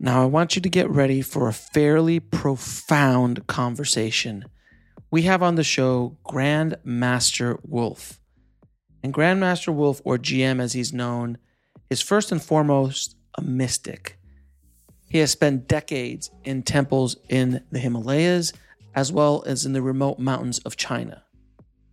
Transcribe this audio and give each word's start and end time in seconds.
Now, 0.00 0.22
I 0.22 0.26
want 0.26 0.54
you 0.54 0.62
to 0.62 0.68
get 0.68 0.88
ready 0.88 1.22
for 1.22 1.48
a 1.48 1.52
fairly 1.52 2.20
profound 2.20 3.48
conversation. 3.48 4.44
We 5.10 5.22
have 5.22 5.42
on 5.42 5.56
the 5.56 5.64
show 5.64 6.16
Grandmaster 6.24 7.58
Wolf. 7.64 8.20
And 9.02 9.12
Grandmaster 9.12 9.74
Wolf, 9.74 10.00
or 10.04 10.16
GM 10.16 10.60
as 10.60 10.72
he's 10.72 10.92
known, 10.92 11.38
is 11.90 12.00
first 12.00 12.30
and 12.30 12.40
foremost 12.40 13.16
a 13.36 13.42
mystic. 13.42 14.18
He 15.08 15.18
has 15.18 15.32
spent 15.32 15.66
decades 15.66 16.30
in 16.44 16.62
temples 16.62 17.16
in 17.28 17.64
the 17.72 17.80
Himalayas 17.80 18.52
as 18.94 19.10
well 19.10 19.42
as 19.46 19.66
in 19.66 19.72
the 19.72 19.82
remote 19.82 20.20
mountains 20.20 20.60
of 20.60 20.76
China. 20.76 21.24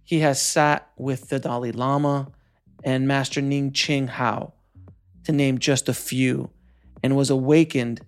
He 0.03 0.19
has 0.19 0.39
sat 0.39 0.91
with 0.95 1.29
the 1.29 1.39
Dalai 1.39 1.71
Lama 1.71 2.31
and 2.83 3.07
Master 3.07 3.41
Ni 3.41 3.71
Ching 3.71 4.07
Hua, 4.07 4.51
to 5.23 5.31
name 5.31 5.57
just 5.57 5.89
a 5.89 5.93
few 5.93 6.51
and 7.05 7.15
was 7.15 7.29
awakened 7.29 8.01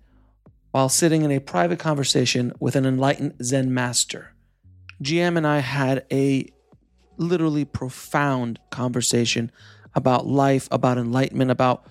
while 0.72 0.88
sitting 0.88 1.22
in 1.22 1.30
a 1.30 1.38
private 1.38 1.78
conversation 1.78 2.52
with 2.58 2.74
an 2.74 2.84
enlightened 2.84 3.32
Zen 3.40 3.72
master. 3.72 4.34
GM 5.00 5.36
and 5.36 5.46
I 5.46 5.60
had 5.60 6.04
a 6.10 6.48
literally 7.16 7.64
profound 7.64 8.58
conversation 8.70 9.52
about 9.94 10.26
life, 10.26 10.66
about 10.72 10.98
enlightenment, 10.98 11.52
about 11.52 11.86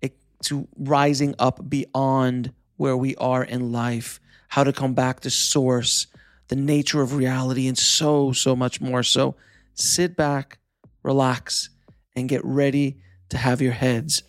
it, 0.00 0.16
to 0.44 0.66
rising 0.78 1.34
up 1.38 1.68
beyond 1.68 2.50
where 2.78 2.96
we 2.96 3.14
are 3.16 3.44
in 3.44 3.70
life, 3.70 4.18
how 4.48 4.64
to 4.64 4.72
come 4.72 4.94
back 4.94 5.20
to 5.20 5.30
source, 5.30 6.06
the 6.48 6.56
nature 6.56 7.02
of 7.02 7.14
reality, 7.14 7.68
and 7.68 7.76
so, 7.76 8.32
so 8.32 8.56
much 8.56 8.80
more. 8.80 9.02
So 9.02 9.36
sit 9.74 10.16
back, 10.16 10.56
relax, 11.02 11.68
and 12.16 12.26
get 12.26 12.42
ready 12.42 13.02
to 13.28 13.36
have 13.36 13.60
your 13.60 13.72
heads 13.72 14.22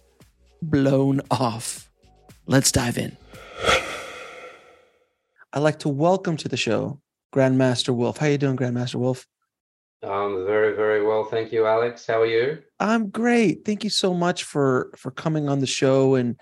blown 0.61 1.21
off. 1.31 1.88
Let's 2.49 2.71
dive 2.71 2.97
in. 2.97 3.15
I'd 5.53 5.59
like 5.59 5.77
to 5.79 5.89
welcome 5.89 6.35
to 6.37 6.47
the 6.47 6.57
show 6.57 6.99
Grandmaster 7.31 7.93
Wolf. 7.93 8.17
How 8.17 8.25
are 8.25 8.31
you 8.31 8.39
doing, 8.39 8.57
Grandmaster 8.57 8.95
Wolf? 8.95 9.27
I'm 10.01 10.47
very, 10.47 10.75
very 10.75 11.05
well. 11.05 11.25
Thank 11.25 11.51
you, 11.51 11.67
Alex. 11.67 12.07
How 12.07 12.21
are 12.21 12.25
you? 12.25 12.57
I'm 12.79 13.11
great. 13.11 13.65
Thank 13.65 13.83
you 13.83 13.91
so 13.91 14.15
much 14.15 14.45
for 14.45 14.89
for 14.97 15.11
coming 15.11 15.47
on 15.47 15.59
the 15.59 15.67
show. 15.67 16.15
And 16.15 16.39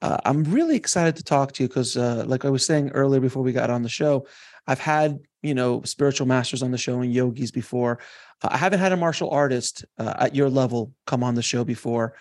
uh, 0.00 0.18
I'm 0.24 0.44
really 0.44 0.76
excited 0.76 1.16
to 1.16 1.24
talk 1.24 1.50
to 1.54 1.64
you 1.64 1.68
because, 1.68 1.96
uh, 1.96 2.22
like 2.24 2.44
I 2.44 2.50
was 2.50 2.64
saying 2.64 2.90
earlier 2.90 3.20
before 3.20 3.42
we 3.42 3.52
got 3.52 3.68
on 3.68 3.82
the 3.82 3.88
show, 3.88 4.28
I've 4.68 4.78
had 4.78 5.18
you 5.42 5.54
know 5.54 5.82
spiritual 5.82 6.28
masters 6.28 6.62
on 6.62 6.70
the 6.70 6.78
show 6.78 7.00
and 7.00 7.12
yogis 7.12 7.50
before. 7.50 7.98
Uh, 8.44 8.50
I 8.52 8.58
haven't 8.58 8.78
had 8.78 8.92
a 8.92 8.96
martial 8.96 9.30
artist 9.30 9.84
uh, 9.98 10.14
at 10.20 10.36
your 10.36 10.50
level 10.50 10.92
come 11.04 11.24
on 11.24 11.34
the 11.34 11.42
show 11.42 11.64
before. 11.64 12.14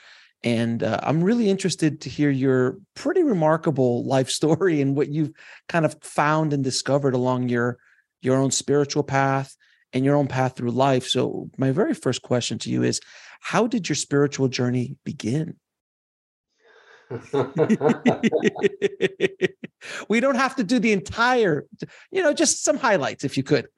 And 0.44 0.84
uh, 0.84 1.00
I'm 1.03 1.24
really 1.24 1.50
interested 1.50 2.02
to 2.02 2.09
hear 2.09 2.30
your 2.30 2.78
pretty 2.96 3.24
remarkable 3.24 4.06
life 4.06 4.30
story 4.30 4.81
and 4.81 4.96
what 4.96 5.09
you've 5.09 5.31
kind 5.68 5.86
of 5.86 5.96
found 6.02 6.53
and 6.53 6.64
discovered 6.64 7.14
along 7.14 7.50
your 7.50 7.78
your 8.22 8.38
own 8.38 8.52
spiritual 8.52 9.03
path 9.03 9.56
and 9.94 10.03
your 10.06 10.16
own 10.16 10.28
path 10.28 10.56
through 10.56 10.72
life. 10.72 11.08
So, 11.08 11.50
my 11.58 11.72
very 11.72 11.94
first 11.94 12.22
question 12.22 12.59
to 12.59 12.70
you 12.70 12.84
is 12.84 13.00
how 13.40 13.68
did 13.68 13.90
your 13.90 13.96
spiritual 13.96 14.48
journey 14.48 14.96
begin? 15.03 15.56
we 20.09 20.19
don't 20.19 20.36
have 20.36 20.56
to 20.58 20.64
do 20.64 20.78
the 20.78 20.92
entire, 20.92 21.66
you 22.12 22.22
know, 22.22 22.34
just 22.34 22.64
some 22.64 22.78
highlights 22.78 23.24
if 23.24 23.38
you 23.38 23.44
could. 23.44 23.68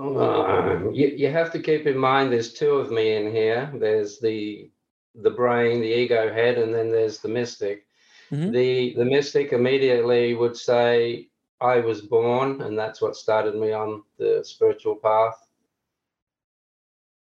Uh, 0.00 0.90
you, 0.92 1.08
you 1.08 1.30
have 1.30 1.52
to 1.52 1.60
keep 1.60 1.86
in 1.86 1.98
mind 1.98 2.32
there's 2.32 2.54
two 2.54 2.72
of 2.72 2.90
me 2.90 3.16
in 3.16 3.30
here. 3.30 3.70
There's 3.74 4.18
the 4.18 4.70
the 5.14 5.30
brain, 5.30 5.80
the 5.80 5.86
ego 5.86 6.32
head, 6.32 6.56
and 6.56 6.74
then 6.74 6.90
there's 6.90 7.18
the 7.18 7.28
mystic. 7.28 7.86
Mm-hmm. 8.30 8.52
The 8.52 8.94
the 8.94 9.04
mystic 9.04 9.52
immediately 9.52 10.34
would 10.34 10.56
say, 10.56 11.28
I 11.60 11.80
was 11.80 12.00
born, 12.00 12.62
and 12.62 12.78
that's 12.78 13.02
what 13.02 13.16
started 13.16 13.54
me 13.54 13.72
on 13.72 14.02
the 14.18 14.42
spiritual 14.44 14.96
path. 14.96 15.36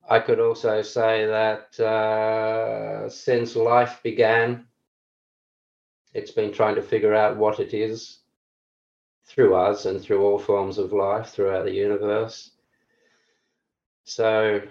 I 0.09 0.21
could 0.21 0.39
also 0.39 0.83
say 0.83 1.27
that 1.27 1.81
uh, 1.81 3.09
since 3.09 3.57
life 3.57 4.01
began, 4.03 4.67
it's 6.13 6.31
been 6.31 6.53
trying 6.53 6.75
to 6.75 6.83
figure 6.83 7.15
out 7.15 7.37
what 7.39 7.59
it 7.59 7.73
is 7.73 8.19
through 9.25 9.55
us 9.55 9.87
and 9.87 10.01
through 10.01 10.23
all 10.23 10.39
forms 10.39 10.79
of 10.79 10.93
life 10.93 11.31
throughout 11.31 11.65
the 11.65 11.73
universe. 11.73 12.53
So, 14.07 14.63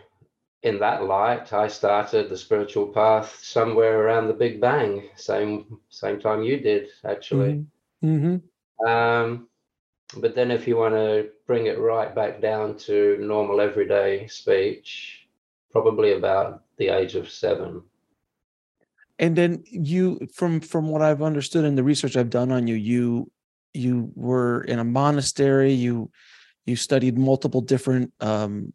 in 0.63 0.79
that 0.79 1.03
light, 1.03 1.51
I 1.51 1.67
started 1.67 2.29
the 2.29 2.37
spiritual 2.37 2.87
path 2.87 3.37
somewhere 3.43 4.01
around 4.01 4.27
the 4.27 4.33
Big 4.33 4.61
Bang, 4.61 5.09
same 5.15 5.77
same 5.89 6.19
time 6.19 6.41
you 6.41 6.59
did, 6.59 6.87
actually. 7.03 7.65
Mm-hmm. 8.03 8.07
mm-hmm. 8.07 8.87
Um, 8.87 9.47
but 10.17 10.35
then, 10.35 10.51
if 10.51 10.67
you 10.67 10.77
want 10.77 10.95
to 10.95 11.29
bring 11.47 11.65
it 11.65 11.79
right 11.79 12.15
back 12.15 12.41
down 12.41 12.77
to 12.87 13.17
normal 13.19 13.59
everyday 13.59 14.27
speech, 14.27 15.27
probably 15.69 16.13
about 16.13 16.63
the 16.77 16.87
age 16.87 17.15
of 17.15 17.29
seven. 17.29 17.83
And 19.19 19.35
then 19.35 19.63
you, 19.65 20.25
from 20.33 20.61
from 20.61 20.87
what 20.87 21.01
I've 21.01 21.21
understood 21.21 21.65
in 21.65 21.75
the 21.75 21.83
research 21.83 22.15
I've 22.15 22.29
done 22.29 22.53
on 22.53 22.67
you, 22.67 22.75
you 22.75 23.31
you 23.73 24.11
were 24.15 24.61
in 24.61 24.79
a 24.79 24.85
monastery. 24.85 25.73
You 25.73 26.09
you 26.65 26.77
studied 26.77 27.17
multiple 27.17 27.61
different 27.61 28.13
um, 28.21 28.73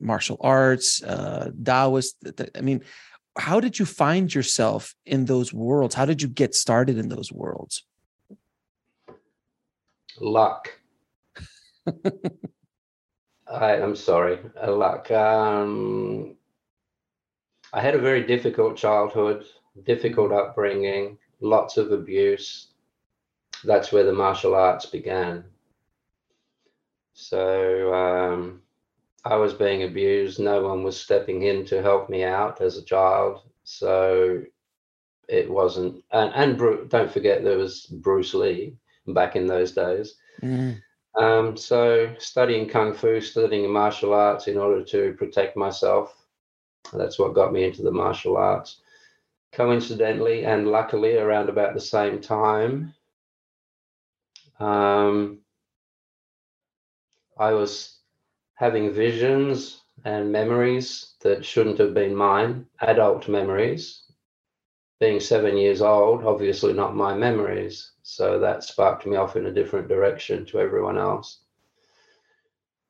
martial 0.00 0.36
arts, 0.40 1.02
uh, 1.02 1.50
Taoist. 1.62 2.16
I 2.56 2.60
mean, 2.60 2.82
how 3.38 3.60
did 3.60 3.78
you 3.78 3.86
find 3.86 4.32
yourself 4.34 4.94
in 5.06 5.24
those 5.24 5.52
worlds? 5.52 5.94
How 5.94 6.04
did 6.04 6.22
you 6.22 6.28
get 6.28 6.54
started 6.54 6.98
in 6.98 7.08
those 7.08 7.32
worlds? 7.32 7.84
Luck. 10.20 10.70
I, 13.50 13.76
am 13.76 13.96
sorry, 13.96 14.38
uh, 14.62 14.72
luck. 14.72 15.10
Um, 15.10 16.36
I 17.72 17.80
had 17.80 17.94
a 17.94 18.00
very 18.00 18.24
difficult 18.24 18.76
childhood, 18.76 19.44
difficult 19.84 20.32
upbringing, 20.32 21.18
lots 21.40 21.76
of 21.76 21.92
abuse. 21.92 22.68
That's 23.64 23.92
where 23.92 24.04
the 24.04 24.12
martial 24.12 24.54
arts 24.54 24.86
began. 24.86 25.44
So 27.14 27.92
um, 27.92 28.62
I 29.24 29.36
was 29.36 29.52
being 29.52 29.82
abused. 29.82 30.40
No 30.40 30.62
one 30.62 30.82
was 30.82 30.98
stepping 30.98 31.42
in 31.42 31.64
to 31.66 31.82
help 31.82 32.08
me 32.08 32.24
out 32.24 32.60
as 32.60 32.76
a 32.76 32.84
child. 32.84 33.42
So 33.64 34.42
it 35.28 35.50
wasn't. 35.50 36.02
And, 36.12 36.32
and 36.34 36.90
don't 36.90 37.10
forget, 37.10 37.44
there 37.44 37.58
was 37.58 37.86
Bruce 37.86 38.34
Lee 38.34 38.76
back 39.06 39.36
in 39.36 39.46
those 39.46 39.72
days. 39.72 40.16
Mm. 40.42 40.80
Um, 41.16 41.56
so 41.56 42.14
studying 42.18 42.68
kung 42.68 42.94
fu, 42.94 43.20
studying 43.20 43.70
martial 43.70 44.14
arts 44.14 44.48
in 44.48 44.56
order 44.56 44.82
to 44.84 45.14
protect 45.18 45.56
myself. 45.56 46.16
That's 46.92 47.18
what 47.18 47.34
got 47.34 47.52
me 47.52 47.64
into 47.64 47.82
the 47.82 47.90
martial 47.90 48.36
arts. 48.36 48.80
Coincidentally 49.52 50.46
and 50.46 50.68
luckily, 50.68 51.16
around 51.16 51.48
about 51.48 51.74
the 51.74 51.80
same 51.80 52.20
time, 52.20 52.94
um, 54.60 55.40
I 57.36 57.52
was 57.52 57.99
having 58.60 58.92
visions 58.92 59.84
and 60.04 60.30
memories 60.30 61.14
that 61.22 61.42
shouldn't 61.42 61.78
have 61.78 61.94
been 61.94 62.14
mine, 62.14 62.66
adult 62.82 63.26
memories. 63.26 64.02
being 65.00 65.18
seven 65.18 65.56
years 65.56 65.80
old, 65.80 66.22
obviously 66.26 66.74
not 66.74 66.94
my 66.94 67.14
memories. 67.14 67.92
So 68.02 68.38
that 68.38 68.62
sparked 68.62 69.06
me 69.06 69.16
off 69.16 69.34
in 69.34 69.46
a 69.46 69.50
different 69.50 69.88
direction 69.88 70.44
to 70.44 70.60
everyone 70.60 70.98
else. 70.98 71.40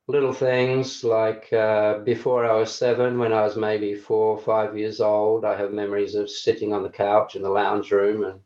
Little 0.09 0.33
things 0.33 1.05
like 1.05 1.53
uh, 1.53 2.01
before 2.01 2.45
I 2.45 2.57
was 2.57 2.75
seven, 2.75 3.17
when 3.21 3.33
I 3.33 3.43
was 3.43 3.57
maybe 3.57 3.95
four 3.95 4.37
or 4.37 4.41
five 4.41 4.77
years 4.77 5.01
old, 5.01 5.45
I 5.45 5.57
have 5.57 5.71
memories 5.73 6.17
of 6.17 6.29
sitting 6.29 6.73
on 6.73 6.83
the 6.83 6.97
couch 7.07 7.37
in 7.37 7.43
the 7.43 7.49
lounge 7.49 7.93
room 7.93 8.25
and 8.25 8.41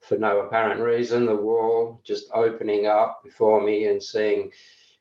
for 0.00 0.18
no 0.18 0.40
apparent 0.40 0.80
reason, 0.80 1.24
the 1.24 1.36
wall 1.36 2.00
just 2.02 2.26
opening 2.34 2.86
up 2.86 3.22
before 3.22 3.60
me 3.60 3.86
and 3.86 4.02
seeing 4.02 4.50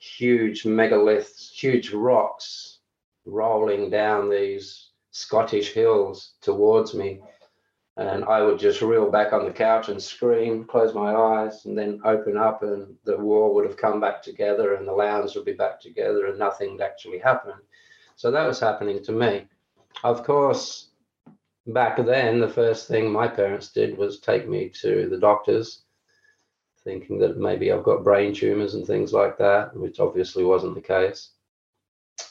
huge 0.01 0.63
megaliths, 0.63 1.51
huge 1.51 1.93
rocks 1.93 2.79
rolling 3.25 3.89
down 3.89 4.29
these 4.29 4.89
Scottish 5.11 5.73
hills 5.73 6.33
towards 6.41 6.95
me. 6.95 7.21
And 7.97 8.23
I 8.25 8.41
would 8.41 8.57
just 8.57 8.81
reel 8.81 9.11
back 9.11 9.31
on 9.31 9.45
the 9.45 9.51
couch 9.51 9.89
and 9.89 10.01
scream, 10.01 10.63
close 10.63 10.95
my 10.95 11.13
eyes, 11.13 11.65
and 11.65 11.77
then 11.77 12.01
open 12.03 12.35
up, 12.35 12.63
and 12.63 12.95
the 13.03 13.17
wall 13.17 13.53
would 13.53 13.65
have 13.65 13.77
come 13.77 13.99
back 13.99 14.23
together, 14.23 14.73
and 14.75 14.87
the 14.87 14.93
lounge 14.93 15.35
would 15.35 15.45
be 15.45 15.53
back 15.53 15.79
together, 15.79 16.25
and 16.27 16.39
nothing 16.39 16.79
actually 16.81 17.19
happened. 17.19 17.61
So 18.15 18.31
that 18.31 18.47
was 18.47 18.59
happening 18.59 19.03
to 19.03 19.11
me. 19.11 19.45
Of 20.03 20.23
course, 20.23 20.87
back 21.67 22.03
then, 22.03 22.39
the 22.39 22.49
first 22.49 22.87
thing 22.87 23.11
my 23.11 23.27
parents 23.27 23.71
did 23.71 23.97
was 23.97 24.19
take 24.19 24.47
me 24.47 24.69
to 24.81 25.07
the 25.09 25.19
doctors, 25.19 25.80
thinking 26.83 27.19
that 27.19 27.37
maybe 27.37 27.71
I've 27.71 27.83
got 27.83 28.03
brain 28.03 28.33
tumors 28.33 28.73
and 28.73 28.85
things 28.85 29.13
like 29.13 29.37
that, 29.37 29.75
which 29.75 29.99
obviously 29.99 30.43
wasn't 30.43 30.75
the 30.75 30.81
case. 30.81 31.29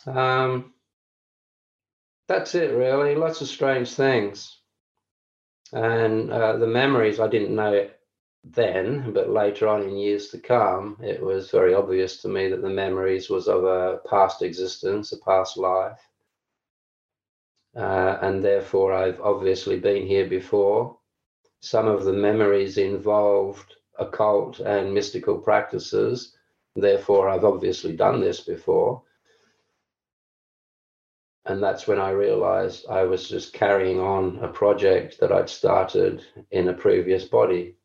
Um, 0.06 0.72
that's 2.28 2.54
it, 2.54 2.74
really. 2.74 3.14
Lots 3.14 3.40
of 3.40 3.48
strange 3.48 3.92
things. 3.92 4.58
And 5.72 6.32
uh, 6.32 6.56
the 6.56 6.66
memories, 6.66 7.20
I 7.20 7.28
didn't 7.28 7.54
know 7.54 7.72
it 7.72 7.98
then, 8.42 9.12
but 9.12 9.30
later 9.30 9.68
on 9.68 9.82
in 9.82 9.96
years 9.96 10.28
to 10.28 10.38
come, 10.38 10.96
it 11.02 11.22
was 11.22 11.50
very 11.50 11.74
obvious 11.74 12.22
to 12.22 12.28
me 12.28 12.48
that 12.48 12.62
the 12.62 12.70
memories 12.70 13.30
was 13.30 13.48
of 13.48 13.64
a 13.64 13.98
past 14.08 14.42
existence, 14.42 15.12
a 15.12 15.18
past 15.18 15.56
life 15.56 16.00
uh, 17.76 18.18
and 18.22 18.44
therefore 18.44 18.92
I've 18.92 19.20
obviously 19.20 19.78
been 19.78 20.06
here 20.06 20.26
before. 20.26 20.96
Some 21.60 21.86
of 21.86 22.04
the 22.04 22.12
memories 22.12 22.78
involved 22.78 23.76
occult 24.00 24.60
and 24.60 24.92
mystical 24.92 25.38
practices, 25.38 26.36
therefore 26.74 27.28
I've 27.28 27.44
obviously 27.44 27.94
done 27.96 28.20
this 28.20 28.40
before. 28.40 29.02
And 31.46 31.62
that's 31.62 31.86
when 31.86 31.98
I 31.98 32.10
realized 32.10 32.86
I 32.88 33.04
was 33.04 33.28
just 33.28 33.52
carrying 33.52 33.98
on 33.98 34.38
a 34.42 34.48
project 34.48 35.18
that 35.20 35.32
I'd 35.32 35.48
started 35.48 36.24
in 36.50 36.68
a 36.68 36.74
previous 36.74 37.24
body. 37.24 37.76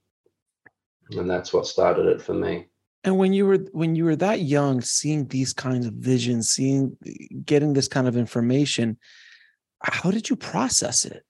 And 1.12 1.30
that's 1.30 1.54
what 1.54 1.68
started 1.68 2.08
it 2.08 2.22
for 2.22 2.34
me. 2.34 2.68
And 3.04 3.18
when 3.18 3.34
you 3.34 3.46
were 3.46 3.60
when 3.72 3.96
you 3.96 4.06
were 4.06 4.16
that 4.16 4.42
young, 4.42 4.82
seeing 4.82 5.28
these 5.28 5.54
kinds 5.54 5.86
of 5.86 5.94
visions, 5.94 6.50
seeing 6.50 6.98
getting 7.46 7.74
this 7.74 7.88
kind 7.88 8.08
of 8.08 8.18
information, 8.18 8.98
how 9.82 10.10
did 10.10 10.28
you 10.30 10.36
process 10.36 11.06
it? 11.06 11.24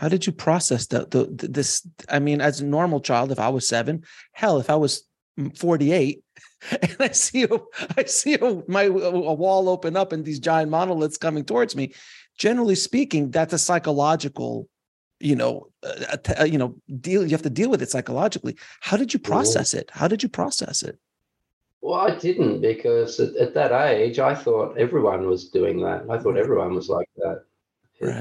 How 0.00 0.08
did 0.08 0.26
you 0.26 0.32
process 0.32 0.86
the, 0.86 1.00
the, 1.00 1.26
the 1.26 1.48
this? 1.48 1.86
I 2.08 2.20
mean, 2.20 2.40
as 2.40 2.62
a 2.62 2.64
normal 2.64 3.00
child, 3.00 3.30
if 3.30 3.38
I 3.38 3.50
was 3.50 3.68
seven, 3.68 4.02
hell, 4.32 4.58
if 4.58 4.70
I 4.70 4.76
was 4.76 5.04
mm, 5.38 5.54
48 5.54 6.24
and 6.70 6.96
I 6.98 7.08
see 7.08 7.42
a, 7.42 7.58
I 7.98 8.04
see 8.04 8.32
a, 8.36 8.62
my 8.66 8.84
a 8.84 9.34
wall 9.34 9.68
open 9.68 9.98
up 9.98 10.12
and 10.12 10.24
these 10.24 10.38
giant 10.38 10.70
monoliths 10.70 11.18
coming 11.18 11.44
towards 11.44 11.76
me. 11.76 11.92
Generally 12.38 12.76
speaking, 12.76 13.30
that's 13.30 13.52
a 13.52 13.58
psychological, 13.58 14.70
you 15.18 15.36
know, 15.36 15.68
uh, 15.82 16.16
uh 16.38 16.44
you 16.44 16.56
know, 16.56 16.76
deal. 16.98 17.22
You 17.22 17.32
have 17.32 17.42
to 17.42 17.50
deal 17.50 17.68
with 17.68 17.82
it 17.82 17.90
psychologically. 17.90 18.56
How 18.80 18.96
did 18.96 19.12
you 19.12 19.20
mm-hmm. 19.20 19.32
process 19.32 19.74
it? 19.74 19.90
How 19.92 20.08
did 20.08 20.22
you 20.22 20.30
process 20.30 20.82
it? 20.82 20.98
Well, 21.82 22.00
I 22.00 22.16
didn't 22.16 22.62
because 22.62 23.20
at, 23.20 23.36
at, 23.36 23.52
that 23.52 23.72
age, 23.72 24.18
I 24.18 24.34
thought 24.34 24.78
everyone 24.78 25.26
was 25.26 25.50
doing 25.50 25.82
that. 25.82 26.04
I 26.08 26.16
thought 26.16 26.28
mm-hmm. 26.28 26.38
everyone 26.38 26.74
was 26.74 26.88
like 26.88 27.10
that. 27.18 27.44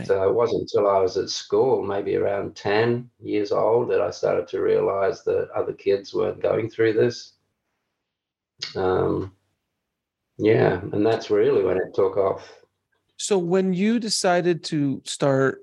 So 0.05 0.23
it 0.23 0.29
uh, 0.29 0.33
wasn't 0.33 0.61
until 0.61 0.89
I 0.89 0.99
was 0.99 1.15
at 1.15 1.29
school, 1.29 1.81
maybe 1.83 2.17
around 2.17 2.55
10 2.55 3.09
years 3.21 3.51
old, 3.51 3.89
that 3.91 4.01
I 4.01 4.11
started 4.11 4.47
to 4.49 4.61
realize 4.61 5.23
that 5.23 5.49
other 5.55 5.73
kids 5.73 6.13
weren't 6.13 6.41
going 6.41 6.69
through 6.69 6.93
this. 6.93 7.33
Um, 8.75 9.31
yeah, 10.37 10.81
and 10.91 11.05
that's 11.05 11.29
really 11.29 11.63
when 11.63 11.77
it 11.77 11.93
took 11.93 12.17
off. 12.17 12.51
So 13.15 13.37
when 13.37 13.73
you 13.73 13.99
decided 13.99 14.63
to 14.65 15.01
start 15.05 15.59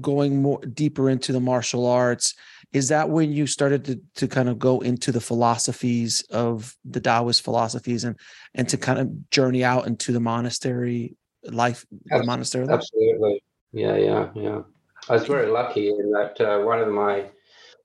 going 0.00 0.40
more 0.40 0.60
deeper 0.60 1.10
into 1.10 1.32
the 1.32 1.40
martial 1.40 1.86
arts, 1.86 2.34
is 2.72 2.88
that 2.88 3.08
when 3.08 3.32
you 3.32 3.46
started 3.46 3.84
to, 3.84 4.00
to 4.16 4.28
kind 4.28 4.48
of 4.48 4.58
go 4.58 4.80
into 4.80 5.12
the 5.12 5.20
philosophies 5.20 6.22
of 6.30 6.76
the 6.84 7.00
Taoist 7.00 7.42
philosophies 7.42 8.04
and 8.04 8.18
and 8.54 8.68
to 8.68 8.76
kind 8.76 8.98
of 8.98 9.30
journey 9.30 9.64
out 9.64 9.86
into 9.86 10.12
the 10.12 10.20
monastery 10.20 11.16
life 11.44 11.86
the 12.06 12.24
monastery 12.24 12.66
absolutely. 12.68 13.42
Yeah 13.72 13.96
yeah 13.96 14.30
yeah. 14.34 14.62
I 15.08 15.12
was 15.12 15.26
very 15.26 15.46
lucky 15.46 15.88
in 15.88 16.10
that 16.12 16.40
uh, 16.40 16.58
one 16.64 16.80
of 16.80 16.88
my 16.88 17.26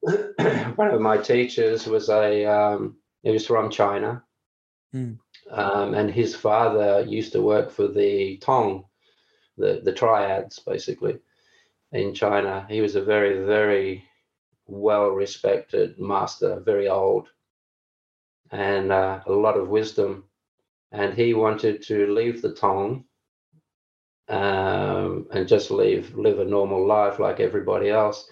one 0.75 0.91
of 0.91 1.01
my 1.01 1.17
teachers 1.17 1.85
was 1.85 2.09
a 2.09 2.45
um, 2.45 2.97
he 3.23 3.31
was 3.31 3.45
from 3.45 3.69
china. 3.69 4.23
Mm. 4.93 5.17
um, 5.51 5.93
and 5.93 6.11
his 6.11 6.35
father 6.35 7.05
used 7.07 7.31
to 7.31 7.41
work 7.41 7.71
for 7.71 7.87
the 7.87 8.37
tong 8.39 8.83
the 9.57 9.79
the 9.85 9.93
triads 9.93 10.59
basically 10.59 11.17
in 11.93 12.13
china. 12.13 12.65
He 12.69 12.81
was 12.81 12.95
a 12.95 13.03
very 13.03 13.45
very 13.45 14.03
well 14.67 15.09
respected 15.09 15.97
master 15.97 16.59
very 16.59 16.89
old 16.89 17.29
and 18.51 18.91
uh, 18.91 19.21
a 19.25 19.31
lot 19.31 19.57
of 19.57 19.69
wisdom. 19.69 20.25
And 20.91 21.13
he 21.13 21.33
wanted 21.33 21.81
to 21.83 22.13
leave 22.13 22.41
the 22.41 22.53
tong 22.53 23.05
um, 24.31 25.27
and 25.31 25.47
just 25.47 25.71
live 25.71 26.15
live 26.17 26.39
a 26.39 26.45
normal 26.45 26.87
life 26.87 27.19
like 27.19 27.39
everybody 27.39 27.89
else. 27.89 28.27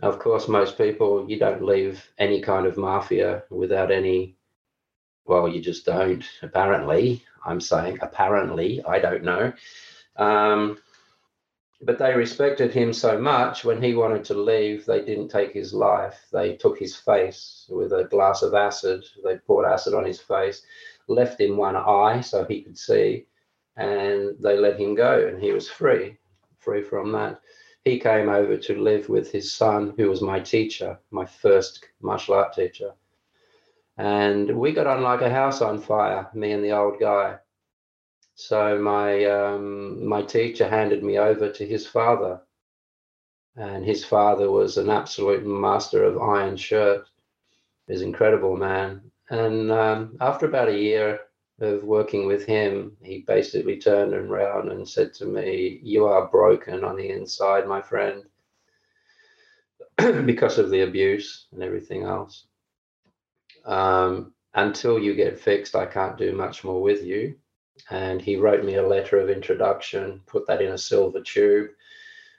Of 0.00 0.18
course, 0.18 0.48
most 0.48 0.78
people 0.78 1.28
you 1.28 1.38
don't 1.38 1.64
leave 1.64 2.08
any 2.18 2.40
kind 2.40 2.66
of 2.66 2.76
mafia 2.76 3.42
without 3.50 3.90
any. 3.90 4.36
Well, 5.26 5.48
you 5.48 5.60
just 5.60 5.84
don't. 5.84 6.24
Apparently, 6.42 7.22
I'm 7.44 7.60
saying 7.60 7.98
apparently. 8.00 8.82
I 8.86 9.00
don't 9.00 9.24
know. 9.24 9.52
Um, 10.16 10.78
but 11.82 11.98
they 11.98 12.14
respected 12.14 12.72
him 12.72 12.92
so 12.92 13.18
much 13.18 13.64
when 13.64 13.82
he 13.82 13.94
wanted 13.94 14.24
to 14.24 14.34
leave 14.34 14.84
they 14.84 15.02
didn't 15.02 15.28
take 15.28 15.52
his 15.52 15.72
life 15.72 16.26
they 16.30 16.54
took 16.56 16.78
his 16.78 16.94
face 16.94 17.66
with 17.70 17.92
a 17.92 18.04
glass 18.04 18.42
of 18.42 18.52
acid 18.52 19.02
they 19.24 19.38
poured 19.38 19.64
acid 19.64 19.94
on 19.94 20.04
his 20.04 20.20
face 20.20 20.60
left 21.08 21.40
him 21.40 21.56
one 21.56 21.76
eye 21.76 22.20
so 22.20 22.44
he 22.44 22.60
could 22.60 22.76
see 22.76 23.24
and 23.80 24.36
they 24.40 24.58
let 24.58 24.78
him 24.78 24.94
go 24.94 25.26
and 25.26 25.42
he 25.42 25.52
was 25.52 25.68
free 25.68 26.18
free 26.58 26.82
from 26.82 27.12
that. 27.12 27.40
He 27.84 27.98
came 27.98 28.28
over 28.28 28.58
to 28.58 28.82
live 28.82 29.08
with 29.08 29.32
his 29.32 29.54
son 29.54 29.94
who 29.96 30.10
was 30.10 30.20
my 30.20 30.38
teacher 30.38 30.98
my 31.10 31.24
first 31.24 31.84
martial 32.02 32.34
art 32.34 32.52
teacher. 32.54 32.92
And 33.96 34.58
we 34.58 34.72
got 34.72 34.86
on 34.86 35.02
like 35.02 35.22
a 35.22 35.30
house 35.30 35.62
on 35.62 35.80
fire 35.80 36.28
me 36.34 36.52
and 36.52 36.62
the 36.62 36.72
old 36.72 37.00
guy. 37.00 37.38
So 38.34 38.78
my 38.78 39.24
um, 39.24 40.06
my 40.06 40.22
teacher 40.22 40.68
handed 40.68 41.02
me 41.02 41.18
over 41.18 41.50
to 41.50 41.66
his 41.66 41.86
father. 41.86 42.40
And 43.56 43.84
his 43.84 44.04
father 44.04 44.50
was 44.50 44.76
an 44.76 44.90
absolute 44.90 45.44
master 45.44 46.04
of 46.04 46.20
iron 46.20 46.56
shirt. 46.56 47.08
He's 47.86 48.02
an 48.02 48.08
incredible 48.08 48.56
man. 48.56 49.10
And 49.30 49.70
um, 49.70 50.16
after 50.20 50.46
about 50.46 50.68
a 50.68 50.78
year 50.78 51.20
of 51.60 51.84
working 51.84 52.26
with 52.26 52.46
him, 52.46 52.96
he 53.02 53.24
basically 53.26 53.78
turned 53.78 54.14
around 54.14 54.70
and 54.70 54.88
said 54.88 55.12
to 55.14 55.26
me, 55.26 55.80
You 55.82 56.06
are 56.06 56.28
broken 56.28 56.84
on 56.84 56.96
the 56.96 57.10
inside, 57.10 57.66
my 57.66 57.82
friend, 57.82 58.24
because 60.26 60.58
of 60.58 60.70
the 60.70 60.82
abuse 60.82 61.46
and 61.52 61.62
everything 61.62 62.04
else. 62.04 62.46
Um, 63.66 64.32
until 64.54 64.98
you 64.98 65.14
get 65.14 65.38
fixed, 65.38 65.76
I 65.76 65.86
can't 65.86 66.18
do 66.18 66.32
much 66.32 66.64
more 66.64 66.82
with 66.82 67.04
you. 67.04 67.36
And 67.90 68.20
he 68.20 68.36
wrote 68.36 68.64
me 68.64 68.76
a 68.76 68.86
letter 68.86 69.18
of 69.18 69.30
introduction, 69.30 70.22
put 70.26 70.46
that 70.46 70.62
in 70.62 70.72
a 70.72 70.78
silver 70.78 71.20
tube, 71.20 71.70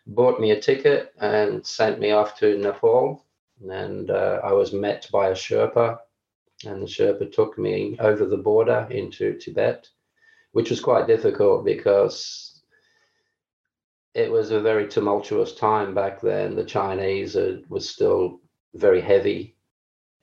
bought 0.08 0.40
me 0.40 0.51
a 0.51 0.60
ticket, 0.60 1.13
and 1.20 1.66
sent 1.66 2.00
me 2.00 2.12
off 2.12 2.38
to 2.40 2.58
Nepal. 2.58 3.25
And 3.70 4.10
uh, 4.10 4.42
I 4.44 4.51
was 4.54 4.74
met 4.74 5.08
by 5.12 5.30
a 5.30 5.34
Sherpa 5.34 6.00
and 6.65 6.82
the 6.82 6.88
Sherpa 6.88 7.32
took 7.32 7.58
me 7.58 7.98
over 8.00 8.25
the 8.25 8.38
border 8.38 8.88
into 8.89 9.38
Tibet, 9.38 9.88
which 10.51 10.70
was 10.70 10.80
quite 10.80 11.08
difficult 11.08 11.65
because 11.65 12.62
it 14.13 14.30
was 14.32 14.51
a 14.51 14.60
very 14.60 14.88
tumultuous 14.88 15.56
time 15.56 15.94
back 15.94 16.22
then. 16.22 16.56
The 16.56 16.65
Chinese 16.65 17.36
was 17.70 17.89
still 17.89 18.41
very 18.74 19.01
heavy, 19.01 19.56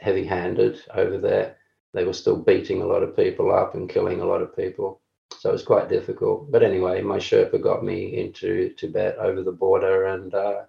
heavy-handed 0.01 0.83
over 0.95 1.19
there. 1.19 1.57
They 1.95 2.05
were 2.05 2.13
still 2.13 2.37
beating 2.37 2.83
a 2.83 2.87
lot 2.87 3.03
of 3.03 3.17
people 3.17 3.53
up 3.55 3.75
and 3.75 3.89
killing 3.89 4.21
a 4.21 4.27
lot 4.27 4.43
of 4.43 4.55
people. 4.55 5.01
So 5.39 5.51
it 5.51 5.53
was 5.53 5.63
quite 5.63 5.89
difficult. 5.89 6.51
But 6.51 6.63
anyway, 6.63 7.01
my 7.01 7.19
Sherpa 7.19 7.63
got 7.63 7.85
me 7.85 8.19
into 8.19 8.75
Tibet 8.77 9.17
over 9.19 9.43
the 9.43 9.53
border, 9.53 10.05
and 10.07 10.35
uh, 10.35 10.63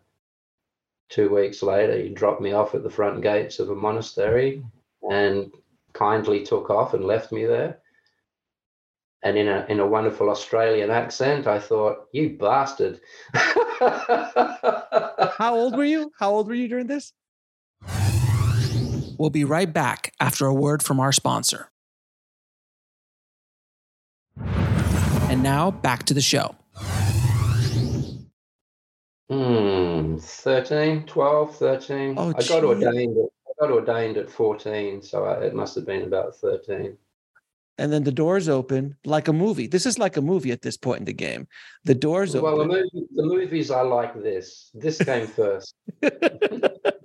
two 1.09 1.33
weeks 1.33 1.61
later, 1.61 1.97
he 1.97 2.09
dropped 2.09 2.41
me 2.41 2.53
off 2.53 2.75
at 2.75 2.83
the 2.83 2.89
front 2.89 3.21
gates 3.21 3.59
of 3.59 3.69
a 3.69 3.75
monastery 3.75 4.63
and 5.09 5.51
kindly 5.93 6.43
took 6.43 6.69
off 6.69 6.93
and 6.93 7.03
left 7.03 7.31
me 7.31 7.45
there. 7.45 7.79
And 9.21 9.37
in 9.37 9.49
a 9.49 9.65
in 9.67 9.81
a 9.81 9.87
wonderful 9.87 10.29
Australian 10.29 10.91
accent, 10.91 11.45
I 11.45 11.59
thought, 11.59 12.07
"You 12.13 12.37
bastard!" 12.37 13.01
How 13.33 14.45
old 15.55 15.75
were 15.75 15.83
you? 15.83 16.09
How 16.17 16.31
old 16.31 16.47
were 16.47 16.53
you 16.53 16.69
during 16.69 16.87
this? 16.87 17.11
We'll 19.17 19.29
be 19.29 19.43
right 19.43 19.71
back 19.71 20.13
after 20.21 20.45
a 20.45 20.53
word 20.53 20.81
from 20.81 21.01
our 21.01 21.11
sponsor. 21.11 21.69
And 24.37 25.43
now 25.43 25.71
back 25.71 26.03
to 26.03 26.13
the 26.13 26.21
show. 26.21 26.55
Hmm, 29.29 30.17
13, 30.17 31.05
12, 31.05 31.55
13. 31.57 32.15
Oh, 32.17 32.29
I 32.29 32.31
got 32.31 32.47
gee. 32.47 32.65
ordained. 32.65 33.29
Got 33.59 33.71
ordained 33.71 34.17
at 34.17 34.29
14, 34.29 35.01
so 35.01 35.25
I, 35.25 35.43
it 35.43 35.53
must 35.53 35.75
have 35.75 35.85
been 35.85 36.03
about 36.03 36.35
13. 36.35 36.97
And 37.77 37.93
then 37.93 38.03
the 38.03 38.11
doors 38.11 38.49
open 38.49 38.97
like 39.05 39.29
a 39.29 39.33
movie. 39.33 39.67
This 39.67 39.85
is 39.85 39.97
like 39.97 40.17
a 40.17 40.21
movie 40.21 40.51
at 40.51 40.61
this 40.61 40.75
point 40.75 40.99
in 40.99 41.05
the 41.05 41.13
game. 41.13 41.47
The 41.85 41.95
doors 41.95 42.35
open. 42.35 42.43
Well, 42.43 42.57
the, 42.57 42.65
movie, 42.65 43.07
the 43.15 43.23
movies 43.23 43.71
are 43.71 43.85
like 43.85 44.21
this. 44.21 44.69
This 44.73 45.01
came 45.01 45.27
first. 45.41 45.73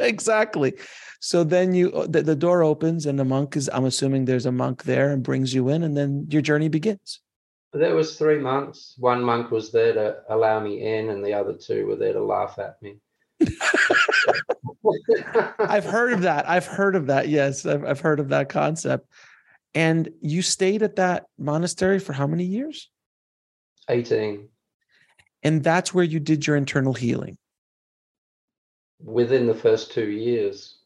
exactly. 0.01 0.75
So 1.21 1.45
then 1.45 1.75
you 1.75 1.93
uh, 1.93 2.09
the, 2.09 2.23
the 2.23 2.35
door 2.35 2.65
opens 2.65 3.07
and 3.07 3.17
the 3.17 3.25
monk 3.25 3.57
is 3.57 3.71
I'm 3.73 3.85
assuming 3.85 4.25
there's 4.25 4.47
a 4.47 4.53
monk 4.53 4.83
there 4.83 5.11
and 5.11 5.23
brings 5.23 5.55
you 5.55 5.69
in 5.69 5.85
and 5.85 5.97
then 5.97 6.27
your 6.29 6.43
journey 6.43 6.69
begins. 6.69 7.21
There 7.73 7.95
was 7.95 8.17
three 8.17 8.39
months. 8.39 8.95
One 8.99 9.23
monk 9.23 9.51
was 9.51 9.73
there 9.73 9.93
to 9.95 10.17
allow 10.29 10.61
me 10.61 10.97
in, 10.97 11.11
and 11.11 11.25
the 11.25 11.35
other 11.35 11.55
two 11.55 11.87
were 11.87 11.97
there 11.97 12.13
to 12.13 12.23
laugh 12.23 12.57
at 12.61 12.81
me. 12.81 12.99
I've 15.59 15.85
heard 15.85 16.13
of 16.13 16.23
that. 16.23 16.49
I've 16.49 16.67
heard 16.67 16.97
of 16.97 17.07
that. 17.07 17.29
Yes, 17.29 17.67
I've, 17.67 17.85
I've 17.85 18.01
heard 18.01 18.21
of 18.21 18.29
that 18.31 18.49
concept. 18.49 19.09
And 19.75 20.09
you 20.21 20.43
stayed 20.43 20.83
at 20.83 20.97
that 20.97 21.27
monastery 21.39 21.99
for 21.99 22.13
how 22.13 22.27
many 22.27 22.45
years? 22.45 22.91
18. 23.89 24.49
And 25.43 25.63
that's 25.63 25.93
where 25.93 26.05
you 26.05 26.21
did 26.21 26.47
your 26.47 26.57
internal 26.57 26.95
healing. 26.95 27.37
Within 29.03 29.47
the 29.47 29.55
first 29.55 29.93
two 29.93 30.09
years, 30.09 30.79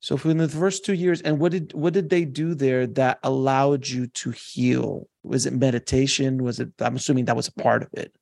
So 0.00 0.16
for 0.16 0.32
the 0.32 0.48
first 0.48 0.84
two 0.84 0.92
years, 0.92 1.20
and 1.22 1.40
what 1.40 1.50
did 1.50 1.72
what 1.74 1.92
did 1.92 2.08
they 2.10 2.24
do 2.24 2.54
there 2.54 2.86
that 2.86 3.18
allowed 3.24 3.88
you 3.88 4.06
to 4.06 4.30
heal? 4.30 5.08
Was 5.24 5.44
it 5.46 5.52
meditation? 5.52 6.44
Was 6.44 6.60
it? 6.60 6.70
I'm 6.78 6.94
assuming 6.94 7.24
that 7.24 7.34
was 7.36 7.48
a 7.48 7.52
part 7.52 7.82
of 7.82 7.88
it. 7.94 8.14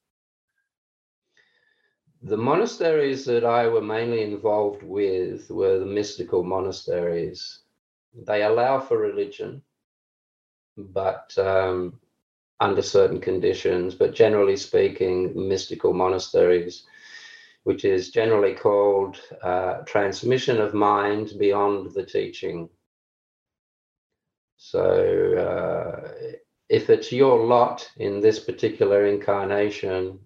The 2.27 2.37
monasteries 2.37 3.25
that 3.27 3.45
I 3.45 3.69
were 3.69 3.81
mainly 3.81 4.23
involved 4.25 4.83
with 4.83 5.49
were 5.49 5.79
the 5.79 5.87
mystical 5.87 6.43
monasteries. 6.43 7.61
They 8.27 8.43
allow 8.43 8.81
for 8.81 8.99
religion, 8.99 9.63
but 10.77 11.37
um, 11.39 12.01
under 12.59 12.83
certain 12.83 13.21
conditions. 13.21 13.95
But 13.95 14.13
generally 14.13 14.57
speaking, 14.57 15.49
mystical 15.49 15.93
monasteries, 15.95 16.85
which 17.63 17.85
is 17.85 18.11
generally 18.11 18.55
called 18.55 19.21
uh, 19.45 19.83
transmission 19.87 20.61
of 20.61 20.75
mind 20.75 21.35
beyond 21.39 21.95
the 21.95 22.05
teaching. 22.05 22.69
So, 24.57 24.83
uh, 25.37 26.13
if 26.69 26.91
it's 26.91 27.13
your 27.13 27.47
lot 27.47 27.89
in 27.99 28.21
this 28.21 28.41
particular 28.41 29.07
incarnation 29.07 30.19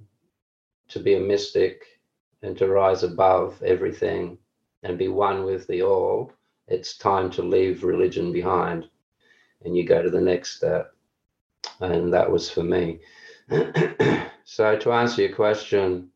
to 0.91 1.01
be 1.01 1.15
a 1.15 1.21
mystic 1.21 2.01
and 2.43 2.57
to 2.59 2.69
rise 2.69 3.03
above 3.03 3.63
everything 3.63 4.39
and 4.83 4.99
be 4.99 5.09
one 5.09 5.45
with 5.45 5.67
the 5.67 5.83
all, 5.83 6.33
it's 6.69 6.97
time 6.97 7.31
to 7.31 7.43
leave 7.43 7.85
religion 7.85 8.33
behind 8.33 8.89
and 9.65 9.77
you 9.77 9.85
go 9.85 10.03
to 10.03 10.11
the 10.11 10.21
next 10.21 10.57
step. 10.57 10.95
And 11.81 12.13
that 12.13 12.31
was 12.31 12.51
for 12.51 12.63
me. 12.63 13.01
so, 14.45 14.77
to 14.77 14.93
answer 14.93 15.23
your 15.23 15.35
question, 15.35 16.11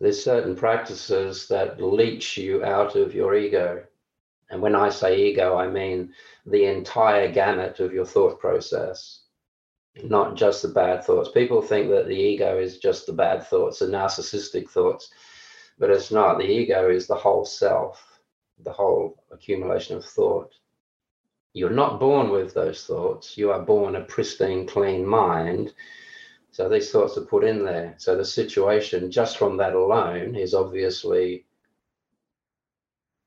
there's 0.00 0.22
certain 0.22 0.56
practices 0.56 1.48
that 1.48 1.80
leech 1.80 2.36
you 2.36 2.64
out 2.64 2.96
of 2.96 3.14
your 3.14 3.34
ego. 3.34 3.84
And 4.50 4.60
when 4.60 4.74
I 4.74 4.88
say 4.90 5.20
ego, 5.20 5.56
I 5.56 5.68
mean 5.68 6.12
the 6.44 6.66
entire 6.66 7.30
gamut 7.32 7.80
of 7.80 7.92
your 7.92 8.06
thought 8.06 8.38
process, 8.38 9.22
not 10.04 10.36
just 10.36 10.62
the 10.62 10.68
bad 10.68 11.04
thoughts. 11.04 11.30
People 11.30 11.62
think 11.62 11.90
that 11.90 12.06
the 12.06 12.14
ego 12.14 12.58
is 12.58 12.78
just 12.78 13.06
the 13.06 13.12
bad 13.12 13.46
thoughts, 13.46 13.78
the 13.78 13.86
narcissistic 13.86 14.68
thoughts, 14.68 15.10
but 15.78 15.90
it's 15.90 16.10
not. 16.10 16.38
The 16.38 16.44
ego 16.44 16.90
is 16.90 17.06
the 17.06 17.14
whole 17.14 17.44
self, 17.44 18.20
the 18.62 18.72
whole 18.72 19.22
accumulation 19.30 19.96
of 19.96 20.04
thought. 20.04 20.52
You're 21.52 21.70
not 21.70 21.98
born 21.98 22.30
with 22.30 22.52
those 22.52 22.84
thoughts. 22.84 23.38
You 23.38 23.50
are 23.50 23.62
born 23.62 23.96
a 23.96 24.02
pristine, 24.02 24.66
clean 24.66 25.06
mind. 25.06 25.72
So 26.50 26.68
these 26.68 26.90
thoughts 26.90 27.16
are 27.16 27.22
put 27.22 27.44
in 27.44 27.64
there. 27.64 27.94
So 27.96 28.16
the 28.16 28.24
situation, 28.24 29.10
just 29.10 29.38
from 29.38 29.56
that 29.56 29.74
alone, 29.74 30.36
is 30.36 30.54
obviously 30.54 31.46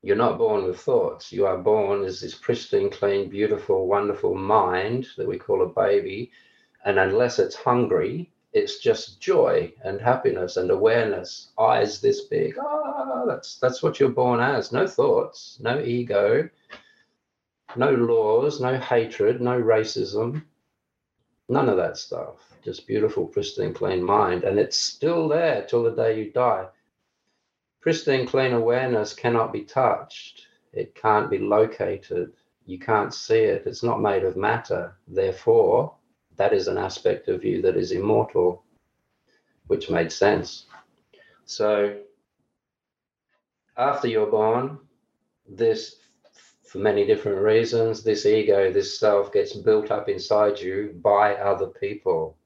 you're 0.01 0.15
not 0.15 0.37
born 0.37 0.63
with 0.63 0.79
thoughts. 0.79 1.31
You 1.31 1.45
are 1.45 1.57
born 1.57 2.03
as 2.03 2.21
this 2.21 2.35
pristine, 2.35 2.89
clean, 2.89 3.29
beautiful, 3.29 3.87
wonderful 3.87 4.33
mind 4.35 5.07
that 5.17 5.27
we 5.27 5.37
call 5.37 5.63
a 5.63 5.67
baby. 5.67 6.31
And 6.85 6.99
unless 6.99 7.39
it's 7.39 7.55
hungry, 7.55 8.31
it's 8.53 8.79
just 8.79 9.19
joy 9.19 9.73
and 9.83 9.99
happiness 10.01 10.57
and 10.57 10.71
awareness. 10.71 11.49
Eyes 11.59 12.01
this 12.01 12.21
big. 12.21 12.57
Ah, 12.59 13.25
that's 13.27 13.57
that's 13.57 13.83
what 13.83 13.99
you're 13.99 14.09
born 14.09 14.39
as. 14.39 14.71
No 14.71 14.87
thoughts, 14.87 15.57
no 15.61 15.79
ego, 15.79 16.49
no 17.75 17.91
laws, 17.91 18.59
no 18.59 18.77
hatred, 18.79 19.41
no 19.41 19.61
racism, 19.61 20.43
none 21.47 21.69
of 21.69 21.77
that 21.77 21.97
stuff. 21.97 22.35
Just 22.63 22.87
beautiful, 22.87 23.25
pristine, 23.25 23.73
clean 23.73 24.03
mind. 24.03 24.43
And 24.43 24.57
it's 24.59 24.77
still 24.77 25.27
there 25.27 25.63
till 25.65 25.83
the 25.83 25.91
day 25.91 26.17
you 26.17 26.31
die 26.31 26.67
pristine 27.81 28.27
clean 28.27 28.53
awareness 28.53 29.13
cannot 29.13 29.53
be 29.53 29.63
touched 29.63 30.47
it 30.73 30.93
can't 30.95 31.29
be 31.29 31.37
located 31.37 32.31
you 32.65 32.77
can't 32.77 33.13
see 33.13 33.39
it 33.39 33.63
it's 33.65 33.83
not 33.83 34.01
made 34.01 34.23
of 34.23 34.35
matter 34.35 34.95
therefore 35.07 35.93
that 36.39 36.53
is 36.53 36.69
an 36.69 36.77
aspect 36.77 37.27
of 37.27 37.43
you 37.43 37.61
that 37.61 37.75
is 37.75 37.91
immortal 37.91 38.63
which 39.67 39.89
made 39.89 40.11
sense. 40.11 40.65
So 41.45 41.99
after 43.77 44.07
you're 44.07 44.31
born 44.31 44.79
this 45.47 45.97
for 46.63 46.77
many 46.79 47.05
different 47.05 47.39
reasons 47.39 48.03
this 48.03 48.25
ego 48.25 48.71
this 48.71 48.99
self 48.99 49.33
gets 49.33 49.53
built 49.53 49.91
up 49.91 50.07
inside 50.07 50.59
you 50.59 50.97
by 51.03 51.35
other 51.35 51.67
people. 51.67 52.37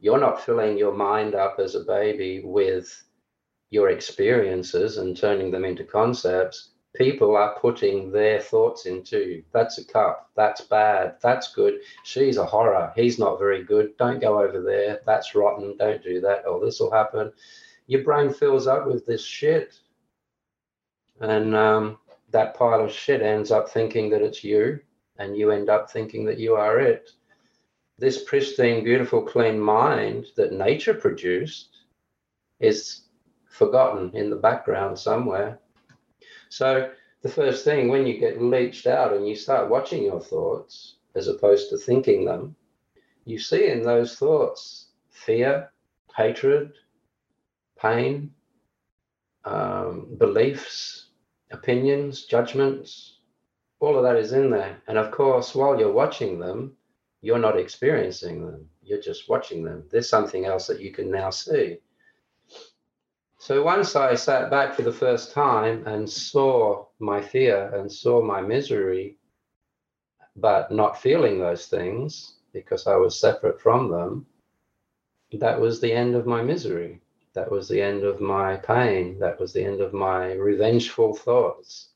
You're 0.00 0.20
not 0.20 0.44
filling 0.44 0.78
your 0.78 0.94
mind 0.94 1.34
up 1.34 1.56
as 1.58 1.74
a 1.74 1.84
baby 1.84 2.42
with 2.44 2.88
your 3.70 3.90
experiences 3.90 4.98
and 4.98 5.16
turning 5.16 5.50
them 5.50 5.64
into 5.64 5.84
concepts, 5.84 6.71
people 6.94 7.36
are 7.36 7.58
putting 7.58 8.12
their 8.12 8.40
thoughts 8.40 8.86
into 8.86 9.42
that's 9.52 9.78
a 9.78 9.84
cup, 9.84 10.30
that's 10.36 10.60
bad, 10.62 11.16
that's 11.22 11.54
good, 11.54 11.80
she's 12.04 12.36
a 12.36 12.44
horror, 12.44 12.92
he's 12.94 13.18
not 13.18 13.38
very 13.38 13.64
good, 13.64 13.96
don't 13.96 14.20
go 14.20 14.40
over 14.42 14.60
there, 14.60 15.00
that's 15.06 15.34
rotten, 15.34 15.76
don't 15.78 16.02
do 16.02 16.20
that, 16.20 16.46
or 16.46 16.64
this 16.64 16.80
will 16.80 16.90
happen. 16.90 17.32
Your 17.86 18.04
brain 18.04 18.32
fills 18.32 18.66
up 18.66 18.86
with 18.86 19.06
this 19.06 19.24
shit. 19.24 19.78
And 21.20 21.54
um, 21.54 21.98
that 22.30 22.54
pile 22.54 22.84
of 22.84 22.92
shit 22.92 23.22
ends 23.22 23.50
up 23.50 23.68
thinking 23.68 24.10
that 24.10 24.22
it's 24.22 24.42
you, 24.42 24.80
and 25.18 25.36
you 25.36 25.50
end 25.50 25.68
up 25.68 25.90
thinking 25.90 26.24
that 26.26 26.38
you 26.38 26.54
are 26.54 26.80
it. 26.80 27.10
This 27.98 28.24
pristine, 28.24 28.82
beautiful, 28.82 29.22
clean 29.22 29.60
mind 29.60 30.26
that 30.36 30.52
nature 30.52 30.94
produced 30.94 31.84
is 32.58 33.02
forgotten 33.48 34.10
in 34.16 34.30
the 34.30 34.36
background 34.36 34.98
somewhere. 34.98 35.60
So, 36.52 36.90
the 37.22 37.30
first 37.30 37.64
thing 37.64 37.88
when 37.88 38.06
you 38.06 38.18
get 38.18 38.42
leached 38.42 38.86
out 38.86 39.14
and 39.14 39.26
you 39.26 39.34
start 39.34 39.70
watching 39.70 40.02
your 40.02 40.20
thoughts 40.20 40.96
as 41.14 41.26
opposed 41.26 41.70
to 41.70 41.78
thinking 41.78 42.26
them, 42.26 42.56
you 43.24 43.38
see 43.38 43.68
in 43.68 43.82
those 43.82 44.18
thoughts 44.18 44.88
fear, 45.08 45.72
hatred, 46.14 46.74
pain, 47.80 48.34
um, 49.46 50.14
beliefs, 50.18 51.06
opinions, 51.50 52.26
judgments. 52.26 53.20
All 53.80 53.96
of 53.96 54.02
that 54.02 54.16
is 54.16 54.34
in 54.34 54.50
there. 54.50 54.82
And 54.88 54.98
of 54.98 55.10
course, 55.10 55.54
while 55.54 55.80
you're 55.80 55.90
watching 55.90 56.38
them, 56.38 56.76
you're 57.22 57.38
not 57.38 57.58
experiencing 57.58 58.44
them. 58.44 58.68
You're 58.82 59.00
just 59.00 59.26
watching 59.26 59.64
them. 59.64 59.84
There's 59.90 60.10
something 60.10 60.44
else 60.44 60.66
that 60.66 60.82
you 60.82 60.92
can 60.92 61.10
now 61.10 61.30
see. 61.30 61.78
So 63.44 63.60
once 63.64 63.96
I 63.96 64.14
sat 64.14 64.50
back 64.52 64.72
for 64.72 64.82
the 64.82 64.92
first 64.92 65.32
time 65.32 65.84
and 65.84 66.08
saw 66.08 66.86
my 67.00 67.20
fear 67.20 67.74
and 67.74 67.90
saw 67.90 68.22
my 68.22 68.40
misery, 68.40 69.18
but 70.36 70.70
not 70.70 71.02
feeling 71.02 71.40
those 71.40 71.66
things 71.66 72.36
because 72.52 72.86
I 72.86 72.94
was 72.94 73.18
separate 73.18 73.60
from 73.60 73.90
them, 73.90 74.26
that 75.32 75.60
was 75.60 75.80
the 75.80 75.92
end 75.92 76.14
of 76.14 76.24
my 76.24 76.40
misery. 76.40 77.00
That 77.34 77.50
was 77.50 77.68
the 77.68 77.82
end 77.82 78.04
of 78.04 78.20
my 78.20 78.58
pain. 78.58 79.18
That 79.18 79.40
was 79.40 79.52
the 79.52 79.64
end 79.64 79.80
of 79.80 79.92
my 79.92 80.34
revengeful 80.34 81.12
thoughts. 81.12 81.88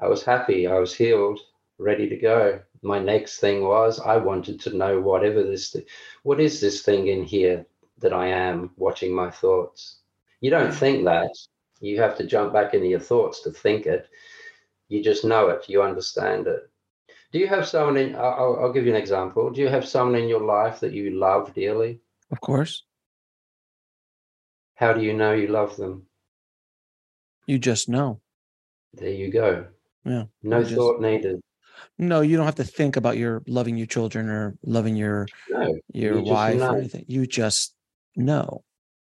I 0.00 0.06
was 0.06 0.22
happy. 0.22 0.68
I 0.68 0.78
was 0.78 0.94
healed, 0.94 1.40
ready 1.78 2.08
to 2.08 2.16
go. 2.16 2.60
My 2.82 3.00
next 3.00 3.40
thing 3.40 3.64
was 3.64 3.98
I 3.98 4.16
wanted 4.16 4.60
to 4.60 4.76
know 4.76 5.00
whatever 5.00 5.42
this, 5.42 5.72
th- 5.72 5.88
what 6.22 6.38
is 6.38 6.60
this 6.60 6.82
thing 6.82 7.08
in 7.08 7.24
here 7.24 7.66
that 7.98 8.12
I 8.12 8.28
am 8.28 8.70
watching 8.76 9.12
my 9.12 9.28
thoughts? 9.28 10.01
You 10.42 10.50
don't 10.50 10.74
think 10.74 11.04
that. 11.06 11.30
You 11.80 12.00
have 12.00 12.16
to 12.18 12.26
jump 12.26 12.52
back 12.52 12.74
into 12.74 12.86
your 12.86 13.00
thoughts 13.00 13.40
to 13.42 13.50
think 13.50 13.86
it. 13.86 14.08
You 14.88 15.02
just 15.02 15.24
know 15.24 15.48
it. 15.48 15.68
You 15.68 15.82
understand 15.82 16.46
it. 16.46 16.68
Do 17.32 17.38
you 17.38 17.46
have 17.48 17.66
someone 17.66 17.96
in? 17.96 18.14
I'll, 18.14 18.58
I'll 18.60 18.72
give 18.72 18.84
you 18.84 18.92
an 18.94 19.00
example. 19.00 19.50
Do 19.50 19.60
you 19.62 19.68
have 19.68 19.88
someone 19.88 20.20
in 20.20 20.28
your 20.28 20.42
life 20.42 20.80
that 20.80 20.92
you 20.92 21.10
love 21.18 21.54
dearly? 21.54 22.00
Of 22.30 22.40
course. 22.40 22.84
How 24.74 24.92
do 24.92 25.00
you 25.00 25.14
know 25.14 25.32
you 25.32 25.46
love 25.48 25.76
them? 25.76 26.06
You 27.46 27.58
just 27.58 27.88
know. 27.88 28.20
There 28.94 29.08
you 29.10 29.30
go. 29.32 29.66
Yeah. 30.04 30.24
No 30.42 30.62
just- 30.62 30.74
thought 30.74 31.00
needed. 31.00 31.40
No, 31.98 32.20
you 32.20 32.36
don't 32.36 32.46
have 32.46 32.54
to 32.56 32.64
think 32.64 32.96
about 32.96 33.16
your 33.16 33.42
loving 33.46 33.76
your 33.76 33.86
children 33.86 34.28
or 34.28 34.56
loving 34.64 34.94
your 34.96 35.26
No. 35.50 35.78
your 35.92 36.16
You 36.18 36.22
wife 36.22 36.60
or 36.60 36.76
anything. 36.78 37.04
You 37.08 37.26
just 37.26 37.74
know. 38.16 38.64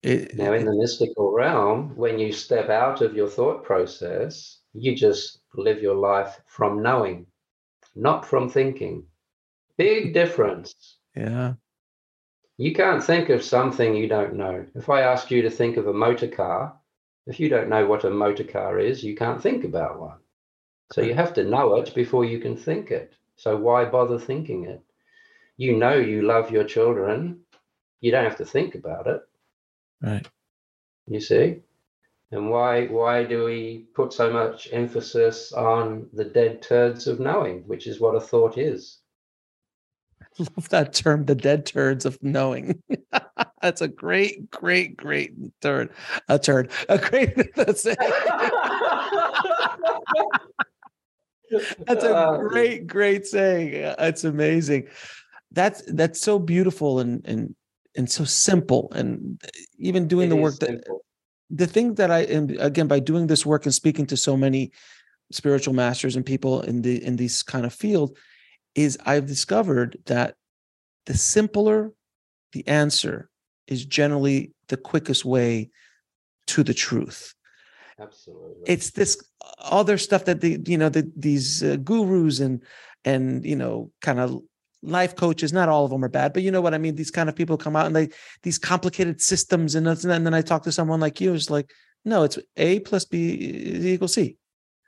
It, 0.04 0.36
Now, 0.36 0.54
in 0.54 0.66
the 0.66 0.76
mystical 0.76 1.32
realm, 1.32 1.96
when 1.96 2.20
you 2.20 2.32
step 2.32 2.70
out 2.70 3.02
of 3.02 3.16
your 3.16 3.28
thought 3.28 3.64
process, 3.64 4.60
you 4.74 4.96
just 4.96 5.40
live 5.56 5.82
your 5.82 5.96
life 5.96 6.42
from 6.48 6.82
knowing, 6.82 7.28
not 7.96 8.26
from 8.26 8.50
thinking. 8.50 9.08
Big 9.78 10.14
difference. 10.14 10.98
yeah. 11.16 11.54
You 12.58 12.74
can't 12.74 13.04
think 13.04 13.30
of 13.30 13.44
something 13.44 13.96
you 13.96 14.08
don't 14.08 14.36
know. 14.36 14.66
If 14.76 14.90
I 14.90 15.02
ask 15.02 15.30
you 15.30 15.42
to 15.44 15.50
think 15.50 15.78
of 15.78 15.88
a 15.88 15.94
motor 15.94 16.28
car, 16.28 16.80
if 17.28 17.40
you 17.40 17.50
don't 17.50 17.70
know 17.70 17.86
what 17.86 18.04
a 18.06 18.10
motor 18.10 18.44
car 18.44 18.80
is, 18.80 19.04
you 19.04 19.16
can't 19.16 19.42
think 19.42 19.64
about 19.64 20.00
one. 20.00 20.18
So 20.92 21.02
you 21.02 21.14
have 21.14 21.34
to 21.36 21.44
know 21.44 21.76
it 21.76 21.94
before 21.94 22.26
you 22.26 22.40
can 22.40 22.56
think 22.56 22.92
it. 22.92 23.14
So 23.36 23.56
why 23.58 23.86
bother 23.86 24.18
thinking 24.18 24.66
it? 24.66 24.82
You 25.58 25.76
know 25.78 25.96
you 25.96 26.22
love 26.24 26.50
your 26.52 26.64
children. 26.64 27.42
You 28.02 28.12
don't 28.12 28.24
have 28.24 28.38
to 28.38 28.46
think 28.46 28.76
about 28.76 29.08
it. 29.08 29.22
Right. 30.02 30.28
You 31.08 31.20
see? 31.20 31.62
And 32.32 32.50
why 32.50 32.88
why 32.88 33.24
do 33.24 33.46
we 33.46 33.88
put 33.96 34.12
so 34.12 34.32
much 34.32 34.68
emphasis 34.74 35.54
on 35.54 36.10
the 36.14 36.26
dead 36.26 36.62
turds 36.62 37.08
of 37.08 37.20
knowing, 37.22 37.64
which 37.68 37.88
is 37.88 38.00
what 38.02 38.16
a 38.16 38.20
thought 38.20 38.58
is? 38.58 39.00
I 40.22 40.26
Love 40.58 40.70
that 40.70 40.94
term, 40.94 41.26
the 41.26 41.36
dead 41.36 41.66
turds 41.66 42.06
of 42.06 42.22
knowing. 42.22 42.84
that's 43.62 43.82
a 43.82 43.88
great, 43.88 44.52
great, 44.52 44.98
great 44.98 45.34
turd. 45.62 45.90
A 46.28 46.38
turd. 46.38 46.70
A 46.90 46.98
great 46.98 47.34
that's 47.56 47.86
it. 47.86 47.98
That's 51.88 52.04
a 52.04 52.14
Uh, 52.14 52.38
great, 52.40 52.88
great 52.88 53.26
saying. 53.26 53.72
It's 54.00 54.26
amazing. 54.26 54.90
That's 55.54 55.82
that's 55.88 56.20
so 56.20 56.40
beautiful 56.40 57.00
and 57.00 57.26
and 57.26 57.56
and 57.98 58.10
so 58.10 58.24
simple. 58.24 58.92
And 58.96 59.42
even 59.78 60.08
doing 60.08 60.28
it 60.28 60.30
the 60.30 60.36
work 60.38 60.56
that 60.60 60.70
simple. 60.70 61.02
the 61.50 61.68
thing 61.68 61.96
that 61.96 62.12
I 62.12 62.20
am 62.20 62.50
again 62.60 62.88
by 62.88 63.00
doing 63.00 63.28
this 63.28 63.46
work 63.46 63.66
and 63.66 63.74
speaking 63.74 64.06
to 64.08 64.18
so 64.18 64.38
many 64.38 64.72
spiritual 65.32 65.74
masters 65.74 66.16
and 66.16 66.26
people 66.26 66.62
in 66.62 66.82
the 66.82 67.04
in 67.04 67.18
this 67.18 67.44
kind 67.44 67.66
of 67.66 67.74
field 67.74 68.18
is 68.76 68.98
I've 69.06 69.26
discovered 69.26 69.98
that 70.06 70.36
the 71.06 71.16
simpler 71.16 71.92
the 72.54 72.66
answer 72.68 73.30
is 73.68 73.86
generally 73.86 74.54
the 74.70 74.78
quickest 74.78 75.26
way 75.26 75.70
to 76.48 76.64
the 76.64 76.74
truth 76.74 77.34
Absolutely. 78.00 78.64
it's 78.66 78.92
this 78.92 79.22
other 79.60 79.98
stuff 79.98 80.26
that 80.26 80.40
the 80.40 80.62
you 80.66 80.78
know 80.78 80.90
the, 80.90 81.12
these 81.16 81.64
uh, 81.64 81.76
gurus 81.78 82.40
and 82.40 82.64
and 83.04 83.46
you 83.46 83.56
know 83.56 83.92
kind 84.02 84.20
of 84.20 84.42
life 84.84 85.16
coaches 85.16 85.52
not 85.52 85.70
all 85.70 85.86
of 85.86 85.92
them 85.92 86.04
are 86.04 86.10
bad 86.10 86.34
but 86.34 86.44
you 86.44 86.52
know 86.52 86.62
what 86.62 86.74
i 86.74 86.78
mean 86.78 86.96
these 86.96 87.12
kind 87.12 87.30
of 87.30 87.36
people 87.36 87.58
come 87.58 87.76
out 87.76 87.88
and 87.88 87.96
they 87.96 88.10
these 88.44 88.58
complicated 88.60 89.20
systems 89.20 89.76
and, 89.76 89.88
and 89.88 90.26
then 90.26 90.34
i 90.34 90.42
talk 90.42 90.64
to 90.64 90.72
someone 90.72 91.00
like 91.00 91.20
you 91.20 91.34
it's 91.34 91.50
like 91.50 91.72
no 92.06 92.24
it's 92.24 92.38
a 92.58 92.80
plus 92.82 93.06
b 93.06 93.34
is 93.34 93.86
equals 93.86 94.14
c 94.14 94.38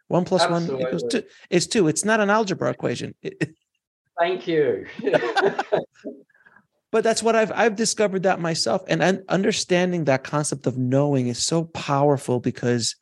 one 0.08 0.26
plus 0.26 0.48
one 0.50 0.64
equals 0.80 1.04
two 1.10 1.24
is 1.50 1.68
two 1.68 1.88
it's 1.88 2.06
not 2.06 2.20
an 2.20 2.30
algebra 2.30 2.70
equation 2.70 3.16
Thank 4.20 4.48
you. 4.48 4.86
but 6.92 7.04
that's 7.04 7.24
what 7.24 7.36
I've 7.36 7.54
I've 7.54 7.78
discovered 7.78 8.24
that 8.24 8.42
myself, 8.42 8.84
and 8.88 9.02
un- 9.02 9.24
understanding 9.30 10.04
that 10.06 10.26
concept 10.26 10.68
of 10.68 10.78
knowing 10.78 11.28
is 11.30 11.44
so 11.44 11.64
powerful 11.66 12.42
because 12.42 12.98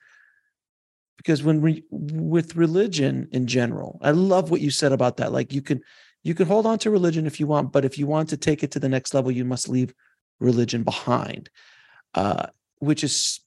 because 1.17 1.41
when 1.41 1.61
we 1.61 1.83
with 1.89 2.55
religion 2.55 3.27
in 3.31 3.47
general, 3.47 3.97
I 4.03 4.11
love 4.11 4.51
what 4.51 4.61
you 4.61 4.69
said 4.69 4.91
about 4.91 5.17
that. 5.17 5.31
Like 5.31 5.51
you 5.51 5.63
can 5.63 5.81
you 6.23 6.33
can 6.33 6.47
hold 6.47 6.65
on 6.65 6.79
to 6.79 6.91
religion 6.91 7.25
if 7.25 7.39
you 7.39 7.47
want, 7.47 7.71
but 7.71 7.85
if 7.85 7.97
you 7.97 8.07
want 8.07 8.29
to 8.29 8.37
take 8.37 8.63
it 8.63 8.71
to 8.71 8.79
the 8.79 8.89
next 8.89 9.13
level, 9.13 9.31
you 9.31 9.45
must 9.45 9.69
leave 9.69 9.93
religion 10.39 10.83
behind, 10.83 11.49
uh, 12.13 12.47
which 12.79 13.03
is 13.03 13.39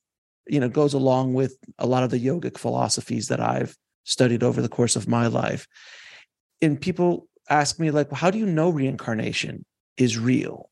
you 0.46 0.60
know 0.60 0.68
goes 0.68 0.94
along 0.94 1.34
with 1.34 1.56
a 1.78 1.86
lot 1.86 2.02
of 2.02 2.10
the 2.10 2.24
yogic 2.24 2.58
philosophies 2.58 3.28
that 3.28 3.40
I've 3.40 3.76
studied 4.04 4.42
over 4.42 4.62
the 4.62 4.68
course 4.68 4.96
of 4.96 5.08
my 5.08 5.26
life. 5.26 5.66
And 6.62 6.80
people 6.80 7.28
ask 7.48 7.78
me 7.78 7.90
like, 7.90 8.10
well, 8.10 8.20
how 8.20 8.30
do 8.30 8.38
you 8.38 8.46
know 8.46 8.70
reincarnation? 8.70 9.64
is 10.00 10.18
real 10.18 10.70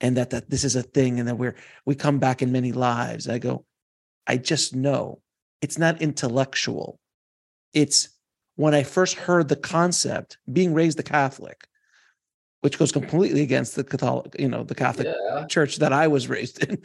and 0.00 0.16
that 0.16 0.30
that 0.30 0.48
this 0.48 0.64
is 0.64 0.76
a 0.76 0.82
thing 0.82 1.18
and 1.18 1.28
that 1.28 1.36
we're 1.36 1.56
we 1.84 1.94
come 1.94 2.18
back 2.18 2.40
in 2.40 2.52
many 2.52 2.72
lives 2.72 3.28
i 3.28 3.38
go 3.38 3.64
i 4.26 4.36
just 4.36 4.74
know 4.74 5.20
it's 5.60 5.76
not 5.76 6.00
intellectual 6.00 6.98
it's 7.74 8.08
when 8.58 8.74
i 8.74 8.82
first 8.82 9.14
heard 9.14 9.48
the 9.48 9.56
concept 9.56 10.38
being 10.52 10.74
raised 10.74 11.00
a 11.00 11.02
catholic 11.02 11.66
which 12.60 12.78
goes 12.78 12.92
completely 12.92 13.42
against 13.42 13.76
the 13.76 13.84
catholic 13.84 14.34
you 14.38 14.48
know 14.48 14.64
the 14.64 14.74
catholic 14.74 15.06
yeah. 15.06 15.46
church 15.46 15.76
that 15.76 15.92
i 15.92 16.06
was 16.06 16.28
raised 16.36 16.62
in 16.64 16.78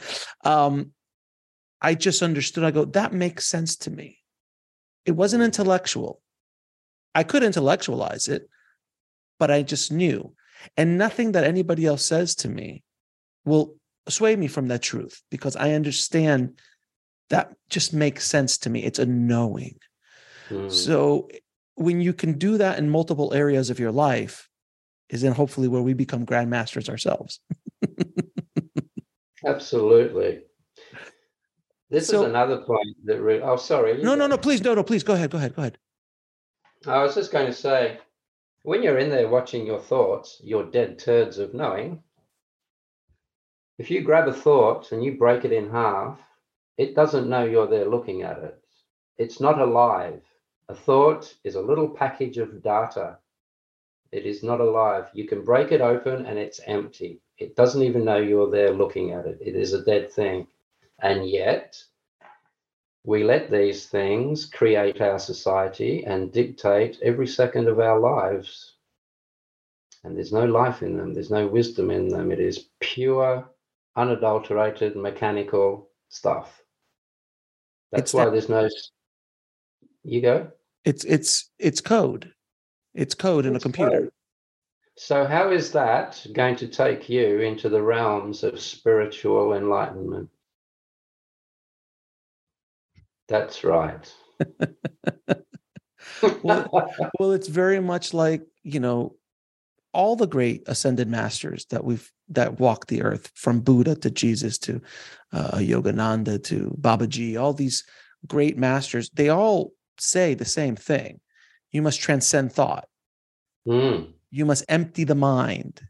um 0.44 0.92
i 1.82 1.94
just 1.94 2.22
understood 2.22 2.64
i 2.64 2.70
go 2.70 2.84
that 2.84 3.12
makes 3.12 3.46
sense 3.46 3.76
to 3.76 3.90
me 3.90 4.18
it 5.04 5.12
wasn't 5.12 5.42
intellectual 5.42 6.20
i 7.14 7.22
could 7.22 7.42
intellectualize 7.42 8.28
it 8.28 8.48
but 9.38 9.50
i 9.50 9.62
just 9.62 9.92
knew 9.92 10.32
and 10.76 10.98
nothing 10.98 11.32
that 11.32 11.44
anybody 11.44 11.86
else 11.86 12.04
says 12.04 12.34
to 12.36 12.48
me 12.48 12.82
will 13.44 13.74
sway 14.08 14.36
me 14.36 14.46
from 14.46 14.68
that 14.68 14.82
truth 14.82 15.22
because 15.30 15.56
I 15.56 15.72
understand 15.72 16.58
that 17.30 17.54
just 17.68 17.92
makes 17.92 18.26
sense 18.26 18.58
to 18.58 18.70
me. 18.70 18.84
It's 18.84 18.98
a 18.98 19.06
knowing. 19.06 19.78
Mm. 20.50 20.70
So 20.70 21.28
when 21.76 22.00
you 22.00 22.12
can 22.12 22.38
do 22.38 22.58
that 22.58 22.78
in 22.78 22.88
multiple 22.90 23.32
areas 23.34 23.70
of 23.70 23.78
your 23.78 23.92
life, 23.92 24.48
is 25.08 25.22
then 25.22 25.32
hopefully 25.32 25.68
where 25.68 25.82
we 25.82 25.92
become 25.94 26.24
grandmasters 26.26 26.88
ourselves. 26.88 27.40
Absolutely. 29.44 30.42
This 31.90 32.08
So- 32.08 32.22
is 32.22 32.28
another 32.28 32.58
point 32.58 32.96
that. 33.04 33.20
Re- 33.20 33.40
oh, 33.42 33.56
sorry. 33.56 34.02
No, 34.02 34.14
no, 34.14 34.26
no, 34.26 34.38
please, 34.38 34.62
no, 34.62 34.74
no, 34.74 34.82
please 34.82 35.02
go 35.02 35.14
ahead, 35.14 35.30
go 35.30 35.38
ahead, 35.38 35.54
go 35.54 35.62
ahead. 35.62 35.78
I 36.86 37.02
was 37.02 37.14
just 37.14 37.32
going 37.32 37.46
to 37.46 37.52
say, 37.52 37.98
when 38.62 38.82
you're 38.82 38.98
in 38.98 39.10
there 39.10 39.28
watching 39.28 39.66
your 39.66 39.80
thoughts, 39.80 40.40
your 40.42 40.64
dead 40.64 40.98
turds 40.98 41.38
of 41.38 41.54
knowing, 41.54 42.02
if 43.78 43.90
you 43.90 44.02
grab 44.02 44.28
a 44.28 44.32
thought 44.32 44.92
and 44.92 45.02
you 45.04 45.16
break 45.16 45.44
it 45.44 45.52
in 45.52 45.70
half, 45.70 46.18
it 46.78 46.94
doesn't 46.94 47.28
know 47.28 47.44
you're 47.44 47.66
there 47.66 47.86
looking 47.88 48.22
at 48.22 48.38
it. 48.38 48.58
It's 49.18 49.40
not 49.40 49.60
alive. 49.60 50.22
A 50.68 50.74
thought 50.74 51.34
is 51.44 51.56
a 51.56 51.60
little 51.60 51.88
package 51.88 52.38
of 52.38 52.62
data. 52.62 53.18
It 54.12 54.26
is 54.26 54.42
not 54.42 54.60
alive. 54.60 55.10
You 55.12 55.26
can 55.26 55.44
break 55.44 55.72
it 55.72 55.80
open 55.80 56.26
and 56.26 56.38
it's 56.38 56.60
empty. 56.66 57.20
It 57.38 57.56
doesn't 57.56 57.82
even 57.82 58.04
know 58.04 58.16
you're 58.16 58.50
there 58.50 58.70
looking 58.70 59.10
at 59.12 59.26
it. 59.26 59.38
It 59.40 59.56
is 59.56 59.72
a 59.72 59.84
dead 59.84 60.10
thing. 60.12 60.46
And 61.00 61.28
yet, 61.28 61.82
we 63.04 63.24
let 63.24 63.50
these 63.50 63.88
things 63.88 64.46
create 64.46 65.00
our 65.02 65.18
society 65.18 66.04
and 66.06 66.32
dictate 66.32 66.98
every 67.02 67.26
second 67.26 67.68
of 67.68 67.80
our 67.80 67.98
lives. 68.00 68.76
And 70.04 70.16
there's 70.16 70.32
no 70.32 70.44
life 70.44 70.82
in 70.82 70.96
them, 70.96 71.12
there's 71.12 71.30
no 71.30 71.46
wisdom 71.46 71.90
in 71.90 72.08
them. 72.08 72.30
It 72.30 72.40
is 72.40 72.68
pure, 72.80 73.50
unadulterated, 73.96 74.96
mechanical 74.96 75.90
stuff. 76.08 76.62
That's 77.90 78.02
It's 78.10 78.14
why 78.14 78.26
that- 78.26 78.30
there's 78.32 78.48
no. 78.48 78.68
You 80.04 80.20
go. 80.20 80.48
It's 80.84 81.04
it's 81.04 81.50
it's 81.58 81.80
code. 81.80 82.32
It's 82.94 83.14
code 83.14 83.46
in 83.46 83.56
a 83.56 83.60
computer. 83.60 83.90
code. 83.90 84.10
So, 84.96 85.26
how 85.26 85.50
is 85.50 85.72
that 85.72 86.24
going 86.32 86.56
to 86.56 86.68
take 86.68 87.08
you 87.08 87.40
into 87.40 87.68
the 87.68 87.82
realms 87.82 88.44
of 88.44 88.60
spiritual 88.60 89.54
enlightenment? 89.54 90.30
That's 93.28 93.64
right. 93.64 94.12
Well, 96.42 96.70
well, 97.18 97.32
it's 97.32 97.48
very 97.48 97.80
much 97.80 98.14
like, 98.14 98.42
you 98.62 98.80
know, 98.80 99.16
all 99.94 100.16
the 100.16 100.26
great 100.26 100.62
ascended 100.66 101.08
masters 101.08 101.64
that 101.66 101.84
we've 101.84 102.10
that 102.28 102.58
walked 102.58 102.88
the 102.88 103.02
earth 103.02 103.30
from 103.34 103.60
buddha 103.60 103.94
to 103.94 104.10
jesus 104.10 104.58
to 104.58 104.80
uh, 105.32 105.58
yogananda 105.58 106.42
to 106.42 106.76
babaji 106.80 107.40
all 107.40 107.52
these 107.52 107.84
great 108.26 108.58
masters 108.58 109.08
they 109.14 109.28
all 109.28 109.70
say 109.98 110.34
the 110.34 110.44
same 110.44 110.76
thing. 110.76 111.20
You 111.70 111.82
must 111.82 112.00
transcend 112.00 112.52
thought. 112.52 112.88
Mm. 113.66 114.12
you 114.30 114.44
must 114.44 114.64
empty 114.68 115.04
the 115.04 115.14
mind. 115.14 115.80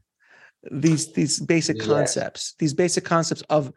These 0.70 1.12
these 1.12 1.40
basic 1.40 1.80
concepts 1.80 2.54
these 2.58 2.72
basic 2.72 3.04
concepts 3.04 3.42
of 3.50 3.72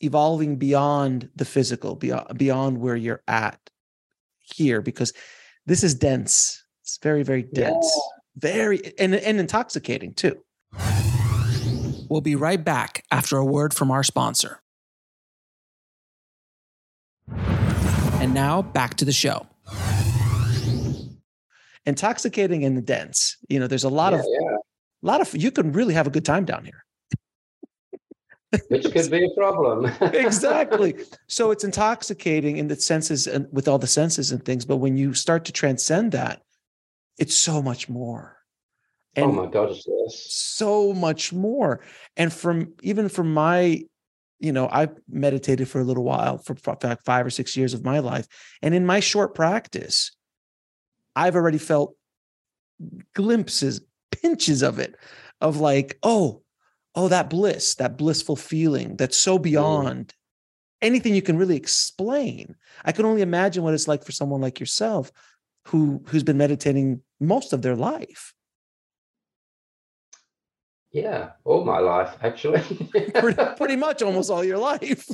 evolving 0.00 0.56
beyond 0.56 1.30
the 1.36 1.44
physical 1.44 1.94
beyond 1.94 2.36
beyond 2.36 2.78
where 2.78 2.96
you're 2.96 3.22
at 3.28 3.60
here 4.40 4.82
because 4.82 5.12
this 5.66 5.84
is 5.84 5.94
dense. 5.94 6.64
It's 6.82 6.98
very 7.00 7.22
very 7.22 7.42
dense. 7.42 7.88
Very 8.36 8.80
and, 8.98 9.14
and 9.14 9.38
intoxicating 9.38 10.14
too. 10.14 10.42
We'll 12.08 12.22
be 12.22 12.34
right 12.34 12.62
back 12.62 13.04
after 13.10 13.36
a 13.36 13.44
word 13.44 13.72
from 13.72 13.90
our 13.90 14.02
sponsor 14.02 14.62
and 18.22 18.32
now 18.34 18.62
back 18.62 18.94
to 18.94 19.04
the 19.04 19.12
show 19.12 19.44
intoxicating 21.86 22.64
and 22.64 22.86
dense 22.86 23.36
you 23.48 23.58
know 23.58 23.66
there's 23.66 23.82
a 23.82 23.88
lot 23.88 24.12
yeah, 24.12 24.20
of 24.20 24.24
yeah. 24.28 24.56
a 25.02 25.06
lot 25.06 25.20
of 25.20 25.36
you 25.36 25.50
can 25.50 25.72
really 25.72 25.92
have 25.92 26.06
a 26.06 26.10
good 26.10 26.24
time 26.24 26.44
down 26.44 26.64
here 26.64 26.84
which 28.68 28.84
could 28.92 29.10
be 29.10 29.24
a 29.24 29.30
problem. 29.34 29.86
exactly 30.14 30.94
so 31.26 31.50
it's 31.50 31.64
intoxicating 31.64 32.58
in 32.58 32.68
the 32.68 32.76
senses 32.76 33.26
and 33.26 33.48
with 33.50 33.66
all 33.66 33.78
the 33.78 33.88
senses 33.88 34.30
and 34.30 34.44
things 34.44 34.64
but 34.64 34.76
when 34.76 34.96
you 34.96 35.12
start 35.14 35.44
to 35.44 35.52
transcend 35.52 36.12
that 36.12 36.42
it's 37.18 37.36
so 37.36 37.60
much 37.60 37.88
more 37.88 38.36
oh 39.16 39.22
and 39.22 39.32
oh 39.32 39.32
my 39.32 39.50
gosh, 39.50 39.82
yes. 39.84 40.26
so 40.30 40.92
much 40.92 41.32
more 41.32 41.80
and 42.16 42.32
from 42.32 42.72
even 42.82 43.08
from 43.08 43.34
my 43.34 43.82
you 44.42 44.52
know 44.52 44.68
i 44.68 44.88
meditated 45.08 45.68
for 45.68 45.80
a 45.80 45.84
little 45.84 46.04
while 46.04 46.38
for 46.38 46.54
five 47.04 47.26
or 47.26 47.30
six 47.30 47.56
years 47.56 47.74
of 47.74 47.84
my 47.84 47.98
life 48.00 48.26
and 48.60 48.74
in 48.74 48.84
my 48.84 49.00
short 49.00 49.34
practice 49.34 50.12
i've 51.16 51.36
already 51.36 51.58
felt 51.58 51.94
glimpses 53.14 53.80
pinches 54.10 54.62
of 54.62 54.78
it 54.78 54.96
of 55.40 55.58
like 55.58 55.98
oh 56.02 56.42
oh 56.94 57.08
that 57.08 57.30
bliss 57.30 57.76
that 57.76 57.96
blissful 57.96 58.36
feeling 58.36 58.96
that's 58.96 59.16
so 59.16 59.38
mm. 59.38 59.42
beyond 59.42 60.14
anything 60.82 61.14
you 61.14 61.22
can 61.22 61.38
really 61.38 61.56
explain. 61.56 62.56
I 62.84 62.92
can 62.92 63.06
only 63.06 63.22
imagine 63.22 63.62
what 63.62 63.72
it's 63.72 63.88
like 63.88 64.04
for 64.04 64.12
someone 64.12 64.40
like 64.40 64.60
yourself 64.60 65.10
who 65.68 66.02
who's 66.08 66.24
been 66.24 66.36
meditating 66.36 67.00
most 67.20 67.52
of 67.52 67.62
their 67.62 67.76
life 67.76 68.34
Yeah, 70.92 71.30
all 71.44 71.64
my 71.64 71.78
life 71.78 72.16
actually. 72.22 72.60
pretty, 73.14 73.42
pretty 73.56 73.76
much 73.76 74.02
almost 74.02 74.30
all 74.30 74.44
your 74.44 74.58
life 74.58 75.08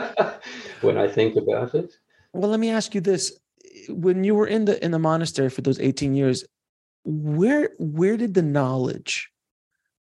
when 0.80 0.96
I 0.96 1.06
think 1.08 1.36
about 1.36 1.74
it. 1.74 1.92
well 2.32 2.50
let 2.50 2.60
me 2.60 2.70
ask 2.70 2.94
you 2.94 3.00
this 3.00 3.38
when 3.88 4.24
you 4.24 4.34
were 4.34 4.46
in 4.46 4.64
the 4.64 4.82
in 4.84 4.90
the 4.90 4.98
monastery 4.98 5.50
for 5.50 5.62
those 5.62 5.80
18 5.80 6.14
years 6.14 6.44
where 7.04 7.70
where 7.78 8.16
did 8.16 8.34
the 8.34 8.42
knowledge 8.42 9.30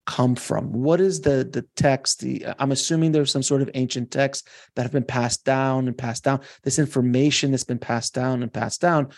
come 0.06 0.36
from 0.36 0.72
what 0.72 1.00
is 1.00 1.20
the 1.20 1.48
the 1.52 1.66
text 1.74 2.20
the 2.20 2.46
i'm 2.60 2.70
assuming 2.70 3.10
there's 3.12 3.30
some 3.30 3.42
sort 3.42 3.60
of 3.60 3.68
ancient 3.74 4.10
texts 4.10 4.48
that 4.76 4.82
have 4.82 4.92
been 4.92 5.02
passed 5.04 5.44
down 5.44 5.88
and 5.88 5.98
passed 5.98 6.22
down 6.24 6.40
this 6.62 6.78
information 6.78 7.50
that's 7.50 7.64
been 7.64 7.78
passed 7.78 8.14
down 8.14 8.42
and 8.42 8.52
passed 8.52 8.80
down 8.80 9.08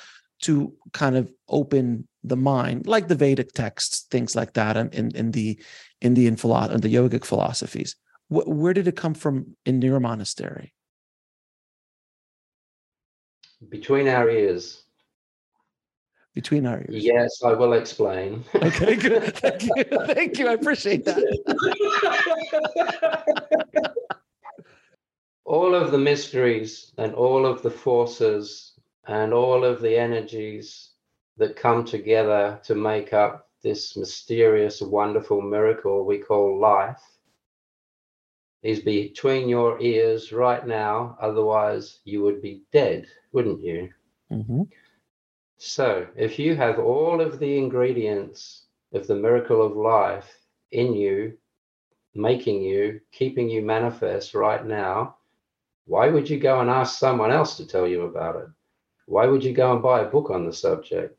to 0.40 0.72
kind 0.94 1.16
of 1.16 1.30
open 1.48 2.07
the 2.24 2.36
mind 2.36 2.86
like 2.86 3.08
the 3.08 3.14
vedic 3.14 3.52
texts 3.52 4.06
things 4.10 4.34
like 4.34 4.54
that 4.54 4.76
in 4.76 4.88
in, 4.90 5.14
in 5.14 5.30
the 5.32 5.58
indian 6.00 6.36
philosophy 6.36 6.74
and 6.74 6.82
the 6.82 6.92
yogic 6.94 7.24
philosophies 7.24 7.94
Wh- 8.28 8.48
where 8.48 8.74
did 8.74 8.88
it 8.88 8.96
come 8.96 9.14
from 9.14 9.56
in 9.64 9.80
your 9.82 10.00
monastery 10.00 10.72
Between 13.68 14.08
our 14.08 14.28
ears. 14.30 14.84
between 16.34 16.66
our 16.66 16.78
ears 16.88 17.04
Yes, 17.04 17.42
I 17.44 17.52
will 17.54 17.72
explain. 17.72 18.44
Okay, 18.54 18.94
good. 18.94 19.34
Thank 19.42 19.62
you. 19.64 19.84
Thank 20.06 20.38
you. 20.38 20.46
I 20.48 20.52
appreciate 20.52 21.04
that. 21.06 21.18
all 25.44 25.74
of 25.74 25.90
the 25.90 25.98
mysteries 25.98 26.92
and 26.98 27.12
all 27.14 27.44
of 27.46 27.62
the 27.62 27.70
forces 27.70 28.74
and 29.08 29.32
all 29.32 29.64
of 29.64 29.80
the 29.80 29.96
energies 29.98 30.87
that 31.38 31.56
come 31.56 31.84
together 31.84 32.60
to 32.64 32.74
make 32.74 33.12
up 33.12 33.48
this 33.62 33.96
mysterious, 33.96 34.80
wonderful 34.80 35.40
miracle 35.40 36.04
we 36.04 36.18
call 36.18 36.60
life 36.60 37.02
is 38.62 38.80
between 38.80 39.48
your 39.48 39.80
ears 39.80 40.32
right 40.32 40.66
now. 40.66 41.16
Otherwise, 41.20 42.00
you 42.04 42.22
would 42.22 42.42
be 42.42 42.62
dead, 42.72 43.06
wouldn't 43.32 43.62
you? 43.62 43.88
Mhm. 44.30 44.68
So, 45.58 46.06
if 46.16 46.38
you 46.38 46.54
have 46.56 46.78
all 46.78 47.20
of 47.20 47.38
the 47.38 47.56
ingredients 47.56 48.66
of 48.92 49.06
the 49.06 49.16
miracle 49.16 49.62
of 49.62 49.76
life 49.76 50.44
in 50.72 50.94
you, 50.94 51.38
making 52.14 52.62
you, 52.62 53.00
keeping 53.12 53.48
you 53.48 53.62
manifest 53.62 54.34
right 54.34 54.64
now, 54.66 55.16
why 55.86 56.08
would 56.08 56.28
you 56.28 56.38
go 56.38 56.60
and 56.60 56.70
ask 56.70 56.98
someone 56.98 57.30
else 57.30 57.56
to 57.56 57.66
tell 57.66 57.86
you 57.86 58.02
about 58.02 58.36
it? 58.36 58.48
Why 59.06 59.26
would 59.26 59.44
you 59.44 59.52
go 59.52 59.72
and 59.72 59.82
buy 59.82 60.00
a 60.02 60.10
book 60.10 60.30
on 60.30 60.44
the 60.44 60.52
subject? 60.52 61.17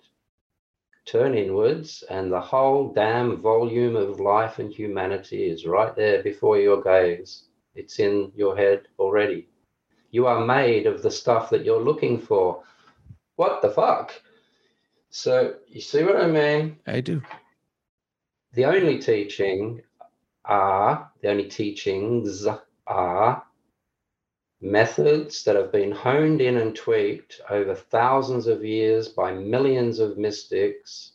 Turn 1.11 1.35
inwards, 1.35 2.03
and 2.09 2.31
the 2.31 2.39
whole 2.39 2.93
damn 2.93 3.37
volume 3.37 3.95
of 3.95 4.19
life 4.19 4.59
and 4.59 4.71
humanity 4.71 5.49
is 5.49 5.65
right 5.65 5.95
there 5.95 6.21
before 6.21 6.59
your 6.59 6.83
gaze. 6.83 7.45
It's 7.73 7.99
in 7.99 8.31
your 8.35 8.55
head 8.55 8.87
already. 8.99 9.49
You 10.11 10.27
are 10.27 10.45
made 10.45 10.85
of 10.85 11.01
the 11.01 11.09
stuff 11.09 11.49
that 11.49 11.65
you're 11.65 11.81
looking 11.81 12.19
for. 12.19 12.63
What 13.37 13.61
the 13.63 13.71
fuck? 13.71 14.13
So, 15.09 15.55
you 15.67 15.81
see 15.81 16.03
what 16.03 16.17
I 16.17 16.27
mean? 16.27 16.77
I 16.85 17.01
do. 17.01 17.21
the 18.53 18.65
only 18.65 18.99
teaching 18.99 19.81
are 20.45 21.11
the 21.21 21.29
only 21.29 21.45
teachings 21.47 22.47
are 22.87 23.43
methods 24.61 25.43
that 25.43 25.55
have 25.55 25.71
been 25.71 25.91
honed 25.91 26.41
in 26.41 26.57
and 26.57 26.75
tweaked 26.75 27.39
over 27.49 27.73
thousands 27.73 28.47
of 28.47 28.63
years 28.63 29.07
by 29.09 29.31
millions 29.31 29.99
of 29.99 30.17
mystics 30.17 31.13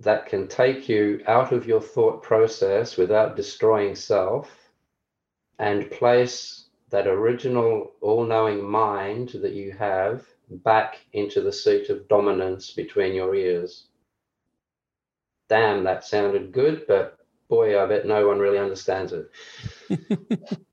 that 0.00 0.26
can 0.26 0.46
take 0.46 0.88
you 0.88 1.22
out 1.26 1.52
of 1.52 1.66
your 1.66 1.80
thought 1.80 2.22
process 2.22 2.96
without 2.96 3.36
destroying 3.36 3.94
self 3.94 4.70
and 5.58 5.90
place 5.90 6.66
that 6.90 7.06
original 7.06 7.92
all-knowing 8.02 8.62
mind 8.62 9.30
that 9.30 9.54
you 9.54 9.72
have 9.72 10.26
back 10.64 10.98
into 11.14 11.40
the 11.40 11.52
seat 11.52 11.88
of 11.88 12.06
dominance 12.08 12.70
between 12.72 13.14
your 13.14 13.34
ears 13.34 13.88
damn, 15.48 15.84
that 15.84 16.04
sounded 16.04 16.52
good, 16.52 16.84
but 16.86 17.18
boy, 17.48 17.80
I 17.80 17.86
bet 17.86 18.06
no 18.06 18.26
one 18.26 18.38
really 18.38 18.58
understands 18.58 19.12
it. 19.12 19.30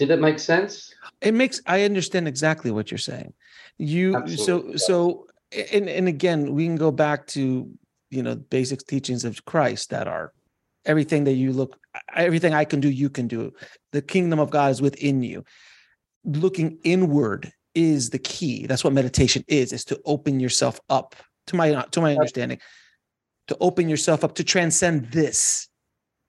Did 0.00 0.10
it 0.10 0.18
make 0.18 0.38
sense? 0.38 0.94
It 1.20 1.34
makes 1.34 1.60
I 1.66 1.82
understand 1.82 2.26
exactly 2.26 2.70
what 2.70 2.90
you're 2.90 2.96
saying. 2.96 3.34
You 3.76 4.16
Absolutely. 4.16 4.78
so 4.78 4.86
so 4.86 5.26
and 5.74 5.90
and 5.90 6.08
again, 6.08 6.54
we 6.54 6.64
can 6.64 6.76
go 6.76 6.90
back 6.90 7.26
to 7.28 7.70
you 8.08 8.22
know 8.22 8.34
basic 8.34 8.86
teachings 8.86 9.26
of 9.26 9.44
Christ 9.44 9.90
that 9.90 10.08
are 10.08 10.32
everything 10.86 11.24
that 11.24 11.34
you 11.34 11.52
look 11.52 11.78
everything 12.16 12.54
I 12.54 12.64
can 12.64 12.80
do, 12.80 12.88
you 12.88 13.10
can 13.10 13.28
do. 13.28 13.52
The 13.92 14.00
kingdom 14.00 14.38
of 14.38 14.48
God 14.48 14.70
is 14.70 14.80
within 14.80 15.22
you. 15.22 15.44
Looking 16.24 16.78
inward 16.82 17.52
is 17.74 18.08
the 18.08 18.18
key. 18.18 18.66
That's 18.66 18.82
what 18.82 18.94
meditation 18.94 19.44
is, 19.48 19.74
is 19.74 19.84
to 19.84 20.00
open 20.06 20.40
yourself 20.40 20.80
up 20.88 21.14
to 21.48 21.56
my 21.56 21.84
to 21.90 22.00
my 22.00 22.14
understanding, 22.14 22.58
to 23.48 23.56
open 23.60 23.90
yourself 23.90 24.24
up 24.24 24.36
to 24.36 24.44
transcend 24.44 25.12
this 25.12 25.68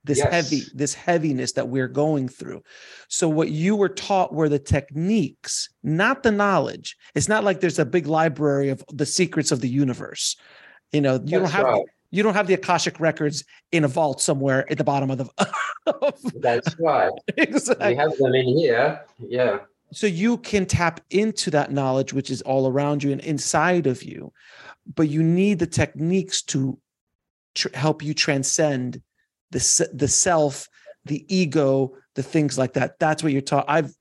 this 0.03 0.17
Yes. 0.17 0.31
heavy 0.33 0.61
this 0.73 0.93
heaviness 0.93 1.51
that 1.53 1.67
we're 1.69 1.87
going 1.87 2.27
through 2.27 2.61
so 3.07 3.29
what 3.29 3.49
you 3.51 3.75
were 3.75 3.89
taught 3.89 4.33
were 4.33 4.49
the 4.49 4.59
techniques 4.59 5.69
not 5.83 6.23
the 6.23 6.31
knowledge 6.31 6.97
it's 7.15 7.27
not 7.29 7.43
like 7.43 7.59
there's 7.59 7.79
a 7.79 7.85
big 7.85 8.07
library 8.07 8.69
of 8.69 8.83
the 8.91 9.05
secrets 9.05 9.51
of 9.51 9.61
the 9.61 9.67
universe 9.69 10.35
you 10.91 11.01
know 11.01 11.15
you 11.25 11.39
don't 11.39 11.49
have 11.51 11.65
right. 11.65 11.85
you 12.09 12.23
don't 12.23 12.33
have 12.33 12.47
the 12.47 12.53
akashic 12.55 12.99
records 12.99 13.43
in 13.71 13.83
a 13.83 13.87
vault 13.87 14.21
somewhere 14.21 14.69
at 14.71 14.77
the 14.77 14.83
bottom 14.83 15.11
of 15.11 15.17
the 15.19 15.29
That's 16.39 16.75
right. 16.79 17.11
exactly 17.37 17.89
We 17.89 17.95
have 17.95 18.15
them 18.17 18.33
in 18.35 18.57
here. 18.57 19.01
Yeah. 19.19 19.59
so 19.91 20.07
you 20.07 20.37
can 20.37 20.65
tap 20.65 21.01
into 21.11 21.51
that 21.51 21.71
knowledge 21.71 22.11
which 22.13 22.29
is 22.31 22.41
all 22.41 22.67
around 22.67 23.03
you 23.03 23.11
and 23.11 23.21
inside 23.21 23.85
of 23.87 24.01
you 24.03 24.31
but 24.95 25.09
you 25.09 25.21
need 25.21 25.59
the 25.59 25.67
techniques 25.67 26.41
to 26.41 26.77
tr- 27.53 27.75
help 27.75 28.01
you 28.01 28.13
transcend 28.15 29.01
the 29.51 29.89
the 29.93 30.07
self 30.07 30.67
the 31.05 31.25
ego 31.33 31.93
the 32.15 32.23
things 32.23 32.57
like 32.57 32.73
that 32.73 32.99
that's 32.99 33.23
what 33.23 33.31
you're 33.31 33.41
taught 33.41 33.65
i've 33.67 33.93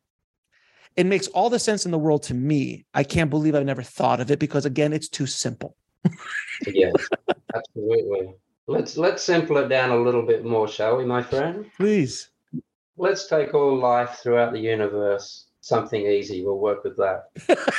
it 0.96 1.06
makes 1.06 1.28
all 1.28 1.48
the 1.48 1.58
sense 1.58 1.84
in 1.84 1.92
the 1.92 1.98
world 1.98 2.22
to 2.22 2.34
me 2.34 2.84
i 2.94 3.02
can't 3.02 3.30
believe 3.30 3.54
i've 3.54 3.64
never 3.64 3.82
thought 3.82 4.20
of 4.20 4.30
it 4.30 4.38
because 4.38 4.64
again 4.64 4.92
it's 4.92 5.08
too 5.08 5.26
simple 5.26 5.76
Yes. 6.66 6.92
Absolutely. 7.54 8.34
Let's 8.66 8.96
let's 8.96 9.22
simple 9.22 9.56
it 9.58 9.68
down 9.68 9.90
a 9.90 9.96
little 10.00 10.22
bit 10.22 10.44
more, 10.44 10.68
shall 10.68 10.96
we, 10.96 11.04
my 11.04 11.22
friend? 11.22 11.70
Please. 11.76 12.30
Let's 12.96 13.26
take 13.26 13.54
all 13.54 13.76
life 13.76 14.20
throughout 14.22 14.52
the 14.52 14.60
universe. 14.60 15.46
Something 15.60 16.06
easy. 16.06 16.44
We'll 16.44 16.58
work 16.58 16.84
with 16.84 16.96
that. 16.98 17.30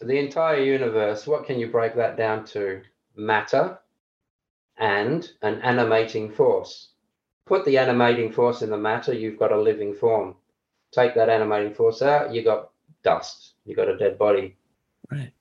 the 0.00 0.18
entire 0.18 0.62
universe, 0.62 1.26
what 1.26 1.46
can 1.46 1.58
you 1.58 1.68
break 1.68 1.96
that 1.96 2.16
down 2.16 2.44
to? 2.46 2.82
Matter 3.16 3.78
and 4.80 5.30
an 5.42 5.60
animating 5.62 6.32
force. 6.32 6.88
Put 7.46 7.64
the 7.64 7.78
animating 7.78 8.32
force 8.32 8.62
in 8.62 8.70
the 8.70 8.78
matter, 8.78 9.12
you've 9.12 9.38
got 9.38 9.52
a 9.52 9.60
living 9.60 9.94
form. 9.94 10.34
Take 10.90 11.14
that 11.14 11.28
animating 11.28 11.74
force 11.74 12.02
out, 12.02 12.34
you 12.34 12.42
got 12.42 12.70
dust. 13.02 13.54
You 13.64 13.76
got 13.76 13.88
a 13.88 13.96
dead 13.96 14.18
body. 14.18 14.56
Right. 15.10 15.32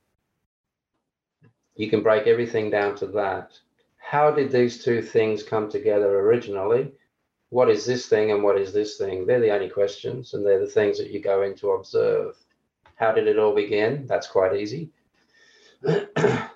You 1.76 1.90
can 1.90 2.04
break 2.04 2.28
everything 2.28 2.70
down 2.70 2.96
to 2.98 3.08
that. 3.08 3.58
How 3.98 4.32
did 4.32 4.52
these 4.52 4.84
two 4.84 5.02
things 5.02 5.44
come 5.44 5.70
together 5.70 6.20
originally? 6.20 6.92
What 7.50 7.70
is 7.70 7.86
this 7.86 8.08
thing 8.08 8.32
and 8.32 8.44
what 8.44 8.60
is 8.60 8.74
this 8.74 8.98
thing? 8.98 9.26
They're 9.26 9.40
the 9.40 9.54
only 9.54 9.70
questions, 9.70 10.34
and 10.34 10.46
they're 10.46 10.60
the 10.60 10.68
things 10.68 10.98
that 10.98 11.12
you 11.12 11.20
go 11.20 11.44
in 11.44 11.56
to 11.56 11.72
observe. 11.72 12.36
How 12.96 13.12
did 13.12 13.28
it 13.28 13.40
all 13.40 13.56
begin? 13.56 14.06
That's 14.08 14.28
quite 14.28 14.56
easy. 14.56 14.90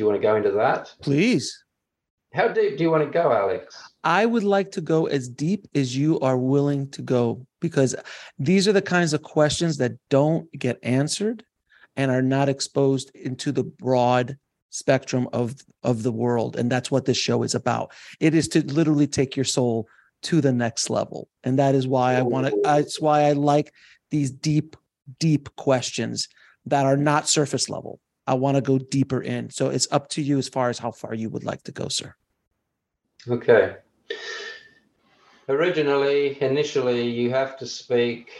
Do 0.00 0.04
you 0.04 0.08
want 0.12 0.22
to 0.22 0.26
go 0.26 0.36
into 0.36 0.52
that? 0.52 0.94
Please. 1.02 1.62
How 2.32 2.48
deep 2.48 2.78
do 2.78 2.84
you 2.84 2.90
want 2.90 3.04
to 3.04 3.10
go, 3.10 3.34
Alex? 3.34 3.76
I 4.02 4.24
would 4.24 4.44
like 4.44 4.72
to 4.72 4.80
go 4.80 5.04
as 5.04 5.28
deep 5.28 5.68
as 5.74 5.94
you 5.94 6.18
are 6.20 6.38
willing 6.38 6.88
to 6.92 7.02
go 7.02 7.46
because 7.60 7.94
these 8.38 8.66
are 8.66 8.72
the 8.72 8.80
kinds 8.80 9.12
of 9.12 9.20
questions 9.20 9.76
that 9.76 9.92
don't 10.08 10.50
get 10.58 10.78
answered 10.82 11.44
and 11.96 12.10
are 12.10 12.22
not 12.22 12.48
exposed 12.48 13.10
into 13.14 13.52
the 13.52 13.62
broad 13.62 14.38
spectrum 14.70 15.28
of 15.34 15.56
of 15.82 16.02
the 16.02 16.12
world 16.12 16.56
and 16.56 16.72
that's 16.72 16.90
what 16.90 17.04
this 17.04 17.18
show 17.18 17.42
is 17.42 17.54
about 17.54 17.92
it 18.20 18.34
is 18.34 18.48
to 18.48 18.64
literally 18.72 19.06
take 19.06 19.36
your 19.36 19.44
soul 19.44 19.86
to 20.22 20.40
the 20.40 20.52
next 20.52 20.88
level 20.88 21.28
and 21.42 21.58
that 21.58 21.74
is 21.74 21.88
why 21.88 22.14
i 22.14 22.22
want 22.22 22.46
to 22.46 22.56
that's 22.62 23.00
why 23.00 23.22
i 23.22 23.32
like 23.32 23.74
these 24.10 24.30
deep 24.30 24.76
deep 25.18 25.48
questions 25.56 26.28
that 26.64 26.86
are 26.86 26.96
not 26.96 27.28
surface 27.28 27.68
level 27.68 27.98
i 28.26 28.34
want 28.34 28.56
to 28.56 28.60
go 28.60 28.78
deeper 28.78 29.20
in 29.20 29.50
so 29.50 29.68
it's 29.68 29.88
up 29.90 30.08
to 30.08 30.22
you 30.22 30.38
as 30.38 30.48
far 30.48 30.70
as 30.70 30.78
how 30.78 30.90
far 30.90 31.14
you 31.14 31.28
would 31.28 31.44
like 31.44 31.62
to 31.62 31.72
go 31.72 31.88
sir 31.88 32.14
okay 33.28 33.76
originally, 35.50 36.40
initially, 36.40 37.06
you 37.06 37.30
have 37.30 37.58
to 37.58 37.66
speak, 37.66 38.30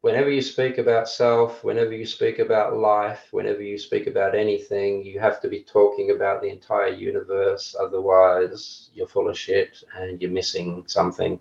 whenever 0.00 0.28
you 0.28 0.42
speak 0.42 0.78
about 0.78 1.08
self, 1.08 1.62
whenever 1.62 1.92
you 1.92 2.04
speak 2.04 2.40
about 2.40 2.76
life, 2.76 3.28
whenever 3.30 3.62
you 3.62 3.78
speak 3.78 4.06
about 4.06 4.34
anything, 4.34 5.04
you 5.04 5.20
have 5.20 5.40
to 5.40 5.48
be 5.48 5.62
talking 5.62 6.10
about 6.10 6.42
the 6.42 6.48
entire 6.48 6.88
universe. 6.88 7.76
Otherwise, 7.78 8.90
you're 8.92 9.06
full 9.06 9.28
of 9.28 9.38
shit 9.38 9.82
and 9.96 10.20
you're 10.20 10.30
missing 10.30 10.84
something. 10.86 11.38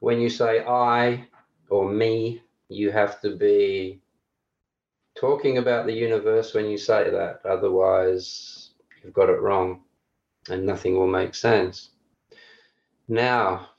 When 0.00 0.20
you 0.20 0.28
say 0.30 0.64
I 0.64 1.26
or 1.70 1.90
me, 1.90 2.42
you 2.68 2.90
have 2.90 3.20
to 3.22 3.36
be 3.36 4.00
talking 5.14 5.58
about 5.58 5.86
the 5.86 5.92
universe 5.92 6.54
when 6.54 6.66
you 6.66 6.78
say 6.78 7.10
that. 7.10 7.40
Otherwise, 7.44 8.70
you've 9.02 9.12
got 9.12 9.28
it 9.28 9.40
wrong 9.40 9.82
and 10.48 10.64
nothing 10.64 10.96
will 10.96 11.06
make 11.06 11.34
sense. 11.34 11.90
Now, 13.08 13.70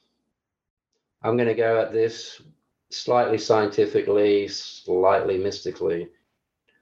I'm 1.23 1.37
going 1.37 1.47
to 1.47 1.55
go 1.55 1.81
at 1.81 1.91
this 1.91 2.41
slightly 2.89 3.37
scientifically, 3.37 4.47
slightly 4.47 5.37
mystically. 5.37 6.09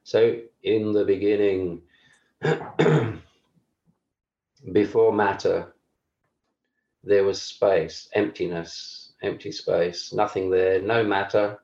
So, 0.03 0.39
in 0.63 0.93
the 0.93 1.05
beginning, 1.05 1.81
before 4.71 5.13
matter, 5.13 5.73
there 7.03 7.23
was 7.23 7.41
space, 7.41 8.09
emptiness, 8.13 9.13
empty 9.21 9.51
space, 9.51 10.11
nothing 10.13 10.49
there, 10.49 10.81
no 10.81 11.03
matter, 11.03 11.59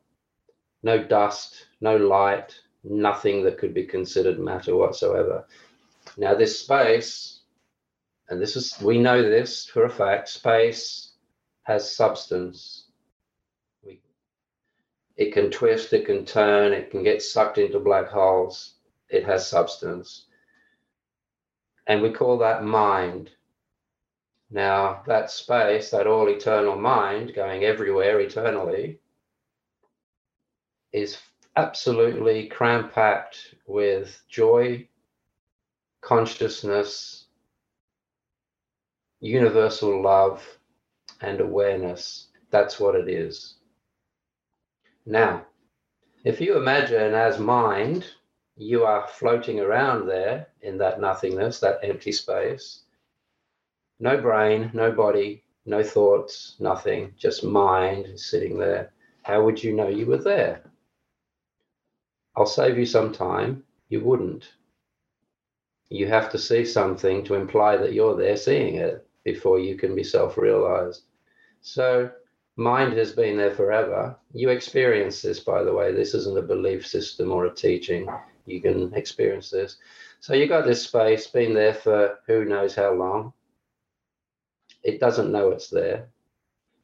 no 0.83 1.03
dust, 1.03 1.65
no 1.81 1.97
light, 1.97 2.55
nothing 2.89 3.43
that 3.43 3.57
could 3.57 3.73
be 3.73 3.85
considered 3.85 4.39
matter 4.39 4.75
whatsoever. 4.75 5.45
Now, 6.17 6.35
this 6.35 6.59
space 6.59 7.35
and 8.29 8.41
this 8.41 8.55
is 8.55 8.79
we 8.81 8.97
know 8.97 9.21
this 9.21 9.65
for 9.65 9.85
a 9.85 9.89
fact 9.89 10.29
space 10.29 11.11
has 11.63 11.95
substance. 11.95 12.85
We 13.83 14.01
it 15.15 15.31
can 15.33 15.51
twist 15.51 15.93
it 15.93 16.05
can 16.05 16.25
turn 16.25 16.73
it 16.73 16.89
can 16.89 17.03
get 17.03 17.21
sucked 17.21 17.57
into 17.57 17.79
black 17.79 18.07
holes. 18.09 18.75
It 19.09 19.25
has 19.25 19.47
substance. 19.47 20.25
And 21.87 22.01
we 22.01 22.11
call 22.11 22.39
that 22.39 22.63
mind. 22.63 23.29
Now 24.49 25.03
that 25.05 25.29
space 25.29 25.91
that 25.91 26.07
all 26.07 26.27
eternal 26.29 26.75
mind 26.75 27.35
going 27.35 27.63
everywhere 27.63 28.19
eternally 28.21 28.99
is 30.91 31.17
absolutely 31.57 32.47
cram 32.47 32.89
packed 32.89 33.55
with 33.67 34.21
joy 34.29 34.87
consciousness 36.01 37.25
universal 39.19 40.01
love 40.01 40.45
and 41.21 41.39
awareness. 41.39 42.27
That's 42.51 42.79
what 42.79 42.95
it 42.95 43.09
is. 43.09 43.55
Now, 45.05 45.45
if 46.23 46.41
you 46.41 46.57
imagine 46.57 47.13
as 47.13 47.39
mind, 47.39 48.05
you 48.57 48.83
are 48.83 49.07
floating 49.07 49.59
around 49.59 50.07
there 50.07 50.47
in 50.61 50.77
that 50.77 50.99
nothingness, 50.99 51.59
that 51.59 51.79
empty 51.83 52.11
space. 52.11 52.83
No 53.99 54.21
brain, 54.21 54.71
no 54.73 54.91
body, 54.91 55.43
no 55.65 55.83
thoughts, 55.83 56.55
nothing, 56.59 57.13
just 57.17 57.43
mind 57.43 58.19
sitting 58.19 58.57
there. 58.57 58.91
How 59.23 59.43
would 59.43 59.63
you 59.63 59.73
know 59.73 59.87
you 59.87 60.05
were 60.05 60.17
there? 60.17 60.61
I'll 62.37 62.45
save 62.45 62.77
you 62.77 62.85
some 62.85 63.13
time. 63.13 63.63
You 63.89 64.01
wouldn't. 64.01 64.53
You 65.89 66.07
have 66.07 66.29
to 66.31 66.37
see 66.37 66.65
something 66.65 67.23
to 67.25 67.35
imply 67.35 67.77
that 67.77 67.93
you're 67.93 68.17
there 68.17 68.35
seeing 68.35 68.75
it 68.75 69.07
before 69.23 69.59
you 69.59 69.75
can 69.75 69.95
be 69.95 70.03
self 70.03 70.37
realized. 70.37 71.03
So, 71.61 72.11
mind 72.57 72.93
has 72.97 73.11
been 73.13 73.37
there 73.37 73.55
forever. 73.55 74.17
You 74.33 74.49
experience 74.49 75.21
this, 75.21 75.39
by 75.39 75.63
the 75.63 75.73
way. 75.73 75.93
This 75.93 76.13
isn't 76.13 76.37
a 76.37 76.41
belief 76.41 76.85
system 76.85 77.31
or 77.31 77.45
a 77.45 77.53
teaching. 77.53 78.07
You 78.45 78.61
can 78.61 78.93
experience 78.93 79.49
this. 79.49 79.77
So, 80.19 80.33
you've 80.33 80.49
got 80.49 80.65
this 80.65 80.83
space, 80.83 81.27
been 81.27 81.53
there 81.53 81.73
for 81.73 82.19
who 82.27 82.45
knows 82.45 82.75
how 82.75 82.93
long. 82.93 83.33
It 84.83 84.99
doesn't 84.99 85.31
know 85.31 85.51
it's 85.51 85.69
there. 85.69 86.09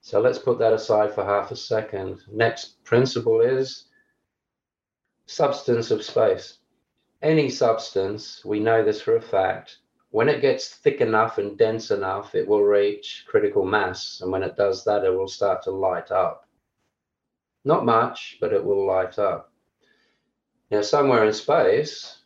So, 0.02 0.22
let's 0.22 0.40
put 0.40 0.60
that 0.60 0.74
aside 0.74 1.14
for 1.14 1.26
half 1.26 1.52
a 1.52 1.56
second. 1.56 2.22
Next 2.32 2.84
principle 2.84 3.42
is 3.42 3.86
substance 5.32 5.92
of 5.92 6.04
space. 6.04 6.58
Any 7.22 7.50
substance, 7.50 8.44
we 8.44 8.60
know 8.60 8.84
this 8.84 9.02
for 9.02 9.16
a 9.16 9.22
fact, 9.22 9.78
when 10.10 10.28
it 10.28 10.42
gets 10.42 10.68
thick 10.68 11.00
enough 11.00 11.38
and 11.38 11.58
dense 11.58 11.90
enough, 11.90 12.36
it 12.36 12.46
will 12.46 12.64
reach 12.64 13.24
critical 13.28 13.66
mass. 13.66 14.20
And 14.22 14.32
when 14.32 14.44
it 14.44 14.58
does 14.58 14.84
that, 14.84 15.06
it 15.06 15.10
will 15.10 15.30
start 15.30 15.64
to 15.64 15.72
light 15.72 16.12
up. 16.12 16.48
Not 17.64 17.86
much, 17.86 18.38
but 18.42 18.52
it 18.52 18.64
will 18.64 18.86
light 18.86 19.18
up. 19.20 19.54
Now, 20.70 20.82
somewhere 20.82 21.24
in 21.26 21.34
space, 21.34 22.18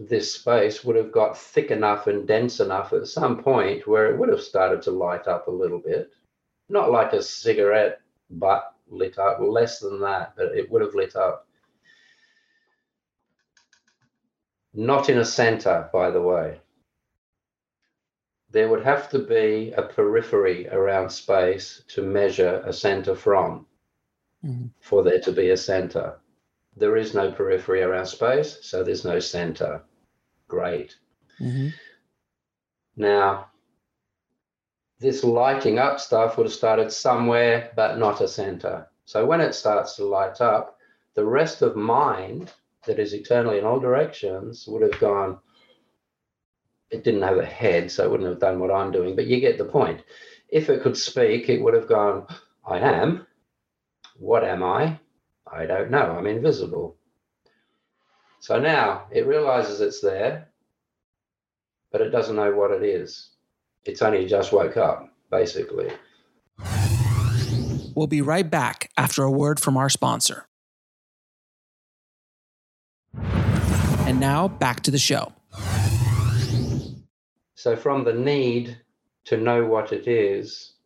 this 0.00 0.34
space 0.34 0.82
would 0.82 0.96
have 0.96 1.12
got 1.12 1.38
thick 1.38 1.70
enough 1.70 2.08
and 2.08 2.26
dense 2.26 2.58
enough 2.58 2.92
at 2.92 3.06
some 3.06 3.42
point 3.42 3.86
where 3.86 4.12
it 4.12 4.18
would 4.18 4.30
have 4.30 4.42
started 4.42 4.82
to 4.82 4.90
light 4.90 5.28
up 5.28 5.46
a 5.46 5.52
little 5.52 5.80
bit. 5.80 6.10
Not 6.68 6.90
like 6.90 7.12
a 7.12 7.22
cigarette 7.22 8.00
butt 8.30 8.74
lit 8.88 9.18
up, 9.18 9.38
less 9.40 9.78
than 9.78 10.00
that, 10.00 10.34
but 10.36 10.56
it 10.56 10.68
would 10.70 10.82
have 10.82 10.94
lit 10.94 11.14
up. 11.14 11.47
Not 14.78 15.08
in 15.10 15.18
a 15.18 15.24
center, 15.24 15.90
by 15.92 16.10
the 16.10 16.22
way 16.22 16.60
there 18.50 18.68
would 18.68 18.84
have 18.84 19.10
to 19.10 19.18
be 19.18 19.72
a 19.76 19.82
periphery 19.82 20.68
around 20.68 21.10
space 21.10 21.82
to 21.88 22.02
measure 22.02 22.62
a 22.64 22.72
center 22.72 23.14
from 23.14 23.66
mm-hmm. 24.44 24.66
for 24.80 25.02
there 25.02 25.20
to 25.20 25.32
be 25.32 25.50
a 25.50 25.56
center. 25.56 26.18
There 26.76 26.96
is 26.96 27.14
no 27.14 27.30
periphery 27.30 27.82
around 27.82 28.06
space, 28.06 28.58
so 28.62 28.82
there's 28.82 29.04
no 29.04 29.18
center. 29.18 29.82
Great. 30.46 30.96
Mm-hmm. 31.40 31.68
Now, 32.96 33.48
this 34.98 35.22
lighting 35.22 35.78
up 35.78 36.00
stuff 36.00 36.36
would 36.36 36.46
have 36.46 36.52
started 36.52 36.90
somewhere, 36.90 37.70
but 37.76 37.98
not 37.98 38.20
a 38.20 38.28
center. 38.28 38.88
So 39.04 39.26
when 39.26 39.40
it 39.40 39.54
starts 39.54 39.96
to 39.96 40.04
light 40.04 40.40
up, 40.40 40.78
the 41.14 41.24
rest 41.24 41.62
of 41.62 41.76
mind 41.76 42.52
that 42.88 42.98
is 42.98 43.14
eternally 43.14 43.58
in 43.58 43.64
all 43.64 43.78
directions 43.78 44.66
would 44.66 44.82
have 44.82 44.98
gone, 44.98 45.38
it 46.90 47.04
didn't 47.04 47.22
have 47.22 47.36
a 47.36 47.44
head, 47.44 47.90
so 47.90 48.04
it 48.04 48.10
wouldn't 48.10 48.28
have 48.28 48.40
done 48.40 48.58
what 48.58 48.72
I'm 48.72 48.90
doing, 48.90 49.14
but 49.14 49.26
you 49.26 49.40
get 49.40 49.58
the 49.58 49.64
point. 49.64 50.02
If 50.48 50.70
it 50.70 50.82
could 50.82 50.96
speak, 50.96 51.48
it 51.48 51.62
would 51.62 51.74
have 51.74 51.86
gone, 51.86 52.26
I 52.66 52.78
am. 52.78 53.26
What 54.18 54.42
am 54.42 54.62
I? 54.64 54.98
I 55.50 55.66
don't 55.66 55.90
know. 55.90 56.16
I'm 56.16 56.26
invisible. 56.26 56.96
So 58.40 58.58
now 58.58 59.06
it 59.10 59.26
realizes 59.26 59.80
it's 59.80 60.00
there, 60.00 60.48
but 61.92 62.00
it 62.00 62.10
doesn't 62.10 62.36
know 62.36 62.52
what 62.52 62.70
it 62.70 62.82
is. 62.82 63.30
It's 63.84 64.02
only 64.02 64.26
just 64.26 64.52
woke 64.52 64.78
up, 64.78 65.10
basically. 65.30 65.92
We'll 67.94 68.06
be 68.06 68.22
right 68.22 68.48
back 68.50 68.90
after 68.96 69.22
a 69.24 69.30
word 69.30 69.60
from 69.60 69.76
our 69.76 69.90
sponsor. 69.90 70.47
And 74.08 74.20
now 74.20 74.48
back 74.48 74.80
to 74.84 74.90
the 74.90 74.96
show. 74.96 75.34
So, 77.56 77.76
from 77.76 78.04
the 78.04 78.14
need 78.14 78.78
to 79.26 79.36
know 79.36 79.66
what 79.66 79.92
it 79.92 80.08
is, 80.08 80.76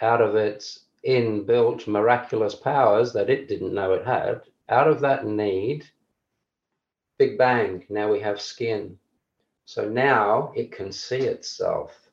out 0.00 0.22
of 0.22 0.34
its 0.34 0.86
inbuilt 1.06 1.86
miraculous 1.86 2.54
powers 2.54 3.12
that 3.12 3.28
it 3.28 3.48
didn't 3.48 3.74
know 3.74 3.92
it 3.92 4.06
had, 4.06 4.40
out 4.70 4.88
of 4.88 5.00
that 5.02 5.26
need, 5.26 5.84
big 7.18 7.36
bang, 7.36 7.84
now 7.90 8.10
we 8.10 8.18
have 8.20 8.40
skin. 8.40 8.98
So 9.66 9.86
now 9.86 10.50
it 10.56 10.72
can 10.72 10.90
see 10.90 11.18
itself. 11.18 12.08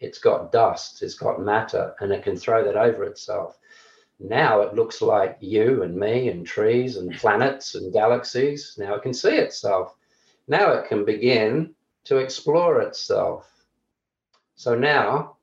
It's 0.00 0.18
got 0.18 0.50
dust, 0.50 1.02
it's 1.02 1.12
got 1.12 1.42
matter, 1.42 1.94
and 2.00 2.10
it 2.10 2.22
can 2.22 2.38
throw 2.38 2.64
that 2.64 2.78
over 2.78 3.04
itself. 3.04 3.58
Now 4.18 4.62
it 4.62 4.74
looks 4.74 5.02
like 5.02 5.36
you 5.40 5.82
and 5.82 5.94
me 5.94 6.30
and 6.30 6.46
trees 6.46 6.96
and 6.96 7.12
planets 7.12 7.74
and 7.74 7.92
galaxies. 7.92 8.76
Now 8.78 8.94
it 8.94 9.02
can 9.02 9.12
see 9.12 9.36
itself. 9.36 9.95
Now 10.48 10.72
it 10.72 10.88
can 10.88 11.04
begin 11.04 11.74
to 12.04 12.18
explore 12.18 12.80
itself. 12.80 13.50
So 14.54 14.76
now 14.76 15.36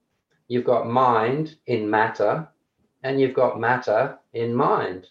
you've 0.47 0.65
got 0.65 0.87
mind 0.87 1.57
in 1.67 1.89
matter 1.89 2.47
and 3.03 3.19
you've 3.19 3.33
got 3.33 3.59
matter 3.59 4.17
in 4.33 4.55
mind 4.55 5.07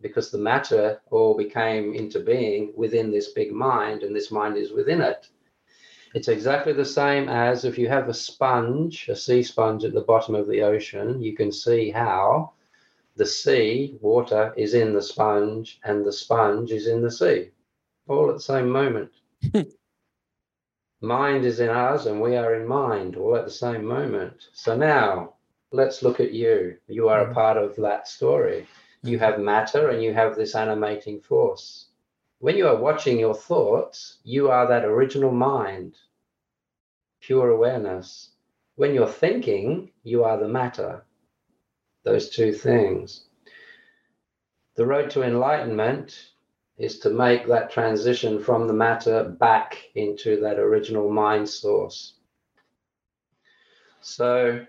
because 0.00 0.30
the 0.30 0.38
matter 0.38 1.00
all 1.10 1.36
became 1.36 1.94
into 1.94 2.18
being 2.18 2.72
within 2.74 3.12
this 3.12 3.32
big 3.32 3.52
mind 3.52 4.02
and 4.02 4.16
this 4.16 4.32
mind 4.32 4.56
is 4.56 4.72
within 4.72 5.00
it. 5.00 5.28
It's 6.12 6.28
exactly 6.28 6.72
the 6.72 6.84
same 6.84 7.28
as 7.28 7.64
if 7.64 7.78
you 7.78 7.88
have 7.88 8.08
a 8.08 8.14
sponge, 8.14 9.08
a 9.08 9.14
sea 9.14 9.44
sponge 9.44 9.84
at 9.84 9.92
the 9.92 10.00
bottom 10.00 10.34
of 10.34 10.48
the 10.48 10.62
ocean, 10.62 11.22
you 11.22 11.36
can 11.36 11.52
see 11.52 11.90
how 11.90 12.52
the 13.14 13.26
sea, 13.26 13.96
water, 14.00 14.52
is 14.56 14.74
in 14.74 14.92
the 14.92 15.02
sponge 15.02 15.78
and 15.84 16.04
the 16.04 16.12
sponge 16.12 16.72
is 16.72 16.88
in 16.88 17.00
the 17.00 17.10
sea, 17.10 17.50
all 18.08 18.28
at 18.28 18.36
the 18.36 18.42
same 18.42 18.68
moment. 18.68 19.12
Mind 21.00 21.44
is 21.44 21.60
in 21.60 21.70
us 21.70 22.06
and 22.06 22.20
we 22.20 22.36
are 22.36 22.54
in 22.54 22.66
mind, 22.66 23.16
all 23.16 23.36
at 23.36 23.44
the 23.44 23.50
same 23.50 23.84
moment. 23.84 24.48
So 24.52 24.76
now 24.76 25.34
let's 25.72 26.02
look 26.02 26.20
at 26.20 26.32
you. 26.32 26.76
You 26.88 27.08
are 27.08 27.22
a 27.22 27.24
mm-hmm. 27.24 27.34
part 27.34 27.56
of 27.56 27.76
that 27.76 28.08
story. 28.08 28.66
You 29.02 29.18
have 29.18 29.40
matter 29.40 29.88
and 29.90 30.02
you 30.02 30.12
have 30.12 30.36
this 30.36 30.54
animating 30.54 31.20
force. 31.20 31.86
When 32.38 32.56
you 32.56 32.68
are 32.68 32.76
watching 32.76 33.18
your 33.18 33.34
thoughts, 33.34 34.18
you 34.24 34.50
are 34.50 34.66
that 34.68 34.84
original 34.84 35.32
mind, 35.32 35.96
pure 37.20 37.50
awareness. 37.50 38.30
When 38.76 38.94
you're 38.94 39.06
thinking, 39.06 39.90
you 40.02 40.24
are 40.24 40.38
the 40.38 40.48
matter. 40.48 41.04
Those 42.02 42.30
two 42.30 42.52
things. 42.52 43.26
The 44.76 44.86
road 44.86 45.10
to 45.10 45.22
enlightenment 45.22 46.29
is 46.80 46.98
to 46.98 47.10
make 47.10 47.46
that 47.46 47.70
transition 47.70 48.42
from 48.42 48.66
the 48.66 48.72
matter 48.72 49.22
back 49.38 49.76
into 49.94 50.40
that 50.40 50.58
original 50.58 51.10
mind 51.10 51.46
source. 51.46 52.14
So 54.00 54.64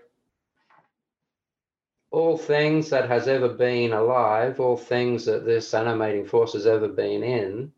all 2.10 2.36
things 2.36 2.90
that 2.90 3.08
has 3.08 3.28
ever 3.28 3.48
been 3.48 3.94
alive, 3.94 4.60
all 4.60 4.76
things 4.76 5.24
that 5.24 5.46
this 5.46 5.72
animating 5.72 6.26
force 6.26 6.52
has 6.52 6.66
ever 6.66 6.86
been 6.86 7.22
in, 7.22 7.72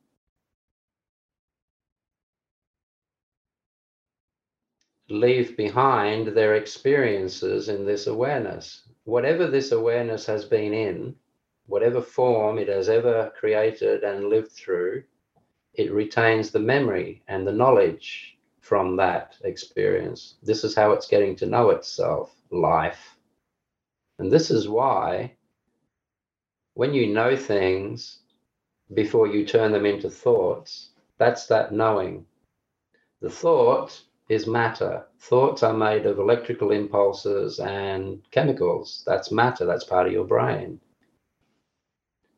leave 5.09 5.57
behind 5.57 6.27
their 6.27 6.57
experiences 6.57 7.69
in 7.69 7.87
this 7.87 8.09
awareness. 8.09 8.83
Whatever 9.05 9.47
this 9.47 9.71
awareness 9.71 10.27
has 10.27 10.45
been 10.45 10.75
in, 10.75 11.15
whatever 11.67 12.01
form 12.01 12.59
it 12.59 12.69
has 12.69 12.89
ever 12.89 13.33
created 13.39 14.05
and 14.05 14.29
lived 14.29 14.53
through, 14.53 15.05
it 15.75 15.93
retains 15.93 16.51
the 16.51 16.61
memory 16.61 17.23
and 17.29 17.47
the 17.47 17.53
knowledge 17.53 18.39
from 18.61 18.97
that 18.97 19.37
experience. 19.45 20.37
This 20.43 20.65
is 20.65 20.75
how 20.75 20.93
it's 20.93 21.09
getting 21.09 21.37
to 21.37 21.47
know 21.47 21.71
itself, 21.71 22.35
life 22.51 23.15
and 24.19 24.31
this 24.31 24.51
is 24.51 24.69
why 24.69 25.35
when 26.75 26.95
you 26.95 27.13
know 27.13 27.37
things 27.37 28.21
before 28.95 29.27
you 29.27 29.45
turn 29.47 29.73
them 29.73 29.87
into 29.87 30.11
thoughts, 30.11 30.91
that's 31.19 31.47
that 31.47 31.73
knowing. 31.73 32.27
The 33.21 33.31
thought 33.31 34.01
is 34.29 34.47
matter. 34.47 35.07
Thoughts 35.21 35.63
are 35.63 35.75
made 35.75 36.07
of 36.07 36.19
electrical 36.19 36.71
impulses 36.71 37.59
and 37.61 38.23
chemicals. 38.31 39.03
That's 39.07 39.33
matter, 39.33 39.65
that's 39.65 39.85
part 39.85 40.07
of 40.07 40.13
your 40.13 40.25
brain. 40.25 40.81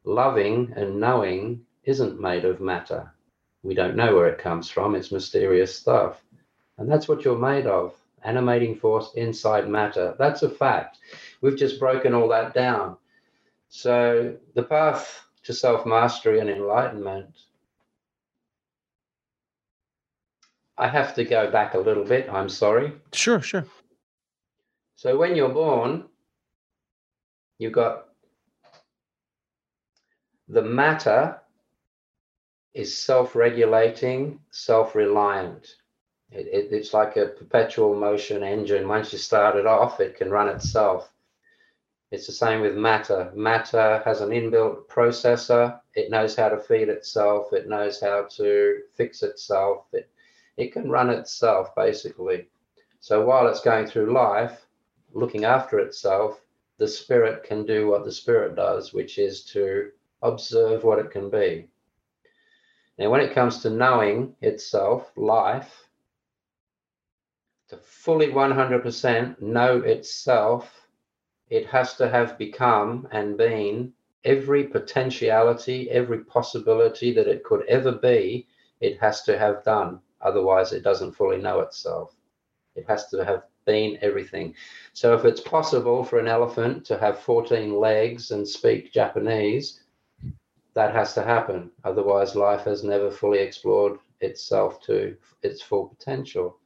Loving 0.07 0.73
and 0.77 1.01
knowing 1.01 1.67
isn't 1.83 2.21
made 2.21 2.45
of 2.45 2.61
matter. 2.61 3.13
We 3.65 3.75
don't 3.75 3.97
know 3.97 4.15
where 4.15 4.29
it 4.29 4.39
comes 4.39 4.71
from, 4.71 4.95
it's 4.95 5.11
mysterious 5.11 5.77
stuff. 5.77 6.23
And 6.79 6.91
that's 6.91 7.09
what 7.09 7.25
you're 7.25 7.37
made 7.37 7.67
of 7.67 7.93
animating 8.23 8.77
force 8.77 9.13
inside 9.17 9.69
matter. 9.69 10.15
That's 10.19 10.43
a 10.45 10.49
fact. 10.49 10.99
We've 11.41 11.57
just 11.57 11.81
broken 11.81 12.15
all 12.15 12.29
that 12.29 12.55
down. 12.55 12.97
So 13.69 14.37
the 14.55 14.63
path 14.63 15.23
to 15.45 15.53
self 15.53 15.85
mastery 15.85 16.39
and 16.39 16.49
enlightenment, 16.49 17.37
I 20.79 20.87
have 20.89 21.15
to 21.15 21.25
go 21.25 21.51
back 21.51 21.75
a 21.75 21.79
little 21.79 22.05
bit. 22.05 22.29
I'm 22.31 22.49
sorry. 22.49 22.93
Sure, 23.13 23.41
sure. 23.41 23.67
So 24.95 25.17
when 25.17 25.35
you're 25.35 25.49
born, 25.49 26.05
you've 27.59 27.73
got 27.73 28.06
the 30.49 30.63
matter 30.63 31.41
is 32.75 32.97
self 32.97 33.35
regulating, 33.35 34.41
self 34.51 34.95
reliant. 34.95 35.77
It, 36.31 36.47
it, 36.49 36.73
it's 36.73 36.93
like 36.93 37.17
a 37.17 37.27
perpetual 37.27 37.95
motion 37.95 38.43
engine. 38.43 38.87
Once 38.89 39.13
you 39.13 39.19
start 39.19 39.57
it 39.57 39.67
off, 39.67 40.01
it 40.01 40.17
can 40.17 40.31
run 40.31 40.49
itself. 40.49 41.11
It's 42.11 42.27
the 42.27 42.33
same 42.33 42.61
with 42.61 42.77
matter. 42.77 43.33
Matter 43.35 44.03
has 44.05 44.21
an 44.21 44.31
inbuilt 44.31 44.87
processor. 44.87 45.81
It 45.95 46.11
knows 46.11 46.37
how 46.37 46.49
to 46.49 46.59
feed 46.59 46.89
itself. 46.89 47.53
It 47.53 47.69
knows 47.69 48.01
how 48.01 48.27
to 48.37 48.83
fix 48.95 49.23
itself. 49.23 49.87
It, 49.93 50.09
it 50.57 50.73
can 50.73 50.91
run 50.91 51.11
itself, 51.11 51.75
basically. 51.75 52.49
So 53.01 53.25
while 53.25 53.49
it's 53.49 53.61
going 53.61 53.87
through 53.87 54.13
life, 54.13 54.67
looking 55.13 55.45
after 55.45 55.79
itself, 55.81 56.41
the 56.79 56.89
spirit 56.89 57.43
can 57.43 57.65
do 57.67 57.89
what 57.89 58.05
the 58.05 58.13
spirit 58.13 58.55
does, 58.55 58.93
which 58.93 59.19
is 59.19 59.43
to 59.47 59.91
observe 60.23 60.85
what 60.85 60.99
it 60.99 61.11
can 61.11 61.31
be. 61.31 61.69
Now, 62.99 63.11
when 63.11 63.21
it 63.21 63.35
comes 63.35 63.59
to 63.61 63.71
knowing 63.71 64.35
itself, 64.41 65.13
life, 65.17 65.89
to 67.69 67.77
fully 67.77 68.29
100% 68.29 69.41
know 69.41 69.79
itself, 69.79 70.89
it 71.51 71.67
has 71.67 71.95
to 71.97 72.09
have 72.09 72.39
become 72.39 73.07
and 73.13 73.37
been 73.37 73.93
every 74.25 74.65
potentiality, 74.65 75.91
every 75.91 76.25
possibility 76.25 77.13
that 77.13 77.29
it 77.29 77.45
could 77.45 77.67
ever 77.67 77.93
be, 77.93 78.47
it 78.81 78.99
has 78.99 79.23
to 79.23 79.39
have 79.39 79.65
done. 79.65 80.01
Otherwise, 80.21 80.73
it 80.73 80.83
doesn't 80.83 81.13
fully 81.13 81.39
know 81.39 81.61
itself. 81.61 82.17
It 82.75 82.87
has 82.89 83.09
to 83.09 83.25
have 83.25 83.45
been 83.65 83.99
everything. 84.01 84.55
So, 84.93 85.15
if 85.15 85.25
it's 85.25 85.41
possible 85.41 86.03
for 86.03 86.19
an 86.19 86.29
elephant 86.29 86.85
to 86.87 86.99
have 86.99 87.21
14 87.21 87.79
legs 87.79 88.31
and 88.31 88.47
speak 88.47 88.93
Japanese, 88.93 89.81
that 90.77 90.95
has 90.95 91.15
to 91.15 91.23
happen. 91.23 91.71
Otherwise, 91.85 92.37
life 92.37 92.65
has 92.65 92.85
never 92.85 93.11
fully 93.11 93.39
explored 93.39 93.99
itself 94.21 94.79
to 94.83 95.17
its 95.43 95.63
full 95.63 95.87
potential. 95.87 96.59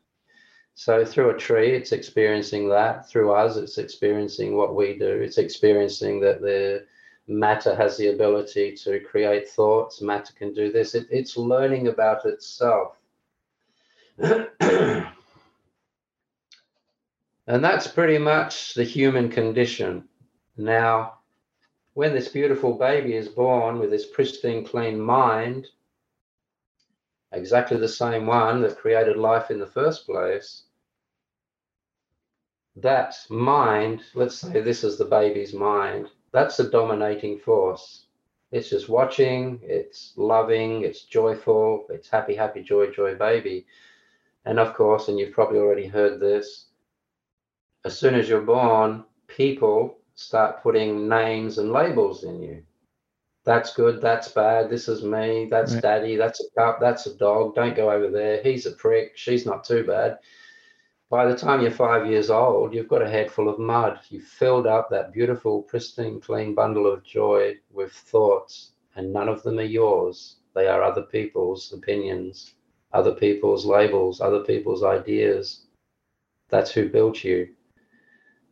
So 0.75 1.05
through 1.05 1.31
a 1.31 1.39
tree, 1.39 1.71
it's 1.71 1.93
experiencing 1.93 2.69
that. 2.71 3.09
Through 3.09 3.33
us, 3.33 3.57
it's 3.57 3.79
experiencing 3.79 4.57
what 4.57 4.75
we 4.75 4.99
do. 4.99 5.07
It's 5.07 5.39
experiencing 5.39 6.19
that 6.23 6.41
the 6.41 6.87
matter 7.29 7.73
has 7.77 7.97
the 7.97 8.09
ability 8.09 8.75
to 8.83 8.99
create 8.99 9.49
thoughts. 9.49 10.03
Matter 10.03 10.33
can 10.37 10.53
do 10.53 10.73
this. 10.73 10.97
It, 10.97 11.07
it's 11.09 11.37
learning 11.37 11.87
about 11.87 12.27
itself. 12.27 12.97
and 14.19 15.07
that's 17.47 17.87
pretty 17.87 18.19
much 18.19 18.75
the 18.75 18.83
human 18.83 19.29
condition. 19.29 20.09
Now, 20.57 21.20
when 21.95 22.15
this 22.15 22.29
beautiful 22.29 22.75
baby 22.75 23.15
is 23.15 23.29
born 23.29 23.79
with 23.79 23.91
this 23.91 24.07
pristine, 24.07 24.65
clean 24.65 25.01
mind, 25.01 25.67
exactly 27.33 27.77
the 27.77 27.89
same 27.89 28.27
one 28.27 28.63
that 28.63 28.79
created 28.79 29.17
life 29.17 29.51
in 29.51 29.59
the 29.59 29.67
first 29.67 30.07
place, 30.07 30.65
that 32.77 33.17
mind, 33.29 34.03
let's 34.15 34.37
say 34.37 34.61
this 34.61 34.85
is 34.85 34.97
the 34.97 35.05
baby's 35.05 35.53
mind, 35.53 36.09
that's 36.33 36.61
a 36.61 36.71
dominating 36.71 37.39
force. 37.39 38.07
It's 38.53 38.71
just 38.71 38.89
watching, 38.89 39.61
it's 39.63 40.13
loving, 40.17 40.83
it's 40.83 41.03
joyful, 41.03 41.87
it's 41.89 42.09
happy, 42.09 42.35
happy, 42.35 42.63
joy, 42.63 42.91
joy, 42.91 43.15
baby. 43.15 43.67
And 44.45 44.59
of 44.59 44.75
course, 44.75 45.09
and 45.09 45.19
you've 45.19 45.35
probably 45.35 45.59
already 45.59 45.87
heard 45.87 46.19
this, 46.19 46.67
as 47.85 47.99
soon 47.99 48.15
as 48.15 48.29
you're 48.29 48.41
born, 48.41 49.05
people 49.29 50.00
start 50.21 50.63
putting 50.63 51.09
names 51.09 51.57
and 51.59 51.73
labels 51.73 52.25
in 52.25 52.43
you. 52.43 52.63
That's 53.45 53.73
good, 53.75 54.03
that's 54.03 54.29
bad, 54.29 54.69
this 54.69 54.87
is 54.87 55.03
me, 55.03 55.49
that's 55.51 55.73
right. 55.73 55.83
daddy, 55.83 56.17
that's 56.17 56.41
a 56.45 56.51
cup, 56.55 56.79
that's 56.79 57.07
a 57.07 57.17
dog, 57.17 57.55
don't 57.55 57.75
go 57.75 57.91
over 57.91 58.11
there, 58.11 58.43
he's 58.43 58.67
a 58.67 58.73
prick, 58.73 59.17
she's 59.17 59.47
not 59.47 59.65
too 59.65 59.83
bad. 59.83 60.19
By 61.09 61.25
the 61.25 61.35
time 61.35 61.63
you're 61.63 61.71
five 61.71 62.07
years 62.07 62.29
old, 62.29 62.75
you've 62.75 62.87
got 62.87 63.03
a 63.03 63.09
head 63.09 63.33
full 63.33 63.49
of 63.49 63.59
mud. 63.59 63.99
You've 64.11 64.23
filled 64.23 64.67
up 64.69 64.91
that 64.91 65.13
beautiful, 65.13 65.63
pristine, 65.63 66.21
clean 66.21 66.55
bundle 66.55 66.87
of 66.87 67.03
joy 67.03 67.57
with 67.73 67.93
thoughts, 67.93 68.73
and 68.95 69.13
none 69.13 69.29
of 69.29 69.43
them 69.43 69.59
are 69.59 69.63
yours. 69.63 70.37
They 70.55 70.69
are 70.69 70.85
other 70.85 71.03
people's 71.03 71.73
opinions, 71.73 72.55
other 72.93 73.13
people's 73.13 73.67
labels, 73.67 74.21
other 74.21 74.45
people's 74.45 74.85
ideas. 74.85 75.67
That's 76.49 76.71
who 76.71 76.89
built 76.89 77.25
you. 77.25 77.49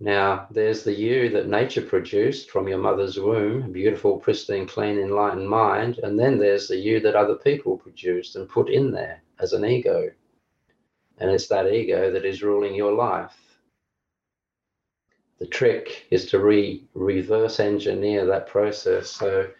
Now, 0.00 0.46
there's 0.52 0.84
the 0.84 0.92
you 0.92 1.28
that 1.30 1.48
nature 1.48 1.82
produced 1.82 2.50
from 2.50 2.68
your 2.68 2.78
mother's 2.78 3.18
womb, 3.18 3.72
beautiful, 3.72 4.18
pristine, 4.18 4.66
clean, 4.66 4.96
enlightened 4.98 5.48
mind. 5.48 5.98
And 5.98 6.16
then 6.18 6.38
there's 6.38 6.68
the 6.68 6.76
you 6.76 7.00
that 7.00 7.16
other 7.16 7.34
people 7.34 7.76
produced 7.76 8.36
and 8.36 8.48
put 8.48 8.70
in 8.70 8.92
there 8.92 9.22
as 9.40 9.52
an 9.52 9.64
ego. 9.64 10.10
And 11.18 11.30
it's 11.30 11.48
that 11.48 11.72
ego 11.72 12.12
that 12.12 12.24
is 12.24 12.44
ruling 12.44 12.76
your 12.76 12.92
life. 12.92 13.36
The 15.40 15.46
trick 15.46 16.06
is 16.10 16.26
to 16.26 16.38
re 16.38 16.84
reverse 16.94 17.58
engineer 17.58 18.24
that 18.26 18.46
process. 18.46 19.10
So, 19.10 19.50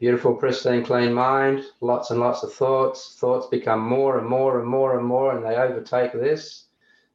beautiful, 0.00 0.34
pristine, 0.34 0.84
clean 0.84 1.12
mind, 1.12 1.64
lots 1.80 2.10
and 2.10 2.18
lots 2.18 2.42
of 2.42 2.52
thoughts. 2.52 3.16
Thoughts 3.20 3.46
become 3.46 3.80
more 3.80 4.18
and 4.18 4.28
more 4.28 4.58
and 4.58 4.68
more 4.68 4.98
and 4.98 5.06
more, 5.06 5.36
and 5.36 5.44
they 5.44 5.56
overtake 5.56 6.12
this 6.12 6.65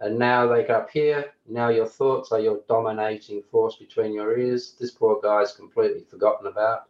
and 0.01 0.17
now 0.17 0.47
they 0.47 0.63
go 0.63 0.73
up 0.73 0.89
here. 0.89 1.31
Now 1.47 1.69
your 1.69 1.85
thoughts 1.85 2.31
are 2.31 2.39
your 2.39 2.61
dominating 2.67 3.43
force 3.43 3.75
between 3.75 4.13
your 4.13 4.35
ears. 4.37 4.75
This 4.79 4.89
poor 4.89 5.21
guy's 5.21 5.53
completely 5.53 6.03
forgotten 6.09 6.47
about. 6.47 6.89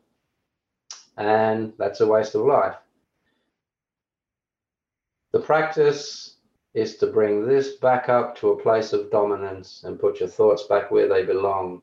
And 1.17 1.73
that's 1.77 1.99
a 1.99 2.07
waste 2.07 2.35
of 2.35 2.45
life. 2.45 2.75
The 5.33 5.41
practice 5.41 6.37
is 6.73 6.95
to 6.97 7.07
bring 7.07 7.45
this 7.45 7.75
back 7.75 8.07
up 8.07 8.37
to 8.37 8.51
a 8.51 8.61
place 8.61 8.93
of 8.93 9.11
dominance 9.11 9.83
and 9.83 9.99
put 9.99 10.21
your 10.21 10.29
thoughts 10.29 10.63
back 10.63 10.89
where 10.89 11.09
they 11.09 11.25
belong. 11.25 11.81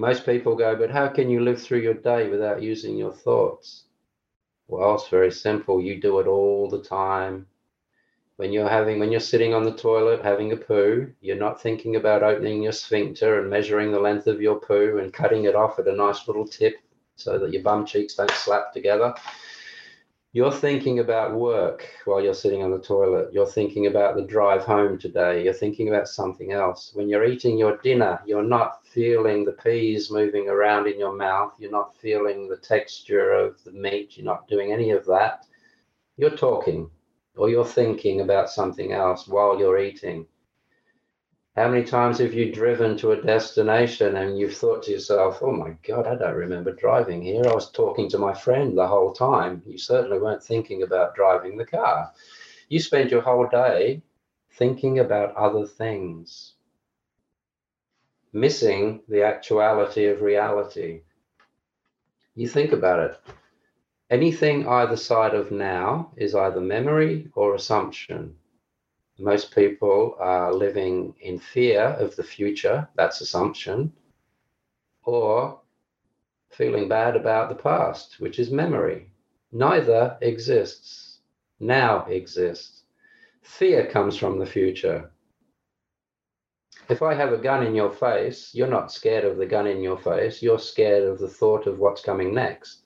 Most 0.00 0.26
people 0.26 0.56
go, 0.56 0.74
but 0.74 0.90
how 0.90 1.06
can 1.06 1.30
you 1.30 1.40
live 1.40 1.62
through 1.62 1.78
your 1.78 1.94
day 1.94 2.28
without 2.28 2.60
using 2.60 2.96
your 2.96 3.12
thoughts? 3.12 3.84
Well, 4.66 4.96
it's 4.96 5.08
very 5.08 5.30
simple. 5.30 5.80
You 5.80 6.00
do 6.00 6.18
it 6.18 6.26
all 6.26 6.68
the 6.68 6.82
time 6.82 7.46
when 8.36 8.52
you're 8.52 8.68
having 8.68 8.98
when 8.98 9.10
you're 9.10 9.20
sitting 9.20 9.54
on 9.54 9.64
the 9.64 9.72
toilet 9.72 10.22
having 10.22 10.52
a 10.52 10.56
poo 10.56 11.10
you're 11.20 11.36
not 11.36 11.60
thinking 11.60 11.96
about 11.96 12.22
opening 12.22 12.62
your 12.62 12.72
sphincter 12.72 13.40
and 13.40 13.48
measuring 13.48 13.92
the 13.92 14.00
length 14.00 14.26
of 14.26 14.40
your 14.40 14.58
poo 14.58 14.98
and 14.98 15.12
cutting 15.12 15.44
it 15.44 15.54
off 15.54 15.78
at 15.78 15.88
a 15.88 15.94
nice 15.94 16.26
little 16.26 16.46
tip 16.46 16.74
so 17.16 17.38
that 17.38 17.52
your 17.52 17.62
bum 17.62 17.86
cheeks 17.86 18.14
don't 18.14 18.30
slap 18.30 18.72
together. 18.72 19.14
You're 20.32 20.52
thinking 20.52 20.98
about 20.98 21.36
work 21.36 21.86
while 22.06 22.20
you're 22.20 22.34
sitting 22.34 22.64
on 22.64 22.72
the 22.72 22.80
toilet. 22.80 23.32
You're 23.32 23.46
thinking 23.46 23.86
about 23.86 24.16
the 24.16 24.26
drive 24.26 24.64
home 24.64 24.98
today. 24.98 25.44
You're 25.44 25.52
thinking 25.52 25.88
about 25.88 26.08
something 26.08 26.50
else. 26.50 26.90
When 26.92 27.08
you're 27.08 27.24
eating 27.24 27.56
your 27.56 27.76
dinner 27.78 28.20
you're 28.26 28.42
not 28.42 28.84
feeling 28.88 29.44
the 29.44 29.52
peas 29.52 30.10
moving 30.10 30.48
around 30.48 30.88
in 30.88 30.98
your 30.98 31.14
mouth. 31.14 31.52
You're 31.58 31.70
not 31.70 31.96
feeling 31.98 32.48
the 32.48 32.56
texture 32.56 33.30
of 33.30 33.62
the 33.62 33.70
meat. 33.70 34.16
You're 34.16 34.26
not 34.26 34.48
doing 34.48 34.72
any 34.72 34.90
of 34.90 35.06
that. 35.06 35.46
You're 36.16 36.36
talking 36.36 36.90
or 37.36 37.50
you're 37.50 37.64
thinking 37.64 38.20
about 38.20 38.50
something 38.50 38.92
else 38.92 39.26
while 39.26 39.58
you're 39.58 39.78
eating. 39.78 40.26
How 41.56 41.68
many 41.68 41.84
times 41.84 42.18
have 42.18 42.34
you 42.34 42.52
driven 42.52 42.96
to 42.98 43.12
a 43.12 43.22
destination 43.22 44.16
and 44.16 44.36
you've 44.36 44.56
thought 44.56 44.82
to 44.84 44.90
yourself, 44.90 45.38
oh 45.40 45.52
my 45.52 45.76
God, 45.86 46.06
I 46.06 46.16
don't 46.16 46.34
remember 46.34 46.72
driving 46.72 47.22
here. 47.22 47.44
I 47.46 47.54
was 47.54 47.70
talking 47.70 48.08
to 48.10 48.18
my 48.18 48.34
friend 48.34 48.76
the 48.76 48.88
whole 48.88 49.12
time. 49.12 49.62
You 49.64 49.78
certainly 49.78 50.18
weren't 50.18 50.42
thinking 50.42 50.82
about 50.82 51.14
driving 51.14 51.56
the 51.56 51.64
car. 51.64 52.12
You 52.68 52.80
spend 52.80 53.12
your 53.12 53.20
whole 53.20 53.46
day 53.46 54.02
thinking 54.58 54.98
about 54.98 55.36
other 55.36 55.64
things, 55.64 56.54
missing 58.32 59.02
the 59.08 59.22
actuality 59.22 60.06
of 60.06 60.22
reality. 60.22 61.02
You 62.34 62.48
think 62.48 62.72
about 62.72 62.98
it. 62.98 63.20
Anything 64.14 64.68
either 64.68 64.96
side 64.96 65.34
of 65.34 65.50
now 65.50 66.12
is 66.16 66.36
either 66.36 66.60
memory 66.60 67.28
or 67.34 67.56
assumption. 67.56 68.36
Most 69.18 69.52
people 69.52 70.14
are 70.20 70.54
living 70.54 71.16
in 71.20 71.40
fear 71.40 71.82
of 71.82 72.14
the 72.14 72.22
future, 72.22 72.88
that's 72.94 73.20
assumption, 73.20 73.92
or 75.02 75.60
feeling 76.48 76.88
bad 76.88 77.16
about 77.16 77.48
the 77.48 77.60
past, 77.60 78.20
which 78.20 78.38
is 78.38 78.52
memory. 78.52 79.10
Neither 79.50 80.16
exists. 80.20 81.18
Now 81.58 82.04
exists. 82.04 82.84
Fear 83.42 83.88
comes 83.88 84.16
from 84.16 84.38
the 84.38 84.46
future. 84.46 85.10
If 86.88 87.02
I 87.02 87.14
have 87.14 87.32
a 87.32 87.38
gun 87.48 87.66
in 87.66 87.74
your 87.74 87.90
face, 87.90 88.54
you're 88.54 88.76
not 88.78 88.92
scared 88.92 89.24
of 89.24 89.38
the 89.38 89.46
gun 89.46 89.66
in 89.66 89.82
your 89.82 89.98
face, 89.98 90.40
you're 90.40 90.60
scared 90.60 91.02
of 91.02 91.18
the 91.18 91.34
thought 91.40 91.66
of 91.66 91.80
what's 91.80 92.00
coming 92.00 92.32
next. 92.32 92.83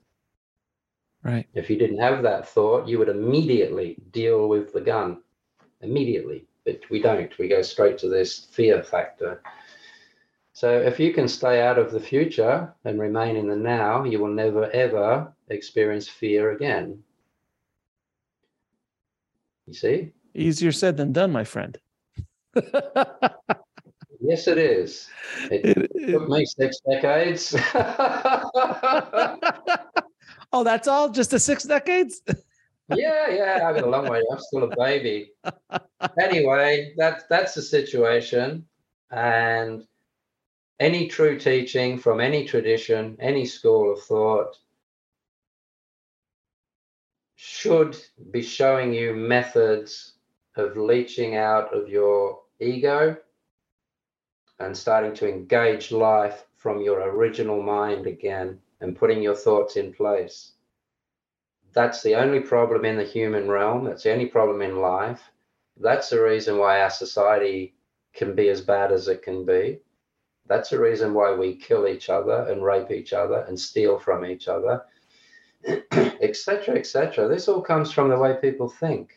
Right. 1.22 1.46
If 1.54 1.68
you 1.68 1.76
didn't 1.76 1.98
have 1.98 2.22
that 2.22 2.48
thought, 2.48 2.88
you 2.88 2.98
would 2.98 3.08
immediately 3.08 3.96
deal 4.12 4.48
with 4.48 4.72
the 4.72 4.80
gun. 4.80 5.22
Immediately. 5.80 6.46
But 6.64 6.80
we 6.90 7.00
don't. 7.00 7.36
We 7.38 7.48
go 7.48 7.62
straight 7.62 7.98
to 7.98 8.08
this 8.08 8.46
fear 8.50 8.82
factor. 8.82 9.42
So 10.52 10.80
if 10.80 10.98
you 10.98 11.12
can 11.12 11.28
stay 11.28 11.62
out 11.62 11.78
of 11.78 11.92
the 11.92 12.00
future 12.00 12.72
and 12.84 13.00
remain 13.00 13.36
in 13.36 13.48
the 13.48 13.56
now, 13.56 14.04
you 14.04 14.18
will 14.18 14.34
never 14.34 14.70
ever 14.72 15.32
experience 15.48 16.08
fear 16.08 16.52
again. 16.52 17.02
You 19.66 19.74
see? 19.74 20.12
Easier 20.34 20.72
said 20.72 20.96
than 20.96 21.12
done, 21.12 21.30
my 21.30 21.44
friend. 21.44 21.78
yes, 24.20 24.48
it 24.48 24.58
is. 24.58 25.08
It, 25.50 25.90
it 25.94 26.10
took 26.10 26.28
me 26.28 26.44
six 26.44 26.78
decades. 26.90 27.54
Oh, 30.52 30.64
that's 30.64 30.88
all? 30.88 31.10
Just 31.10 31.30
the 31.30 31.38
six 31.38 31.64
decades? 31.64 32.22
yeah, 32.94 33.30
yeah, 33.30 33.60
I've 33.68 33.76
got 33.76 33.84
a 33.84 33.90
long 33.90 34.08
way. 34.08 34.22
I'm 34.30 34.38
still 34.38 34.64
a 34.64 34.76
baby. 34.76 35.32
anyway, 36.20 36.94
that's 36.96 37.24
that's 37.28 37.54
the 37.54 37.62
situation. 37.62 38.64
And 39.10 39.84
any 40.80 41.08
true 41.08 41.38
teaching 41.38 41.98
from 41.98 42.20
any 42.20 42.44
tradition, 42.44 43.16
any 43.20 43.44
school 43.44 43.92
of 43.92 44.02
thought, 44.02 44.56
should 47.36 47.96
be 48.30 48.42
showing 48.42 48.92
you 48.92 49.14
methods 49.14 50.14
of 50.56 50.76
leaching 50.76 51.36
out 51.36 51.72
of 51.74 51.88
your 51.88 52.40
ego 52.60 53.16
and 54.58 54.76
starting 54.76 55.14
to 55.14 55.28
engage 55.28 55.92
life 55.92 56.44
from 56.56 56.80
your 56.80 57.00
original 57.10 57.62
mind 57.62 58.06
again 58.06 58.58
and 58.80 58.96
putting 58.96 59.22
your 59.22 59.34
thoughts 59.34 59.76
in 59.76 59.92
place. 59.92 60.52
That's 61.72 62.02
the 62.02 62.14
only 62.14 62.40
problem 62.40 62.84
in 62.84 62.96
the 62.96 63.04
human 63.04 63.48
realm. 63.48 63.84
That's 63.84 64.02
the 64.02 64.12
only 64.12 64.26
problem 64.26 64.62
in 64.62 64.80
life. 64.80 65.22
That's 65.76 66.10
the 66.10 66.22
reason 66.22 66.58
why 66.58 66.80
our 66.80 66.90
society 66.90 67.74
can 68.14 68.34
be 68.34 68.48
as 68.48 68.60
bad 68.60 68.90
as 68.90 69.08
it 69.08 69.22
can 69.22 69.44
be. 69.44 69.80
That's 70.46 70.70
the 70.70 70.80
reason 70.80 71.12
why 71.12 71.32
we 71.34 71.54
kill 71.54 71.86
each 71.86 72.08
other 72.08 72.46
and 72.50 72.64
rape 72.64 72.90
each 72.90 73.12
other 73.12 73.44
and 73.46 73.58
steal 73.58 73.98
from 73.98 74.24
each 74.24 74.48
other, 74.48 74.82
etc., 75.92 76.74
etc. 76.76 77.28
This 77.28 77.48
all 77.48 77.60
comes 77.60 77.92
from 77.92 78.08
the 78.08 78.18
way 78.18 78.34
people 78.40 78.68
think. 78.68 79.12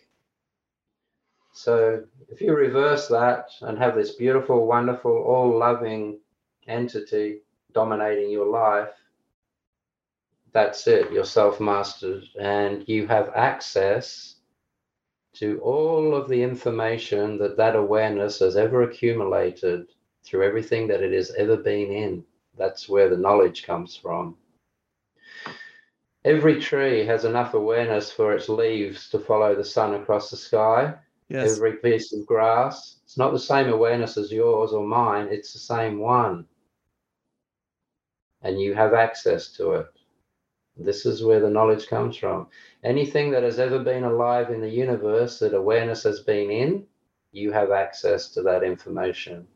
So 1.53 2.03
if 2.29 2.41
you 2.41 2.53
reverse 2.53 3.07
that 3.07 3.49
and 3.61 3.77
have 3.77 3.95
this 3.95 4.15
beautiful, 4.15 4.67
wonderful, 4.67 5.11
all 5.11 5.57
loving 5.57 6.19
entity 6.67 7.41
dominating 7.73 8.29
your 8.29 8.47
life, 8.47 8.93
that's 10.53 10.87
it 10.87 11.11
you're 11.11 11.23
self-mastered 11.25 12.23
and 12.39 12.87
you 12.87 13.07
have 13.07 13.31
access 13.35 14.35
to 15.33 15.59
all 15.61 16.13
of 16.13 16.27
the 16.27 16.41
information 16.43 17.37
that 17.37 17.57
that 17.57 17.75
awareness 17.75 18.39
has 18.39 18.57
ever 18.57 18.83
accumulated 18.83 19.87
through 20.23 20.43
everything 20.43 20.87
that 20.87 21.01
it 21.01 21.13
has 21.13 21.31
ever 21.31 21.57
been 21.57 21.91
in. 21.91 22.23
That's 22.57 22.89
where 22.89 23.09
the 23.09 23.17
knowledge 23.17 23.63
comes 23.63 23.95
from. 23.95 24.37
Every 26.25 26.59
tree 26.59 27.05
has 27.05 27.25
enough 27.25 27.53
awareness 27.53 28.11
for 28.11 28.33
its 28.33 28.49
leaves 28.49 29.09
to 29.09 29.19
follow 29.19 29.55
the 29.55 29.65
sun 29.65 29.95
across 29.95 30.29
the 30.29 30.37
sky. 30.37 30.95
Yes. 31.29 31.55
every 31.55 31.77
piece 31.77 32.11
of 32.11 32.25
grass. 32.25 32.97
It's 33.05 33.17
not 33.17 33.31
the 33.31 33.39
same 33.39 33.69
awareness 33.69 34.17
as 34.17 34.33
yours 34.33 34.73
or 34.73 34.85
mine 34.85 35.29
it's 35.31 35.53
the 35.53 35.59
same 35.59 35.97
one. 35.97 36.45
And 38.41 38.59
you 38.59 38.73
have 38.73 38.93
access 38.93 39.53
to 39.53 39.71
it 39.73 39.87
this 40.83 41.05
is 41.05 41.23
where 41.23 41.39
the 41.39 41.49
knowledge 41.49 41.87
comes 41.87 42.15
from. 42.17 42.47
Anything 42.83 43.31
that 43.31 43.43
has 43.43 43.59
ever 43.59 43.79
been 43.79 44.03
alive 44.03 44.49
in 44.49 44.61
the 44.61 44.69
universe 44.69 45.39
that 45.39 45.53
awareness 45.53 46.03
has 46.03 46.21
been 46.21 46.49
in, 46.51 46.83
you 47.31 47.51
have 47.51 47.71
access 47.71 48.29
to 48.29 48.41
that 48.43 48.63
information. 48.63 49.47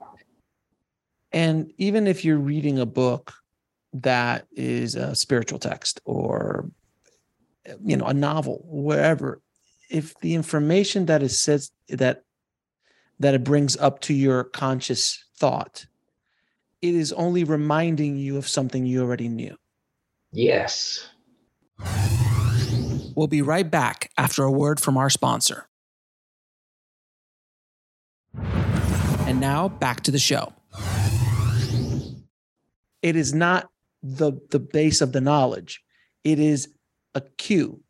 And 1.31 1.73
even 1.77 2.07
if 2.07 2.23
you're 2.23 2.37
reading 2.37 2.79
a 2.79 2.85
book 2.85 3.33
that 4.01 4.45
is 4.51 4.95
a 4.95 5.15
spiritual 5.15 5.59
text 5.59 6.01
or 6.03 6.69
you 7.83 7.95
know 7.95 8.05
a 8.05 8.13
novel 8.13 8.63
wherever 8.67 9.41
if 9.89 10.17
the 10.19 10.35
information 10.35 11.05
that 11.05 11.23
is 11.23 11.39
says 11.39 11.71
that 11.89 12.23
that 13.19 13.33
it 13.33 13.43
brings 13.43 13.77
up 13.77 14.01
to 14.01 14.13
your 14.13 14.43
conscious 14.43 15.23
thought 15.37 15.85
it 16.81 16.93
is 16.93 17.13
only 17.13 17.43
reminding 17.43 18.17
you 18.17 18.37
of 18.37 18.47
something 18.47 18.85
you 18.85 19.01
already 19.01 19.29
knew 19.29 19.55
yes 20.33 21.07
we'll 23.15 23.27
be 23.27 23.41
right 23.41 23.69
back 23.69 24.11
after 24.17 24.43
a 24.43 24.51
word 24.51 24.79
from 24.79 24.97
our 24.97 25.09
sponsor. 25.09 25.67
And 28.35 29.39
now 29.39 29.69
back 29.69 30.01
to 30.01 30.11
the 30.11 30.19
show. 30.19 30.53
It 33.01 33.15
is 33.15 33.33
not 33.33 33.69
the 34.03 34.33
the 34.51 34.59
base 34.59 35.01
of 35.01 35.11
the 35.11 35.21
knowledge. 35.21 35.81
It 36.23 36.39
is 36.39 36.69
a 37.15 37.21
cue 37.21 37.81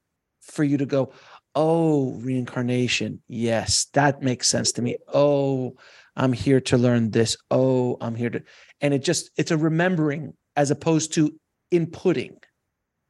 for 0.41 0.63
you 0.63 0.77
to 0.77 0.85
go 0.85 1.11
oh 1.55 2.13
reincarnation. 2.13 3.21
Yes 3.27 3.87
that 3.93 4.21
makes 4.21 4.47
sense 4.47 4.71
to 4.73 4.81
me. 4.81 4.97
Oh 5.13 5.75
i'm 6.15 6.33
here 6.33 6.61
to 6.61 6.77
learn 6.77 7.11
this. 7.11 7.35
Oh 7.51 7.97
i'm 8.01 8.15
here 8.15 8.29
to 8.29 8.43
and 8.81 8.93
it 8.93 9.03
just 9.03 9.31
it's 9.37 9.51
a 9.51 9.57
remembering 9.57 10.33
as 10.55 10.71
opposed 10.71 11.13
to 11.13 11.37
inputting 11.73 12.37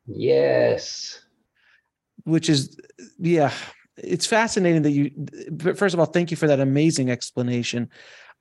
yes 0.08 1.22
which 2.24 2.50
is 2.50 2.78
yeah 3.20 3.52
it's 3.98 4.26
fascinating 4.26 4.82
that 4.82 4.92
you 4.92 5.12
but 5.52 5.78
first 5.78 5.94
of 5.94 6.00
all 6.00 6.06
thank 6.06 6.32
you 6.32 6.38
for 6.38 6.48
that 6.48 6.60
amazing 6.60 7.10
explanation 7.10 7.90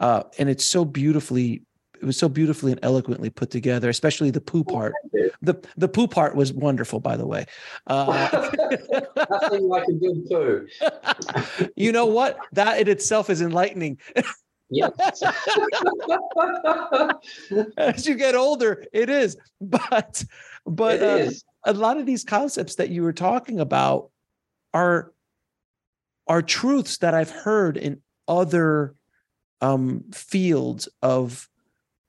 uh, 0.01 0.25
and 0.39 0.51
it's 0.51 0.65
so 0.65 0.85
beautifully 0.85 1.63
it 2.05 2.07
was 2.07 2.19
so 2.19 2.29
beautifully 2.29 2.73
and 2.73 2.81
eloquently 2.83 3.31
put 3.31 3.51
together, 3.51 3.89
especially 3.89 4.31
the 4.31 4.41
poo 4.41 4.63
part. 4.63 4.93
The 5.41 5.67
the 5.79 5.89
poo 5.89 6.07
part 6.07 6.37
was 6.37 6.53
wonderful, 6.53 7.01
by 7.01 7.17
the 7.17 7.27
way. 7.27 7.47
Uh, 7.87 8.51
Nothing 9.31 9.69
like 9.69 9.89
a 9.89 9.93
good 9.95 10.27
poo. 10.29 10.67
you 11.77 11.93
know 11.93 12.05
what? 12.05 12.37
That 12.53 12.79
in 12.79 12.89
itself 12.89 13.31
is 13.31 13.41
enlightening. 13.41 13.99
Yes. 14.69 15.23
As 17.79 18.07
you 18.07 18.17
get 18.17 18.35
older, 18.35 18.85
it 18.93 19.09
is. 19.09 19.37
But 19.61 20.25
but 20.67 21.03
uh, 21.03 21.07
is. 21.07 21.43
A 21.65 21.73
lot 21.73 21.97
of 21.97 22.07
these 22.07 22.25
concepts 22.25 22.77
that 22.77 22.91
you 22.91 23.03
were 23.03 23.13
talking 23.13 23.61
about 23.61 24.11
are 24.73 25.13
are 26.27 26.43
truths 26.43 26.99
that 26.99 27.15
I've 27.15 27.31
heard 27.31 27.77
in 27.77 28.01
other 28.27 28.95
um, 29.61 30.05
fields 30.13 30.89
of 31.03 31.49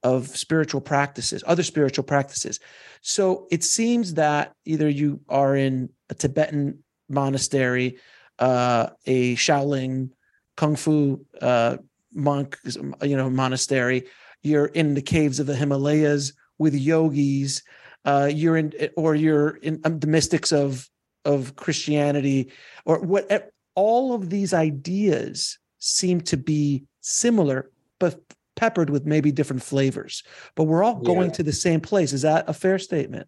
of 0.04 0.28
spiritual 0.28 0.82
practices, 0.82 1.44
other 1.48 1.64
spiritual 1.64 2.04
practices. 2.04 2.60
So 3.02 3.48
it 3.50 3.64
seems 3.64 4.14
that 4.14 4.54
either 4.64 4.88
you 4.88 5.20
are 5.30 5.56
in 5.56 5.90
a 6.10 6.14
Tibetan 6.14 6.84
monastery, 7.10 7.98
uh, 8.38 8.90
a 9.08 9.36
Shaolin 9.36 10.12
Kung 10.58 10.76
Fu 10.76 11.26
uh, 11.42 11.78
monk, 12.14 12.58
you 13.02 13.18
know, 13.18 13.30
monastery. 13.32 14.04
You're 14.44 14.68
in 14.68 14.94
the 14.94 15.02
caves 15.02 15.40
of 15.40 15.48
the 15.48 15.56
Himalayas 15.56 16.34
with 16.60 16.76
yogis. 16.76 17.64
Uh, 18.06 18.30
you're 18.32 18.58
in, 18.58 18.74
or 18.96 19.16
you're 19.16 19.58
in 19.58 19.82
um, 19.84 20.00
the 20.00 20.08
mystics 20.08 20.52
of 20.52 20.90
of 21.26 21.56
Christianity, 21.56 22.52
or 22.86 23.00
what. 23.00 23.52
All 23.78 24.14
of 24.14 24.30
these 24.30 24.54
ideas 24.54 25.60
seem 25.80 26.22
to 26.22 26.38
be 26.38 26.86
similar, 27.02 27.70
but 28.00 28.22
peppered 28.56 28.90
with 28.90 29.06
maybe 29.06 29.32
different 29.32 29.62
flavors, 29.62 30.24
but 30.56 30.64
we're 30.64 30.84
all 30.84 30.96
going 30.96 31.28
yeah. 31.28 31.34
to 31.34 31.44
the 31.44 31.52
same 31.52 31.82
place. 31.82 32.14
Is 32.14 32.22
that 32.22 32.50
a 32.50 32.54
fair 32.54 32.80
statement? 32.80 33.28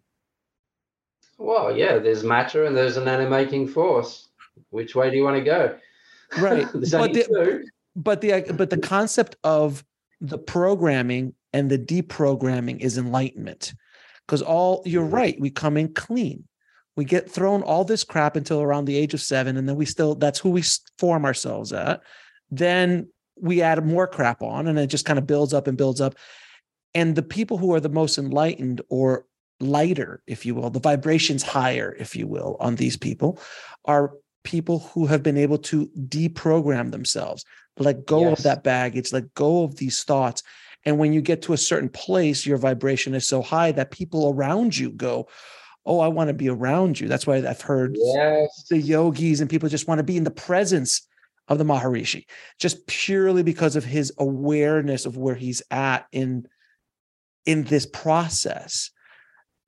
Well, 1.36 1.76
yeah, 1.76 1.98
there's 1.98 2.24
matter 2.24 2.64
and 2.64 2.76
there's 2.76 2.96
an 2.96 3.06
animating 3.06 3.68
force. 3.68 4.28
Which 4.70 4.94
way 4.94 5.10
do 5.10 5.16
you 5.16 5.22
want 5.22 5.36
to 5.36 5.44
go? 5.44 5.76
Right. 6.38 6.66
but, 6.72 7.12
the, 7.12 7.64
but 7.94 8.20
the 8.20 8.52
but 8.54 8.70
the 8.70 8.78
concept 8.78 9.36
of 9.44 9.84
the 10.20 10.38
programming 10.38 11.34
and 11.52 11.70
the 11.70 11.78
deprogramming 11.78 12.80
is 12.80 12.98
enlightenment. 12.98 13.72
Because 14.28 14.42
all 14.42 14.82
you're 14.84 15.02
right, 15.02 15.40
we 15.40 15.48
come 15.48 15.78
in 15.78 15.94
clean. 15.94 16.44
We 16.96 17.06
get 17.06 17.30
thrown 17.30 17.62
all 17.62 17.84
this 17.84 18.04
crap 18.04 18.36
until 18.36 18.60
around 18.60 18.84
the 18.84 18.96
age 18.96 19.14
of 19.14 19.22
seven, 19.22 19.56
and 19.56 19.66
then 19.66 19.76
we 19.76 19.86
still 19.86 20.14
that's 20.14 20.38
who 20.38 20.50
we 20.50 20.62
form 20.98 21.24
ourselves 21.24 21.72
at. 21.72 22.02
Then 22.50 23.08
we 23.40 23.62
add 23.62 23.84
more 23.86 24.06
crap 24.06 24.42
on 24.42 24.66
and 24.66 24.78
it 24.78 24.88
just 24.88 25.04
kind 25.04 25.18
of 25.18 25.26
builds 25.26 25.54
up 25.54 25.66
and 25.66 25.78
builds 25.78 26.00
up. 26.00 26.14
And 26.94 27.14
the 27.14 27.22
people 27.22 27.58
who 27.58 27.72
are 27.74 27.80
the 27.80 27.88
most 27.88 28.18
enlightened 28.18 28.80
or 28.88 29.26
lighter, 29.60 30.22
if 30.26 30.46
you 30.46 30.54
will, 30.54 30.70
the 30.70 30.80
vibrations 30.80 31.42
higher, 31.42 31.94
if 31.98 32.16
you 32.16 32.26
will, 32.26 32.56
on 32.60 32.76
these 32.76 32.96
people 32.96 33.40
are 33.84 34.14
people 34.44 34.80
who 34.92 35.06
have 35.06 35.22
been 35.22 35.36
able 35.36 35.58
to 35.58 35.90
deprogram 36.08 36.90
themselves, 36.90 37.44
let 37.78 38.06
go 38.06 38.28
yes. 38.28 38.38
of 38.38 38.44
that 38.44 38.64
baggage, 38.64 39.12
let 39.12 39.34
go 39.34 39.64
of 39.64 39.76
these 39.76 40.02
thoughts. 40.04 40.42
And 40.88 40.98
when 40.98 41.12
you 41.12 41.20
get 41.20 41.42
to 41.42 41.52
a 41.52 41.58
certain 41.58 41.90
place, 41.90 42.46
your 42.46 42.56
vibration 42.56 43.14
is 43.14 43.28
so 43.28 43.42
high 43.42 43.72
that 43.72 43.90
people 43.90 44.32
around 44.32 44.74
you 44.74 44.90
go, 44.90 45.28
Oh, 45.84 46.00
I 46.00 46.08
want 46.08 46.28
to 46.28 46.34
be 46.34 46.48
around 46.48 46.98
you. 46.98 47.08
That's 47.08 47.26
why 47.26 47.36
I've 47.36 47.60
heard 47.60 47.94
yes. 47.98 48.64
the 48.70 48.78
yogis 48.78 49.42
and 49.42 49.50
people 49.50 49.68
just 49.68 49.86
want 49.86 49.98
to 49.98 50.02
be 50.02 50.16
in 50.16 50.24
the 50.24 50.30
presence 50.30 51.06
of 51.46 51.58
the 51.58 51.64
Maharishi, 51.64 52.24
just 52.58 52.86
purely 52.86 53.42
because 53.42 53.76
of 53.76 53.84
his 53.84 54.10
awareness 54.18 55.04
of 55.04 55.18
where 55.18 55.34
he's 55.34 55.62
at 55.70 56.06
in 56.10 56.48
in 57.44 57.64
this 57.64 57.84
process. 57.84 58.90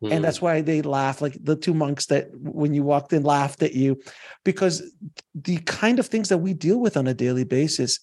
Mm. 0.02 0.10
And 0.10 0.18
hmm. 0.20 0.22
that's 0.22 0.40
why 0.40 0.62
they 0.62 0.80
laugh, 0.80 1.20
like 1.20 1.36
the 1.42 1.56
two 1.56 1.74
monks 1.74 2.06
that 2.06 2.28
when 2.32 2.72
you 2.72 2.82
walked 2.82 3.12
in 3.12 3.24
laughed 3.24 3.62
at 3.62 3.74
you, 3.74 4.00
because 4.42 4.82
the 5.34 5.58
kind 5.58 5.98
of 5.98 6.06
things 6.06 6.30
that 6.30 6.38
we 6.38 6.54
deal 6.54 6.80
with 6.80 6.96
on 6.96 7.06
a 7.06 7.12
daily 7.12 7.44
basis, 7.44 8.00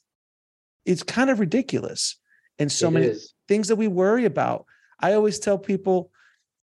it's 0.86 1.02
kind 1.02 1.32
of 1.32 1.40
ridiculous. 1.40 2.16
And 2.60 2.72
so 2.72 2.88
it 2.88 2.92
many 2.92 3.06
is. 3.08 3.34
things 3.48 3.68
that 3.68 3.76
we 3.76 3.88
worry 3.88 4.26
about. 4.26 4.66
I 5.00 5.14
always 5.14 5.40
tell 5.40 5.58
people, 5.58 6.12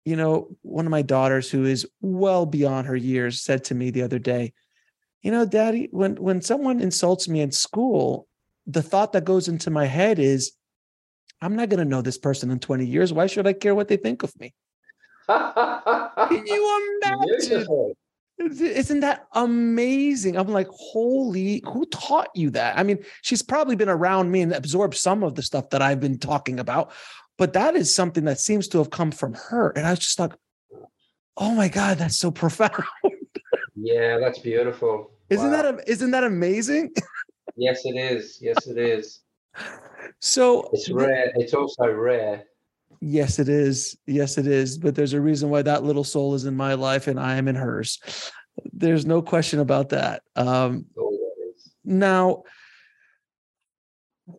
you 0.05 0.17
know, 0.17 0.57
one 0.63 0.87
of 0.87 0.91
my 0.91 1.03
daughters 1.03 1.51
who 1.51 1.65
is 1.65 1.87
well 2.01 2.47
beyond 2.47 2.87
her 2.87 2.97
years 2.97 3.41
said 3.41 3.65
to 3.65 3.75
me 3.75 3.91
the 3.91 4.03
other 4.03 4.19
day, 4.19 4.53
you 5.23 5.31
know, 5.31 5.47
daddy, 5.47 5.89
when 5.93 6.17
when 6.17 6.43
someone 6.43 6.81
insults 6.81 7.29
me 7.29 7.41
in 7.41 7.53
school, 7.53 8.27
the 8.67 8.83
thought 8.83 9.13
that 9.13 9.25
goes 9.25 9.49
into 9.49 9.71
my 9.71 9.87
head 9.87 10.19
is, 10.19 10.53
I'm 11.41 11.57
not 11.57 11.69
going 11.69 11.79
to 11.79 11.85
know 11.85 12.03
this 12.03 12.19
person 12.19 12.51
in 12.51 12.59
20 12.59 12.87
years. 12.87 13.13
Why 13.13 13.27
should 13.27 13.47
I 13.47 13.53
care 13.53 13.75
what 13.75 13.89
they 13.89 13.97
think 13.97 14.23
of 14.23 14.39
me? 14.41 14.55
Can 15.29 16.47
you 16.47 16.99
imagine? 17.03 17.95
Isn't 18.61 19.01
that 19.01 19.27
amazing? 19.33 20.37
I'm 20.37 20.49
like, 20.49 20.69
holy, 20.69 21.63
who 21.67 21.87
taught 21.87 22.29
you 22.35 22.51
that? 22.51 22.79
I 22.79 22.83
mean, 22.83 22.99
she's 23.23 23.43
probably 23.43 23.77
been 23.77 23.89
around 23.89 24.31
me 24.31 24.41
and 24.41 24.53
absorbed 24.53 24.97
some 24.97 25.23
of 25.23 25.35
the 25.35 25.43
stuff 25.43 25.71
that 25.71 25.83
I've 25.83 26.01
been 26.01 26.19
talking 26.19 26.59
about, 26.59 26.93
but 27.39 27.53
that 27.55 27.77
is 27.77 27.95
something 27.95 28.25
that 28.25 28.41
seems 28.41 28.69
to 28.69 28.79
have 28.79 28.91
come 28.91 29.11
from 29.11 29.35
her. 29.35 29.71
And 29.71 29.87
I 29.87 29.91
was 29.91 30.01
just 30.01 30.19
like, 30.19 30.33
oh 31.37 31.55
my 31.55 31.69
God, 31.69 31.99
that's 31.99 32.19
so 32.19 32.31
profound. 32.43 32.85
Yeah, 33.75 34.19
that's 34.19 34.39
beautiful. 34.39 35.13
Isn't 35.31 35.51
wow. 35.51 35.63
that 35.63 35.89
isn't 35.89 36.11
that 36.11 36.25
amazing? 36.25 36.93
yes, 37.57 37.83
it 37.85 37.97
is. 37.97 38.39
Yes, 38.41 38.67
it 38.67 38.79
is. 38.79 39.21
So 40.19 40.69
it's 40.73 40.89
rare. 40.91 41.33
It's 41.37 41.55
also 41.55 41.91
rare. 41.91 42.45
Yes, 43.05 43.41
it 43.41 43.49
is. 43.49 43.97
Yes, 44.07 44.39
it 44.39 44.47
is. 44.47 44.79
But 44.79 44.95
there's 44.95 45.13
a 45.13 45.21
reason 45.21 45.51
why 45.51 45.63
that 45.63 45.83
little 45.83 46.05
soul 46.05 46.35
is 46.35 46.45
in 46.45 46.57
my 46.57 46.75
life 46.75 47.09
and 47.09 47.19
I 47.19 47.35
am 47.35 47.49
in 47.49 47.57
hers. 47.57 48.01
There's 48.73 49.05
no 49.05 49.23
question 49.23 49.59
about 49.59 49.89
that. 49.89 50.23
Um, 50.37 50.87
now, 51.85 52.45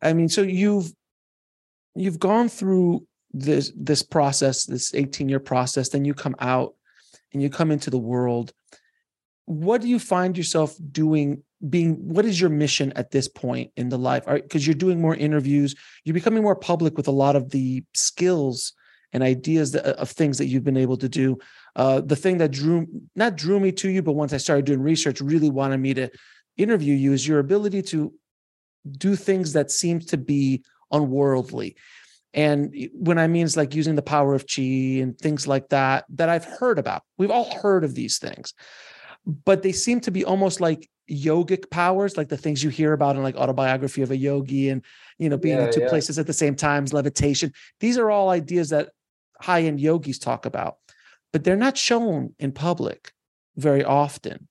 I 0.01 0.13
mean, 0.13 0.29
so 0.29 0.43
you've 0.43 0.93
you've 1.93 2.19
gone 2.19 2.47
through 2.47 3.05
this 3.33 3.73
this 3.75 4.01
process, 4.01 4.63
this 4.63 4.93
18 4.93 5.27
year 5.27 5.41
process. 5.41 5.89
Then 5.89 6.05
you 6.05 6.13
come 6.13 6.35
out 6.39 6.73
and 7.33 7.41
you 7.41 7.49
come 7.49 7.69
into 7.69 7.89
the 7.89 7.99
world 7.99 8.53
what 9.45 9.81
do 9.81 9.87
you 9.87 9.99
find 9.99 10.37
yourself 10.37 10.75
doing 10.91 11.43
being 11.69 11.93
what 11.95 12.25
is 12.25 12.39
your 12.39 12.49
mission 12.49 12.91
at 12.95 13.11
this 13.11 13.27
point 13.27 13.71
in 13.75 13.89
the 13.89 13.97
life? 13.97 14.25
Because 14.25 14.65
you're 14.67 14.73
doing 14.73 15.01
more 15.01 15.15
interviews 15.15 15.75
you're 16.03 16.13
becoming 16.13 16.43
more 16.43 16.55
public 16.55 16.97
with 16.97 17.07
a 17.07 17.11
lot 17.11 17.35
of 17.35 17.49
the 17.51 17.83
skills 17.93 18.73
and 19.13 19.23
ideas 19.23 19.71
that, 19.71 19.85
of 19.85 20.09
things 20.09 20.37
that 20.39 20.47
you've 20.47 20.63
been 20.63 20.77
able 20.77 20.97
to 20.97 21.07
do. 21.07 21.37
Uh, 21.75 22.01
the 22.01 22.15
thing 22.15 22.37
that 22.39 22.51
drew 22.51 22.87
not 23.15 23.35
drew 23.35 23.59
me 23.59 23.71
to 23.71 23.89
you 23.89 24.01
but 24.01 24.13
once 24.13 24.33
i 24.33 24.37
started 24.37 24.65
doing 24.65 24.81
research 24.81 25.21
really 25.21 25.49
wanted 25.49 25.77
me 25.77 25.93
to 25.93 26.09
interview 26.57 26.93
you 26.93 27.13
is 27.13 27.27
your 27.27 27.39
ability 27.39 27.81
to 27.81 28.13
do 28.91 29.15
things 29.15 29.53
that 29.53 29.71
seem 29.71 29.99
to 29.99 30.17
be 30.17 30.63
unworldly. 30.91 31.75
And 32.33 32.75
when 32.93 33.19
I 33.19 33.27
mean 33.27 33.45
it's 33.45 33.57
like 33.57 33.75
using 33.75 33.95
the 33.95 34.01
power 34.01 34.33
of 34.33 34.45
chi 34.47 34.61
and 35.01 35.17
things 35.17 35.47
like 35.47 35.69
that, 35.69 36.05
that 36.09 36.29
I've 36.29 36.45
heard 36.45 36.79
about. 36.79 37.03
We've 37.17 37.31
all 37.31 37.53
heard 37.59 37.83
of 37.83 37.95
these 37.95 38.17
things, 38.17 38.53
but 39.25 39.63
they 39.63 39.71
seem 39.71 39.99
to 40.01 40.11
be 40.11 40.25
almost 40.25 40.61
like 40.61 40.89
yogic 41.09 41.69
powers, 41.69 42.17
like 42.17 42.29
the 42.29 42.37
things 42.37 42.63
you 42.63 42.69
hear 42.69 42.93
about 42.93 43.15
in 43.15 43.23
like 43.23 43.35
autobiography 43.35 44.01
of 44.01 44.11
a 44.11 44.17
yogi 44.17 44.69
and 44.69 44.83
you 45.17 45.29
know 45.29 45.37
being 45.37 45.57
yeah, 45.57 45.65
in 45.65 45.71
two 45.71 45.81
yeah. 45.81 45.89
places 45.89 46.17
at 46.19 46.27
the 46.27 46.33
same 46.33 46.55
times, 46.55 46.93
levitation. 46.93 47.53
These 47.79 47.97
are 47.97 48.09
all 48.09 48.29
ideas 48.29 48.69
that 48.69 48.89
high-end 49.41 49.79
yogis 49.79 50.19
talk 50.19 50.45
about, 50.45 50.77
but 51.31 51.43
they're 51.43 51.55
not 51.55 51.77
shown 51.77 52.33
in 52.39 52.51
public 52.51 53.11
very 53.55 53.83
often. 53.83 54.47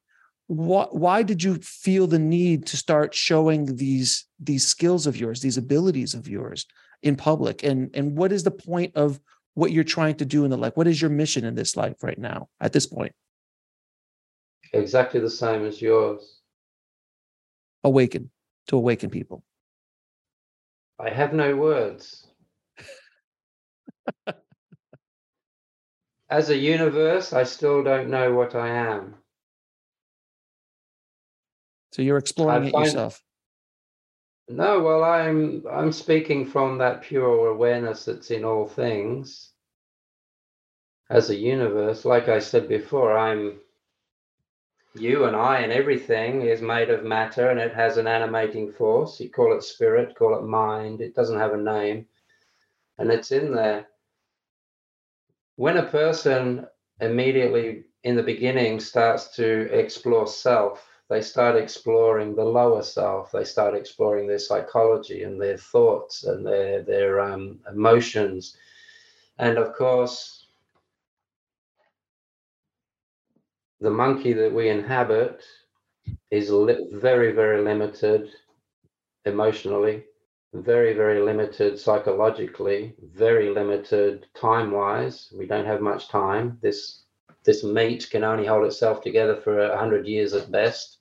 What, 0.49 0.95
why 0.95 1.23
did 1.23 1.43
you 1.43 1.55
feel 1.55 2.07
the 2.07 2.18
need 2.18 2.66
to 2.66 2.77
start 2.77 3.14
showing 3.14 3.77
these 3.77 4.27
these 4.39 4.66
skills 4.66 5.07
of 5.07 5.16
yours, 5.16 5.41
these 5.41 5.57
abilities 5.57 6.14
of 6.14 6.29
yours? 6.29 6.66
in 7.03 7.16
public 7.16 7.62
and 7.62 7.91
and 7.95 8.16
what 8.16 8.33
is 8.33 8.45
the 8.45 8.51
point 8.51 8.95
of 8.97 9.20
what 9.55 9.73
you're 9.73 9.85
trying 9.85 10.14
to 10.14 10.25
do 10.25 10.45
in 10.45 10.51
the 10.51 10.57
life 10.57 10.73
what 10.77 10.87
is 10.87 11.01
your 11.01 11.11
mission 11.11 11.45
in 11.45 11.55
this 11.55 11.77
life 11.77 11.97
right 12.03 12.18
now 12.18 12.49
at 12.61 12.73
this 12.73 12.87
point 12.87 13.12
exactly 14.73 15.20
the 15.20 15.31
same 15.31 15.64
as 15.64 15.81
yours. 15.81 16.41
Awaken 17.85 18.31
to 18.68 18.77
awaken 18.77 19.11
people. 19.11 19.45
I 20.99 21.11
have 21.11 21.33
no 21.33 21.57
words. 21.57 22.27
As 26.31 26.49
a 26.49 26.57
universe 26.57 27.33
i 27.35 27.43
still 27.45 27.83
don't 27.85 28.09
know 28.09 28.33
what 28.33 28.55
i 28.55 28.68
am. 28.68 29.16
So 31.93 32.01
you're 32.01 32.16
exploring 32.16 32.64
it 32.64 32.75
yourself. 32.75 33.23
No, 34.49 34.81
well, 34.81 35.05
I'm 35.05 35.64
I'm 35.70 35.93
speaking 35.93 36.47
from 36.47 36.79
that 36.79 37.03
pure 37.03 37.49
awareness 37.49 38.07
that's 38.07 38.31
in 38.31 38.45
all 38.45 38.66
things. 38.66 39.51
As 41.11 41.31
a 41.31 41.37
universe, 41.37 42.05
like 42.05 42.29
I 42.29 42.39
said 42.39 42.68
before, 42.68 43.16
I'm 43.16 43.61
you 44.95 45.24
and 45.24 45.36
I 45.36 45.61
and 45.61 45.72
everything 45.72 46.43
is 46.43 46.61
made 46.61 46.90
of 46.90 47.05
matter 47.05 47.51
and 47.51 47.59
it 47.59 47.74
has 47.74 47.97
an 47.97 48.07
animating 48.07 48.70
force. 48.72 49.20
You 49.20 49.30
call 49.30 49.57
it 49.57 49.62
spirit, 49.62 50.14
call 50.16 50.38
it 50.38 50.43
mind. 50.43 51.01
It 51.01 51.14
doesn't 51.14 51.38
have 51.38 51.55
a 51.55 51.57
name, 51.57 52.07
and 52.99 53.11
it's 53.11 53.32
in 53.32 53.53
there. 53.53 53.86
When 55.57 55.76
a 55.76 55.86
person 55.86 56.66
immediately 57.01 57.84
in 58.05 58.16
the 58.16 58.22
beginning 58.22 58.80
starts 58.80 59.34
to 59.36 59.68
explore 59.72 60.26
self 60.26 60.88
they 61.12 61.20
start 61.20 61.57
exploring 61.57 62.34
the 62.34 62.45
lower 62.45 62.82
self. 62.82 63.32
They 63.32 63.45
start 63.45 63.74
exploring 63.74 64.26
their 64.26 64.38
psychology 64.38 65.24
and 65.24 65.38
their 65.38 65.59
thoughts 65.59 66.24
and 66.24 66.47
their 66.47 66.82
their 66.82 67.20
um, 67.20 67.61
emotions, 67.70 68.57
and 69.38 69.59
of 69.59 69.74
course, 69.74 70.41
the 73.83 73.91
monkey 73.91 74.33
that 74.33 74.53
we 74.53 74.68
inhabit 74.68 75.43
is 76.30 76.51
li- 76.51 76.89
very 76.93 77.33
very 77.33 77.61
limited 77.62 78.30
emotionally, 79.24 80.05
very 80.55 80.93
very 80.95 81.20
limited 81.20 81.78
psychologically, 81.78 82.95
very 83.14 83.51
limited 83.51 84.26
time 84.35 84.70
wise. 84.70 85.33
We 85.39 85.47
don't 85.47 85.66
have 85.66 85.80
much 85.80 86.09
time. 86.09 86.59
This 86.62 87.05
this 87.45 87.64
meat 87.64 88.09
can 88.11 88.24
only 88.24 88.47
hold 88.47 88.64
itself 88.66 89.03
together 89.03 89.37
for 89.37 89.59
a 89.59 89.78
hundred 89.78 90.07
years 90.07 90.33
at 90.33 90.51
best 90.51 90.99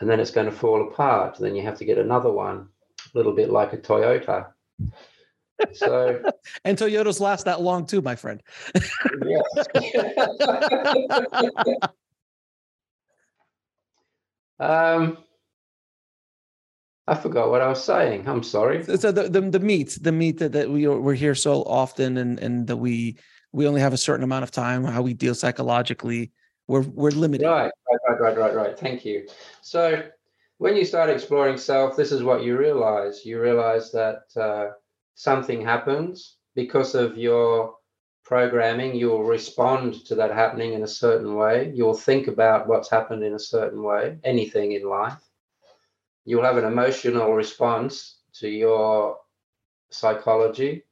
and 0.00 0.08
then 0.08 0.18
it's 0.18 0.30
going 0.30 0.46
to 0.46 0.52
fall 0.52 0.88
apart. 0.88 1.36
Then 1.38 1.54
you 1.54 1.62
have 1.62 1.78
to 1.78 1.84
get 1.84 1.98
another 1.98 2.32
one, 2.32 2.68
a 3.14 3.18
little 3.18 3.32
bit 3.32 3.50
like 3.50 3.72
a 3.72 3.78
Toyota. 3.78 4.46
So 5.72 6.22
and 6.64 6.78
Toyotas 6.78 7.20
last 7.20 7.44
that 7.44 7.60
long 7.60 7.86
too, 7.86 8.02
my 8.02 8.16
friend. 8.16 8.42
um, 14.58 15.18
I 17.06 17.14
forgot 17.14 17.50
what 17.50 17.60
I 17.60 17.68
was 17.68 17.82
saying. 17.82 18.28
I'm 18.28 18.42
sorry. 18.42 18.84
So 18.84 19.12
the 19.12 19.28
the, 19.28 19.40
the 19.40 19.60
meat, 19.60 19.98
the 20.00 20.12
meat 20.12 20.38
that, 20.38 20.52
that 20.52 20.70
we 20.70 20.86
we're 20.86 21.14
here 21.14 21.34
so 21.34 21.62
often, 21.62 22.16
and 22.16 22.38
and 22.38 22.66
that 22.66 22.76
we 22.76 23.16
we 23.52 23.66
only 23.66 23.80
have 23.80 23.92
a 23.92 23.98
certain 23.98 24.24
amount 24.24 24.44
of 24.44 24.50
time. 24.50 24.84
How 24.84 25.02
we 25.02 25.14
deal 25.14 25.34
psychologically 25.34 26.32
we're 26.70 26.82
we're 26.82 27.10
limited. 27.10 27.46
Right, 27.46 27.72
right, 28.08 28.20
right, 28.20 28.38
right, 28.38 28.54
right. 28.54 28.78
Thank 28.78 29.04
you. 29.04 29.26
So 29.60 30.04
when 30.58 30.76
you 30.76 30.84
start 30.84 31.10
exploring 31.10 31.56
self, 31.56 31.96
this 31.96 32.12
is 32.12 32.22
what 32.22 32.44
you 32.44 32.56
realize. 32.56 33.26
You 33.26 33.40
realize 33.40 33.90
that 33.90 34.22
uh, 34.36 34.74
something 35.20 35.60
happens 35.60 36.36
because 36.54 36.94
of 36.94 37.18
your 37.18 37.74
programming. 38.24 38.94
You'll 38.94 39.24
respond 39.24 40.06
to 40.06 40.14
that 40.14 40.30
happening 40.32 40.72
in 40.72 40.82
a 40.82 40.96
certain 41.04 41.34
way. 41.34 41.70
You'll 41.74 41.92
think 42.08 42.26
about 42.26 42.66
what's 42.66 42.88
happened 42.88 43.22
in 43.22 43.34
a 43.34 43.38
certain 43.54 43.82
way. 43.82 44.18
Anything 44.24 44.72
in 44.72 44.88
life. 44.88 45.22
You'll 46.24 46.44
have 46.44 46.56
an 46.56 46.64
emotional 46.64 47.34
response 47.34 48.20
to 48.40 48.48
your 48.48 49.18
psychology, 49.90 50.84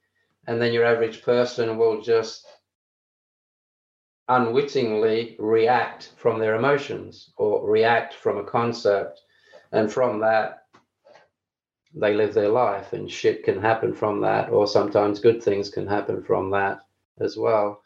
and 0.47 0.61
then 0.61 0.75
your 0.75 0.85
average 0.85 1.23
person 1.23 1.79
will 1.79 2.03
just 2.03 2.47
unwittingly 4.29 5.37
react 5.39 6.13
from 6.17 6.39
their 6.39 6.57
emotions 6.57 7.33
or 7.39 7.67
react 7.67 8.13
from 8.13 8.37
a 8.37 8.45
concept. 8.45 9.23
And 9.73 9.91
from 9.91 10.21
that, 10.21 10.65
they 11.95 12.15
live 12.15 12.35
their 12.35 12.49
life, 12.49 12.93
and 12.93 13.11
shit 13.11 13.45
can 13.45 13.61
happen 13.61 13.95
from 13.95 14.21
that, 14.23 14.51
or 14.51 14.67
sometimes 14.67 15.21
good 15.21 15.43
things 15.43 15.71
can 15.71 15.87
happen 15.87 16.23
from 16.23 16.51
that 16.51 16.81
as 17.21 17.37
well. 17.37 17.83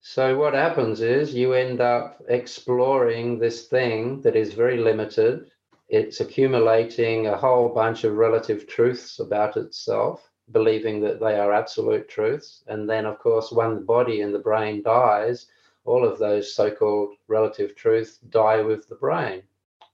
So, 0.00 0.38
what 0.38 0.54
happens 0.54 1.00
is 1.00 1.34
you 1.34 1.52
end 1.52 1.80
up 1.80 2.22
exploring 2.28 3.38
this 3.38 3.66
thing 3.66 4.20
that 4.22 4.36
is 4.36 4.54
very 4.54 4.78
limited. 4.78 5.50
It's 5.88 6.20
accumulating 6.20 7.26
a 7.26 7.36
whole 7.36 7.68
bunch 7.68 8.04
of 8.04 8.16
relative 8.16 8.66
truths 8.66 9.18
about 9.18 9.56
itself 9.56 10.30
believing 10.52 11.00
that 11.00 11.20
they 11.20 11.38
are 11.38 11.52
absolute 11.52 12.08
truths. 12.08 12.62
And 12.68 12.88
then, 12.88 13.04
of 13.04 13.18
course, 13.18 13.50
when 13.50 13.74
the 13.74 13.80
body 13.80 14.20
and 14.20 14.34
the 14.34 14.38
brain 14.38 14.82
dies, 14.82 15.46
all 15.84 16.04
of 16.04 16.18
those 16.18 16.54
so 16.54 16.70
called 16.70 17.14
relative 17.28 17.74
truths 17.74 18.18
die 18.18 18.62
with 18.62 18.88
the 18.88 18.94
brain, 18.96 19.42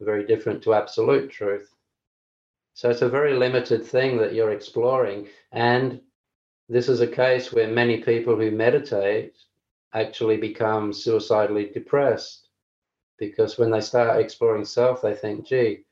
very 0.00 0.26
different 0.26 0.62
to 0.64 0.74
absolute 0.74 1.30
truth. 1.30 1.71
So 2.74 2.90
it's 2.90 3.02
a 3.02 3.08
very 3.08 3.34
limited 3.34 3.84
thing 3.84 4.16
that 4.18 4.34
you're 4.34 4.52
exploring. 4.52 5.28
And 5.52 6.00
this 6.68 6.88
is 6.88 7.00
a 7.00 7.06
case 7.06 7.52
where 7.52 7.68
many 7.68 7.98
people 7.98 8.36
who 8.36 8.50
meditate 8.50 9.36
actually 9.94 10.38
become 10.38 10.92
suicidally 10.92 11.66
depressed 11.66 12.48
because 13.18 13.58
when 13.58 13.70
they 13.70 13.80
start 13.80 14.20
exploring 14.20 14.64
self, 14.64 15.02
they 15.02 15.14
think, 15.14 15.46
gee, 15.46 15.84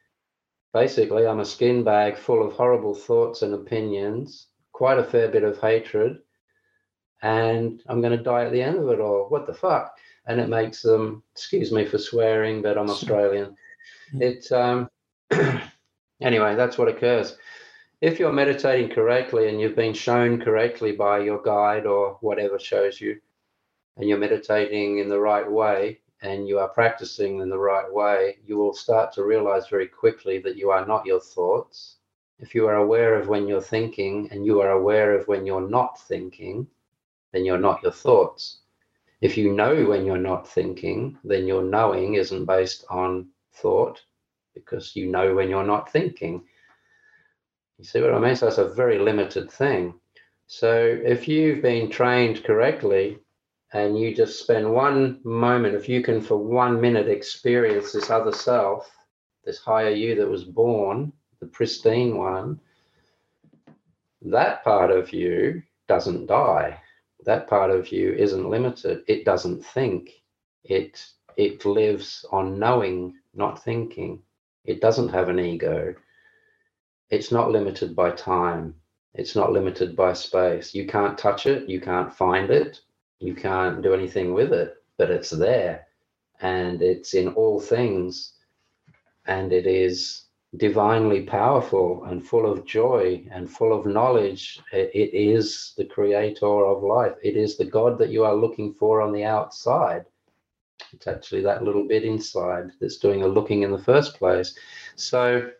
basically, 0.72 1.26
I'm 1.26 1.40
a 1.40 1.44
skin 1.44 1.84
bag 1.84 2.16
full 2.16 2.44
of 2.44 2.54
horrible 2.54 2.94
thoughts 2.94 3.42
and 3.42 3.54
opinions 3.54 4.48
quite 4.72 4.98
a 4.98 5.04
fair 5.04 5.28
bit 5.28 5.44
of 5.44 5.60
hatred, 5.60 6.20
and 7.22 7.82
I'm 7.86 8.00
going 8.00 8.16
to 8.16 8.24
die 8.24 8.46
at 8.46 8.52
the 8.52 8.62
end 8.62 8.78
of 8.78 8.88
it 8.88 8.98
all. 8.98 9.26
What 9.28 9.46
the 9.46 9.52
fuck? 9.52 9.94
And 10.26 10.40
it 10.40 10.48
makes 10.48 10.80
them, 10.80 11.22
excuse 11.32 11.70
me 11.70 11.84
for 11.84 11.98
swearing, 11.98 12.62
but 12.62 12.78
I'm 12.78 12.88
Australian. 12.88 13.54
Mm. 14.14 14.22
It 14.22 14.50
um, 14.52 14.88
anyway, 16.20 16.54
that's 16.54 16.78
what 16.78 16.88
occurs. 16.88 17.36
If 18.00 18.18
you're 18.18 18.32
meditating 18.32 18.90
correctly 18.90 19.48
and 19.48 19.60
you've 19.60 19.76
been 19.76 19.94
shown 19.94 20.40
correctly 20.40 20.92
by 20.92 21.20
your 21.20 21.42
guide 21.42 21.86
or 21.86 22.18
whatever 22.20 22.58
shows 22.58 23.00
you, 23.00 23.20
and 23.96 24.08
you're 24.08 24.18
meditating 24.18 24.98
in 24.98 25.08
the 25.08 25.20
right 25.20 25.50
way 25.50 26.00
and 26.22 26.48
you 26.48 26.58
are 26.58 26.68
practicing 26.68 27.40
in 27.40 27.50
the 27.50 27.58
right 27.58 27.92
way, 27.92 28.38
you 28.46 28.56
will 28.56 28.74
start 28.74 29.12
to 29.14 29.24
realize 29.24 29.68
very 29.68 29.86
quickly 29.86 30.38
that 30.38 30.56
you 30.56 30.70
are 30.70 30.86
not 30.86 31.04
your 31.04 31.20
thoughts 31.20 31.96
if 32.40 32.54
you 32.54 32.66
are 32.66 32.76
aware 32.76 33.16
of 33.16 33.28
when 33.28 33.46
you're 33.46 33.60
thinking 33.60 34.28
and 34.30 34.46
you 34.46 34.62
are 34.62 34.70
aware 34.70 35.12
of 35.12 35.28
when 35.28 35.44
you're 35.44 35.68
not 35.68 36.00
thinking, 36.00 36.66
then 37.32 37.44
you're 37.44 37.58
not 37.58 37.82
your 37.82 37.92
thoughts. 37.92 38.60
If 39.20 39.36
you 39.36 39.52
know 39.52 39.84
when 39.84 40.06
you're 40.06 40.16
not 40.16 40.48
thinking, 40.48 41.18
then 41.22 41.46
your 41.46 41.62
knowing 41.62 42.14
isn't 42.14 42.46
based 42.46 42.86
on 42.88 43.28
thought 43.52 44.00
because 44.64 44.94
you 44.96 45.10
know 45.10 45.34
when 45.34 45.48
you're 45.48 45.66
not 45.66 45.90
thinking. 45.90 46.42
You 47.78 47.84
see 47.84 48.00
what 48.00 48.14
I 48.14 48.18
mean? 48.18 48.36
So 48.36 48.46
it's 48.48 48.58
a 48.58 48.68
very 48.68 48.98
limited 48.98 49.50
thing. 49.50 49.94
So 50.46 50.74
if 51.04 51.28
you've 51.28 51.62
been 51.62 51.90
trained 51.90 52.44
correctly 52.44 53.18
and 53.72 53.98
you 53.98 54.14
just 54.14 54.40
spend 54.40 54.70
one 54.72 55.20
moment, 55.24 55.74
if 55.74 55.88
you 55.88 56.02
can 56.02 56.20
for 56.20 56.36
one 56.36 56.80
minute 56.80 57.08
experience 57.08 57.92
this 57.92 58.10
other 58.10 58.32
self, 58.32 58.90
this 59.44 59.58
higher 59.58 59.90
you 59.90 60.14
that 60.16 60.28
was 60.28 60.44
born, 60.44 61.12
the 61.40 61.46
pristine 61.46 62.18
one, 62.18 62.60
that 64.22 64.62
part 64.64 64.90
of 64.90 65.12
you 65.12 65.62
doesn't 65.88 66.26
die. 66.26 66.78
That 67.24 67.48
part 67.48 67.70
of 67.70 67.90
you 67.92 68.12
isn't 68.12 68.48
limited. 68.48 69.02
It 69.06 69.24
doesn't 69.24 69.64
think. 69.64 70.10
It 70.64 71.02
it 71.36 71.64
lives 71.64 72.24
on 72.30 72.58
knowing, 72.58 73.14
not 73.34 73.62
thinking. 73.62 74.22
It 74.64 74.80
doesn't 74.80 75.10
have 75.10 75.28
an 75.28 75.40
ego. 75.40 75.94
it's 77.10 77.32
not 77.32 77.50
limited 77.50 77.96
by 77.96 78.10
time. 78.12 78.74
It's 79.14 79.36
not 79.36 79.52
limited 79.52 79.96
by 79.96 80.12
space. 80.14 80.74
You 80.74 80.86
can't 80.86 81.18
touch 81.18 81.46
it. 81.46 81.68
You 81.68 81.80
can't 81.80 82.14
find 82.14 82.50
it. 82.50 82.80
You 83.20 83.34
can't 83.34 83.82
do 83.82 83.94
anything 83.94 84.34
with 84.34 84.52
it, 84.52 84.76
but 84.98 85.10
it's 85.10 85.30
there 85.30 85.86
and 86.40 86.82
it's 86.82 87.14
in 87.14 87.28
all 87.28 87.60
things. 87.60 88.34
And 89.26 89.52
it 89.52 89.66
is 89.66 90.24
divinely 90.56 91.22
powerful 91.22 92.04
and 92.04 92.26
full 92.26 92.50
of 92.50 92.64
joy 92.66 93.26
and 93.32 93.50
full 93.50 93.78
of 93.78 93.86
knowledge. 93.86 94.60
It, 94.72 95.14
is 95.14 95.74
the 95.76 95.84
creator 95.84 96.66
of 96.66 96.82
life. 96.82 97.14
It 97.22 97.36
is 97.36 97.56
the 97.56 97.66
God 97.66 97.98
that 97.98 98.10
you 98.10 98.24
are 98.24 98.34
looking 98.34 98.74
for 98.74 99.00
on 99.02 99.12
the 99.12 99.24
outside. 99.24 100.06
It's 100.92 101.06
actually 101.06 101.42
that 101.42 101.62
little 101.62 101.86
bit 101.86 102.04
inside 102.04 102.72
that's 102.80 102.98
doing 102.98 103.20
the 103.20 103.28
looking 103.28 103.62
in 103.62 103.72
the 103.72 103.78
first 103.78 104.14
place. 104.18 104.56
So 104.96 105.50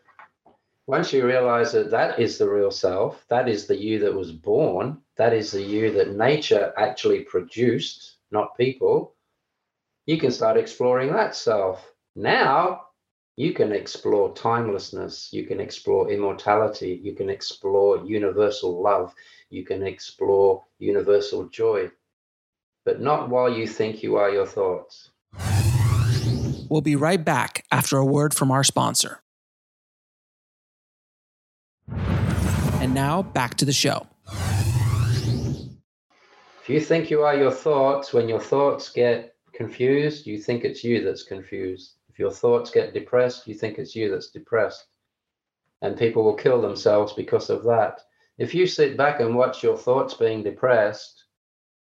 once 0.87 1.13
you 1.13 1.25
realize 1.25 1.71
that 1.71 1.91
that 1.91 2.19
is 2.19 2.37
the 2.37 2.49
real 2.49 2.71
self, 2.71 3.25
that 3.29 3.47
is 3.47 3.65
the 3.67 3.77
you 3.77 3.99
that 3.99 4.13
was 4.13 4.31
born, 4.31 4.97
that 5.15 5.33
is 5.33 5.51
the 5.51 5.61
you 5.61 5.91
that 5.91 6.15
nature 6.15 6.73
actually 6.77 7.21
produced, 7.21 8.17
not 8.31 8.57
people, 8.57 9.15
you 10.05 10.17
can 10.17 10.31
start 10.31 10.57
exploring 10.57 11.13
that 11.13 11.35
self. 11.35 11.93
Now 12.15 12.87
you 13.37 13.53
can 13.53 13.71
explore 13.71 14.33
timelessness, 14.33 15.31
you 15.31 15.45
can 15.45 15.59
explore 15.59 16.11
immortality, 16.11 16.99
you 17.01 17.13
can 17.13 17.29
explore 17.29 18.03
universal 18.05 18.81
love, 18.81 19.13
you 19.49 19.63
can 19.63 19.83
explore 19.83 20.63
universal 20.79 21.47
joy, 21.49 21.89
but 22.83 22.99
not 22.99 23.29
while 23.29 23.49
you 23.49 23.67
think 23.67 24.03
you 24.03 24.17
are 24.17 24.29
your 24.31 24.45
thoughts. 24.47 25.10
We'll 26.69 26.81
be 26.81 26.95
right 26.95 27.23
back 27.23 27.65
after 27.71 27.97
a 27.97 28.05
word 28.05 28.33
from 28.33 28.49
our 28.49 28.63
sponsor. 28.63 29.19
And 31.89 32.93
now 32.93 33.21
back 33.21 33.55
to 33.57 33.65
the 33.65 33.73
show. 33.73 34.07
If 36.61 36.69
you 36.69 36.79
think 36.79 37.09
you 37.09 37.23
are 37.23 37.35
your 37.35 37.51
thoughts, 37.51 38.13
when 38.13 38.29
your 38.29 38.39
thoughts 38.39 38.89
get 38.89 39.35
confused, 39.53 40.25
you 40.25 40.37
think 40.37 40.63
it's 40.63 40.83
you 40.83 41.03
that's 41.03 41.23
confused. 41.23 41.95
If 42.09 42.17
your 42.19 42.31
thoughts 42.31 42.71
get 42.71 42.93
depressed, 42.93 43.47
you 43.47 43.53
think 43.53 43.77
it's 43.77 43.95
you 43.95 44.09
that's 44.09 44.29
depressed. 44.29 44.85
And 45.81 45.97
people 45.97 46.23
will 46.23 46.35
kill 46.35 46.61
themselves 46.61 47.13
because 47.13 47.49
of 47.49 47.63
that. 47.63 48.01
If 48.37 48.55
you 48.55 48.65
sit 48.65 48.97
back 48.97 49.19
and 49.19 49.35
watch 49.35 49.61
your 49.61 49.77
thoughts 49.77 50.13
being 50.13 50.43
depressed, 50.43 51.25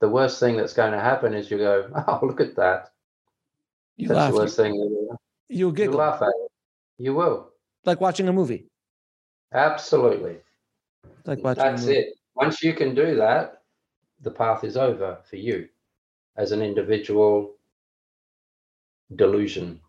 the 0.01 0.09
worst 0.09 0.39
thing 0.41 0.57
that's 0.57 0.75
going 0.75 0.93
to 0.93 1.01
happen 1.01 1.35
is 1.35 1.51
you 1.51 1.59
go, 1.59 1.89
Oh, 2.09 2.21
look 2.23 2.41
at 2.41 2.57
that. 2.57 2.91
You 3.97 4.09
that's 4.09 4.17
laugh. 4.17 4.33
the 4.33 4.37
worst 4.39 4.57
thing. 4.57 4.75
You, 4.75 5.17
You'll 5.49 5.79
you 5.79 5.91
laugh 5.91 6.21
at 6.23 6.29
it. 6.29 6.51
You 6.99 7.15
will. 7.15 7.51
Like 7.85 8.01
watching 8.01 8.29
a 8.29 8.33
movie. 8.33 8.67
Absolutely. 9.53 10.39
Like 11.25 11.43
watching 11.43 11.63
a 11.63 11.71
That's 11.71 11.87
it. 11.87 12.15
Once 12.35 12.63
you 12.63 12.75
can 12.75 12.95
do 12.95 13.17
that, 13.17 13.63
the 14.21 14.31
path 14.31 14.65
is 14.65 14.77
over 14.77 15.19
for 15.29 15.37
you 15.37 15.69
as 16.37 16.53
an 16.53 16.63
individual 16.63 17.55
delusion. 19.15 19.81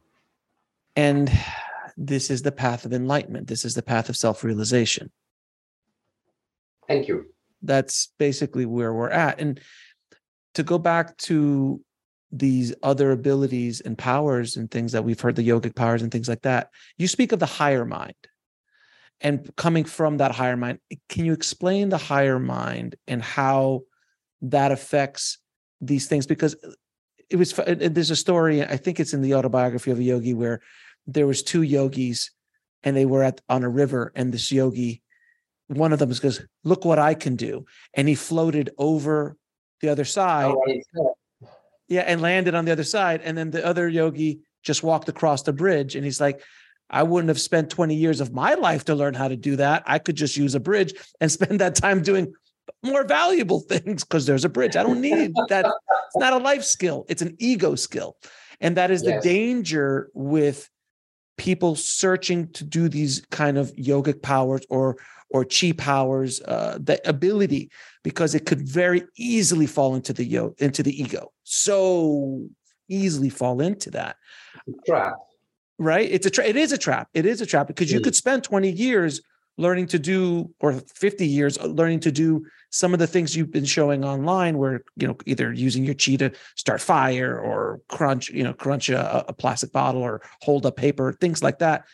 And 0.96 1.32
this 1.98 2.30
is 2.30 2.42
the 2.42 2.52
path 2.52 2.86
of 2.86 2.94
enlightenment. 2.94 3.48
This 3.48 3.66
is 3.66 3.74
the 3.74 3.82
path 3.82 4.10
of 4.10 4.16
self 4.16 4.44
realization. 4.44 5.12
Thank 6.88 7.08
you. 7.08 7.26
That's 7.62 8.14
basically 8.20 8.66
where 8.66 8.94
we're 8.94 9.10
at. 9.10 9.40
And 9.40 9.60
to 10.54 10.64
go 10.64 10.78
back 10.78 11.18
to 11.18 11.82
these 12.32 12.74
other 12.84 13.12
abilities 13.12 13.82
and 13.82 13.98
powers 13.98 14.58
and 14.58 14.70
things 14.70 14.92
that 14.92 15.04
we've 15.04 15.20
heard, 15.20 15.36
the 15.36 15.48
yogic 15.48 15.76
powers 15.76 16.02
and 16.02 16.12
things 16.12 16.28
like 16.28 16.42
that, 16.42 16.70
you 16.98 17.08
speak 17.08 17.32
of 17.32 17.40
the 17.40 17.46
higher 17.46 17.86
mind. 17.86 18.16
And 19.22 19.50
coming 19.56 19.86
from 19.86 20.18
that 20.18 20.32
higher 20.32 20.58
mind, 20.58 20.80
eh, 20.92 20.98
can 21.08 21.26
you 21.26 21.34
explain 21.34 21.90
the 21.90 21.98
higher 21.98 22.40
mind 22.40 22.96
and 23.08 23.22
how 23.22 23.82
that 24.42 24.72
affects 24.72 25.38
these 25.80 26.08
things? 26.08 26.28
Because 26.28 26.56
eh, 26.64 26.72
it 27.30 27.36
was 27.38 27.58
eh, 27.60 27.90
there's 27.90 28.12
a 28.12 28.16
story, 28.16 28.62
I 28.64 28.78
think 28.78 29.00
it's 29.00 29.14
in 29.14 29.22
the 29.22 29.36
autobiography 29.36 29.92
of 29.92 30.00
a 30.00 30.04
yogi 30.04 30.34
where 30.34 30.62
there 31.08 31.28
was 31.28 31.44
two 31.44 31.62
yogis 31.62 32.32
and 32.84 32.96
they 32.96 33.06
were 33.06 33.24
at 33.24 33.42
on 33.50 33.64
a 33.64 33.70
river 33.70 34.12
and 34.16 34.34
this 34.34 34.52
yogi 34.52 35.02
one 35.68 35.92
of 35.92 36.00
them 36.00 36.12
goes 36.22 36.46
look 36.64 36.86
what 36.86 37.00
i 37.00 37.14
can 37.14 37.36
do 37.36 37.66
and 37.94 38.08
he 38.08 38.16
floated 38.16 38.70
over 38.78 39.36
the 39.82 39.90
other 39.90 40.02
oh, 40.02 40.04
side 40.04 40.56
yeah 41.88 42.02
and 42.02 42.22
landed 42.22 42.56
on 42.56 42.66
the 42.66 42.72
other 42.72 42.84
side 42.84 43.22
and 43.24 43.38
then 43.38 43.52
the 43.52 43.66
other 43.66 43.88
yogi 43.88 44.40
just 44.64 44.84
walked 44.84 45.10
across 45.10 45.44
the 45.44 45.54
bridge 45.54 45.96
and 45.96 46.04
he's 46.06 46.20
like 46.20 46.42
i 46.90 47.04
wouldn't 47.04 47.30
have 47.30 47.42
spent 47.42 47.70
20 47.70 47.96
years 47.96 48.22
of 48.22 48.34
my 48.34 48.54
life 48.56 48.86
to 48.86 48.96
learn 48.96 49.14
how 49.14 49.28
to 49.28 49.36
do 49.36 49.56
that. 49.56 49.84
I 49.88 49.98
could 50.00 50.16
just 50.16 50.38
use 50.38 50.54
a 50.56 50.60
bridge 50.60 50.94
and 51.20 51.32
spend 51.38 51.60
that 51.60 51.76
time 51.76 52.02
doing 52.04 52.34
more 52.84 53.04
valuable 53.04 53.60
things 53.72 54.04
because 54.04 54.26
there's 54.26 54.46
a 54.46 54.50
bridge. 54.50 54.76
I 54.76 54.84
don't 54.84 55.02
need 55.02 55.34
that. 55.50 55.66
It's 55.66 56.18
not 56.18 56.34
a 56.34 56.38
life 56.38 56.64
skill. 56.64 57.06
It's 57.10 57.22
an 57.24 57.36
ego 57.40 57.76
skill. 57.76 58.16
And 58.62 58.78
that 58.78 58.92
is 58.92 59.04
Yes. 59.04 59.24
the 59.24 59.30
danger 59.30 60.10
with 60.14 60.70
people 61.38 61.76
searching 61.76 62.52
to 62.54 62.64
do 62.64 62.88
these 62.88 63.26
kind 63.32 63.58
of 63.58 63.74
yogic 63.76 64.22
powers 64.22 64.62
or 64.70 64.98
or 65.30 65.46
chi 65.46 65.72
powers 65.72 66.42
uh 66.42 66.78
the 66.82 67.00
ability 67.08 67.70
because 68.04 68.36
it 68.36 68.46
could 68.46 68.68
very 68.68 69.04
easily 69.18 69.66
fall 69.66 69.96
into 69.96 70.14
the 70.14 70.24
yo 70.24 70.54
into 70.60 70.84
the 70.84 71.02
ego. 71.02 71.32
So 71.44 72.48
easily 72.88 73.30
fall 73.30 73.62
into 73.62 73.90
that. 73.92 74.18
Trap. 74.86 75.14
right? 75.80 76.08
It's 76.10 76.26
a 76.26 76.30
trap. 76.30 76.48
it 76.48 76.56
is 76.56 76.72
a 76.72 76.78
trap. 76.78 77.10
It 77.14 77.26
is 77.26 77.42
a 77.42 77.46
trap 77.46 77.68
because 77.68 77.92
you 77.92 78.00
could 78.00 78.16
spend 78.16 78.44
20 78.44 78.70
years 78.72 79.22
learning 79.58 79.88
to 79.88 80.00
do 80.00 80.50
or 80.60 80.74
50 80.74 81.26
years 81.26 81.62
learning 81.62 82.02
to 82.02 82.12
do 82.12 82.46
some 82.72 82.94
of 82.94 83.00
the 83.00 83.08
things 83.08 83.36
you've 83.36 83.52
been 83.52 83.66
showing 83.66 84.04
online 84.04 84.58
where 84.58 84.84
you 84.98 85.08
know 85.08 85.16
either 85.26 85.54
using 85.54 85.86
your 85.86 85.96
chi 85.96 86.16
to 86.18 86.32
start 86.56 86.82
fire 86.82 87.40
or 87.40 87.80
crunch 87.88 88.30
you 88.30 88.44
know 88.44 88.54
crunch 88.54 88.90
a, 88.90 89.26
a 89.30 89.34
plastic 89.34 89.72
bottle 89.72 90.02
or 90.02 90.22
hold 90.42 90.66
up 90.66 90.76
paper 90.76 91.14
things 91.14 91.42
like 91.42 91.60
that 91.60 91.86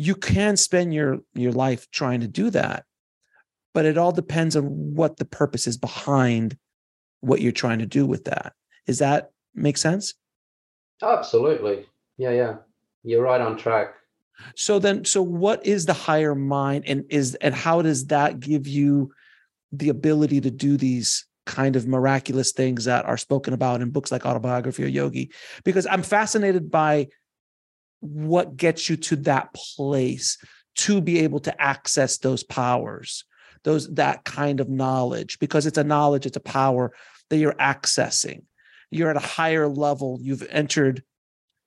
you 0.00 0.14
can 0.14 0.56
spend 0.56 0.94
your 0.94 1.18
your 1.34 1.52
life 1.52 1.90
trying 1.90 2.20
to 2.20 2.28
do 2.28 2.50
that 2.50 2.84
but 3.72 3.84
it 3.84 3.96
all 3.96 4.12
depends 4.12 4.56
on 4.56 4.64
what 4.94 5.16
the 5.16 5.24
purpose 5.24 5.66
is 5.66 5.76
behind 5.76 6.56
what 7.20 7.40
you're 7.40 7.52
trying 7.52 7.78
to 7.78 7.86
do 7.86 8.06
with 8.06 8.24
that 8.24 8.54
is 8.86 8.98
that 8.98 9.30
make 9.54 9.76
sense 9.76 10.14
Absolutely. 11.02 11.86
Yeah, 12.18 12.30
yeah. 12.30 12.56
You're 13.02 13.22
right 13.22 13.40
on 13.40 13.56
track. 13.56 13.94
So 14.54 14.78
then, 14.78 15.04
so 15.04 15.22
what 15.22 15.64
is 15.66 15.86
the 15.86 15.92
higher 15.92 16.34
mind, 16.34 16.84
and 16.86 17.04
is 17.10 17.34
and 17.36 17.54
how 17.54 17.82
does 17.82 18.06
that 18.06 18.40
give 18.40 18.66
you 18.66 19.12
the 19.72 19.88
ability 19.88 20.40
to 20.42 20.50
do 20.50 20.76
these 20.76 21.26
kind 21.46 21.76
of 21.76 21.86
miraculous 21.86 22.52
things 22.52 22.84
that 22.84 23.04
are 23.06 23.16
spoken 23.16 23.54
about 23.54 23.80
in 23.80 23.90
books 23.90 24.12
like 24.12 24.24
Autobiography 24.24 24.84
or 24.84 24.88
Yogi? 24.88 25.30
Because 25.64 25.86
I'm 25.86 26.02
fascinated 26.02 26.70
by 26.70 27.08
what 28.00 28.56
gets 28.56 28.88
you 28.88 28.96
to 28.96 29.16
that 29.16 29.52
place 29.54 30.38
to 30.76 31.00
be 31.00 31.20
able 31.20 31.40
to 31.40 31.62
access 31.62 32.18
those 32.18 32.42
powers, 32.42 33.24
those 33.64 33.92
that 33.94 34.24
kind 34.24 34.60
of 34.60 34.68
knowledge, 34.68 35.38
because 35.38 35.66
it's 35.66 35.78
a 35.78 35.84
knowledge, 35.84 36.26
it's 36.26 36.36
a 36.36 36.40
power 36.40 36.92
that 37.28 37.38
you're 37.38 37.54
accessing. 37.54 38.42
You're 38.90 39.10
at 39.10 39.16
a 39.16 39.20
higher 39.20 39.68
level. 39.68 40.18
You've 40.20 40.46
entered 40.50 41.02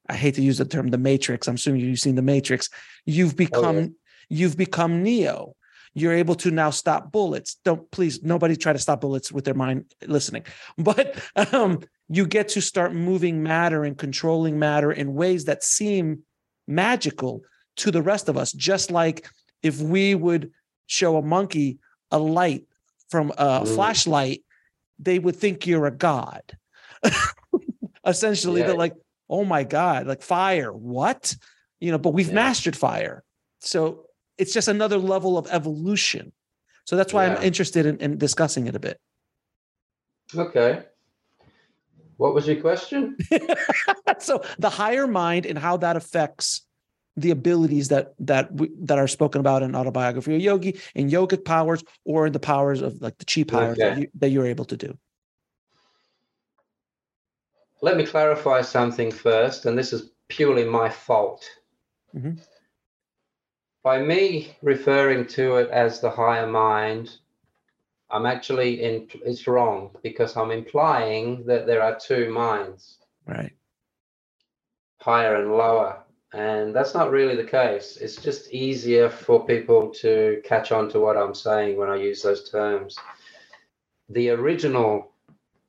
I 0.10 0.16
hate 0.16 0.36
to 0.36 0.42
use 0.42 0.58
the 0.58 0.66
term 0.66 0.90
the 0.90 0.98
matrix. 0.98 1.48
I'm 1.48 1.56
assuming 1.56 1.82
you've 1.82 2.00
seen 2.00 2.16
the 2.16 2.22
matrix. 2.22 2.70
You've 3.06 3.36
become 3.36 3.96
you've 4.30 4.58
become 4.58 5.04
Neo. 5.04 5.56
You're 5.94 6.14
able 6.14 6.36
to 6.36 6.52
now 6.52 6.72
stop 6.72 7.12
bullets. 7.12 7.58
Don't 7.64 7.90
please 7.92 8.24
nobody 8.24 8.56
try 8.56 8.74
to 8.74 8.80
stop 8.80 9.02
bullets 9.02 9.32
with 9.32 9.46
their 9.46 9.54
mind 9.54 9.86
listening. 10.06 10.44
But 10.78 11.22
um, 11.54 11.82
you 12.10 12.26
get 12.28 12.49
to 12.49 12.62
start 12.62 12.93
moving 12.93 13.41
matter 13.43 13.84
and 13.84 13.97
controlling 13.97 14.60
matter 14.60 14.91
in 14.91 15.14
ways 15.16 15.45
that 15.45 15.64
seem 15.64 16.24
magical 16.68 17.41
to 17.78 17.91
the 17.91 18.01
rest 18.01 18.30
of 18.30 18.38
us. 18.38 18.51
Just 18.51 18.91
like 18.91 19.28
if 19.62 19.80
we 19.82 20.14
would 20.16 20.51
show 20.88 21.18
a 21.18 21.22
monkey 21.22 21.80
a 22.12 22.20
light 22.20 22.66
from 23.10 23.32
a 23.38 23.62
Mm. 23.62 23.76
flashlight, 23.76 24.43
they 24.99 25.18
would 25.20 25.36
think 25.36 25.66
you're 25.66 25.88
a 25.88 25.91
god. 25.91 26.43
Essentially, 28.06 28.62
Yeah. 28.62 28.68
they're 28.68 28.76
like, 28.76 28.95
oh 29.30 29.45
my 29.45 29.64
god 29.64 30.06
like 30.06 30.22
fire 30.22 30.72
what 30.72 31.34
you 31.80 31.89
know 31.91 31.97
but 31.97 32.10
we've 32.14 32.28
Yeah. 32.28 32.34
mastered 32.36 32.76
fire 32.76 33.24
so 33.62 34.06
it's 34.38 34.54
just 34.54 34.68
another 34.68 34.97
level 34.97 35.38
of 35.38 35.47
evolution 35.49 36.34
so 36.86 36.97
that's 36.97 37.14
why 37.14 37.26
Yeah. 37.26 37.36
i'm 37.38 37.41
interested 37.43 37.86
in, 37.86 37.97
in 37.99 38.18
discussing 38.18 38.68
it 38.68 38.76
a 38.76 38.80
bit 38.80 38.99
Okay. 40.36 40.84
What 42.18 42.34
was 42.34 42.47
your 42.47 42.57
question? 42.61 43.18
so 44.20 44.43
the 44.59 44.70
higher 44.70 45.07
mind 45.07 45.45
and 45.45 45.57
how 45.57 45.78
that 45.78 45.95
affects 45.95 46.61
the 47.16 47.32
abilities 47.32 47.89
that 47.89 48.14
that 48.20 48.51
we, 48.53 48.70
that 48.82 48.97
are 48.97 49.07
spoken 49.07 49.39
about 49.39 49.61
in 49.61 49.76
autobiography 49.76 50.36
of 50.36 50.41
yogi 50.41 50.80
in 50.95 51.09
yogic 51.09 51.45
powers 51.45 51.84
or 52.05 52.26
in 52.26 52.34
the 52.34 52.39
powers 52.39 52.82
of 52.82 52.99
like 53.01 53.18
the 53.20 53.26
chi 53.26 53.43
powers 53.43 53.78
that, 53.78 53.97
you, 53.99 54.07
that 54.16 54.30
you're 54.30 54.47
able 54.47 54.66
to 54.66 54.78
do 54.78 54.97
Let 57.82 57.97
me 57.97 58.05
clarify 58.05 58.61
something 58.61 59.11
first, 59.11 59.66
and 59.66 59.78
this 59.78 59.91
is 59.91 60.11
purely 60.30 60.64
my 60.64 60.89
fault. 60.89 61.43
Mhm. 62.16 62.39
by 63.84 63.99
me 63.99 64.55
referring 64.61 65.28
to 65.28 65.57
it 65.57 65.70
as 65.70 65.99
the 65.99 66.09
higher 66.09 66.47
mind, 66.47 67.18
I'm 68.14 68.28
actually 68.28 68.84
in 68.84 69.07
it's 69.26 69.47
wrong 69.47 69.89
because 70.03 70.38
I'm 70.38 70.51
implying 70.51 71.45
that 71.47 71.66
there 71.66 71.82
are 71.82 71.99
two 71.99 72.32
minds. 72.32 72.99
Right. 73.26 73.51
Higher 75.01 75.36
and 75.36 75.51
lower. 75.51 75.99
And 76.32 76.76
that's 76.76 76.93
not 76.93 77.09
really 77.09 77.36
the 77.36 77.43
case. 77.43 77.97
It's 77.97 78.16
just 78.16 78.53
easier 78.53 79.09
for 79.09 79.45
people 79.45 79.89
to 79.95 80.41
catch 80.45 80.72
on 80.72 80.89
to 80.89 80.99
what 80.99 81.18
I'm 81.18 81.34
saying 81.34 81.78
when 81.78 81.89
I 81.89 81.95
use 81.95 82.22
those 82.22 82.49
terms. 82.51 82.97
The 84.09 84.30
original 84.30 85.11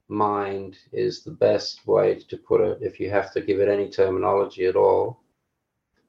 mind 0.09 0.76
is 0.92 1.22
the 1.22 1.30
best 1.30 1.86
way 1.86 2.16
to 2.28 2.36
put 2.36 2.61
it 2.61 2.78
if 2.82 3.01
you 3.01 3.09
have 3.11 3.32
to 3.32 3.40
give 3.40 3.61
it 3.61 3.68
any 3.68 3.88
terminology 3.88 4.66
at 4.66 4.76
all. 4.76 5.18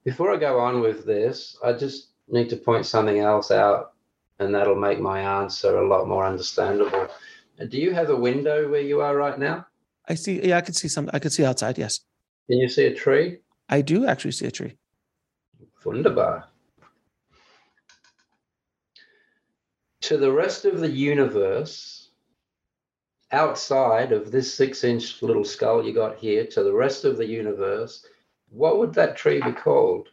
Before 0.03 0.33
I 0.33 0.38
go 0.38 0.59
on 0.59 0.81
with 0.81 1.05
this, 1.05 1.57
I 1.63 1.73
just 1.73 2.09
need 2.27 2.49
to 2.49 2.57
point 2.57 2.86
something 2.86 3.19
else 3.19 3.51
out, 3.51 3.94
and 4.39 4.53
that'll 4.53 4.75
make 4.75 4.99
my 4.99 5.19
answer 5.41 5.77
a 5.77 5.88
lot 5.88 6.07
more 6.07 6.25
understandable. 6.25 7.07
Do 7.69 7.77
you 7.77 7.93
have 7.93 8.09
a 8.09 8.15
window 8.15 8.69
where 8.69 8.81
you 8.81 9.01
are 9.01 9.15
right 9.15 9.39
now? 9.39 9.65
I 10.07 10.15
see. 10.15 10.45
Yeah, 10.45 10.57
I 10.57 10.61
can 10.61 10.73
see 10.73 10.88
some. 10.88 11.09
I 11.13 11.19
can 11.19 11.31
see 11.31 11.45
outside. 11.45 11.77
Yes. 11.77 12.01
Can 12.49 12.59
you 12.59 12.69
see 12.69 12.86
a 12.86 12.93
tree? 12.93 13.39
I 13.69 13.81
do 13.81 14.05
actually 14.05 14.33
see 14.33 14.45
a 14.45 14.51
tree. 14.51 14.77
Wunderbar. 15.83 16.45
To 20.01 20.17
the 20.17 20.31
rest 20.31 20.65
of 20.65 20.79
the 20.79 20.89
universe, 20.89 22.09
outside 23.31 24.11
of 24.11 24.31
this 24.31 24.53
six 24.53 24.83
inch 24.83 25.21
little 25.21 25.43
skull 25.43 25.83
you 25.83 25.93
got 25.93 26.17
here, 26.17 26.45
to 26.47 26.63
the 26.63 26.73
rest 26.73 27.05
of 27.05 27.17
the 27.17 27.25
universe, 27.25 28.05
what 28.49 28.77
would 28.77 28.93
that 28.95 29.17
tree 29.17 29.41
be 29.41 29.51
called? 29.51 30.09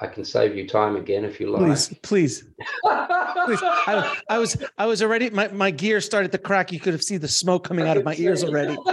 I 0.00 0.06
can 0.06 0.24
save 0.24 0.56
you 0.56 0.66
time 0.66 0.96
again 0.96 1.24
if 1.24 1.40
you 1.40 1.50
like. 1.50 1.62
Please, 1.62 1.88
please, 2.02 2.42
please. 2.42 3.60
I, 3.64 4.16
I, 4.30 4.38
was, 4.38 4.56
I 4.76 4.86
was 4.86 5.02
already. 5.02 5.30
My 5.30 5.48
my 5.48 5.72
gear 5.72 6.00
started 6.00 6.30
to 6.32 6.38
crack. 6.38 6.70
You 6.70 6.78
could 6.78 6.92
have 6.92 7.02
seen 7.02 7.20
the 7.20 7.28
smoke 7.28 7.64
coming 7.64 7.88
out 7.88 7.96
of 7.96 8.04
my 8.04 8.14
ears 8.16 8.44
already. 8.44 8.76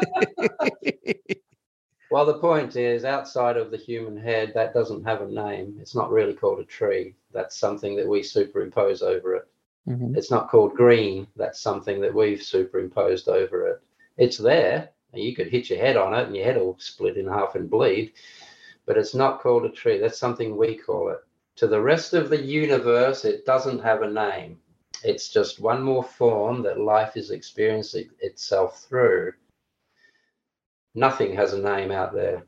well, 2.12 2.26
the 2.26 2.40
point 2.40 2.76
is, 2.76 3.06
outside 3.06 3.56
of 3.58 3.70
the 3.70 3.78
human 3.78 4.18
head, 4.18 4.52
that 4.56 4.74
doesn't 4.74 5.04
have 5.04 5.22
a 5.22 5.28
name. 5.28 5.78
It's 5.80 5.94
not 5.94 6.12
really 6.12 6.34
called 6.34 6.60
a 6.60 6.66
tree. 6.66 7.14
That's 7.32 7.56
something 7.56 7.96
that 7.98 8.08
we 8.08 8.24
superimpose 8.24 9.04
over 9.04 9.36
it. 9.36 9.48
Mm-hmm. 9.88 10.16
It's 10.16 10.32
not 10.32 10.50
called 10.50 10.74
green. 10.74 11.28
That's 11.36 11.62
something 11.62 12.02
that 12.02 12.16
we've 12.16 12.42
superimposed 12.42 13.28
over 13.28 13.68
it. 13.68 13.82
It's 14.18 14.38
there, 14.38 14.90
you 15.18 15.36
could 15.36 15.48
hit 15.48 15.70
your 15.70 15.80
head 15.80 15.98
on 15.98 16.14
it 16.14 16.28
and 16.28 16.36
your 16.36 16.46
head 16.46 16.58
will 16.58 16.78
split 16.80 17.18
in 17.18 17.28
half 17.28 17.56
and 17.56 17.70
bleed, 17.70 18.14
but 18.86 18.98
it's 18.98 19.16
not 19.16 19.42
called 19.42 19.66
a 19.66 19.70
tree. 19.70 19.98
That's 19.98 20.18
something 20.18 20.56
we 20.56 20.76
call 20.76 21.10
it. 21.10 21.20
To 21.58 21.68
the 21.68 21.82
rest 21.82 22.14
of 22.14 22.30
the 22.30 22.42
universe, 22.42 23.26
it 23.26 23.46
doesn't 23.46 23.80
have 23.80 24.02
a 24.02 24.12
name. 24.12 24.60
It's 25.04 25.30
just 25.30 25.60
one 25.60 25.82
more 25.82 26.04
form 26.04 26.62
that 26.64 26.80
life 26.80 27.16
is 27.16 27.32
experiencing 27.32 28.10
itself 28.20 28.84
through. 28.88 29.34
Nothing 30.94 31.36
has 31.36 31.54
a 31.54 31.62
name 31.62 31.92
out 31.92 32.14
there. 32.14 32.46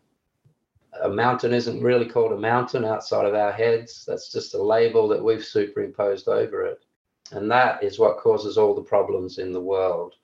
A 1.03 1.09
mountain 1.09 1.53
isn't 1.53 1.83
really 1.83 2.05
called 2.07 2.31
a 2.31 2.37
mountain 2.37 2.83
outside 2.83 3.25
of 3.25 3.35
our 3.35 3.51
heads. 3.51 4.05
That's 4.05 4.31
just 4.31 4.55
a 4.55 4.61
label 4.61 5.07
that 5.09 5.23
we've 5.23 5.43
superimposed 5.43 6.27
over 6.27 6.65
it. 6.65 6.79
And 7.31 7.51
that 7.51 7.83
is 7.83 7.99
what 7.99 8.17
causes 8.17 8.57
all 8.57 8.73
the 8.73 8.81
problems 8.81 9.37
in 9.37 9.51
the 9.51 9.61
world. 9.61 10.15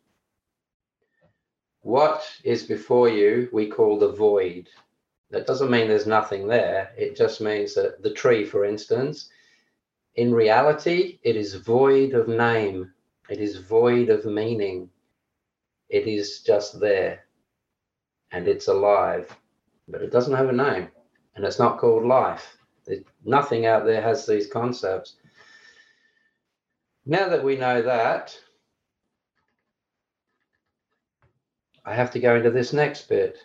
What 1.82 2.24
is 2.44 2.64
before 2.64 3.10
you, 3.10 3.50
we 3.52 3.68
call 3.68 4.00
the 4.00 4.14
void. 4.14 4.70
That 5.34 5.48
doesn't 5.48 5.72
mean 5.72 5.88
there's 5.88 6.06
nothing 6.06 6.48
there. 6.48 6.92
It 6.96 7.18
just 7.18 7.42
means 7.42 7.74
that 7.74 8.04
the 8.04 8.14
tree, 8.14 8.46
for 8.46 8.66
instance, 8.66 9.30
in 10.14 10.32
reality, 10.32 11.18
it 11.24 11.36
is 11.36 11.56
void 11.56 12.14
of 12.14 12.28
name, 12.28 12.94
it 13.30 13.40
is 13.40 13.58
void 13.58 14.10
of 14.10 14.26
meaning. 14.26 14.92
It 15.90 16.08
is 16.08 16.42
just 16.42 16.80
there 16.80 17.26
and 18.32 18.48
it's 18.48 18.68
alive, 18.68 19.36
but 19.88 20.04
it 20.04 20.12
doesn't 20.12 20.36
have 20.36 20.50
a 20.50 20.54
name 20.54 20.90
and 21.36 21.44
it's 21.44 21.58
not 21.58 21.80
called 21.80 22.06
life. 22.06 22.56
There's 22.86 23.04
nothing 23.26 23.66
out 23.66 23.86
there 23.86 24.04
has 24.04 24.28
these 24.28 24.46
concepts. 24.46 25.16
Now 27.08 27.28
that 27.30 27.44
we 27.44 27.56
know 27.56 27.82
that, 27.82 28.38
I 31.84 31.96
have 31.96 32.12
to 32.12 32.20
go 32.20 32.36
into 32.36 32.52
this 32.52 32.72
next 32.72 33.10
bit. 33.10 33.40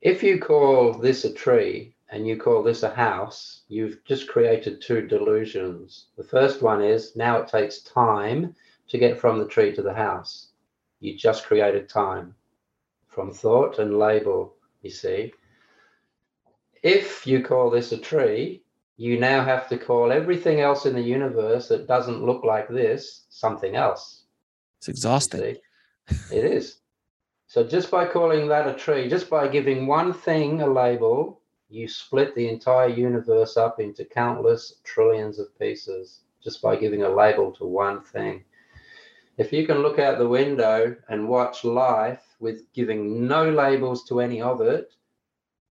If 0.00 0.22
you 0.22 0.38
call 0.38 0.92
this 0.92 1.24
a 1.24 1.32
tree 1.32 1.94
and 2.10 2.26
you 2.26 2.36
call 2.36 2.62
this 2.62 2.84
a 2.84 2.94
house, 2.94 3.62
you've 3.68 4.04
just 4.04 4.28
created 4.28 4.80
two 4.80 5.06
delusions. 5.06 6.06
The 6.16 6.22
first 6.22 6.62
one 6.62 6.82
is 6.82 7.16
now 7.16 7.38
it 7.38 7.48
takes 7.48 7.80
time 7.80 8.54
to 8.88 8.98
get 8.98 9.18
from 9.18 9.38
the 9.38 9.48
tree 9.48 9.74
to 9.74 9.82
the 9.82 9.92
house. 9.92 10.48
You 11.00 11.16
just 11.16 11.44
created 11.44 11.88
time 11.88 12.34
from 13.08 13.32
thought 13.32 13.80
and 13.80 13.98
label, 13.98 14.54
you 14.82 14.90
see. 14.90 15.32
If 16.82 17.26
you 17.26 17.42
call 17.42 17.68
this 17.68 17.90
a 17.90 17.98
tree, 17.98 18.62
you 18.96 19.18
now 19.18 19.44
have 19.44 19.68
to 19.68 19.78
call 19.78 20.12
everything 20.12 20.60
else 20.60 20.86
in 20.86 20.94
the 20.94 21.02
universe 21.02 21.68
that 21.68 21.88
doesn't 21.88 22.24
look 22.24 22.44
like 22.44 22.68
this 22.68 23.26
something 23.30 23.74
else. 23.74 24.24
It's 24.78 24.88
exhausting. 24.88 25.56
It 26.32 26.44
is. 26.44 26.77
So 27.48 27.64
just 27.64 27.90
by 27.90 28.04
calling 28.06 28.46
that 28.48 28.68
a 28.68 28.74
tree, 28.74 29.08
just 29.08 29.30
by 29.30 29.48
giving 29.48 29.86
one 29.86 30.12
thing 30.12 30.60
a 30.60 30.66
label, 30.66 31.40
you 31.70 31.88
split 31.88 32.34
the 32.34 32.46
entire 32.46 32.88
universe 32.88 33.56
up 33.56 33.80
into 33.80 34.04
countless 34.04 34.80
trillions 34.84 35.38
of 35.38 35.58
pieces 35.58 36.24
just 36.44 36.60
by 36.60 36.76
giving 36.76 37.04
a 37.04 37.08
label 37.08 37.50
to 37.52 37.64
one 37.64 38.02
thing. 38.02 38.44
If 39.38 39.50
you 39.50 39.66
can 39.66 39.78
look 39.78 39.98
out 39.98 40.18
the 40.18 40.28
window 40.28 40.94
and 41.08 41.26
watch 41.26 41.64
life 41.64 42.22
with 42.38 42.70
giving 42.74 43.26
no 43.26 43.48
labels 43.50 44.04
to 44.08 44.20
any 44.20 44.42
of 44.42 44.60
it, 44.60 44.92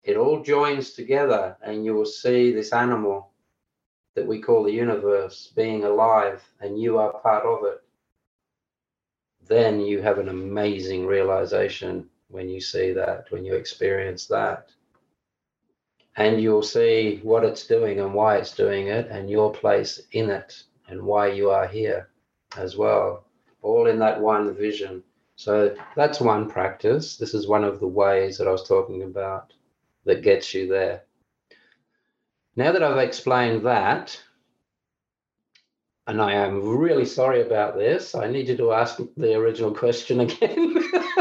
it 0.04 0.18
all 0.18 0.42
joins 0.42 0.92
together 0.92 1.56
and 1.62 1.86
you 1.86 1.94
will 1.94 2.04
see 2.04 2.52
this 2.52 2.74
animal 2.74 3.30
that 4.14 4.26
we 4.26 4.42
call 4.42 4.62
the 4.62 4.72
universe 4.72 5.50
being 5.56 5.84
alive 5.84 6.42
and 6.60 6.78
you 6.78 6.98
are 6.98 7.18
part 7.20 7.46
of 7.46 7.64
it 7.64 7.82
then 9.46 9.80
you 9.80 10.00
have 10.00 10.18
an 10.18 10.28
amazing 10.28 11.06
realization 11.06 12.08
when 12.28 12.48
you 12.48 12.60
see 12.60 12.92
that, 12.92 13.26
when 13.30 13.44
you 13.44 13.54
experience 13.54 14.26
that. 14.26 14.70
And 16.16 16.40
you'll 16.40 16.62
see 16.62 17.20
what 17.22 17.44
it's 17.44 17.66
doing 17.66 18.00
and 18.00 18.14
why 18.14 18.36
it's 18.36 18.54
doing 18.54 18.88
it 18.88 19.08
and 19.08 19.30
your 19.30 19.52
place 19.52 20.00
in 20.12 20.30
it 20.30 20.62
and 20.88 21.02
why 21.02 21.28
you 21.28 21.50
are 21.50 21.66
here 21.66 22.08
as 22.56 22.76
well, 22.76 23.24
all 23.62 23.86
in 23.86 23.98
that 23.98 24.20
one 24.20 24.54
vision. 24.54 25.02
So 25.36 25.74
that's 25.96 26.20
one 26.20 26.50
practice. 26.50 27.16
This 27.16 27.34
is 27.34 27.48
one 27.48 27.64
of 27.64 27.80
the 27.80 27.88
ways 27.88 28.36
that 28.38 28.46
I 28.46 28.52
was 28.52 28.68
talking 28.68 29.02
about 29.02 29.52
that 30.04 30.22
gets 30.22 30.52
you 30.52 30.66
there. 30.68 31.02
Now 32.56 32.72
that 32.72 32.82
I've 32.82 32.98
explained 32.98 33.64
that, 33.64 34.22
and 36.06 36.20
I 36.20 36.32
am 36.32 36.60
really 36.60 37.04
sorry 37.04 37.42
about 37.42 37.76
this. 37.76 38.14
I 38.14 38.28
need 38.28 38.48
you 38.48 38.56
to 38.56 38.72
ask 38.72 38.98
the 39.16 39.34
original 39.34 39.72
question 39.72 40.20
again 40.20 40.74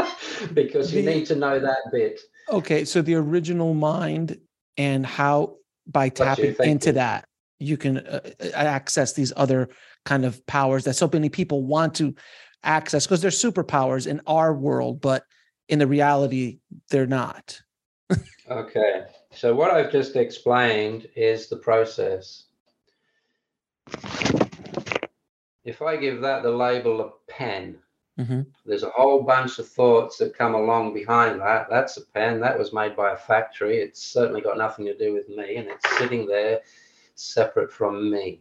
because 0.54 0.92
you 0.92 1.02
the, 1.02 1.14
need 1.14 1.26
to 1.26 1.36
know 1.36 1.60
that 1.60 1.78
bit. 1.92 2.20
Okay, 2.50 2.84
so 2.84 3.00
the 3.00 3.14
original 3.14 3.74
mind 3.74 4.38
and 4.76 5.06
how 5.06 5.56
by 5.86 6.08
tapping 6.08 6.54
into 6.60 6.92
that 6.92 7.26
you 7.58 7.76
can 7.76 7.98
uh, 7.98 8.20
uh, 8.40 8.46
access 8.54 9.12
these 9.12 9.32
other 9.36 9.68
kind 10.04 10.24
of 10.24 10.44
powers 10.46 10.84
that 10.84 10.94
so 10.94 11.08
many 11.12 11.28
people 11.28 11.62
want 11.62 11.94
to 11.94 12.14
access 12.64 13.06
because 13.06 13.20
they're 13.20 13.30
superpowers 13.30 14.06
in 14.06 14.20
our 14.26 14.52
world, 14.52 15.00
but 15.00 15.24
in 15.68 15.78
the 15.78 15.86
reality 15.86 16.58
they're 16.90 17.06
not. 17.06 17.60
okay, 18.50 19.04
so 19.32 19.54
what 19.54 19.70
I've 19.70 19.92
just 19.92 20.16
explained 20.16 21.06
is 21.14 21.48
the 21.48 21.56
process 21.56 22.46
if 25.64 25.82
I 25.82 25.96
give 25.96 26.20
that 26.20 26.42
the 26.42 26.50
label 26.50 27.00
of 27.00 27.26
pen, 27.28 27.78
mm-hmm. 28.18 28.42
there's 28.66 28.82
a 28.82 28.90
whole 28.90 29.22
bunch 29.22 29.58
of 29.58 29.68
thoughts 29.68 30.18
that 30.18 30.36
come 30.36 30.54
along 30.54 30.94
behind 30.94 31.40
that. 31.40 31.68
That's 31.70 31.96
a 31.96 32.06
pen 32.06 32.40
that 32.40 32.58
was 32.58 32.72
made 32.72 32.96
by 32.96 33.12
a 33.12 33.16
factory. 33.16 33.78
It's 33.78 34.02
certainly 34.02 34.40
got 34.40 34.58
nothing 34.58 34.86
to 34.86 34.96
do 34.96 35.12
with 35.12 35.28
me, 35.28 35.56
and 35.56 35.68
it's 35.68 35.98
sitting 35.98 36.26
there 36.26 36.60
separate 37.14 37.72
from 37.72 38.10
me. 38.10 38.40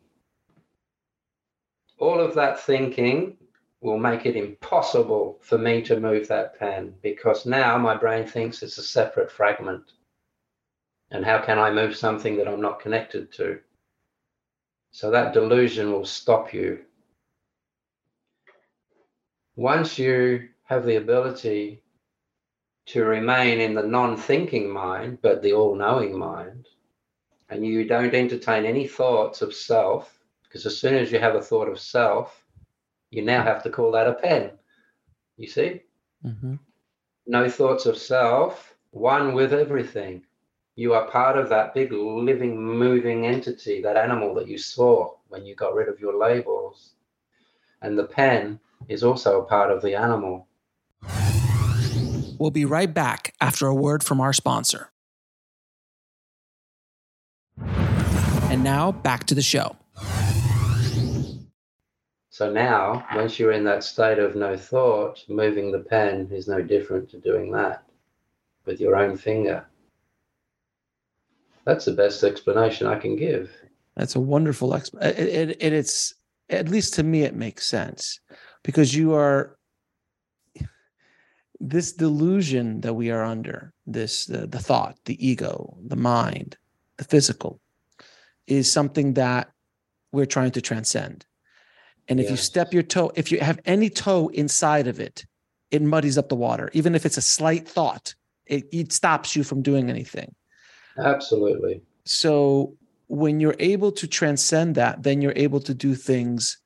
All 1.99 2.19
of 2.19 2.33
that 2.35 2.59
thinking 2.59 3.37
will 3.81 3.99
make 3.99 4.25
it 4.25 4.35
impossible 4.35 5.37
for 5.41 5.57
me 5.57 5.81
to 5.83 5.99
move 5.99 6.27
that 6.27 6.57
pen 6.57 6.93
because 7.01 7.45
now 7.45 7.77
my 7.77 7.95
brain 7.95 8.25
thinks 8.25 8.61
it's 8.61 8.77
a 8.77 8.83
separate 8.83 9.31
fragment. 9.31 9.93
And 11.11 11.25
how 11.25 11.39
can 11.39 11.59
I 11.59 11.71
move 11.71 11.95
something 11.95 12.37
that 12.37 12.47
I'm 12.47 12.61
not 12.61 12.79
connected 12.79 13.31
to? 13.33 13.59
So 14.91 15.11
that 15.11 15.33
delusion 15.33 15.91
will 15.91 16.05
stop 16.05 16.53
you 16.53 16.79
once 19.55 19.99
you 19.99 20.49
have 20.63 20.85
the 20.85 20.95
ability 20.95 21.81
to 22.85 23.03
remain 23.03 23.59
in 23.59 23.73
the 23.73 23.83
non 23.83 24.17
thinking 24.17 24.69
mind, 24.69 25.19
but 25.21 25.41
the 25.41 25.53
all 25.53 25.75
knowing 25.75 26.17
mind, 26.17 26.67
and 27.49 27.65
you 27.65 27.85
don't 27.85 28.15
entertain 28.15 28.65
any 28.65 28.87
thoughts 28.87 29.41
of 29.41 29.53
self, 29.53 30.19
because 30.43 30.65
as 30.65 30.77
soon 30.77 30.95
as 30.95 31.11
you 31.11 31.19
have 31.19 31.35
a 31.35 31.41
thought 31.41 31.67
of 31.67 31.79
self, 31.79 32.43
you 33.09 33.21
now 33.21 33.43
have 33.43 33.61
to 33.63 33.69
call 33.69 33.91
that 33.91 34.07
a 34.07 34.13
pen. 34.13 34.51
You 35.37 35.47
see? 35.47 35.83
Mm-hmm. 36.25 36.55
No 37.27 37.49
thoughts 37.49 37.85
of 37.85 37.97
self, 37.97 38.73
one 38.91 39.33
with 39.33 39.53
everything. 39.53 40.23
You 40.75 40.93
are 40.93 41.09
part 41.09 41.37
of 41.37 41.49
that 41.49 41.73
big 41.73 41.91
living, 41.91 42.61
moving 42.61 43.25
entity, 43.25 43.81
that 43.81 43.97
animal 43.97 44.33
that 44.35 44.47
you 44.47 44.57
saw 44.57 45.15
when 45.27 45.45
you 45.45 45.55
got 45.55 45.75
rid 45.75 45.89
of 45.89 45.99
your 45.99 46.17
labels. 46.17 46.93
And 47.81 47.97
the 47.97 48.05
pen 48.05 48.59
is 48.87 49.03
also 49.03 49.41
a 49.41 49.45
part 49.45 49.71
of 49.71 49.81
the 49.81 49.95
animal. 49.95 50.47
We'll 52.37 52.51
be 52.51 52.65
right 52.65 52.91
back 52.91 53.33
after 53.39 53.67
a 53.67 53.75
word 53.75 54.03
from 54.03 54.19
our 54.19 54.33
sponsor. 54.33 54.89
And 57.59 58.63
now 58.63 58.91
back 58.91 59.25
to 59.27 59.35
the 59.35 59.41
show. 59.41 59.75
So 62.31 62.51
now, 62.51 63.05
once 63.13 63.37
you're 63.37 63.51
in 63.51 63.63
that 63.65 63.83
state 63.83 64.17
of 64.17 64.35
no 64.35 64.57
thought, 64.57 65.23
moving 65.29 65.71
the 65.71 65.79
pen 65.79 66.29
is 66.31 66.47
no 66.47 66.61
different 66.61 67.09
to 67.11 67.19
doing 67.19 67.51
that 67.51 67.83
with 68.65 68.81
your 68.81 68.95
own 68.95 69.17
finger. 69.17 69.65
That's 71.65 71.85
the 71.85 71.93
best 71.93 72.23
explanation 72.23 72.87
I 72.87 72.97
can 72.97 73.15
give. 73.15 73.51
That's 73.95 74.15
a 74.15 74.19
wonderful 74.19 74.73
explanation. 74.73 75.27
It, 75.27 75.29
it, 75.29 75.57
it, 75.59 75.73
it's 75.73 76.15
at 76.49 76.69
least 76.69 76.95
to 76.95 77.03
me, 77.03 77.23
it 77.23 77.35
makes 77.35 77.65
sense 77.67 78.19
because 78.63 78.95
you 78.95 79.13
are 79.13 79.57
this 81.59 81.93
delusion 81.93 82.81
that 82.81 82.93
we 82.93 83.11
are 83.11 83.23
under. 83.23 83.73
This 83.85 84.25
the, 84.25 84.47
the 84.47 84.59
thought, 84.59 84.97
the 85.05 85.25
ego, 85.25 85.77
the 85.85 85.95
mind, 85.95 86.57
the 86.97 87.03
physical, 87.03 87.59
is 88.47 88.71
something 88.71 89.13
that 89.13 89.51
we're 90.11 90.25
trying 90.25 90.51
to 90.51 90.61
transcend. 90.61 91.25
And 92.07 92.19
if 92.19 92.25
yes. 92.25 92.31
you 92.31 92.37
step 92.37 92.73
your 92.73 92.83
toe, 92.83 93.11
if 93.15 93.31
you 93.31 93.39
have 93.39 93.59
any 93.65 93.89
toe 93.89 94.29
inside 94.29 94.87
of 94.87 94.99
it, 94.99 95.25
it 95.69 95.81
muddies 95.81 96.17
up 96.17 96.29
the 96.29 96.35
water. 96.35 96.69
Even 96.73 96.95
if 96.95 97.05
it's 97.05 97.17
a 97.17 97.21
slight 97.21 97.67
thought, 97.67 98.15
it, 98.45 98.65
it 98.71 98.91
stops 98.91 99.35
you 99.35 99.43
from 99.43 99.61
doing 99.61 99.89
anything. 99.89 100.33
Absolutely. 100.97 101.81
So 102.03 102.75
when 103.07 103.39
you're 103.39 103.55
able 103.59 103.91
to 103.93 104.07
transcend 104.07 104.75
that, 104.75 105.03
then 105.03 105.21
you're 105.21 105.33
able 105.35 105.59
to 105.61 105.73
do 105.73 105.95
things 105.95 106.57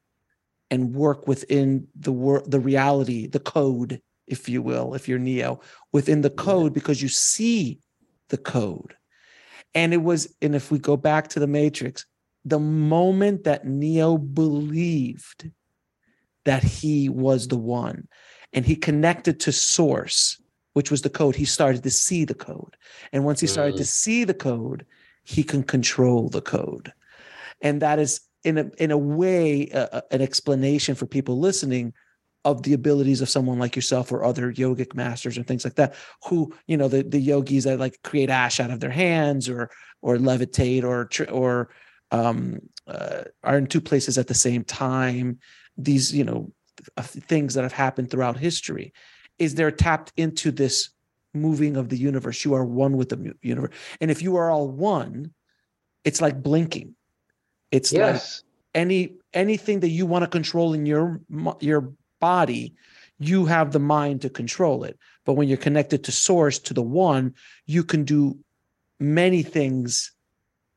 and 0.71 0.95
work 0.95 1.27
within 1.27 1.87
the 1.95 2.11
world, 2.11 2.49
the 2.49 2.59
reality, 2.59 3.27
the 3.27 3.39
code, 3.39 4.01
if 4.27 4.49
you 4.49 4.61
will, 4.61 4.93
if 4.93 5.07
you're 5.07 5.19
Neo, 5.19 5.61
within 5.91 6.21
the 6.21 6.29
code 6.29 6.73
because 6.73 7.01
you 7.01 7.07
see 7.07 7.79
the 8.29 8.37
code. 8.37 8.95
And 9.73 9.93
it 9.93 10.01
was, 10.01 10.33
and 10.41 10.55
if 10.55 10.71
we 10.71 10.79
go 10.79 10.97
back 10.97 11.27
to 11.29 11.39
the 11.39 11.47
Matrix, 11.47 12.05
the 12.43 12.59
moment 12.59 13.43
that 13.43 13.67
Neo 13.67 14.17
believed 14.17 15.51
that 16.45 16.63
he 16.63 17.09
was 17.09 17.47
the 17.47 17.57
one 17.57 18.07
and 18.53 18.65
he 18.65 18.75
connected 18.75 19.39
to 19.41 19.51
source, 19.51 20.41
which 20.73 20.91
was 20.91 21.01
the 21.01 21.09
code, 21.09 21.35
he 21.35 21.45
started 21.45 21.83
to 21.83 21.89
see 21.89 22.23
the 22.23 22.33
code. 22.33 22.77
And 23.11 23.25
once 23.25 23.39
he 23.39 23.47
started 23.47 23.77
to 23.77 23.85
see 23.85 24.23
the 24.23 24.33
code, 24.33 24.85
he 25.23 25.43
can 25.43 25.63
control 25.63 26.29
the 26.29 26.41
code. 26.41 26.93
And 27.61 27.81
that 27.81 27.99
is 27.99 28.21
in 28.45 28.57
a 28.57 28.71
in 28.77 28.91
a 28.91 28.97
way 28.97 29.69
uh, 29.71 30.01
an 30.11 30.21
explanation 30.21 30.95
for 30.95 31.05
people 31.05 31.39
listening 31.39 31.93
of 32.45 32.61
the 32.61 32.73
abilities 32.73 33.21
of 33.21 33.29
someone 33.29 33.57
like 33.57 33.75
yourself 33.75 34.11
or 34.11 34.23
other 34.23 34.53
yogic 34.53 34.93
masters 34.93 35.35
and 35.35 35.47
things 35.47 35.63
like 35.65 35.75
that 35.75 35.95
who 36.25 36.53
you 36.67 36.77
know 36.77 36.87
the 36.87 37.03
the 37.03 37.19
yogis 37.19 37.65
that 37.65 37.79
like 37.79 38.01
create 38.03 38.29
ash 38.29 38.59
out 38.59 38.71
of 38.71 38.79
their 38.79 38.91
hands 38.91 39.49
or 39.49 39.69
or 40.01 40.17
levitate 40.17 40.83
or 40.83 41.09
or 41.31 41.69
um, 42.11 42.59
uh, 42.87 43.23
are 43.43 43.57
in 43.57 43.67
two 43.67 43.81
places 43.81 44.17
at 44.17 44.27
the 44.27 44.33
same 44.33 44.63
time. 44.63 45.39
These, 45.77 46.13
you 46.13 46.23
know, 46.23 46.51
things 46.97 47.53
that 47.53 47.63
have 47.63 47.73
happened 47.73 48.11
throughout 48.11 48.37
history, 48.37 48.93
is 49.39 49.55
they're 49.55 49.71
tapped 49.71 50.13
into 50.15 50.51
this 50.51 50.89
moving 51.33 51.75
of 51.75 51.89
the 51.89 51.97
universe. 51.97 52.45
You 52.45 52.53
are 52.53 52.63
one 52.63 52.95
with 52.95 53.09
the 53.09 53.33
universe, 53.41 53.73
and 53.99 54.09
if 54.11 54.21
you 54.21 54.35
are 54.37 54.49
all 54.49 54.69
one, 54.69 55.33
it's 56.03 56.21
like 56.21 56.41
blinking. 56.41 56.95
It's 57.75 57.91
yes. 57.91 58.41
like 58.41 58.81
any 58.81 59.13
anything 59.33 59.81
that 59.81 59.89
you 59.89 60.05
want 60.05 60.23
to 60.23 60.29
control 60.29 60.73
in 60.73 60.85
your 60.85 61.19
your 61.59 61.91
body, 62.21 62.73
you 63.19 63.45
have 63.45 63.73
the 63.73 63.79
mind 63.79 64.21
to 64.21 64.29
control 64.29 64.85
it. 64.85 64.97
But 65.25 65.33
when 65.33 65.49
you're 65.49 65.57
connected 65.57 66.03
to 66.05 66.11
source, 66.11 66.57
to 66.59 66.73
the 66.73 66.81
one, 66.81 67.33
you 67.65 67.83
can 67.83 68.05
do 68.05 68.37
many 68.97 69.43
things 69.43 70.13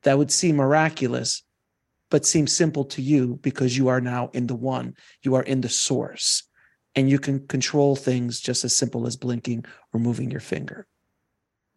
that 0.02 0.18
would 0.18 0.32
seem 0.32 0.56
miraculous, 0.56 1.44
but 2.10 2.26
seem 2.26 2.48
simple 2.48 2.84
to 2.86 3.00
you 3.00 3.38
because 3.42 3.76
you 3.76 3.86
are 3.86 4.00
now 4.00 4.30
in 4.32 4.48
the 4.48 4.56
one, 4.56 4.96
you 5.22 5.36
are 5.36 5.44
in 5.44 5.60
the 5.60 5.68
source, 5.68 6.42
and 6.96 7.08
you 7.08 7.20
can 7.20 7.46
control 7.46 7.94
things 7.94 8.40
just 8.40 8.64
as 8.64 8.74
simple 8.74 9.06
as 9.06 9.16
blinking 9.16 9.64
or 9.92 10.00
moving 10.00 10.32
your 10.32 10.40
finger. 10.40 10.88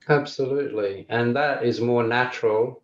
Absolutely. 0.10 1.06
And 1.10 1.36
that 1.36 1.64
is 1.64 1.80
more 1.80 2.04
natural 2.04 2.82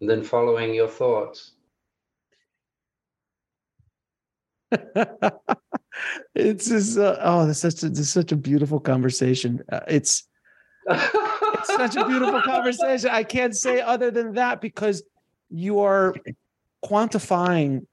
than 0.00 0.22
following 0.22 0.74
your 0.74 0.88
thoughts. 0.88 1.52
it's 6.34 6.68
just 6.68 6.98
uh, 6.98 7.16
oh, 7.20 7.46
this 7.46 7.64
is 7.64 7.74
such 7.74 7.82
a, 7.82 7.88
this 7.88 7.98
is 8.00 8.12
such 8.12 8.32
a 8.32 8.36
beautiful 8.36 8.80
conversation. 8.80 9.62
Uh, 9.70 9.80
it's 9.88 10.28
it's 10.88 11.74
such 11.76 11.96
a 11.96 12.06
beautiful 12.06 12.40
conversation. 12.44 13.10
I 13.10 13.24
can't 13.24 13.56
say 13.56 13.80
other 13.80 14.10
than 14.10 14.34
that 14.34 14.60
because 14.60 15.02
you 15.50 15.80
are 15.80 16.14
quantifying, 16.84 17.86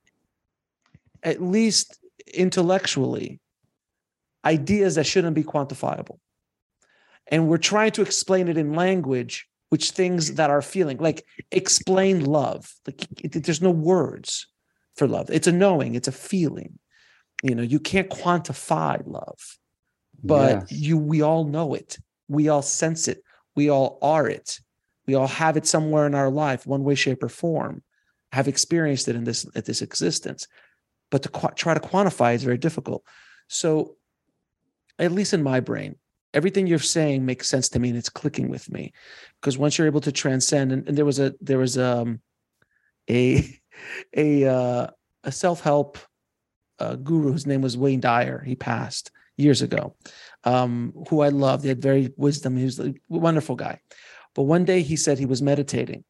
at 1.23 1.41
least 1.41 1.97
intellectually, 2.33 3.39
ideas 4.45 4.95
that 4.95 5.05
shouldn't 5.05 5.35
be 5.35 5.43
quantifiable. 5.43 6.19
And 7.27 7.49
we're 7.49 7.57
trying 7.57 7.91
to 7.91 8.01
explain 8.01 8.47
it 8.47 8.57
in 8.57 8.73
language, 8.73 9.47
which 9.69 9.91
things 9.91 10.35
that 10.35 10.49
are 10.49 10.61
feeling 10.61 10.97
like 10.97 11.25
explain 11.51 12.25
love. 12.25 12.73
Like 12.85 13.05
there's 13.23 13.61
no 13.61 13.71
words 13.71 14.47
for 14.95 15.07
love. 15.07 15.29
It's 15.29 15.47
a 15.47 15.51
knowing, 15.51 15.95
it's 15.95 16.07
a 16.07 16.13
feeling. 16.13 16.79
You 17.43 17.55
know, 17.55 17.63
you 17.63 17.79
can't 17.79 18.09
quantify 18.09 19.01
love, 19.05 19.57
but 20.23 20.65
yes. 20.69 20.71
you 20.71 20.97
we 20.97 21.21
all 21.21 21.45
know 21.45 21.73
it. 21.73 21.97
We 22.27 22.49
all 22.49 22.61
sense 22.61 23.07
it. 23.07 23.23
We 23.55 23.69
all 23.69 23.99
are 24.01 24.27
it. 24.27 24.59
We 25.05 25.15
all 25.15 25.27
have 25.27 25.55
it 25.55 25.65
somewhere 25.65 26.05
in 26.05 26.15
our 26.15 26.29
life, 26.29 26.65
one 26.65 26.83
way, 26.83 26.95
shape, 26.95 27.23
or 27.23 27.29
form, 27.29 27.83
have 28.31 28.47
experienced 28.47 29.07
it 29.07 29.15
in 29.15 29.23
this 29.23 29.45
at 29.55 29.65
this 29.65 29.81
existence. 29.81 30.47
But 31.11 31.23
to 31.23 31.29
qu- 31.29 31.55
try 31.55 31.73
to 31.73 31.79
quantify 31.79 32.35
is 32.35 32.43
very 32.43 32.57
difficult. 32.57 33.03
So, 33.47 33.95
at 34.99 35.11
least 35.11 35.33
in 35.33 35.43
my 35.43 35.59
brain, 35.59 35.95
everything 36.37 36.67
you're 36.67 36.79
saying 36.79 37.25
makes 37.25 37.49
sense 37.49 37.67
to 37.69 37.79
me 37.79 37.89
and 37.89 37.97
it's 37.97 38.09
clicking 38.09 38.47
with 38.47 38.71
me. 38.71 38.93
Because 39.41 39.57
once 39.57 39.77
you're 39.77 39.87
able 39.87 40.01
to 40.01 40.11
transcend, 40.11 40.71
and, 40.71 40.87
and 40.87 40.97
there 40.97 41.05
was 41.05 41.19
a 41.19 41.33
there 41.41 41.57
was 41.57 41.77
um 41.77 42.21
a 43.09 43.59
a 44.15 44.45
uh, 44.45 44.87
a 45.23 45.31
self 45.31 45.61
help 45.61 45.97
uh, 46.79 46.95
guru. 46.95 47.31
whose 47.31 47.47
name 47.47 47.61
was 47.61 47.77
Wayne 47.77 47.99
Dyer. 47.99 48.43
He 48.45 48.55
passed 48.55 49.11
years 49.35 49.61
ago, 49.61 49.95
um, 50.43 50.93
who 51.09 51.21
I 51.21 51.29
loved. 51.29 51.63
He 51.63 51.69
had 51.69 51.81
very 51.81 52.13
wisdom. 52.17 52.55
He 52.57 52.65
was 52.65 52.79
a 52.79 52.93
wonderful 53.09 53.55
guy. 53.55 53.79
But 54.35 54.43
one 54.43 54.65
day 54.65 54.81
he 54.81 54.95
said 54.95 55.17
he 55.17 55.25
was 55.25 55.41
meditating. 55.41 56.03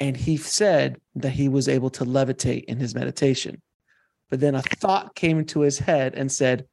And 0.00 0.16
he 0.16 0.36
said 0.36 0.98
that 1.14 1.30
he 1.30 1.48
was 1.48 1.68
able 1.68 1.90
to 1.90 2.04
levitate 2.04 2.64
in 2.64 2.78
his 2.78 2.94
meditation. 2.94 3.62
But 4.28 4.40
then 4.40 4.54
a 4.54 4.62
thought 4.62 5.14
came 5.14 5.38
into 5.38 5.60
his 5.60 5.78
head 5.78 6.14
and 6.14 6.30
said, 6.30 6.66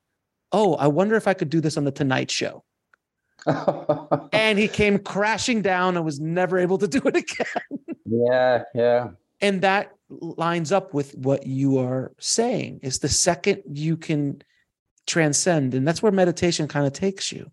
Oh, 0.52 0.76
I 0.76 0.88
wonder 0.88 1.16
if 1.16 1.28
I 1.28 1.34
could 1.34 1.49
do 1.49 1.62
this 1.62 1.78
on 1.78 1.84
the 1.84 1.91
Tonight 1.91 2.30
Show. 2.30 2.64
and 4.34 4.60
he 4.60 4.68
came 4.68 4.99
crashing 4.99 5.62
down 5.62 5.95
and 5.95 6.06
was 6.06 6.20
never 6.20 6.60
able 6.60 6.78
to 6.78 6.88
do 6.88 7.02
it 7.06 7.16
again. 7.16 7.97
yeah, 8.06 8.64
yeah. 8.76 9.10
And 9.39 9.62
that 9.62 9.91
lines 10.10 10.72
up 10.72 10.93
with 10.93 11.16
what 11.16 11.47
you 11.47 11.80
are 11.80 12.12
saying 12.20 12.80
is 12.84 12.99
the 12.99 13.10
second 13.10 13.64
you 13.72 13.97
can 13.97 14.41
transcend 15.08 15.74
and 15.74 15.88
that's 15.88 16.04
where 16.04 16.12
meditation 16.12 16.68
kind 16.68 16.86
of 16.86 16.93
takes 16.93 17.32
you 17.32 17.49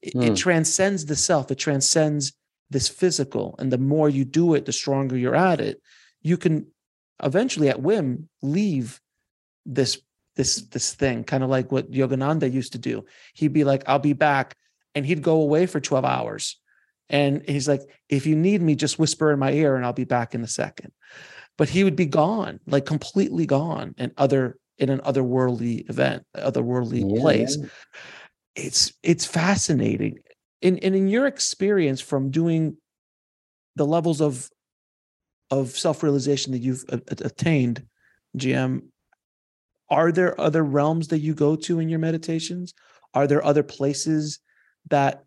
it, 0.00 0.14
mm. 0.14 0.24
it, 0.24 0.28
hmm. 0.28 0.34
transcends 0.34 1.06
the 1.06 1.16
self 1.16 1.50
it 1.50 1.56
transcends 1.56 2.32
this 2.70 2.88
physical 2.88 3.54
and 3.58 3.72
the 3.72 3.78
more 3.78 4.08
you 4.08 4.24
do 4.24 4.54
it 4.54 4.64
the 4.64 4.72
stronger 4.72 5.16
you're 5.16 5.36
at 5.36 5.60
it 5.60 5.82
you 6.22 6.36
can 6.36 6.66
eventually 7.22 7.68
at 7.68 7.82
whim 7.82 8.28
leave 8.42 9.00
this 9.66 10.00
this 10.38 10.62
this 10.68 10.94
thing 10.94 11.22
kind 11.22 11.44
of 11.44 11.50
like 11.50 11.70
what 11.70 11.90
yogananda 11.90 12.50
used 12.50 12.72
to 12.72 12.78
do 12.78 13.04
he'd 13.34 13.52
be 13.52 13.64
like 13.64 13.82
i'll 13.86 13.98
be 13.98 14.14
back 14.14 14.56
and 14.94 15.04
he'd 15.04 15.22
go 15.22 15.42
away 15.42 15.66
for 15.66 15.80
12 15.80 16.04
hours 16.06 16.58
and 17.10 17.42
he's 17.46 17.68
like 17.68 17.82
if 18.08 18.26
you 18.26 18.34
need 18.34 18.62
me 18.62 18.74
just 18.74 18.98
whisper 18.98 19.30
in 19.30 19.38
my 19.38 19.52
ear 19.52 19.76
and 19.76 19.84
i'll 19.84 19.92
be 19.92 20.04
back 20.04 20.34
in 20.34 20.42
a 20.42 20.48
second 20.48 20.90
but 21.58 21.68
he 21.68 21.84
would 21.84 21.96
be 21.96 22.06
gone 22.06 22.58
like 22.66 22.86
completely 22.86 23.44
gone 23.44 23.94
and 23.98 24.12
other 24.16 24.56
in 24.78 24.90
an 24.90 25.00
otherworldly 25.00 25.88
event, 25.90 26.24
otherworldly 26.36 27.14
yeah. 27.14 27.20
place. 27.20 27.58
It's 28.54 28.92
it's 29.02 29.24
fascinating. 29.24 30.20
In 30.62 30.78
and 30.78 30.94
in 30.94 31.08
your 31.08 31.26
experience 31.26 32.00
from 32.00 32.30
doing 32.30 32.76
the 33.76 33.86
levels 33.86 34.20
of 34.20 34.48
of 35.50 35.70
self-realization 35.70 36.52
that 36.52 36.58
you've 36.58 36.84
attained 36.90 37.86
gm 38.36 38.82
are 39.90 40.12
there 40.12 40.38
other 40.40 40.62
realms 40.62 41.08
that 41.08 41.18
you 41.18 41.34
go 41.34 41.56
to 41.56 41.80
in 41.80 41.88
your 41.88 41.98
meditations? 41.98 42.74
Are 43.14 43.26
there 43.26 43.44
other 43.44 43.62
places 43.62 44.40
that 44.90 45.24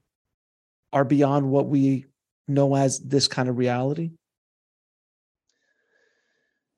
are 0.93 1.05
beyond 1.05 1.49
what 1.49 1.67
we 1.67 2.05
know 2.47 2.75
as 2.75 2.99
this 2.99 3.27
kind 3.27 3.49
of 3.49 3.57
reality? 3.57 4.11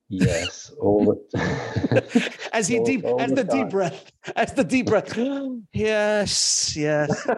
Yes, 0.09 0.71
all 0.79 1.05
the 1.05 2.39
as 2.53 2.67
he 2.67 2.77
All- 2.77 2.86
deep 2.86 3.03
all 3.03 3.19
as 3.19 3.31
the 3.31 3.43
the 3.43 3.43
deep 3.45 3.69
breath 3.69 4.11
as 4.36 4.53
the 4.53 4.63
deep 4.63 4.86
breath. 4.86 5.17
Yes 5.73 6.75
yes. 6.75 7.27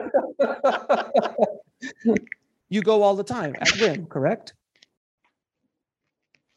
You 2.67 2.81
go 2.81 3.03
all 3.03 3.15
the 3.15 3.23
time 3.23 3.55
at 3.61 3.69
whim 3.79 4.07
correct? 4.07 4.53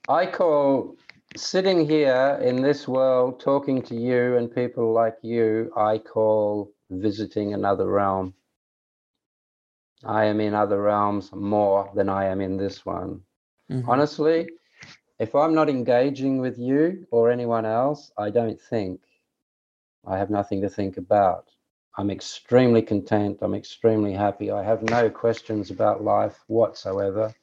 I 0.08 0.26
call 0.26 0.96
sitting 1.36 1.88
here 1.88 2.38
in 2.42 2.62
this 2.62 2.88
world, 2.88 3.40
talking 3.40 3.82
to 3.82 3.94
you 3.94 4.36
and 4.36 4.54
people 4.54 4.92
like 4.92 5.16
you, 5.22 5.72
I 5.76 5.98
call 5.98 6.72
visiting 6.90 7.54
another 7.54 7.88
realm. 7.88 8.34
I 10.04 10.24
am 10.26 10.40
in 10.40 10.54
other 10.54 10.80
realms 10.80 11.32
more 11.32 11.90
than 11.94 12.08
I 12.08 12.26
am 12.26 12.40
in 12.40 12.56
this 12.56 12.86
one. 12.86 13.22
Mhm. 13.70 13.88
Honestly, 13.88 14.48
if 15.18 15.34
I'm 15.34 15.54
not 15.54 15.68
engaging 15.68 16.38
with 16.38 16.58
you 16.58 17.06
or 17.10 17.30
anyone 17.30 17.66
else, 17.66 18.12
I 18.16 18.30
don't 18.30 18.60
think. 18.60 19.00
I 20.04 20.16
have 20.18 20.30
nothing 20.30 20.62
to 20.62 20.68
think 20.68 20.96
about. 20.96 21.50
I'm 21.96 22.10
extremely 22.10 22.82
content. 22.82 23.38
I'm 23.42 23.54
extremely 23.54 24.12
happy. 24.14 24.50
I 24.50 24.62
have 24.62 24.82
no 24.82 25.10
questions 25.10 25.70
about 25.70 26.02
life 26.04 26.44
whatsoever. 26.46 27.34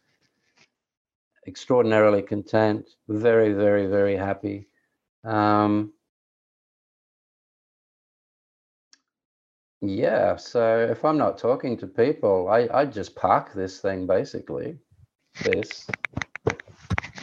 Extraordinarily 1.47 2.21
content. 2.21 2.89
Very, 3.07 3.53
very, 3.53 3.85
very 3.87 4.15
happy. 4.15 4.67
Um, 5.23 5.93
yeah, 9.81 10.35
so 10.37 10.79
if 10.89 11.05
I'm 11.05 11.17
not 11.17 11.37
talking 11.37 11.77
to 11.77 11.87
people, 11.87 12.49
I, 12.49 12.67
I 12.73 12.85
just 12.85 13.15
park 13.15 13.53
this 13.53 13.79
thing 13.79 14.07
basically. 14.07 14.77
This. 15.43 15.87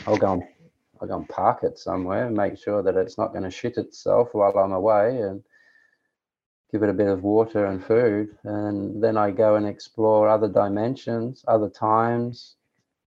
I'll 0.06 0.16
go 0.16 0.34
and 0.34 0.42
I'll 1.00 1.08
go 1.08 1.16
and 1.16 1.28
park 1.28 1.64
it 1.64 1.78
somewhere 1.78 2.30
make 2.30 2.58
sure 2.58 2.82
that 2.82 2.96
it's 2.96 3.18
not 3.18 3.32
going 3.32 3.44
to 3.44 3.50
shit 3.50 3.76
itself 3.76 4.28
while 4.32 4.56
I'm 4.56 4.72
away 4.72 5.20
and 5.20 5.42
give 6.70 6.82
it 6.82 6.88
a 6.88 6.94
bit 6.94 7.08
of 7.08 7.22
water 7.22 7.66
and 7.66 7.84
food. 7.84 8.36
And 8.44 9.02
then 9.02 9.16
I 9.16 9.30
go 9.30 9.56
and 9.56 9.66
explore 9.66 10.28
other 10.28 10.48
dimensions, 10.48 11.44
other 11.48 11.68
times. 11.68 12.56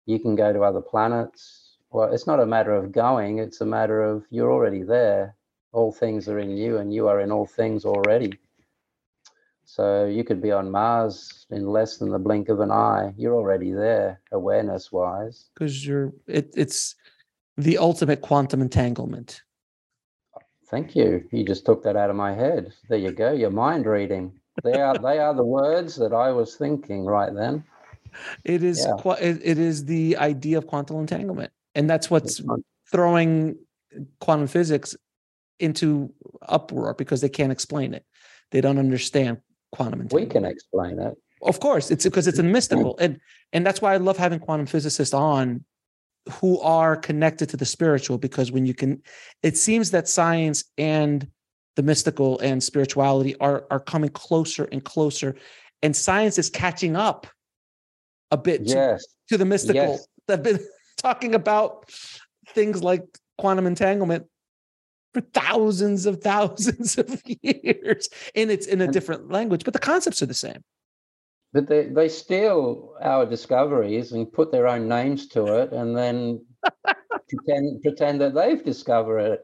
You 0.07 0.19
can 0.19 0.35
go 0.35 0.53
to 0.53 0.63
other 0.63 0.81
planets. 0.81 1.77
Well, 1.91 2.13
it's 2.13 2.27
not 2.27 2.41
a 2.41 2.47
matter 2.47 2.73
of 2.75 2.93
going, 2.93 3.39
it's 3.39 3.61
a 3.61 3.67
matter 3.67 4.03
of 4.03 4.25
you're 4.31 4.53
already 4.53 4.83
there. 4.83 5.37
All 5.73 5.93
things 5.93 6.29
are 6.29 6.39
in 6.39 6.57
you 6.57 6.79
and 6.79 6.93
you 6.93 7.09
are 7.09 7.21
in 7.21 7.33
all 7.33 7.47
things 7.47 7.85
already. 7.85 8.33
So 9.65 10.07
you 10.07 10.25
could 10.25 10.43
be 10.43 10.53
on 10.53 10.71
Mars 10.71 11.47
in 11.51 11.67
less 11.67 11.97
than 11.97 12.11
the 12.11 12.19
blink 12.19 12.49
of 12.49 12.61
an 12.61 12.71
eye. 12.71 13.15
You're 13.17 13.35
already 13.35 13.73
there, 13.73 14.21
awareness 14.31 14.93
wise. 14.93 15.47
because 15.55 15.87
you're 15.87 16.13
it, 16.27 16.53
it's 16.57 16.95
the 17.57 17.79
ultimate 17.79 18.21
quantum 18.21 18.61
entanglement 18.61 19.43
Thank 20.75 20.97
you. 20.97 21.25
You 21.31 21.45
just 21.45 21.65
took 21.67 21.85
that 21.85 21.95
out 21.95 22.11
of 22.11 22.17
my 22.17 22.35
head. 22.35 22.73
There 22.89 22.99
you 22.99 23.13
go. 23.13 23.33
Your 23.33 23.51
mind 23.51 23.87
reading. 23.87 24.33
They 24.65 24.81
are 24.81 24.99
they 24.99 25.19
are 25.19 25.35
the 25.35 25.45
words 25.45 25.95
that 25.97 26.13
I 26.13 26.33
was 26.33 26.57
thinking 26.57 27.05
right 27.05 27.33
then. 27.33 27.63
It 28.45 28.63
is 28.63 28.87
Yeah. 28.87 29.15
it 29.21 29.59
is 29.59 29.85
the 29.85 30.17
idea 30.17 30.59
of 30.59 30.67
quantum 30.67 30.97
entanglement 30.99 31.53
and 31.75 31.89
that's 31.89 32.11
what's 32.11 32.41
throwing 32.91 33.57
quantum 34.21 34.47
physics 34.47 34.97
into 35.61 36.13
uproar 36.43 36.95
because 36.95 37.21
they 37.21 37.29
can't 37.29 37.53
explain 37.53 37.95
it 37.95 38.05
they 38.51 38.61
don't 38.61 38.79
understand 38.79 39.39
quantum 39.73 40.01
entanglement. 40.03 40.29
We 40.29 40.33
can 40.33 40.45
explain 40.45 40.99
it. 40.99 41.15
of 41.43 41.61
course 41.61 41.91
it's 41.91 42.05
because 42.05 42.27
it's 42.27 42.39
a 42.39 42.43
mystical 42.43 42.97
and 42.99 43.21
and 43.53 43.65
that's 43.67 43.81
why 43.83 43.95
i 43.95 43.97
love 43.99 44.17
having 44.17 44.39
quantum 44.41 44.67
physicists 44.67 45.15
on 45.15 45.65
who 46.41 46.59
are 46.61 46.97
connected 46.97 47.49
to 47.51 47.57
the 47.57 47.67
spiritual 47.67 48.17
because 48.19 48.51
when 48.51 48.65
you 48.67 48.75
can 48.75 49.03
it 49.43 49.57
seems 49.57 49.91
that 49.91 50.09
science 50.09 50.65
and 50.79 51.29
the 51.77 51.83
mystical 51.83 52.39
and 52.41 52.63
spirituality 52.63 53.37
are 53.41 53.67
are 53.71 53.81
coming 53.81 54.11
closer 54.11 54.65
and 54.73 54.85
closer 54.85 55.35
and 55.83 55.95
science 55.95 56.39
is 56.39 56.49
catching 56.49 56.97
up 56.97 57.27
a 58.35 58.37
bit 58.37 58.67
to, 58.67 58.75
Yes. 58.75 59.05
to 59.29 59.39
the 59.39 59.45
mystical 59.45 59.93
Yes. 59.93 60.07
they've 60.27 60.43
been 60.43 60.61
talking 60.97 61.35
about 61.35 61.91
things 62.49 62.83
like 62.83 63.03
quantum 63.39 63.67
entanglement 63.67 64.27
for 65.15 65.21
thousands 65.21 66.05
of 66.07 66.21
thousands 66.21 66.99
of 66.99 67.23
years 67.43 68.09
and 68.35 68.51
it's 68.51 68.67
in 68.67 68.81
a 68.81 68.89
different 68.89 69.31
language 69.31 69.63
but 69.65 69.73
the 69.73 69.79
concepts 69.79 70.21
are 70.23 70.27
the 70.27 70.35
same 70.35 70.61
But 71.53 71.69
they, 71.69 71.85
they 71.99 72.09
steal 72.09 72.95
our 73.01 73.25
discoveries 73.25 74.11
and 74.13 74.33
put 74.39 74.51
their 74.51 74.67
own 74.67 74.89
names 74.89 75.29
to 75.35 75.43
it 75.63 75.73
and 75.73 75.97
then 75.97 76.45
pretend 77.31 77.83
pretend 77.83 78.21
that 78.21 78.35
they've 78.35 78.65
discovered 78.65 79.19
it. 79.33 79.41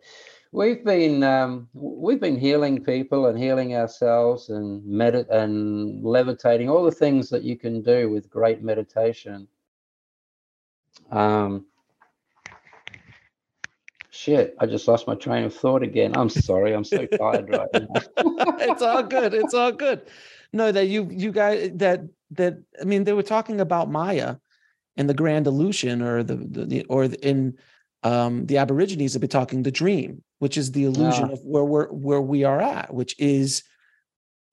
We've 0.53 0.84
been 0.84 1.22
um, 1.22 1.68
we've 1.74 2.20
been 2.20 2.38
healing 2.38 2.82
people 2.82 3.26
and 3.26 3.38
healing 3.38 3.76
ourselves 3.76 4.48
and 4.48 4.82
medit 4.82 5.30
and 5.30 6.05
levitating, 6.05 6.68
all 6.68 6.84
the 6.84 6.90
things 6.90 7.28
that 7.30 7.44
you 7.44 7.57
can 7.57 7.82
do 7.82 8.11
with 8.11 8.28
great 8.28 8.61
meditation. 8.61 9.46
Um, 11.12 11.66
shit, 14.11 14.57
I 14.59 14.66
just 14.66 14.88
lost 14.88 15.07
my 15.07 15.14
train 15.14 15.44
of 15.44 15.55
thought 15.55 15.84
again. 15.84 16.16
I'm 16.16 16.28
sorry, 16.28 16.74
I'm 16.74 16.84
so 16.84 17.07
tired 17.07 17.48
right 17.48 17.68
now. 17.72 18.01
it's 18.59 18.82
all 18.82 19.05
good. 19.05 19.34
It's 19.34 19.55
all 19.55 19.70
good. 19.70 20.03
No, 20.53 20.72
that 20.72 20.86
you 20.86 21.09
you 21.12 21.30
guys 21.30 21.70
that 21.74 22.01
that 22.32 22.59
I 22.80 22.84
mean 22.84 23.05
they 23.05 23.12
were 23.12 23.22
talking 23.22 23.61
about 23.61 23.88
Maya 23.88 24.36
and 24.96 25.09
the 25.09 25.14
grand 25.14 25.46
illusion 25.46 26.03
or 26.03 26.24
the, 26.24 26.34
the, 26.34 26.64
the 26.66 26.84
or 26.86 27.07
the, 27.07 27.24
in 27.24 27.57
um 28.03 28.46
the 28.46 28.57
aborigines 28.59 29.12
have 29.12 29.20
been 29.20 29.28
talking 29.30 29.62
the 29.62 29.70
dream 29.70 30.22
which 30.38 30.57
is 30.57 30.72
the 30.72 30.84
illusion 30.84 31.28
Ah. 31.30 31.32
of 31.34 31.40
where 31.44 31.64
we're 31.64 31.88
where 31.88 32.20
we 32.20 32.44
are 32.44 32.61
at 32.61 32.92
which 32.94 33.14
is 33.18 33.62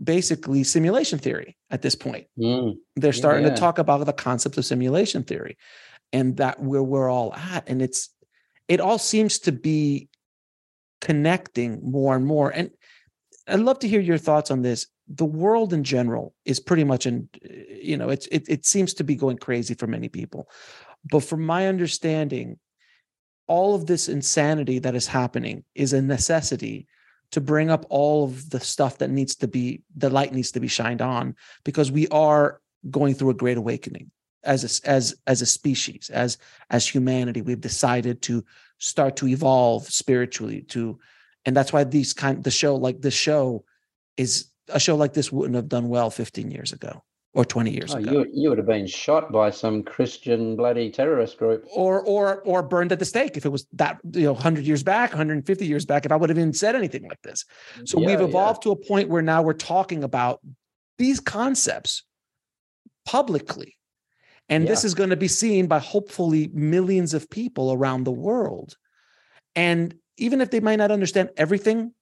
basically 0.04 0.64
simulation 0.64 1.18
theory 1.20 1.58
at 1.72 1.82
this 1.82 1.95
point 1.95 2.28
Mm, 2.38 2.76
they're 2.95 3.14
starting 3.14 3.43
Yeah. 3.45 3.52
to 3.54 3.60
talk 3.60 3.80
about 3.80 4.06
the 4.06 4.14
concept 4.14 4.58
of 4.58 4.66
simulation 4.66 5.24
theory 5.24 5.58
and 6.14 6.38
that 6.38 6.62
where 6.62 6.84
we're 6.84 7.10
all 7.10 7.34
at 7.34 7.68
and 7.70 7.82
it's 7.82 8.10
it 8.68 8.80
all 8.80 8.98
seems 9.00 9.39
to 9.39 9.52
be 9.52 10.10
connecting 11.02 11.80
more 11.84 12.16
and 12.16 12.26
more 12.26 12.50
and 12.51 12.70
i'd 13.47 13.59
love 13.59 13.80
to 13.80 13.88
hear 13.88 14.01
your 14.01 14.17
thoughts 14.17 14.51
on 14.51 14.62
this 14.62 14.88
the 15.08 15.26
world 15.26 15.71
in 15.74 15.84
general 15.84 16.34
is 16.43 16.59
pretty 16.59 16.84
much 16.84 17.05
in 17.05 17.30
you 17.82 17.96
know 17.97 18.09
it's 18.09 18.28
it, 18.28 18.43
it 18.50 18.66
seems 18.66 18.93
to 18.96 19.04
be 19.04 19.16
going 19.16 19.38
crazy 19.38 19.74
for 19.74 19.88
many 19.88 20.09
people 20.09 20.50
but 21.09 21.21
from 21.21 21.42
my 21.46 21.67
understanding 21.67 22.58
all 23.47 23.75
of 23.75 23.86
this 23.86 24.09
insanity 24.09 24.79
that 24.79 24.95
is 24.95 25.07
happening 25.07 25.63
is 25.74 25.93
a 25.93 26.01
necessity 26.01 26.87
to 27.32 27.41
bring 27.41 27.69
up 27.69 27.86
all 27.89 28.25
of 28.25 28.49
the 28.49 28.59
stuff 28.59 28.97
that 28.99 29.09
needs 29.09 29.36
to 29.36 29.47
be 29.47 29.82
the 29.95 30.09
light 30.09 30.33
needs 30.33 30.51
to 30.51 30.59
be 30.59 30.67
shined 30.67 31.01
on 31.01 31.36
because 31.63 31.91
we 31.91 32.07
are 32.09 32.61
going 32.89 33.13
through 33.13 33.29
a 33.29 33.36
great 33.36 33.57
awakening 33.57 34.11
as 34.43 34.63
a, 34.63 34.89
as 34.89 35.15
as 35.28 35.41
a 35.41 35.45
species 35.45 36.09
as 36.13 36.37
as 36.69 36.87
humanity. 36.87 37.41
We've 37.41 37.59
decided 37.59 38.21
to 38.24 38.45
start 38.79 39.15
to 39.17 39.28
evolve 39.28 39.87
spiritually 39.87 40.61
to 40.69 40.99
and 41.45 41.55
that's 41.55 41.74
why 41.74 41.83
these 41.83 42.13
kind 42.13 42.43
the 42.43 42.51
show 42.51 42.75
like 42.75 43.01
this 43.01 43.13
show 43.13 43.63
is 44.15 44.49
a 44.69 44.79
show 44.79 44.95
like 44.95 45.13
this 45.13 45.32
wouldn't 45.32 45.55
have 45.55 45.69
done 45.69 45.89
well 45.89 46.09
15 46.09 46.51
years 46.51 46.74
ago 46.74 47.03
or 47.38 47.46
20 47.46 47.70
years 47.70 47.93
Oh, 47.93 48.00
ago. 48.00 48.12
you, 48.12 48.26
you 48.34 48.50
would 48.50 48.58
have 48.58 48.66
been 48.66 48.88
shot 48.88 49.32
by 49.32 49.51
some 49.51 49.84
Christian 49.84 50.55
bloody 50.55 50.89
terrorist 50.89 51.38
group. 51.38 51.66
or 51.72 52.01
or 52.01 52.42
or 52.42 52.64
burned 52.64 52.92
at 52.92 52.97
the 52.97 53.05
stake 53.05 53.38
if 53.38 53.46
it 53.46 53.50
was 53.50 53.68
that 53.74 54.00
you 54.12 54.24
know 54.24 54.34
100 54.34 54.66
years 54.66 54.82
back 54.82 55.12
150 55.12 55.66
years 55.66 55.86
back 55.86 56.04
if 56.05 56.12
i 56.12 56.16
would 56.16 56.30
have 56.30 56.38
even 56.39 56.51
said 56.51 56.76
anything 56.76 57.04
like 57.08 57.22
this. 57.22 57.46
So 57.86 58.00
Yeah, 58.00 58.08
we've 58.08 58.20
yeah. 58.22 58.26
evolved 58.26 58.64
to 58.64 58.72
a 58.72 58.76
point 58.76 59.09
where 59.09 59.22
now 59.22 59.43
we're 59.43 59.54
talking 59.54 60.04
about 60.04 60.39
these 60.97 61.20
concepts 61.20 62.04
publicly. 63.05 63.76
And 64.50 64.68
this 64.68 64.84
is 64.84 64.96
going 64.96 65.09
to 65.12 65.18
be 65.18 65.28
seen 65.28 65.68
by 65.68 65.78
hopefully 65.80 66.50
millions 66.54 67.14
of 67.14 67.30
people 67.30 67.72
around 67.74 68.05
the 68.05 68.12
world. 68.28 68.78
And 69.55 69.93
even 70.18 70.42
if 70.42 70.50
they 70.50 70.62
might 70.62 70.78
not 70.78 70.89
understand 70.89 71.30
everything 71.38 71.93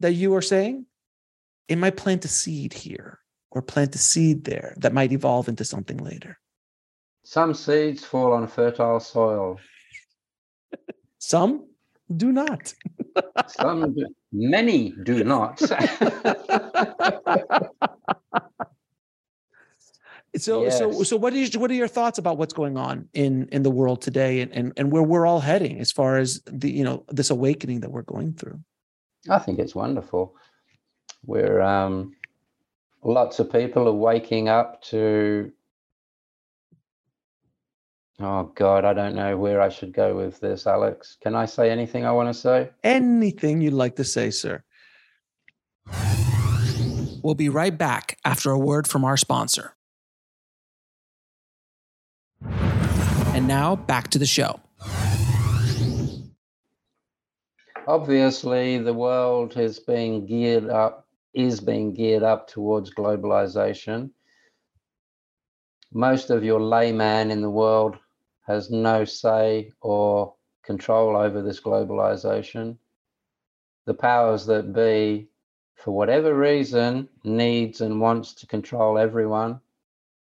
that 0.00 0.12
you 0.12 0.34
are 0.34 0.42
saying 0.42 0.84
it 1.68 1.78
might 1.78 1.96
plant 1.96 2.24
a 2.26 2.28
seed 2.28 2.74
here 2.74 3.18
or 3.54 3.62
plant 3.62 3.94
a 3.94 3.98
seed 3.98 4.44
there 4.44 4.74
that 4.78 4.92
might 4.92 5.12
evolve 5.12 5.48
into 5.48 5.64
something 5.64 5.98
later 5.98 6.38
Some 7.24 7.54
seeds 7.54 8.04
fall 8.04 8.32
on 8.32 8.46
fertile 8.48 9.00
soil. 9.00 9.58
some 11.18 11.66
do 12.16 12.32
not 12.32 12.74
Some, 13.46 13.94
do, 13.94 14.06
many 14.32 14.92
do 15.04 15.22
not. 15.24 15.62
So 20.36 20.64
yes. 20.64 20.78
so 20.78 21.04
so 21.04 21.16
what 21.16 21.32
is 21.32 21.56
what 21.56 21.70
are 21.70 21.74
your 21.74 21.86
thoughts 21.86 22.18
about 22.18 22.38
what's 22.38 22.52
going 22.52 22.76
on 22.76 23.08
in 23.14 23.48
in 23.52 23.62
the 23.62 23.70
world 23.70 24.02
today 24.02 24.40
and, 24.40 24.52
and 24.52 24.72
and 24.76 24.90
where 24.90 25.02
we're 25.02 25.26
all 25.26 25.38
heading 25.38 25.78
as 25.78 25.92
far 25.92 26.18
as 26.18 26.42
the 26.46 26.68
you 26.68 26.82
know 26.82 27.04
this 27.08 27.30
awakening 27.30 27.80
that 27.80 27.92
we're 27.92 28.02
going 28.02 28.32
through? 28.34 28.58
I 29.30 29.38
think 29.38 29.60
it's 29.60 29.76
wonderful. 29.76 30.34
We're 31.24 31.60
um 31.60 32.16
lots 33.04 33.38
of 33.38 33.52
people 33.52 33.86
are 33.86 33.92
waking 33.92 34.48
up 34.48 34.82
to 34.82 35.52
Oh 38.20 38.44
God, 38.54 38.84
I 38.84 38.92
don't 38.92 39.16
know 39.16 39.36
where 39.36 39.60
I 39.60 39.68
should 39.68 39.92
go 39.92 40.14
with 40.14 40.38
this, 40.38 40.68
Alex. 40.68 41.16
Can 41.20 41.34
I 41.34 41.46
say 41.46 41.68
anything 41.70 42.06
I 42.06 42.12
want 42.12 42.32
to 42.32 42.34
say? 42.34 42.70
Anything 42.84 43.60
you'd 43.60 43.72
like 43.72 43.96
to 43.96 44.04
say, 44.04 44.30
sir. 44.30 44.62
We'll 47.24 47.34
be 47.34 47.48
right 47.48 47.76
back 47.76 48.18
after 48.24 48.52
a 48.52 48.58
word 48.58 48.86
from 48.86 49.04
our 49.04 49.16
sponsor. 49.16 49.74
And 52.42 53.48
now 53.48 53.74
back 53.74 54.10
to 54.10 54.18
the 54.18 54.26
show. 54.26 54.60
Obviously, 57.88 58.78
the 58.78 58.94
world 58.94 59.54
has 59.54 59.80
been 59.80 60.24
geared 60.26 60.68
up, 60.70 61.03
is 61.34 61.60
being 61.60 61.92
geared 61.92 62.22
up 62.22 62.48
towards 62.48 62.94
globalization. 62.94 64.10
Most 65.92 66.30
of 66.30 66.44
your 66.44 66.60
layman 66.60 67.30
in 67.30 67.40
the 67.40 67.50
world 67.50 67.96
has 68.46 68.70
no 68.70 69.04
say 69.04 69.70
or 69.80 70.34
control 70.62 71.16
over 71.16 71.42
this 71.42 71.60
globalization. 71.60 72.76
The 73.86 73.94
powers 73.94 74.46
that 74.46 74.72
be, 74.72 75.28
for 75.76 75.92
whatever 75.92 76.34
reason, 76.34 77.08
needs 77.22 77.80
and 77.80 78.00
wants 78.00 78.34
to 78.34 78.46
control 78.46 78.98
everyone 78.98 79.60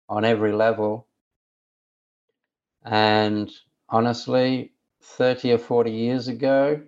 on 0.10 0.26
every 0.26 0.54
level. 0.54 1.08
And 2.84 3.52
honestly, 3.90 4.74
30 5.02 5.54
or 5.54 5.58
40 5.58 5.92
years 5.92 6.28
ago, 6.28 6.82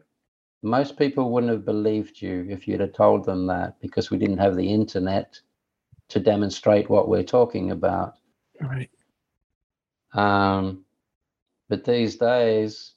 most 0.62 0.98
people 0.98 1.32
wouldn't 1.32 1.52
have 1.52 1.66
believed 1.66 2.22
you 2.22 2.46
if 2.50 2.68
you'd 2.68 2.82
have 2.82 2.94
told 2.94 3.26
them 3.26 3.48
that 3.48 3.80
because 3.80 4.12
we 4.12 4.18
didn't 4.18 4.40
have 4.40 4.56
the 4.56 4.74
internet 4.74 5.40
to 6.10 6.20
demonstrate 6.20 6.90
what 6.90 7.08
we're 7.08 7.24
talking 7.24 7.72
about. 7.72 8.16
Right. 8.60 8.90
Um, 10.14 10.84
but 11.70 11.86
these 11.86 12.18
days, 12.18 12.94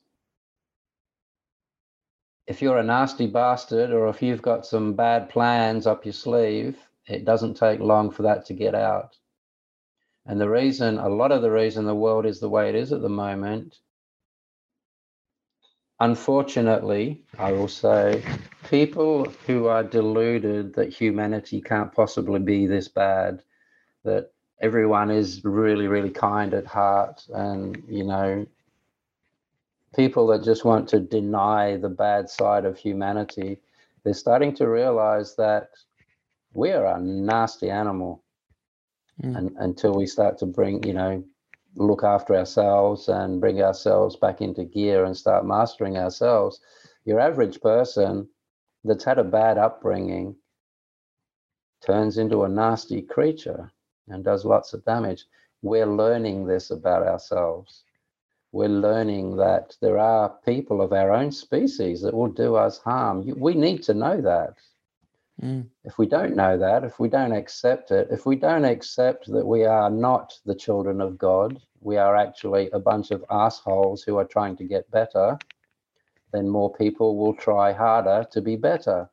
if 2.46 2.60
you're 2.60 2.78
a 2.78 2.82
nasty 2.82 3.26
bastard 3.26 3.92
or 3.92 4.08
if 4.08 4.22
you've 4.22 4.42
got 4.42 4.66
some 4.66 4.94
bad 4.94 5.28
plans 5.28 5.86
up 5.86 6.04
your 6.04 6.14
sleeve, 6.14 6.76
it 7.06 7.24
doesn't 7.24 7.54
take 7.54 7.80
long 7.80 8.10
for 8.10 8.22
that 8.22 8.46
to 8.46 8.54
get 8.54 8.74
out. 8.74 9.16
And 10.26 10.40
the 10.40 10.48
reason, 10.48 10.98
a 10.98 11.08
lot 11.08 11.32
of 11.32 11.42
the 11.42 11.50
reason 11.50 11.84
the 11.84 11.94
world 11.94 12.26
is 12.26 12.40
the 12.40 12.48
way 12.48 12.68
it 12.68 12.74
is 12.74 12.92
at 12.92 13.02
the 13.02 13.08
moment, 13.08 13.78
unfortunately, 16.02 17.22
I 17.38 17.52
will 17.52 17.68
say, 17.68 18.24
people 18.68 19.24
who 19.46 19.66
are 19.66 19.84
deluded 19.84 20.74
that 20.74 20.92
humanity 20.92 21.60
can't 21.60 21.92
possibly 21.92 22.40
be 22.40 22.66
this 22.66 22.88
bad, 22.88 23.42
that 24.04 24.32
everyone 24.60 25.10
is 25.12 25.44
really, 25.44 25.86
really 25.86 26.10
kind 26.10 26.54
at 26.54 26.66
heart, 26.66 27.24
and, 27.32 27.82
you 27.88 28.02
know, 28.02 28.44
people 29.94 30.26
that 30.26 30.42
just 30.42 30.64
want 30.64 30.88
to 30.88 30.98
deny 30.98 31.76
the 31.76 31.88
bad 31.88 32.28
side 32.28 32.64
of 32.64 32.76
humanity, 32.76 33.58
they're 34.02 34.12
starting 34.12 34.52
to 34.56 34.68
realize 34.68 35.36
that 35.36 35.70
we 36.52 36.72
are 36.72 36.86
a 36.86 37.00
nasty 37.00 37.70
animal. 37.70 38.22
Mm. 39.22 39.36
And 39.36 39.56
until 39.58 39.94
we 39.94 40.06
start 40.06 40.38
to 40.38 40.46
bring, 40.46 40.82
you 40.82 40.94
know, 40.94 41.22
look 41.76 42.04
after 42.04 42.36
ourselves 42.36 43.08
and 43.08 43.40
bring 43.40 43.62
ourselves 43.62 44.16
back 44.16 44.40
into 44.40 44.64
gear 44.64 45.04
and 45.04 45.16
start 45.16 45.46
mastering 45.46 45.96
ourselves, 45.98 46.60
your 47.04 47.20
average 47.20 47.60
person 47.60 48.28
that's 48.84 49.04
had 49.04 49.18
a 49.18 49.24
bad 49.24 49.58
upbringing 49.58 50.36
turns 51.84 52.18
into 52.18 52.44
a 52.44 52.48
nasty 52.48 53.02
creature 53.02 53.70
and 54.08 54.24
does 54.24 54.44
lots 54.44 54.72
of 54.74 54.84
damage. 54.84 55.26
We're 55.62 55.86
learning 55.86 56.46
this 56.46 56.70
about 56.70 57.06
ourselves 57.06 57.84
we're 58.52 58.68
learning 58.68 59.36
that 59.36 59.76
there 59.80 59.98
are 59.98 60.28
people 60.44 60.82
of 60.82 60.92
our 60.92 61.10
own 61.10 61.32
species 61.32 62.02
that 62.02 62.14
will 62.14 62.28
do 62.28 62.54
us 62.54 62.78
harm. 62.78 63.24
We 63.38 63.54
need 63.54 63.82
to 63.84 63.94
know 63.94 64.20
that. 64.20 64.54
Mm. 65.42 65.66
If 65.84 65.98
we 65.98 66.06
don't 66.06 66.36
know 66.36 66.56
that, 66.56 66.84
if 66.84 67.00
we 67.00 67.08
don't 67.08 67.32
accept 67.32 67.90
it, 67.90 68.08
if 68.10 68.26
we 68.26 68.36
don't 68.36 68.64
accept 68.64 69.26
that 69.32 69.46
we 69.46 69.64
are 69.64 69.90
not 69.90 70.38
the 70.46 70.54
children 70.54 71.00
of 71.00 71.18
God, 71.18 71.60
we 71.80 71.96
are 71.96 72.16
actually 72.16 72.70
a 72.70 72.78
bunch 72.78 73.10
of 73.10 73.24
assholes 73.30 74.02
who 74.02 74.16
are 74.18 74.24
trying 74.24 74.56
to 74.58 74.64
get 74.64 74.90
better, 74.90 75.36
then 76.32 76.48
more 76.48 76.72
people 76.72 77.16
will 77.16 77.34
try 77.34 77.72
harder 77.72 78.24
to 78.30 78.40
be 78.40 78.56
better. 78.56 79.10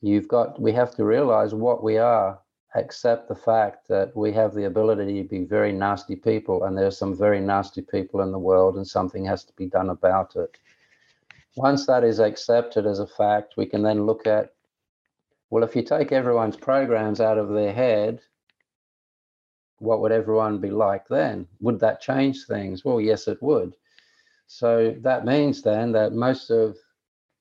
You've 0.00 0.28
got, 0.28 0.60
we 0.60 0.72
have 0.72 0.94
to 0.94 1.04
realize 1.04 1.54
what 1.54 1.82
we 1.82 1.98
are 1.98 2.38
accept 2.74 3.28
the 3.28 3.34
fact 3.34 3.88
that 3.88 4.14
we 4.16 4.32
have 4.32 4.54
the 4.54 4.64
ability 4.64 5.22
to 5.22 5.28
be 5.28 5.44
very 5.44 5.72
nasty 5.72 6.14
people 6.14 6.64
and 6.64 6.78
there's 6.78 6.96
some 6.96 7.16
very 7.16 7.40
nasty 7.40 7.82
people 7.82 8.20
in 8.20 8.30
the 8.30 8.38
world 8.38 8.76
and 8.76 8.86
something 8.86 9.24
has 9.24 9.44
to 9.44 9.52
be 9.54 9.66
done 9.66 9.90
about 9.90 10.36
it. 10.36 10.56
Once 11.56 11.84
that 11.86 12.04
is 12.04 12.20
accepted 12.20 12.86
as 12.86 13.00
a 13.00 13.06
fact, 13.06 13.54
we 13.56 13.66
can 13.66 13.82
then 13.82 14.06
look 14.06 14.26
at 14.26 14.52
well, 15.50 15.64
if 15.64 15.74
you 15.76 15.82
take 15.82 16.12
everyone's 16.12 16.56
programs 16.56 17.20
out 17.20 17.38
of 17.38 17.50
their 17.50 17.72
head, 17.72 18.20
what 19.78 20.00
would 20.00 20.12
everyone 20.12 20.58
be 20.58 20.70
like 20.70 21.08
then? 21.08 21.46
Would 21.60 21.80
that 21.80 22.00
change 22.00 22.44
things? 22.46 22.84
Well, 22.84 23.00
yes, 23.00 23.26
it 23.28 23.42
would. 23.42 23.74
So 24.46 24.94
that 25.00 25.24
means 25.24 25.62
then 25.62 25.92
that 25.92 26.12
most 26.12 26.50
of 26.50 26.76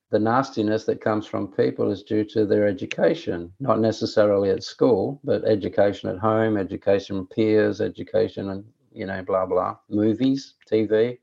the 0.10 0.20
nastiness 0.20 0.86
that 0.86 1.02
comes 1.02 1.28
from 1.28 1.52
people 1.52 1.92
is 1.92 2.02
due 2.02 2.24
to 2.26 2.46
their 2.46 2.68
education, 2.68 3.54
not 3.60 3.80
necessarily 3.80 4.50
at 4.50 4.64
school, 4.64 5.20
but 5.24 5.46
education 5.46 6.10
at 6.10 6.18
home, 6.18 6.58
education 6.58 7.28
peers, 7.28 7.80
education 7.80 8.50
and, 8.50 8.66
you 8.92 9.06
know, 9.06 9.22
blah, 9.22 9.46
blah, 9.46 9.78
movies, 9.90 10.56
TV. 10.72 11.20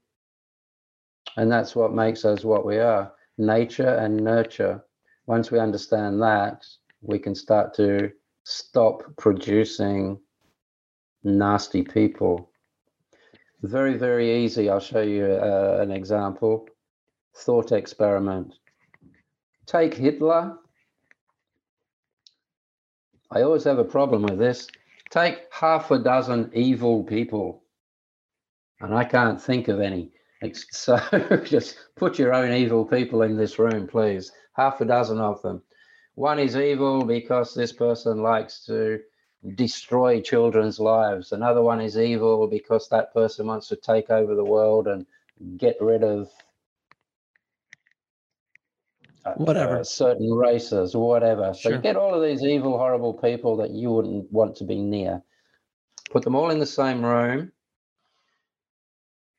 And 1.37 1.51
that's 1.51 1.75
what 1.75 1.93
makes 1.93 2.25
us 2.25 2.45
what 2.45 2.65
we 2.65 2.79
are 2.79 3.13
nature 3.39 3.97
and 3.97 4.17
nurture. 4.17 4.83
Once 5.27 5.51
we 5.51 5.59
understand 5.59 6.23
that, 6.23 6.65
we 7.03 7.19
can 7.19 7.35
start 7.35 7.75
to 7.75 8.11
stop 8.45 9.03
producing 9.17 10.19
nasty 11.25 11.83
people. 11.83 12.51
Very, 13.63 13.95
very 13.95 14.45
easy. 14.45 14.71
I'll 14.71 14.81
show 14.81 15.03
you 15.03 15.25
uh, 15.25 15.79
an 15.81 15.91
example. 15.91 16.69
Thought 17.35 17.73
experiment 17.73 18.55
take 19.67 19.95
Hitler. 19.95 20.57
I 23.31 23.43
always 23.43 23.65
have 23.65 23.79
a 23.79 23.85
problem 23.85 24.23
with 24.23 24.39
this. 24.39 24.69
Take 25.11 25.47
half 25.53 25.91
a 25.91 25.99
dozen 25.99 26.51
evil 26.55 27.05
people, 27.05 27.63
and 28.81 28.95
I 28.95 29.05
can't 29.05 29.41
think 29.41 29.69
of 29.69 29.81
any. 29.81 30.13
So 30.71 30.99
just 31.45 31.79
put 31.97 32.19
your 32.19 32.35
own 32.35 32.53
evil 32.53 32.85
people 32.85 33.23
in 33.23 33.37
this 33.37 33.59
room, 33.59 33.87
please. 33.87 34.33
Half 34.53 34.81
a 34.81 34.85
dozen 34.85 35.21
of 35.21 35.43
them. 35.43 35.63
One 36.15 36.39
is 36.39 36.57
evil 36.57 37.05
because 37.05 37.55
this 37.55 37.73
person 37.73 38.23
likes 38.23 38.65
to 38.67 39.01
destroy 39.55 40.21
children's 40.21 40.81
lives. 40.81 41.33
Another 41.33 41.63
one 41.63 41.81
is 41.81 41.99
evil 41.99 42.47
because 42.47 42.89
that 42.89 43.13
person 43.13 43.47
wants 43.47 43.69
to 43.69 43.77
take 43.77 44.11
over 44.11 44.35
the 44.35 44.45
world 44.45 44.89
and 44.89 45.07
get 45.59 45.77
rid 45.81 46.03
of 46.03 46.31
whatever 49.37 49.81
uh, 49.81 49.85
certain 49.85 50.33
races 50.33 50.95
or 50.95 51.09
whatever. 51.09 51.53
So 51.53 51.69
sure. 51.69 51.73
you 51.73 51.79
get 51.79 51.97
all 51.97 52.15
of 52.15 52.23
these 52.23 52.43
evil, 52.43 52.79
horrible 52.79 53.15
people 53.15 53.57
that 53.59 53.71
you 53.71 53.91
wouldn't 53.91 54.33
want 54.33 54.57
to 54.57 54.65
be 54.65 54.81
near. 54.81 55.23
Put 56.11 56.23
them 56.23 56.37
all 56.37 56.51
in 56.51 56.59
the 56.59 56.67
same 56.67 57.05
room. 57.05 57.53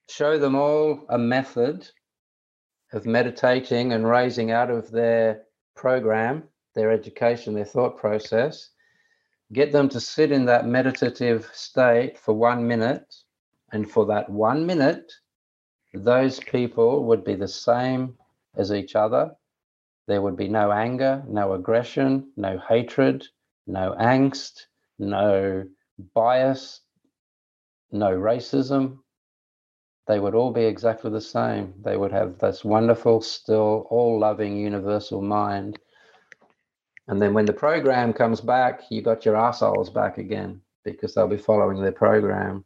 Show 0.10 0.38
them 0.38 0.56
all 0.56 1.06
a 1.10 1.18
method 1.18 1.90
of 2.94 3.06
meditating 3.06 3.94
and 3.94 4.08
raising 4.08 4.52
out 4.52 4.72
of 4.72 4.90
their 4.92 5.44
program, 5.76 6.44
their 6.76 6.92
education, 6.92 7.54
their 7.54 7.66
thought 7.66 7.98
process. 7.98 8.70
Get 9.54 9.72
them 9.72 9.90
to 9.90 10.00
sit 10.00 10.32
in 10.32 10.46
that 10.46 10.66
meditative 10.66 11.50
state 11.54 12.18
for 12.18 12.34
one 12.34 12.68
minute. 12.68 13.14
And 13.72 13.90
for 13.90 14.06
that 14.06 14.30
one 14.30 14.66
minute, 14.66 15.12
those 15.94 16.40
people 16.40 17.04
would 17.06 17.26
be 17.26 17.36
the 17.36 17.48
same 17.48 18.18
as 18.56 18.72
each 18.72 18.96
other 18.96 19.36
there 20.08 20.22
would 20.22 20.38
be 20.38 20.48
no 20.48 20.72
anger, 20.72 21.22
no 21.28 21.54
aggression, 21.54 22.32
no 22.38 22.58
hatred, 22.58 23.28
no 23.68 23.94
angst, 24.00 24.62
no 24.98 25.66
bias, 26.16 26.82
no 27.92 28.12
racism. 28.12 29.00
They 30.08 30.20
would 30.20 30.36
all 30.36 30.52
be 30.52 30.64
exactly 30.64 31.12
the 31.12 31.22
same. 31.22 31.74
They 31.84 31.98
would 31.98 32.12
have 32.14 32.40
this 32.40 32.64
wonderful, 32.64 33.22
still, 33.22 33.88
all 33.90 34.20
loving, 34.20 34.58
universal 34.58 35.22
mind. 35.22 35.80
And 37.08 37.22
then 37.22 37.34
when 37.34 37.46
the 37.46 37.54
program 37.54 38.14
comes 38.14 38.42
back, 38.42 38.82
you 38.90 39.02
got 39.02 39.26
your 39.26 39.36
assholes 39.38 39.90
back 39.90 40.18
again. 40.18 40.62
because 40.84 41.14
they'll 41.14 41.28
be 41.28 41.38
following 41.38 41.82
their 41.82 41.92
program. 41.92 42.64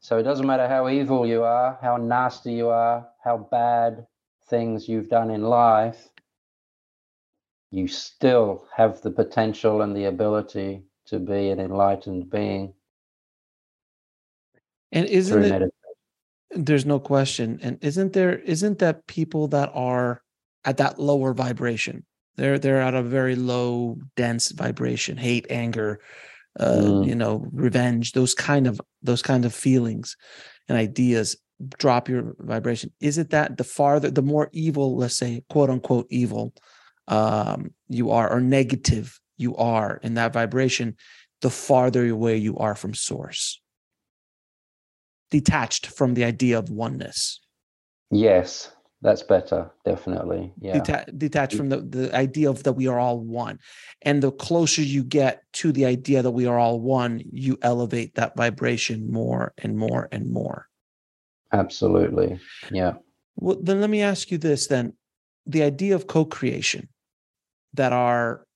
So 0.00 0.18
it 0.18 0.24
doesn't 0.24 0.46
matter 0.46 0.66
how 0.66 0.88
evil 0.88 1.26
you 1.26 1.42
are, 1.44 1.78
how 1.82 1.96
nasty 1.98 2.54
you 2.54 2.68
are, 2.70 3.06
how 3.22 3.36
bad 3.50 4.06
things 4.48 4.88
you've 4.88 5.08
done 5.10 5.30
in 5.30 5.42
life, 5.42 6.08
you 7.70 7.88
still 7.88 8.66
have 8.76 9.00
the 9.02 9.10
potential 9.10 9.82
and 9.82 9.96
the 9.96 10.06
ability 10.06 10.84
to 11.06 11.18
be 11.18 11.50
an 11.50 11.60
enlightened 11.60 12.30
being. 12.30 12.74
And 14.92 15.06
isn't 15.06 15.42
it, 15.44 15.74
there's 16.50 16.86
no 16.86 17.00
question. 17.00 17.58
And 17.62 17.78
isn't 17.82 18.12
there, 18.12 18.38
isn't 18.38 18.78
that 18.78 19.06
people 19.06 19.48
that 19.48 19.70
are 19.74 20.22
at 20.64 20.76
that 20.76 20.98
lower 20.98 21.32
vibration? 21.34 22.04
They're 22.36 22.58
they're 22.58 22.80
at 22.80 22.94
a 22.94 23.02
very 23.02 23.36
low, 23.36 23.98
dense 24.16 24.52
vibration, 24.52 25.16
hate, 25.16 25.46
anger, 25.50 26.00
uh, 26.58 26.66
mm. 26.66 27.06
you 27.06 27.14
know, 27.14 27.46
revenge, 27.52 28.12
those 28.12 28.34
kind 28.34 28.66
of 28.66 28.80
those 29.02 29.22
kind 29.22 29.44
of 29.44 29.54
feelings 29.54 30.16
and 30.68 30.78
ideas 30.78 31.36
drop 31.78 32.08
your 32.08 32.34
vibration. 32.38 32.92
Is 33.00 33.18
it 33.18 33.30
that 33.30 33.56
the 33.56 33.64
farther, 33.64 34.10
the 34.10 34.22
more 34.22 34.48
evil, 34.52 34.96
let's 34.96 35.16
say, 35.16 35.44
quote 35.48 35.70
unquote 35.70 36.06
evil, 36.10 36.52
um, 37.08 37.72
you 37.88 38.10
are, 38.10 38.30
or 38.30 38.40
negative 38.40 39.18
you 39.36 39.56
are 39.56 40.00
in 40.02 40.14
that 40.14 40.32
vibration, 40.32 40.96
the 41.40 41.50
farther 41.50 42.08
away 42.08 42.36
you 42.36 42.56
are 42.58 42.74
from 42.74 42.94
source, 42.94 43.60
detached 45.32 45.86
from 45.86 46.14
the 46.14 46.24
idea 46.24 46.58
of 46.58 46.70
oneness. 46.70 47.40
Yes, 48.10 48.70
that's 49.00 49.22
better, 49.22 49.70
definitely. 49.84 50.52
Yeah. 50.60 50.78
Deta- 50.78 51.18
detached 51.18 51.56
from 51.56 51.70
the, 51.70 51.78
the 51.78 52.14
idea 52.14 52.50
of 52.50 52.62
that 52.62 52.74
we 52.74 52.86
are 52.86 53.00
all 53.00 53.18
one. 53.18 53.58
And 54.02 54.22
the 54.22 54.30
closer 54.30 54.82
you 54.82 55.02
get 55.02 55.42
to 55.54 55.72
the 55.72 55.86
idea 55.86 56.22
that 56.22 56.30
we 56.30 56.46
are 56.46 56.58
all 56.58 56.78
one, 56.78 57.22
you 57.32 57.58
elevate 57.62 58.14
that 58.14 58.36
vibration 58.36 59.10
more 59.10 59.54
and 59.58 59.76
more 59.76 60.08
and 60.12 60.30
more. 60.30 60.68
Absolutely. 61.52 62.38
Yeah. 62.70 62.94
Well, 63.36 63.58
then 63.60 63.80
let 63.80 63.90
me 63.90 64.02
ask 64.02 64.30
you 64.30 64.38
this 64.38 64.66
then. 64.68 64.92
The 65.46 65.64
idea 65.64 65.96
of 65.96 66.06
co-creation 66.06 66.88
that 67.74 67.92
our 67.92 68.46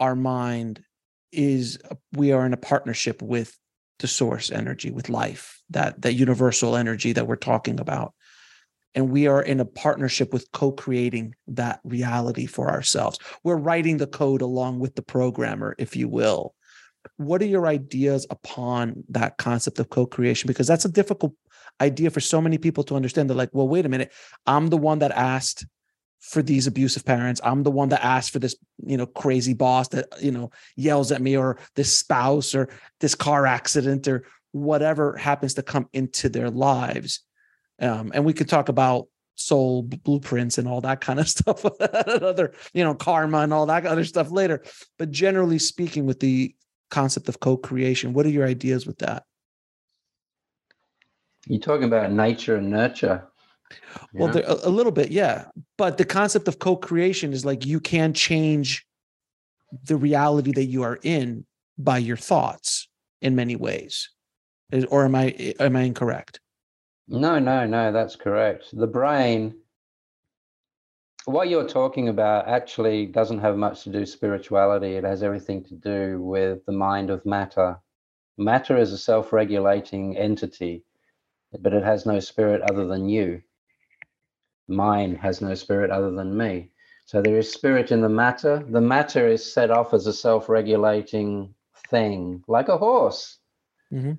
our 0.00 0.16
mind 0.16 0.82
is 1.30 1.78
we 2.12 2.32
are 2.32 2.44
in 2.44 2.52
a 2.52 2.56
partnership 2.72 3.22
with 3.22 3.56
the 3.98 4.06
source 4.06 4.50
energy, 4.50 4.90
with 4.90 5.08
life, 5.08 5.62
that 5.70 6.02
that 6.02 6.14
universal 6.14 6.76
energy 6.76 7.12
that 7.12 7.26
we're 7.26 7.36
talking 7.36 7.80
about. 7.80 8.14
And 8.94 9.10
we 9.10 9.26
are 9.26 9.42
in 9.42 9.60
a 9.60 9.64
partnership 9.64 10.32
with 10.32 10.50
co-creating 10.52 11.34
that 11.48 11.80
reality 11.84 12.46
for 12.46 12.70
ourselves. 12.70 13.18
We're 13.42 13.56
writing 13.56 13.96
the 13.96 14.06
code 14.06 14.40
along 14.40 14.78
with 14.78 14.94
the 14.94 15.02
programmer 15.02 15.74
if 15.78 15.96
you 15.96 16.08
will. 16.08 16.54
What 17.16 17.42
are 17.42 17.46
your 17.46 17.66
ideas 17.66 18.26
upon 18.30 19.04
that 19.10 19.36
concept 19.36 19.78
of 19.78 19.90
co-creation? 19.90 20.46
Because 20.46 20.66
that's 20.66 20.84
a 20.84 20.92
difficult 20.92 21.34
idea 21.80 22.10
for 22.10 22.20
so 22.20 22.40
many 22.40 22.56
people 22.56 22.84
to 22.84 22.94
understand. 22.94 23.28
They're 23.28 23.36
like 23.36 23.50
well 23.52 23.68
wait 23.68 23.86
a 23.86 23.88
minute. 23.88 24.12
I'm 24.46 24.68
the 24.68 24.76
one 24.76 25.00
that 25.00 25.10
asked 25.10 25.66
for 26.24 26.42
these 26.42 26.66
abusive 26.66 27.04
parents 27.04 27.40
i'm 27.44 27.62
the 27.62 27.70
one 27.70 27.88
that 27.90 28.04
asked 28.04 28.32
for 28.32 28.38
this 28.38 28.56
you 28.84 28.96
know 28.96 29.06
crazy 29.06 29.54
boss 29.54 29.88
that 29.88 30.06
you 30.22 30.30
know 30.30 30.50
yells 30.76 31.12
at 31.12 31.22
me 31.22 31.36
or 31.36 31.58
this 31.76 31.94
spouse 31.94 32.54
or 32.54 32.68
this 33.00 33.14
car 33.14 33.46
accident 33.46 34.08
or 34.08 34.24
whatever 34.52 35.16
happens 35.16 35.54
to 35.54 35.62
come 35.62 35.88
into 35.92 36.28
their 36.28 36.50
lives 36.50 37.20
um, 37.80 38.12
and 38.14 38.24
we 38.24 38.32
could 38.32 38.48
talk 38.48 38.68
about 38.68 39.08
soul 39.36 39.82
blueprints 39.82 40.58
and 40.58 40.68
all 40.68 40.80
that 40.80 41.00
kind 41.00 41.18
of 41.18 41.28
stuff, 41.36 41.64
other, 41.64 42.52
you 42.72 42.84
know, 42.84 42.94
karma 42.94 43.38
and 43.38 43.52
all 43.52 43.66
that 43.66 43.86
other 43.86 44.04
stuff 44.04 44.30
later. 44.30 44.62
But 44.98 45.10
generally 45.10 45.58
speaking, 45.58 46.06
with 46.06 46.20
the 46.20 46.54
concept 46.90 47.28
of 47.28 47.40
co-creation, 47.40 48.12
what 48.12 48.26
are 48.26 48.30
your 48.30 48.46
ideas 48.46 48.86
with 48.86 48.98
that? 48.98 49.24
You're 51.46 51.60
talking 51.60 51.84
about 51.84 52.12
nature 52.12 52.56
and 52.56 52.70
nurture. 52.70 53.26
Well, 54.12 54.32
there, 54.32 54.44
a, 54.46 54.68
a 54.68 54.70
little 54.70 54.92
bit, 54.92 55.10
yeah. 55.10 55.46
But 55.76 55.98
the 55.98 56.04
concept 56.04 56.48
of 56.48 56.58
co-creation 56.58 57.32
is 57.32 57.44
like 57.44 57.66
you 57.66 57.80
can 57.80 58.12
change 58.12 58.86
the 59.86 59.96
reality 59.96 60.52
that 60.52 60.66
you 60.66 60.82
are 60.82 60.98
in 61.02 61.44
by 61.78 61.98
your 61.98 62.16
thoughts 62.16 62.88
in 63.20 63.34
many 63.34 63.56
ways. 63.56 64.10
Or 64.88 65.04
am 65.04 65.14
I 65.14 65.34
eh, 65.38 65.52
am 65.60 65.76
I 65.76 65.82
incorrect? 65.82 66.40
No, 67.08 67.38
no, 67.38 67.66
no, 67.66 67.92
that's 67.92 68.16
correct. 68.16 68.66
The 68.72 68.86
brain, 68.86 69.54
what 71.26 71.48
you're 71.48 71.68
talking 71.68 72.08
about 72.08 72.48
actually 72.48 73.06
doesn't 73.06 73.40
have 73.40 73.56
much 73.56 73.84
to 73.84 73.90
do 73.90 74.00
with 74.00 74.08
spirituality. 74.08 74.94
It 74.94 75.04
has 75.04 75.22
everything 75.22 75.62
to 75.64 75.74
do 75.74 76.22
with 76.22 76.64
the 76.66 76.72
mind 76.72 77.10
of 77.10 77.26
matter. 77.26 77.78
Matter 78.38 78.76
is 78.76 78.92
a 78.92 78.98
self 78.98 79.32
regulating 79.32 80.16
entity, 80.16 80.84
but 81.60 81.74
it 81.74 81.84
has 81.84 82.06
no 82.06 82.20
spirit 82.20 82.62
other 82.62 82.86
than 82.86 83.08
you. 83.08 83.42
Mine 84.68 85.14
has 85.16 85.40
no 85.40 85.54
spirit 85.54 85.90
other 85.90 86.10
than 86.10 86.36
me. 86.36 86.70
So 87.06 87.20
there 87.20 87.36
is 87.38 87.52
spirit 87.52 87.92
in 87.92 88.00
the 88.00 88.08
matter. 88.08 88.64
The 88.68 88.80
matter 88.80 89.28
is 89.28 89.52
set 89.52 89.70
off 89.70 89.92
as 89.92 90.06
a 90.06 90.12
self 90.12 90.48
regulating 90.48 91.54
thing, 91.90 92.42
like 92.48 92.68
a 92.68 92.78
horse. 92.78 93.38
Mm-hmm. 93.92 94.12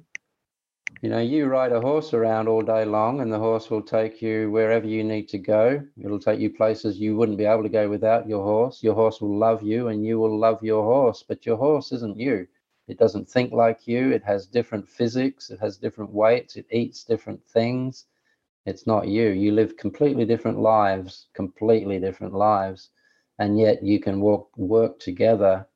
You 1.02 1.10
know, 1.10 1.20
you 1.20 1.46
ride 1.48 1.72
a 1.72 1.82
horse 1.82 2.14
around 2.14 2.48
all 2.48 2.62
day 2.62 2.86
long, 2.86 3.22
and 3.22 3.32
the 3.32 3.40
horse 3.40 3.70
will 3.70 3.82
take 3.82 4.22
you 4.22 4.50
wherever 4.50 4.88
you 4.88 5.04
need 5.04 5.28
to 5.30 5.38
go. 5.38 5.84
It'll 6.00 6.20
take 6.20 6.40
you 6.40 6.52
places 6.52 7.00
you 7.00 7.16
wouldn't 7.16 7.38
be 7.38 7.46
able 7.46 7.64
to 7.64 7.70
go 7.70 7.90
without 7.90 8.28
your 8.28 8.44
horse. 8.44 8.82
Your 8.82 8.96
horse 8.96 9.22
will 9.22 9.38
love 9.38 9.62
you, 9.62 9.90
and 9.90 10.06
you 10.06 10.20
will 10.20 10.38
love 10.38 10.64
your 10.64 10.84
horse, 10.84 11.24
but 11.28 11.46
your 11.46 11.58
horse 11.58 11.92
isn't 11.92 12.18
you. 12.18 12.48
It 12.88 12.98
doesn't 12.98 13.30
think 13.30 13.52
like 13.52 13.88
you. 13.88 14.12
It 14.12 14.24
has 14.24 14.46
different 14.46 14.88
physics. 14.88 15.50
It 15.50 15.60
has 15.60 15.78
different 15.78 16.12
weights. 16.12 16.56
It 16.56 16.68
eats 16.72 17.04
different 17.04 17.44
things. 17.46 18.06
It's 18.66 18.88
not 18.88 19.08
you. 19.08 19.30
You 19.30 19.52
live 19.52 19.78
completely 19.78 20.26
different 20.26 20.60
lives, 20.60 21.28
completely 21.34 22.00
different 22.00 22.34
lives. 22.34 22.90
And 23.38 23.60
yet 23.60 23.84
you 23.84 24.00
can 24.00 24.22
walk, 24.22 24.50
work 24.58 25.00
together 25.00 25.68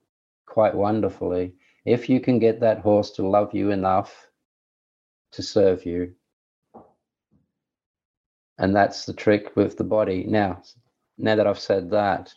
quite 0.45 0.73
wonderfully. 0.73 1.53
If 1.85 2.09
you 2.09 2.19
can 2.19 2.39
get 2.39 2.59
that 2.61 2.79
horse 2.79 3.11
to 3.11 3.27
love 3.27 3.53
you 3.53 3.71
enough 3.71 4.29
to 5.31 5.43
serve 5.43 5.85
you. 5.85 6.13
And 8.57 8.75
that's 8.75 9.05
the 9.05 9.13
trick 9.13 9.55
with 9.55 9.77
the 9.77 9.83
body. 9.83 10.25
Now, 10.27 10.63
now 11.17 11.35
that 11.35 11.47
I've 11.47 11.59
said 11.59 11.91
that, 11.91 12.33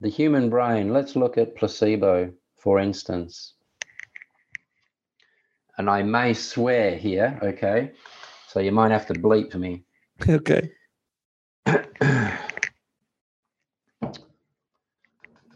the 0.00 0.08
human 0.08 0.48
brain, 0.48 0.92
let's 0.92 1.14
look 1.14 1.36
at 1.36 1.56
placebo, 1.56 2.32
for 2.56 2.78
instance. 2.78 3.54
And 5.76 5.90
I 5.90 6.02
may 6.02 6.32
swear 6.32 6.96
here, 6.96 7.38
okay? 7.42 7.92
So 8.48 8.60
you 8.60 8.72
might 8.72 8.90
have 8.90 9.06
to 9.06 9.14
bleep 9.14 9.54
me. 9.54 9.84
Okay. 10.28 10.70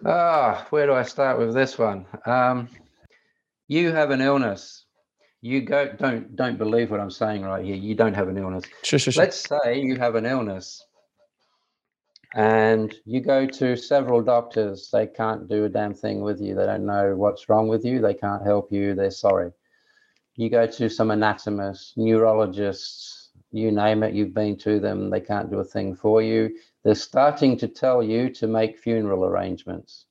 ah, 0.06 0.66
where 0.70 0.86
do 0.86 0.94
I 0.94 1.02
start 1.02 1.38
with 1.38 1.54
this 1.54 1.78
one? 1.78 2.06
Um, 2.26 2.68
you 3.68 3.92
have 3.92 4.10
an 4.10 4.20
illness. 4.20 4.86
You 5.40 5.60
go 5.60 5.92
don't 5.92 6.34
don't 6.36 6.56
believe 6.56 6.90
what 6.90 7.00
i'm 7.00 7.10
saying 7.10 7.42
right 7.42 7.64
here. 7.64 7.76
You 7.76 7.94
don't 7.94 8.14
have 8.14 8.28
an 8.28 8.38
illness. 8.38 8.64
Sure, 8.82 8.98
sure, 8.98 9.12
sure. 9.12 9.24
let's 9.24 9.46
say 9.46 9.78
you 9.78 9.96
have 9.96 10.14
an 10.14 10.24
illness 10.24 10.82
and 12.34 12.94
you 13.04 13.20
go 13.20 13.46
to 13.46 13.76
several 13.76 14.22
doctors. 14.22 14.88
They 14.92 15.06
can't 15.06 15.48
do 15.48 15.64
a 15.64 15.68
damn 15.68 15.94
thing 15.94 16.22
with 16.22 16.40
you. 16.40 16.54
They 16.54 16.66
don't 16.66 16.86
know 16.86 17.14
what's 17.14 17.48
wrong 17.48 17.68
with 17.68 17.84
you. 17.84 18.00
They 18.00 18.14
can't 18.14 18.44
help 18.44 18.72
you. 18.72 18.94
They're 18.94 19.10
sorry. 19.10 19.52
You 20.36 20.50
go 20.50 20.66
to 20.66 20.88
some 20.88 21.12
anatomists 21.12 21.92
neurologists 21.96 23.23
you 23.54 23.70
name 23.70 24.02
it 24.02 24.14
you've 24.14 24.34
been 24.34 24.56
to 24.56 24.80
them 24.80 25.10
they 25.10 25.20
can't 25.20 25.50
do 25.50 25.60
a 25.60 25.64
thing 25.64 25.94
for 25.94 26.22
you 26.22 26.50
they're 26.82 26.94
starting 26.94 27.56
to 27.56 27.68
tell 27.68 28.02
you 28.02 28.28
to 28.28 28.46
make 28.46 28.78
funeral 28.78 29.24
arrangements 29.24 30.06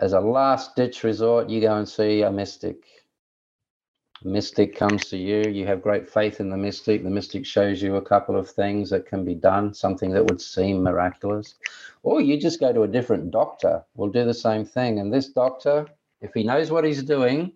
as 0.00 0.12
a 0.12 0.20
last 0.20 0.74
ditch 0.76 1.04
resort 1.04 1.48
you 1.48 1.60
go 1.60 1.76
and 1.76 1.88
see 1.88 2.22
a 2.22 2.30
mystic 2.30 2.84
mystic 4.24 4.74
comes 4.74 5.04
to 5.06 5.18
you, 5.18 5.42
you 5.50 5.66
have 5.66 5.82
great 5.82 6.08
faith 6.08 6.40
in 6.40 6.48
the 6.48 6.56
mystic. 6.56 7.02
The 7.02 7.10
mystic 7.10 7.44
shows 7.44 7.82
you 7.82 7.96
a 7.96 8.02
couple 8.02 8.36
of 8.36 8.48
things 8.48 8.90
that 8.90 9.06
can 9.06 9.24
be 9.24 9.34
done, 9.34 9.74
something 9.74 10.10
that 10.12 10.24
would 10.24 10.40
seem 10.40 10.82
miraculous. 10.82 11.54
Or 12.02 12.20
you 12.20 12.40
just 12.40 12.60
go 12.60 12.72
to 12.72 12.82
a 12.82 12.88
different 12.88 13.30
doctor, 13.30 13.84
will 13.94 14.08
do 14.08 14.24
the 14.24 14.34
same 14.34 14.64
thing. 14.64 14.98
And 14.98 15.12
this 15.12 15.28
doctor, 15.28 15.86
if 16.20 16.32
he 16.32 16.42
knows 16.42 16.70
what 16.70 16.84
he's 16.84 17.02
doing, 17.02 17.52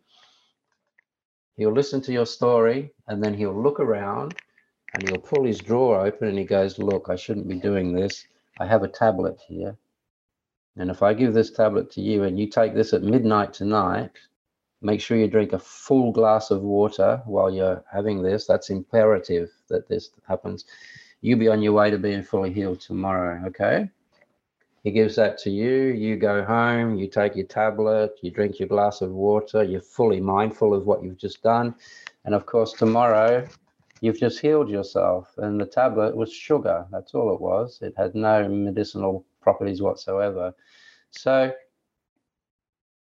he'll 1.59 1.72
listen 1.72 2.01
to 2.02 2.12
your 2.12 2.24
story 2.24 2.94
and 3.09 3.22
then 3.22 3.35
he'll 3.35 3.62
look 3.62 3.80
around 3.80 4.35
and 4.94 5.06
he'll 5.06 5.20
pull 5.20 5.44
his 5.44 5.59
drawer 5.59 6.06
open 6.06 6.28
and 6.28 6.39
he 6.39 6.44
goes, 6.44 6.78
Look, 6.78 7.09
I 7.10 7.16
shouldn't 7.16 7.48
be 7.48 7.56
doing 7.56 7.93
this. 7.93 8.26
I 8.59 8.64
have 8.66 8.82
a 8.82 8.89
tablet 8.89 9.39
here. 9.47 9.76
And 10.78 10.90
if 10.90 11.02
I 11.02 11.12
give 11.12 11.35
this 11.35 11.51
tablet 11.51 11.90
to 11.93 12.01
you 12.01 12.22
and 12.22 12.39
you 12.40 12.47
take 12.47 12.74
this 12.74 12.94
at 12.94 13.02
midnight 13.02 13.52
tonight, 13.52 14.12
Make 14.80 15.01
sure 15.01 15.16
you 15.16 15.26
drink 15.26 15.52
a 15.52 15.59
full 15.59 16.12
glass 16.12 16.51
of 16.52 16.62
water 16.62 17.20
while 17.24 17.52
you're 17.52 17.82
having 17.90 18.22
this. 18.22 18.47
That's 18.47 18.70
imperative 18.70 19.51
that 19.68 19.89
this 19.89 20.10
happens. 20.26 20.66
You'll 21.20 21.40
be 21.40 21.48
on 21.48 21.62
your 21.62 21.72
way 21.72 21.90
to 21.90 21.98
being 21.98 22.22
fully 22.22 22.52
healed 22.52 22.80
tomorrow, 22.80 23.44
okay? 23.47 23.90
He 24.84 24.92
gives 24.92 25.16
that 25.16 25.38
to 25.38 25.50
you. 25.50 25.88
You 25.88 26.16
go 26.16 26.44
home, 26.44 26.96
you 26.96 27.09
take 27.09 27.34
your 27.34 27.46
tablet, 27.46 28.12
you 28.22 28.30
drink 28.30 28.59
your 28.59 28.68
glass 28.68 29.00
of 29.00 29.10
water, 29.10 29.62
you're 29.62 29.80
fully 29.80 30.20
mindful 30.20 30.72
of 30.72 30.86
what 30.86 31.02
you've 31.02 31.18
just 31.18 31.42
done. 31.42 31.74
And 32.24 32.34
of 32.34 32.46
course, 32.46 32.72
tomorrow 32.72 33.46
you've 34.00 34.20
just 34.20 34.38
healed 34.40 34.70
yourself. 34.70 35.34
And 35.38 35.60
the 35.60 35.66
tablet 35.66 36.16
was 36.16 36.32
sugar. 36.32 36.86
That's 36.90 37.14
all 37.14 37.34
it 37.34 37.40
was. 37.40 37.80
It 37.82 37.94
had 37.96 38.14
no 38.14 38.48
medicinal 38.48 39.26
properties 39.40 39.82
whatsoever. 39.82 40.55
So 41.10 41.52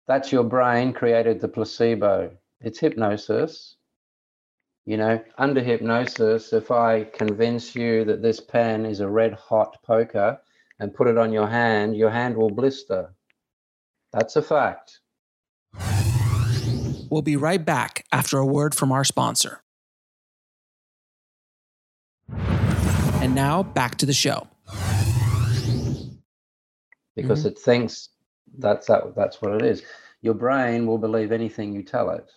that's 0.07 0.31
your 0.31 0.45
brain 0.45 0.93
created 0.93 1.41
the 1.41 1.49
placebo. 1.49 2.31
It's 2.61 2.79
hypnosis. 2.79 3.77
You 4.87 4.97
know, 4.97 5.23
under 5.37 5.61
hypnosis, 5.61 6.53
if 6.53 6.71
I 6.71 7.05
convince 7.05 7.75
you 7.75 8.05
that 8.07 8.23
this 8.23 8.41
pen 8.41 8.87
is 8.87 9.01
a 9.01 9.09
red 9.09 9.35
hot 9.35 9.77
poker 9.83 10.41
and 10.81 10.95
put 10.95 11.09
it 11.09 11.19
on 11.19 11.33
your 11.33 11.47
hand, 11.47 11.97
your 11.97 12.11
hand 12.11 12.37
will 12.37 12.51
blister. 12.51 13.15
That's 14.13 14.37
a 14.37 14.43
fact. 14.43 15.01
We'll 17.11 17.23
be 17.23 17.37
right 17.37 17.65
back 17.65 18.05
after 18.13 18.39
a 18.39 18.47
word 18.47 18.75
from 18.75 18.93
our 18.93 19.05
sponsor. 19.05 19.63
And 22.29 23.35
now 23.35 23.63
back 23.63 23.97
to 23.97 24.07
the 24.07 24.13
show. 24.13 24.47
Because 27.17 27.41
mm-hmm. 27.41 27.49
it 27.49 27.59
thinks 27.59 28.11
that's 28.59 28.87
that, 28.87 29.15
that's 29.17 29.43
what 29.43 29.55
it 29.55 29.63
is. 29.63 29.83
Your 30.23 30.35
brain 30.35 30.87
will 30.87 30.99
believe 30.99 31.33
anything 31.33 31.73
you 31.73 31.83
tell 31.83 32.11
it. 32.11 32.31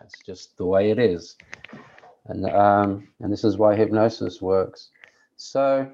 That's 0.00 0.14
just 0.24 0.56
the 0.56 0.64
way 0.64 0.90
it 0.90 0.98
is. 0.98 1.36
And 2.26 2.46
um, 2.46 3.08
and 3.20 3.32
this 3.32 3.44
is 3.44 3.56
why 3.56 3.76
hypnosis 3.76 4.40
works. 4.40 4.90
So 5.36 5.90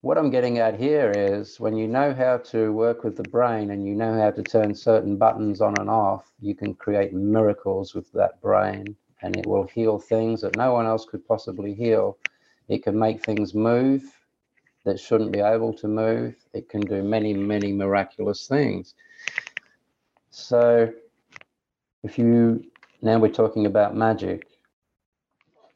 what 0.00 0.16
I'm 0.16 0.30
getting 0.30 0.58
at 0.58 0.78
here 0.78 1.12
is 1.12 1.58
when 1.58 1.76
you 1.76 1.88
know 1.88 2.14
how 2.14 2.38
to 2.38 2.72
work 2.72 3.02
with 3.02 3.16
the 3.16 3.24
brain 3.24 3.70
and 3.72 3.84
you 3.86 3.94
know 3.94 4.16
how 4.18 4.30
to 4.30 4.42
turn 4.42 4.74
certain 4.74 5.16
buttons 5.16 5.60
on 5.60 5.78
and 5.78 5.90
off, 5.90 6.32
you 6.40 6.54
can 6.54 6.74
create 6.74 7.12
miracles 7.12 7.94
with 7.94 8.10
that 8.12 8.40
brain 8.40 8.94
and 9.22 9.36
it 9.36 9.46
will 9.46 9.66
heal 9.66 9.98
things 9.98 10.40
that 10.42 10.56
no 10.56 10.72
one 10.72 10.86
else 10.86 11.04
could 11.04 11.26
possibly 11.26 11.74
heal. 11.74 12.16
It 12.68 12.84
can 12.84 12.96
make 12.96 13.20
things 13.22 13.54
move 13.54 14.04
that 14.84 15.00
shouldn't 15.00 15.32
be 15.32 15.40
able 15.40 15.74
to 15.74 15.88
move. 15.88 16.36
It 16.52 16.68
can 16.68 16.80
do 16.82 17.02
many, 17.02 17.34
many 17.34 17.72
miraculous 17.72 18.46
things. 18.46 18.94
So, 20.30 20.92
if 22.04 22.18
you 22.18 22.64
now 23.02 23.18
we're 23.18 23.28
talking 23.32 23.66
about 23.66 23.96
magic, 23.96 24.46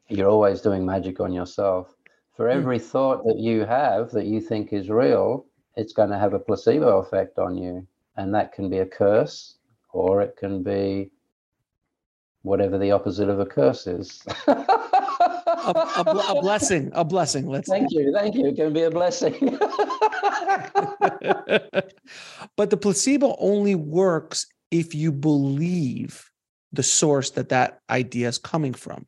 you're 0.07 0.29
always 0.29 0.61
doing 0.61 0.85
magic 0.85 1.19
on 1.19 1.33
yourself. 1.33 1.92
For 2.35 2.49
hmm. 2.49 2.57
every 2.57 2.79
mm. 2.79 2.83
thought 2.83 3.25
that 3.25 3.37
you 3.37 3.65
have 3.65 4.11
that 4.11 4.25
you 4.25 4.41
think 4.41 4.73
is 4.73 4.89
real, 4.89 5.45
it's 5.75 5.93
going 5.93 6.09
to 6.09 6.19
have 6.19 6.33
a 6.33 6.39
placebo 6.39 6.99
effect 6.99 7.39
on 7.39 7.55
you. 7.55 7.87
And 8.17 8.33
that 8.35 8.53
can 8.53 8.69
be 8.69 8.79
a 8.79 8.85
curse 8.85 9.55
or 9.91 10.21
it 10.21 10.35
can 10.37 10.63
be 10.63 11.11
whatever 12.41 12.77
the 12.77 12.91
opposite 12.91 13.29
of 13.29 13.39
a 13.39 13.45
curse 13.45 13.87
is. 13.87 14.21
a, 14.47 14.51
a, 14.51 16.25
a, 16.29 16.41
blessing, 16.41 16.91
a 16.93 17.05
blessing. 17.05 17.47
Let's 17.47 17.69
thank 17.69 17.91
you, 17.91 18.13
thank 18.13 18.35
you. 18.35 18.47
It 18.47 18.55
can 18.55 18.73
be 18.73 18.83
a 18.83 18.91
blessing. 18.91 19.33
but 22.57 22.69
the 22.69 22.77
placebo 22.77 23.35
only 23.39 23.75
works 23.75 24.45
if 24.71 24.93
you 24.93 25.11
believe 25.11 26.29
the 26.73 26.83
source 26.83 27.29
that 27.31 27.49
that 27.49 27.79
idea 27.89 28.27
is 28.27 28.37
coming 28.37 28.73
from. 28.73 29.05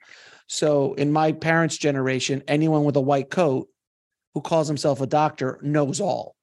So 0.47 0.93
in 0.93 1.11
my 1.11 1.31
parents' 1.31 1.77
generation, 1.77 2.43
anyone 2.47 2.83
with 2.83 2.95
a 2.95 3.01
white 3.01 3.29
coat 3.29 3.67
who 4.33 4.41
calls 4.41 4.67
himself 4.67 5.01
a 5.01 5.07
doctor 5.07 5.59
knows 5.61 5.99
all. 5.99 6.35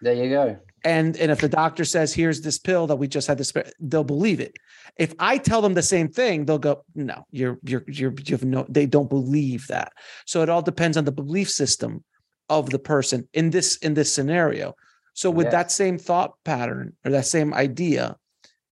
There 0.00 0.14
you 0.14 0.30
go. 0.30 0.58
And 0.84 1.16
and 1.16 1.30
if 1.30 1.40
the 1.40 1.48
doctor 1.48 1.84
says, 1.84 2.12
"Here's 2.12 2.42
this 2.42 2.58
pill 2.58 2.86
that 2.88 2.96
we 2.96 3.08
just 3.08 3.26
had 3.26 3.38
to," 3.38 3.72
they'll 3.80 4.04
believe 4.04 4.38
it. 4.38 4.54
If 4.98 5.14
I 5.18 5.38
tell 5.38 5.62
them 5.62 5.74
the 5.74 5.82
same 5.82 6.08
thing, 6.08 6.44
they'll 6.44 6.58
go, 6.58 6.84
"No, 6.94 7.24
you're 7.30 7.58
you're 7.62 7.84
you're 7.88 8.12
you 8.26 8.32
have 8.32 8.44
no." 8.44 8.66
They 8.68 8.84
don't 8.84 9.08
believe 9.08 9.66
that. 9.68 9.92
So 10.26 10.42
it 10.42 10.50
all 10.50 10.60
depends 10.60 10.98
on 10.98 11.06
the 11.06 11.12
belief 11.12 11.50
system 11.50 12.04
of 12.50 12.68
the 12.68 12.78
person 12.78 13.26
in 13.32 13.50
this 13.50 13.76
in 13.78 13.94
this 13.94 14.12
scenario. 14.12 14.74
So 15.14 15.30
with 15.30 15.46
yes. 15.46 15.52
that 15.52 15.72
same 15.72 15.96
thought 15.96 16.34
pattern 16.44 16.94
or 17.04 17.12
that 17.12 17.26
same 17.26 17.54
idea, 17.54 18.16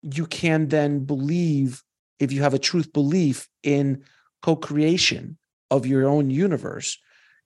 you 0.01 0.25
can 0.25 0.67
then 0.67 1.05
believe 1.05 1.83
if 2.19 2.31
you 2.31 2.41
have 2.41 2.55
a 2.55 2.59
truth 2.59 2.91
belief 2.91 3.47
in 3.61 4.03
co-creation 4.41 5.37
of 5.71 5.85
your 5.85 6.07
own 6.07 6.29
universe 6.29 6.97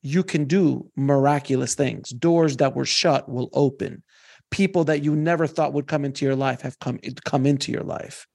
you 0.04 0.22
can 0.22 0.44
do 0.46 0.92
miraculous 0.96 1.74
things. 1.76 2.10
Doors 2.10 2.58
that 2.58 2.76
were 2.76 2.86
shut 2.86 3.28
will 3.30 3.50
open. 3.54 4.04
People 4.52 4.84
that 4.84 5.02
you 5.02 5.16
never 5.16 5.48
thought 5.48 5.74
would 5.74 5.88
come 5.88 6.06
into 6.06 6.26
your 6.26 6.36
life 6.36 6.62
have 6.62 6.78
come 6.78 7.00
come 7.24 7.46
into 7.46 7.72
your 7.72 7.84
life. 7.84 8.28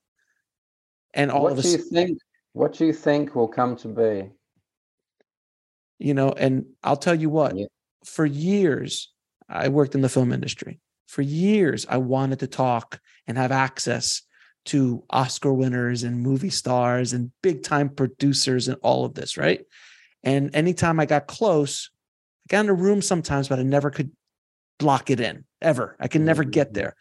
And 1.14 1.30
all 1.30 1.44
what 1.44 1.52
of 1.52 1.62
do 1.62 1.68
you 1.68 1.78
think 1.78 2.18
what 2.54 2.72
do 2.72 2.86
you 2.86 2.92
think 2.92 3.34
will 3.34 3.48
come 3.48 3.76
to 3.76 3.88
be? 3.88 4.30
You 5.98 6.14
know 6.14 6.30
and 6.30 6.64
i'll 6.82 6.96
tell 6.96 7.14
you 7.14 7.28
what 7.28 7.56
yeah. 7.56 7.66
for 8.04 8.24
years 8.24 9.12
i 9.48 9.68
worked 9.68 9.94
in 9.94 10.00
the 10.00 10.08
film 10.08 10.32
industry. 10.32 10.80
For 11.06 11.22
years 11.22 11.86
i 11.88 11.98
wanted 11.98 12.40
to 12.40 12.46
talk 12.46 12.98
and 13.26 13.36
have 13.36 13.52
access 13.52 14.22
to 14.68 15.02
Oscar 15.08 15.52
winners 15.52 16.02
and 16.02 16.20
movie 16.20 16.50
stars 16.50 17.12
and 17.12 17.32
big 17.42 17.62
time 17.62 17.88
producers 17.88 18.68
and 18.68 18.76
all 18.82 19.04
of 19.04 19.14
this, 19.14 19.36
right? 19.36 19.64
And 20.22 20.54
anytime 20.54 21.00
I 21.00 21.06
got 21.06 21.26
close, 21.26 21.90
I 22.46 22.52
got 22.52 22.64
in 22.64 22.70
a 22.70 22.74
room 22.74 23.00
sometimes, 23.00 23.48
but 23.48 23.58
I 23.58 23.62
never 23.62 23.90
could 23.90 24.10
block 24.78 25.10
it 25.10 25.20
in 25.20 25.44
ever. 25.62 25.96
I 25.98 26.08
could 26.08 26.20
never 26.20 26.44
get 26.44 26.68
mm-hmm. 26.68 26.74
there. 26.74 26.96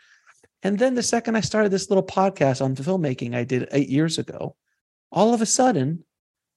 And 0.64 0.80
then 0.80 0.96
the 0.96 1.04
second 1.04 1.36
I 1.36 1.42
started 1.42 1.70
this 1.70 1.90
little 1.90 2.06
podcast 2.06 2.64
on 2.64 2.76
filmmaking 2.76 3.36
I 3.36 3.44
did 3.44 3.68
eight 3.72 3.90
years 3.90 4.18
ago, 4.18 4.56
all 5.12 5.34
of 5.34 5.42
a 5.42 5.46
sudden 5.46 6.04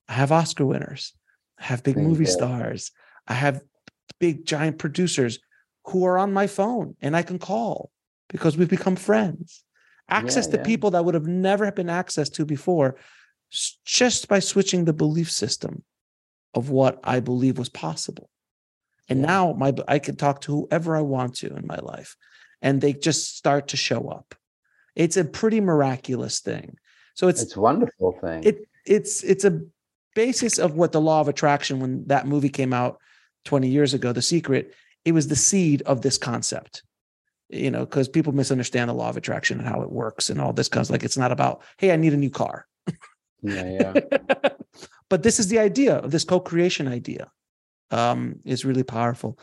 I 0.07 0.13
have 0.13 0.31
Oscar 0.31 0.65
winners, 0.65 1.13
I 1.59 1.65
have 1.65 1.83
big 1.83 1.97
movie 1.97 2.25
stars, 2.25 2.91
I 3.27 3.33
have 3.33 3.61
big 4.19 4.45
giant 4.45 4.79
producers 4.79 5.39
who 5.85 6.05
are 6.05 6.17
on 6.17 6.33
my 6.33 6.47
phone 6.47 6.95
and 7.01 7.15
I 7.15 7.21
can 7.21 7.37
call 7.37 7.91
because 8.29 8.57
we've 8.57 8.69
become 8.69 8.95
friends 8.95 9.63
access 10.11 10.45
yeah, 10.47 10.51
to 10.51 10.57
yeah. 10.57 10.63
people 10.63 10.91
that 10.91 11.05
would 11.05 11.15
have 11.15 11.27
never 11.27 11.71
been 11.71 11.87
accessed 11.87 12.33
to 12.33 12.45
before 12.45 12.97
just 13.85 14.27
by 14.27 14.39
switching 14.39 14.85
the 14.85 14.93
belief 14.93 15.31
system 15.31 15.83
of 16.53 16.69
what 16.69 16.99
I 17.03 17.19
believe 17.19 17.57
was 17.57 17.69
possible. 17.69 18.29
And 19.09 19.21
yeah. 19.21 19.27
now 19.27 19.53
my 19.53 19.73
I 19.87 19.99
can 19.99 20.15
talk 20.15 20.41
to 20.41 20.51
whoever 20.51 20.95
I 20.95 21.01
want 21.01 21.35
to 21.37 21.55
in 21.55 21.65
my 21.65 21.77
life 21.77 22.15
and 22.61 22.79
they 22.79 22.93
just 22.93 23.35
start 23.35 23.69
to 23.69 23.77
show 23.77 24.09
up. 24.09 24.35
It's 24.95 25.17
a 25.17 25.25
pretty 25.25 25.61
miraculous 25.61 26.39
thing. 26.39 26.77
So 27.15 27.27
it's 27.27 27.41
it's 27.41 27.55
a 27.55 27.61
wonderful 27.61 28.17
thing. 28.21 28.43
It 28.43 28.67
it's 28.85 29.23
it's 29.23 29.45
a 29.45 29.61
basis 30.15 30.59
of 30.59 30.75
what 30.75 30.91
the 30.91 31.01
law 31.01 31.21
of 31.21 31.27
attraction 31.27 31.79
when 31.79 32.05
that 32.07 32.27
movie 32.27 32.49
came 32.49 32.73
out 32.73 32.99
20 33.45 33.69
years 33.69 33.93
ago, 33.93 34.11
The 34.11 34.21
Secret, 34.21 34.73
it 35.05 35.13
was 35.13 35.27
the 35.27 35.35
seed 35.35 35.81
of 35.83 36.01
this 36.01 36.17
concept 36.17 36.83
you 37.51 37.69
know, 37.71 37.81
because 37.81 38.07
people 38.07 38.33
misunderstand 38.33 38.89
the 38.89 38.93
law 38.93 39.09
of 39.09 39.17
attraction 39.17 39.59
and 39.59 39.67
how 39.67 39.81
it 39.81 39.91
works 39.91 40.29
and 40.29 40.39
all 40.39 40.53
this 40.53 40.69
comes 40.69 40.89
like 40.89 41.03
it's 41.03 41.17
not 41.17 41.31
about, 41.31 41.61
hey, 41.77 41.91
I 41.91 41.95
need 41.95 42.13
a 42.13 42.17
new 42.17 42.29
car. 42.29 42.67
yeah, 43.41 43.93
yeah. 43.93 44.49
but 45.09 45.23
this 45.23 45.39
is 45.39 45.49
the 45.49 45.59
idea 45.59 45.95
of 45.97 46.11
this 46.11 46.23
co-creation 46.23 46.87
idea. 46.87 47.31
Um, 47.93 48.39
is 48.45 48.63
really 48.63 48.83
powerful. 48.83 49.37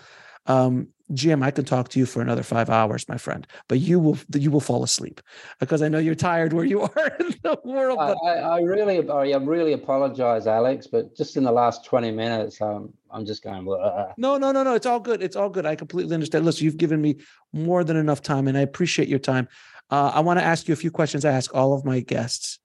Um, 0.49 0.89
Jim, 1.15 1.43
I 1.43 1.51
can 1.51 1.65
talk 1.65 1.89
to 1.91 1.99
you 1.99 2.05
for 2.05 2.21
another 2.21 2.43
five 2.43 2.69
hours, 2.69 3.09
my 3.09 3.17
friend, 3.17 3.47
but 3.67 3.81
you 3.81 3.99
will 3.99 4.19
you 4.35 4.51
will 4.51 4.61
fall 4.61 4.83
asleep 4.83 5.23
because 5.59 5.81
I 5.81 5.89
know 5.89 5.99
you're 5.99 6.15
tired 6.15 6.53
where 6.53 6.67
you 6.67 6.83
are 6.97 7.17
in 7.21 7.35
the 7.43 7.59
world. 7.65 7.99
But... 7.99 8.19
I, 8.23 8.35
I, 8.41 8.61
really, 8.61 9.09
I 9.09 9.37
really 9.37 9.73
apologize, 9.73 10.47
Alex, 10.47 10.87
but 10.87 11.17
just 11.17 11.39
in 11.39 11.45
the 11.45 11.53
last 11.53 11.87
twenty 11.87 12.11
minutes, 12.11 12.61
um, 12.61 12.93
I'm 13.11 13.25
just 13.25 13.43
going. 13.43 13.65
Blah. 13.65 14.13
No, 14.19 14.37
no, 14.37 14.53
no, 14.53 14.63
no. 14.63 14.75
It's 14.75 14.85
all 14.85 15.01
good. 15.01 15.23
It's 15.23 15.37
all 15.37 15.49
good. 15.49 15.65
I 15.65 15.77
completely 15.77 16.13
understand. 16.13 16.45
Listen, 16.45 16.65
you've 16.67 16.77
given 16.77 17.01
me 17.01 17.17
more 17.55 17.85
than 17.85 17.97
enough 17.97 18.21
time, 18.21 18.47
and 18.47 18.59
I 18.59 18.61
appreciate 18.61 19.09
your 19.09 19.19
time. 19.19 19.49
Uh, 19.91 20.13
I 20.15 20.21
want 20.21 20.39
to 20.39 20.45
ask 20.45 20.69
you 20.69 20.75
a 20.75 20.77
few 20.77 20.91
questions. 20.91 21.25
I 21.25 21.33
ask 21.33 21.55
all 21.55 21.73
of 21.73 21.87
my 21.87 22.01
guests. 22.01 22.59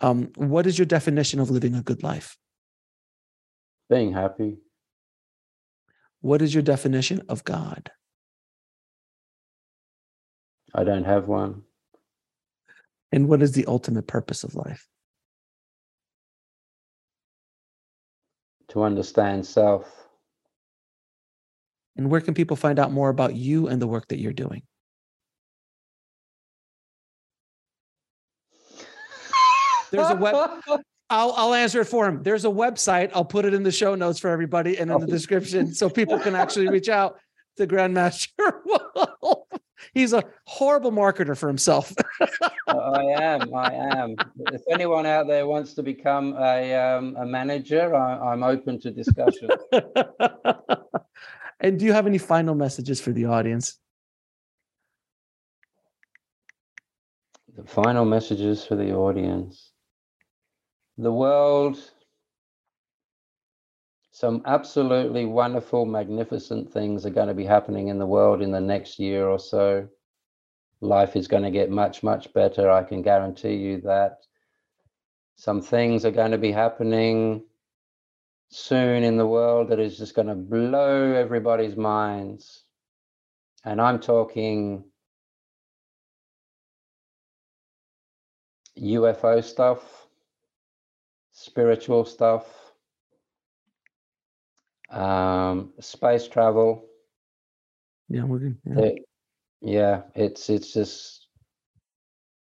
Um, 0.00 0.32
what 0.36 0.66
is 0.66 0.78
your 0.78 0.86
definition 0.86 1.38
of 1.38 1.50
living 1.50 1.74
a 1.74 1.82
good 1.82 2.02
life? 2.02 2.38
Being 3.90 4.12
happy. 4.12 4.56
What 6.24 6.40
is 6.40 6.54
your 6.54 6.62
definition 6.62 7.20
of 7.28 7.44
God? 7.44 7.90
I 10.74 10.82
don't 10.82 11.04
have 11.04 11.28
one. 11.28 11.64
And 13.12 13.28
what 13.28 13.42
is 13.42 13.52
the 13.52 13.66
ultimate 13.66 14.06
purpose 14.06 14.42
of 14.42 14.54
life? 14.54 14.88
To 18.68 18.84
understand 18.84 19.44
self. 19.44 20.08
And 21.96 22.10
where 22.10 22.22
can 22.22 22.32
people 22.32 22.56
find 22.56 22.78
out 22.78 22.90
more 22.90 23.10
about 23.10 23.34
you 23.34 23.68
and 23.68 23.82
the 23.82 23.86
work 23.86 24.08
that 24.08 24.18
you're 24.18 24.32
doing? 24.32 24.62
There's 29.90 30.08
a 30.08 30.16
web 30.16 30.62
I'll 31.10 31.32
I'll 31.36 31.54
answer 31.54 31.80
it 31.80 31.86
for 31.86 32.06
him. 32.06 32.22
There's 32.22 32.44
a 32.44 32.48
website. 32.48 33.10
I'll 33.14 33.24
put 33.24 33.44
it 33.44 33.54
in 33.54 33.62
the 33.62 33.72
show 33.72 33.94
notes 33.94 34.18
for 34.18 34.30
everybody 34.30 34.78
and 34.78 34.90
in 34.90 35.00
the 35.00 35.06
description 35.06 35.74
so 35.74 35.88
people 35.90 36.18
can 36.18 36.34
actually 36.34 36.68
reach 36.68 36.88
out. 36.88 37.18
to 37.56 37.66
Grandmaster 37.66 38.52
Wolf. 39.22 39.46
He's 39.92 40.12
a 40.12 40.24
horrible 40.46 40.90
marketer 40.90 41.36
for 41.36 41.46
himself. 41.46 41.92
I 42.68 43.02
am. 43.20 43.54
I 43.54 43.72
am. 43.72 44.16
If 44.52 44.62
anyone 44.70 45.04
out 45.06 45.26
there 45.26 45.46
wants 45.46 45.74
to 45.74 45.82
become 45.82 46.34
a 46.38 46.74
um, 46.74 47.16
a 47.18 47.26
manager, 47.26 47.94
I, 47.94 48.32
I'm 48.32 48.42
open 48.42 48.80
to 48.80 48.90
discussion. 48.90 49.50
and 51.60 51.78
do 51.78 51.84
you 51.84 51.92
have 51.92 52.06
any 52.06 52.18
final 52.18 52.54
messages 52.54 53.00
for 53.00 53.12
the 53.12 53.26
audience? 53.26 53.78
The 57.56 57.64
final 57.64 58.04
messages 58.04 58.64
for 58.64 58.74
the 58.74 58.92
audience. 58.94 59.73
The 60.96 61.12
world 61.12 61.78
some 64.14 64.42
absolutely 64.44 65.24
wonderful, 65.24 65.86
magnificent 65.86 66.72
things 66.72 67.04
are 67.04 67.10
going 67.10 67.26
to 67.26 67.34
be 67.34 67.44
happening 67.44 67.88
in 67.88 67.98
the 67.98 68.06
world 68.06 68.42
in 68.42 68.52
the 68.52 68.60
next 68.60 69.00
year 69.00 69.26
or 69.26 69.40
so. 69.40 69.88
Life 70.80 71.16
is 71.16 71.26
going 71.26 71.42
to 71.42 71.50
get 71.50 71.68
much, 71.68 72.04
much 72.04 72.32
better. 72.32 72.70
I 72.70 72.84
can 72.84 73.02
guarantee 73.02 73.56
you 73.56 73.80
that. 73.80 74.18
Some 75.34 75.60
things 75.60 76.04
are 76.04 76.12
going 76.12 76.30
to 76.30 76.38
be 76.38 76.52
happening 76.52 77.42
soon 78.50 79.02
in 79.02 79.16
the 79.16 79.26
world 79.26 79.70
that 79.70 79.80
is 79.80 79.98
just 79.98 80.14
going 80.14 80.28
to 80.28 80.36
blow 80.36 81.12
everybody's 81.12 81.76
minds. 81.76 82.62
And 83.64 83.80
I'm 83.80 83.98
talking 83.98 84.84
UFO 88.78 89.42
stuff, 89.42 90.03
spiritual 91.34 92.04
stuff, 92.04 92.46
um, 94.90 95.72
space 95.80 96.26
travel. 96.28 96.86
Yeah, 98.08 98.24
we're 98.24 98.38
good. 98.38 98.56
Yeah. 98.64 98.78
It, 98.78 98.98
yeah, 99.60 100.02
it's 100.14 100.48
it's 100.48 100.72
just 100.72 101.26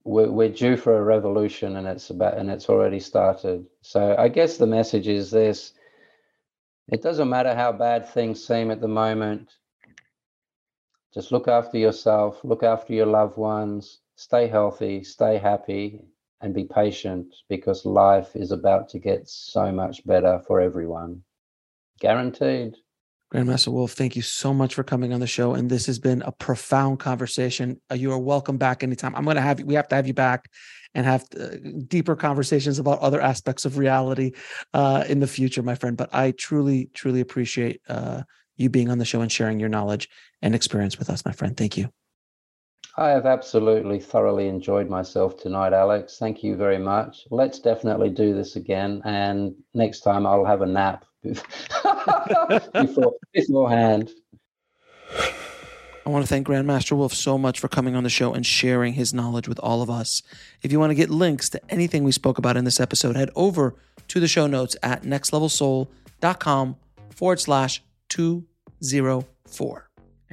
we're 0.04 0.30
we're 0.30 0.50
due 0.50 0.76
for 0.76 0.98
a 0.98 1.02
revolution, 1.02 1.76
and 1.76 1.88
it's 1.88 2.10
about 2.10 2.38
and 2.38 2.50
it's 2.50 2.68
already 2.68 3.00
started. 3.00 3.66
So 3.80 4.14
I 4.18 4.28
guess 4.28 4.58
the 4.58 4.66
message 4.66 5.08
is 5.08 5.30
this: 5.30 5.72
it 6.88 7.02
doesn't 7.02 7.30
matter 7.30 7.54
how 7.54 7.72
bad 7.72 8.08
things 8.08 8.46
seem 8.46 8.70
at 8.70 8.80
the 8.80 8.88
moment. 8.88 9.50
Just 11.14 11.32
look 11.32 11.48
after 11.48 11.78
yourself, 11.78 12.40
look 12.42 12.64
after 12.64 12.92
your 12.92 13.06
loved 13.06 13.36
ones, 13.36 14.00
stay 14.16 14.48
healthy, 14.48 15.04
stay 15.04 15.38
happy, 15.38 16.00
and 16.40 16.54
be 16.54 16.64
patient 16.64 17.34
because 17.48 17.84
life 17.84 18.34
is 18.34 18.50
about 18.50 18.88
to 18.90 18.98
get 18.98 19.28
so 19.28 19.72
much 19.72 20.06
better 20.06 20.40
for 20.46 20.60
everyone. 20.60 21.22
Guaranteed. 22.00 22.74
Grandmaster 23.32 23.68
Wolf, 23.68 23.92
thank 23.92 24.14
you 24.14 24.22
so 24.22 24.54
much 24.54 24.74
for 24.74 24.84
coming 24.84 25.12
on 25.12 25.18
the 25.18 25.26
show. 25.26 25.54
And 25.54 25.68
this 25.68 25.86
has 25.86 25.98
been 25.98 26.22
a 26.22 26.30
profound 26.30 27.00
conversation. 27.00 27.80
Uh, 27.90 27.94
you 27.94 28.12
are 28.12 28.18
welcome 28.18 28.58
back 28.58 28.82
anytime. 28.82 29.14
I'm 29.16 29.24
going 29.24 29.36
to 29.36 29.42
have 29.42 29.58
you, 29.58 29.66
we 29.66 29.74
have 29.74 29.88
to 29.88 29.96
have 29.96 30.06
you 30.06 30.14
back 30.14 30.48
and 30.94 31.04
have 31.04 31.24
uh, 31.38 31.56
deeper 31.88 32.14
conversations 32.14 32.78
about 32.78 33.00
other 33.00 33.20
aspects 33.20 33.64
of 33.64 33.76
reality 33.76 34.32
uh, 34.72 35.04
in 35.08 35.18
the 35.18 35.26
future, 35.26 35.62
my 35.62 35.74
friend. 35.74 35.96
But 35.96 36.14
I 36.14 36.30
truly, 36.32 36.90
truly 36.94 37.20
appreciate 37.20 37.80
uh, 37.88 38.22
you 38.56 38.70
being 38.70 38.88
on 38.88 38.98
the 38.98 39.04
show 39.04 39.20
and 39.20 39.32
sharing 39.32 39.58
your 39.58 39.68
knowledge 39.68 40.08
and 40.40 40.54
experience 40.54 40.98
with 40.98 41.10
us, 41.10 41.24
my 41.24 41.32
friend. 41.32 41.56
Thank 41.56 41.76
you. 41.76 41.90
I 42.96 43.08
have 43.10 43.26
absolutely 43.26 43.98
thoroughly 43.98 44.48
enjoyed 44.48 44.88
myself 44.88 45.36
tonight, 45.36 45.72
Alex. 45.72 46.16
Thank 46.18 46.44
you 46.44 46.56
very 46.56 46.78
much. 46.78 47.26
Let's 47.30 47.58
definitely 47.58 48.10
do 48.10 48.34
this 48.34 48.56
again. 48.56 49.02
And 49.04 49.54
next 49.74 50.00
time 50.00 50.26
I'll 50.26 50.44
have 50.44 50.62
a 50.62 50.66
nap 50.66 51.04
before, 52.72 53.14
beforehand. 53.32 54.10
I 56.06 56.10
want 56.10 56.22
to 56.22 56.28
thank 56.28 56.46
Grandmaster 56.46 56.96
Wolf 56.96 57.14
so 57.14 57.38
much 57.38 57.58
for 57.58 57.68
coming 57.68 57.96
on 57.96 58.04
the 58.04 58.10
show 58.10 58.34
and 58.34 58.44
sharing 58.44 58.92
his 58.92 59.14
knowledge 59.14 59.48
with 59.48 59.58
all 59.60 59.80
of 59.80 59.88
us. 59.88 60.22
If 60.62 60.70
you 60.70 60.78
want 60.78 60.90
to 60.90 60.94
get 60.94 61.08
links 61.08 61.48
to 61.50 61.60
anything 61.70 62.04
we 62.04 62.12
spoke 62.12 62.36
about 62.36 62.58
in 62.58 62.64
this 62.64 62.78
episode, 62.78 63.16
head 63.16 63.30
over 63.34 63.74
to 64.08 64.20
the 64.20 64.28
show 64.28 64.46
notes 64.46 64.76
at 64.82 65.02
nextlevelsoul.com 65.02 66.76
forward 67.10 67.40
slash 67.40 67.82
204. 68.10 69.88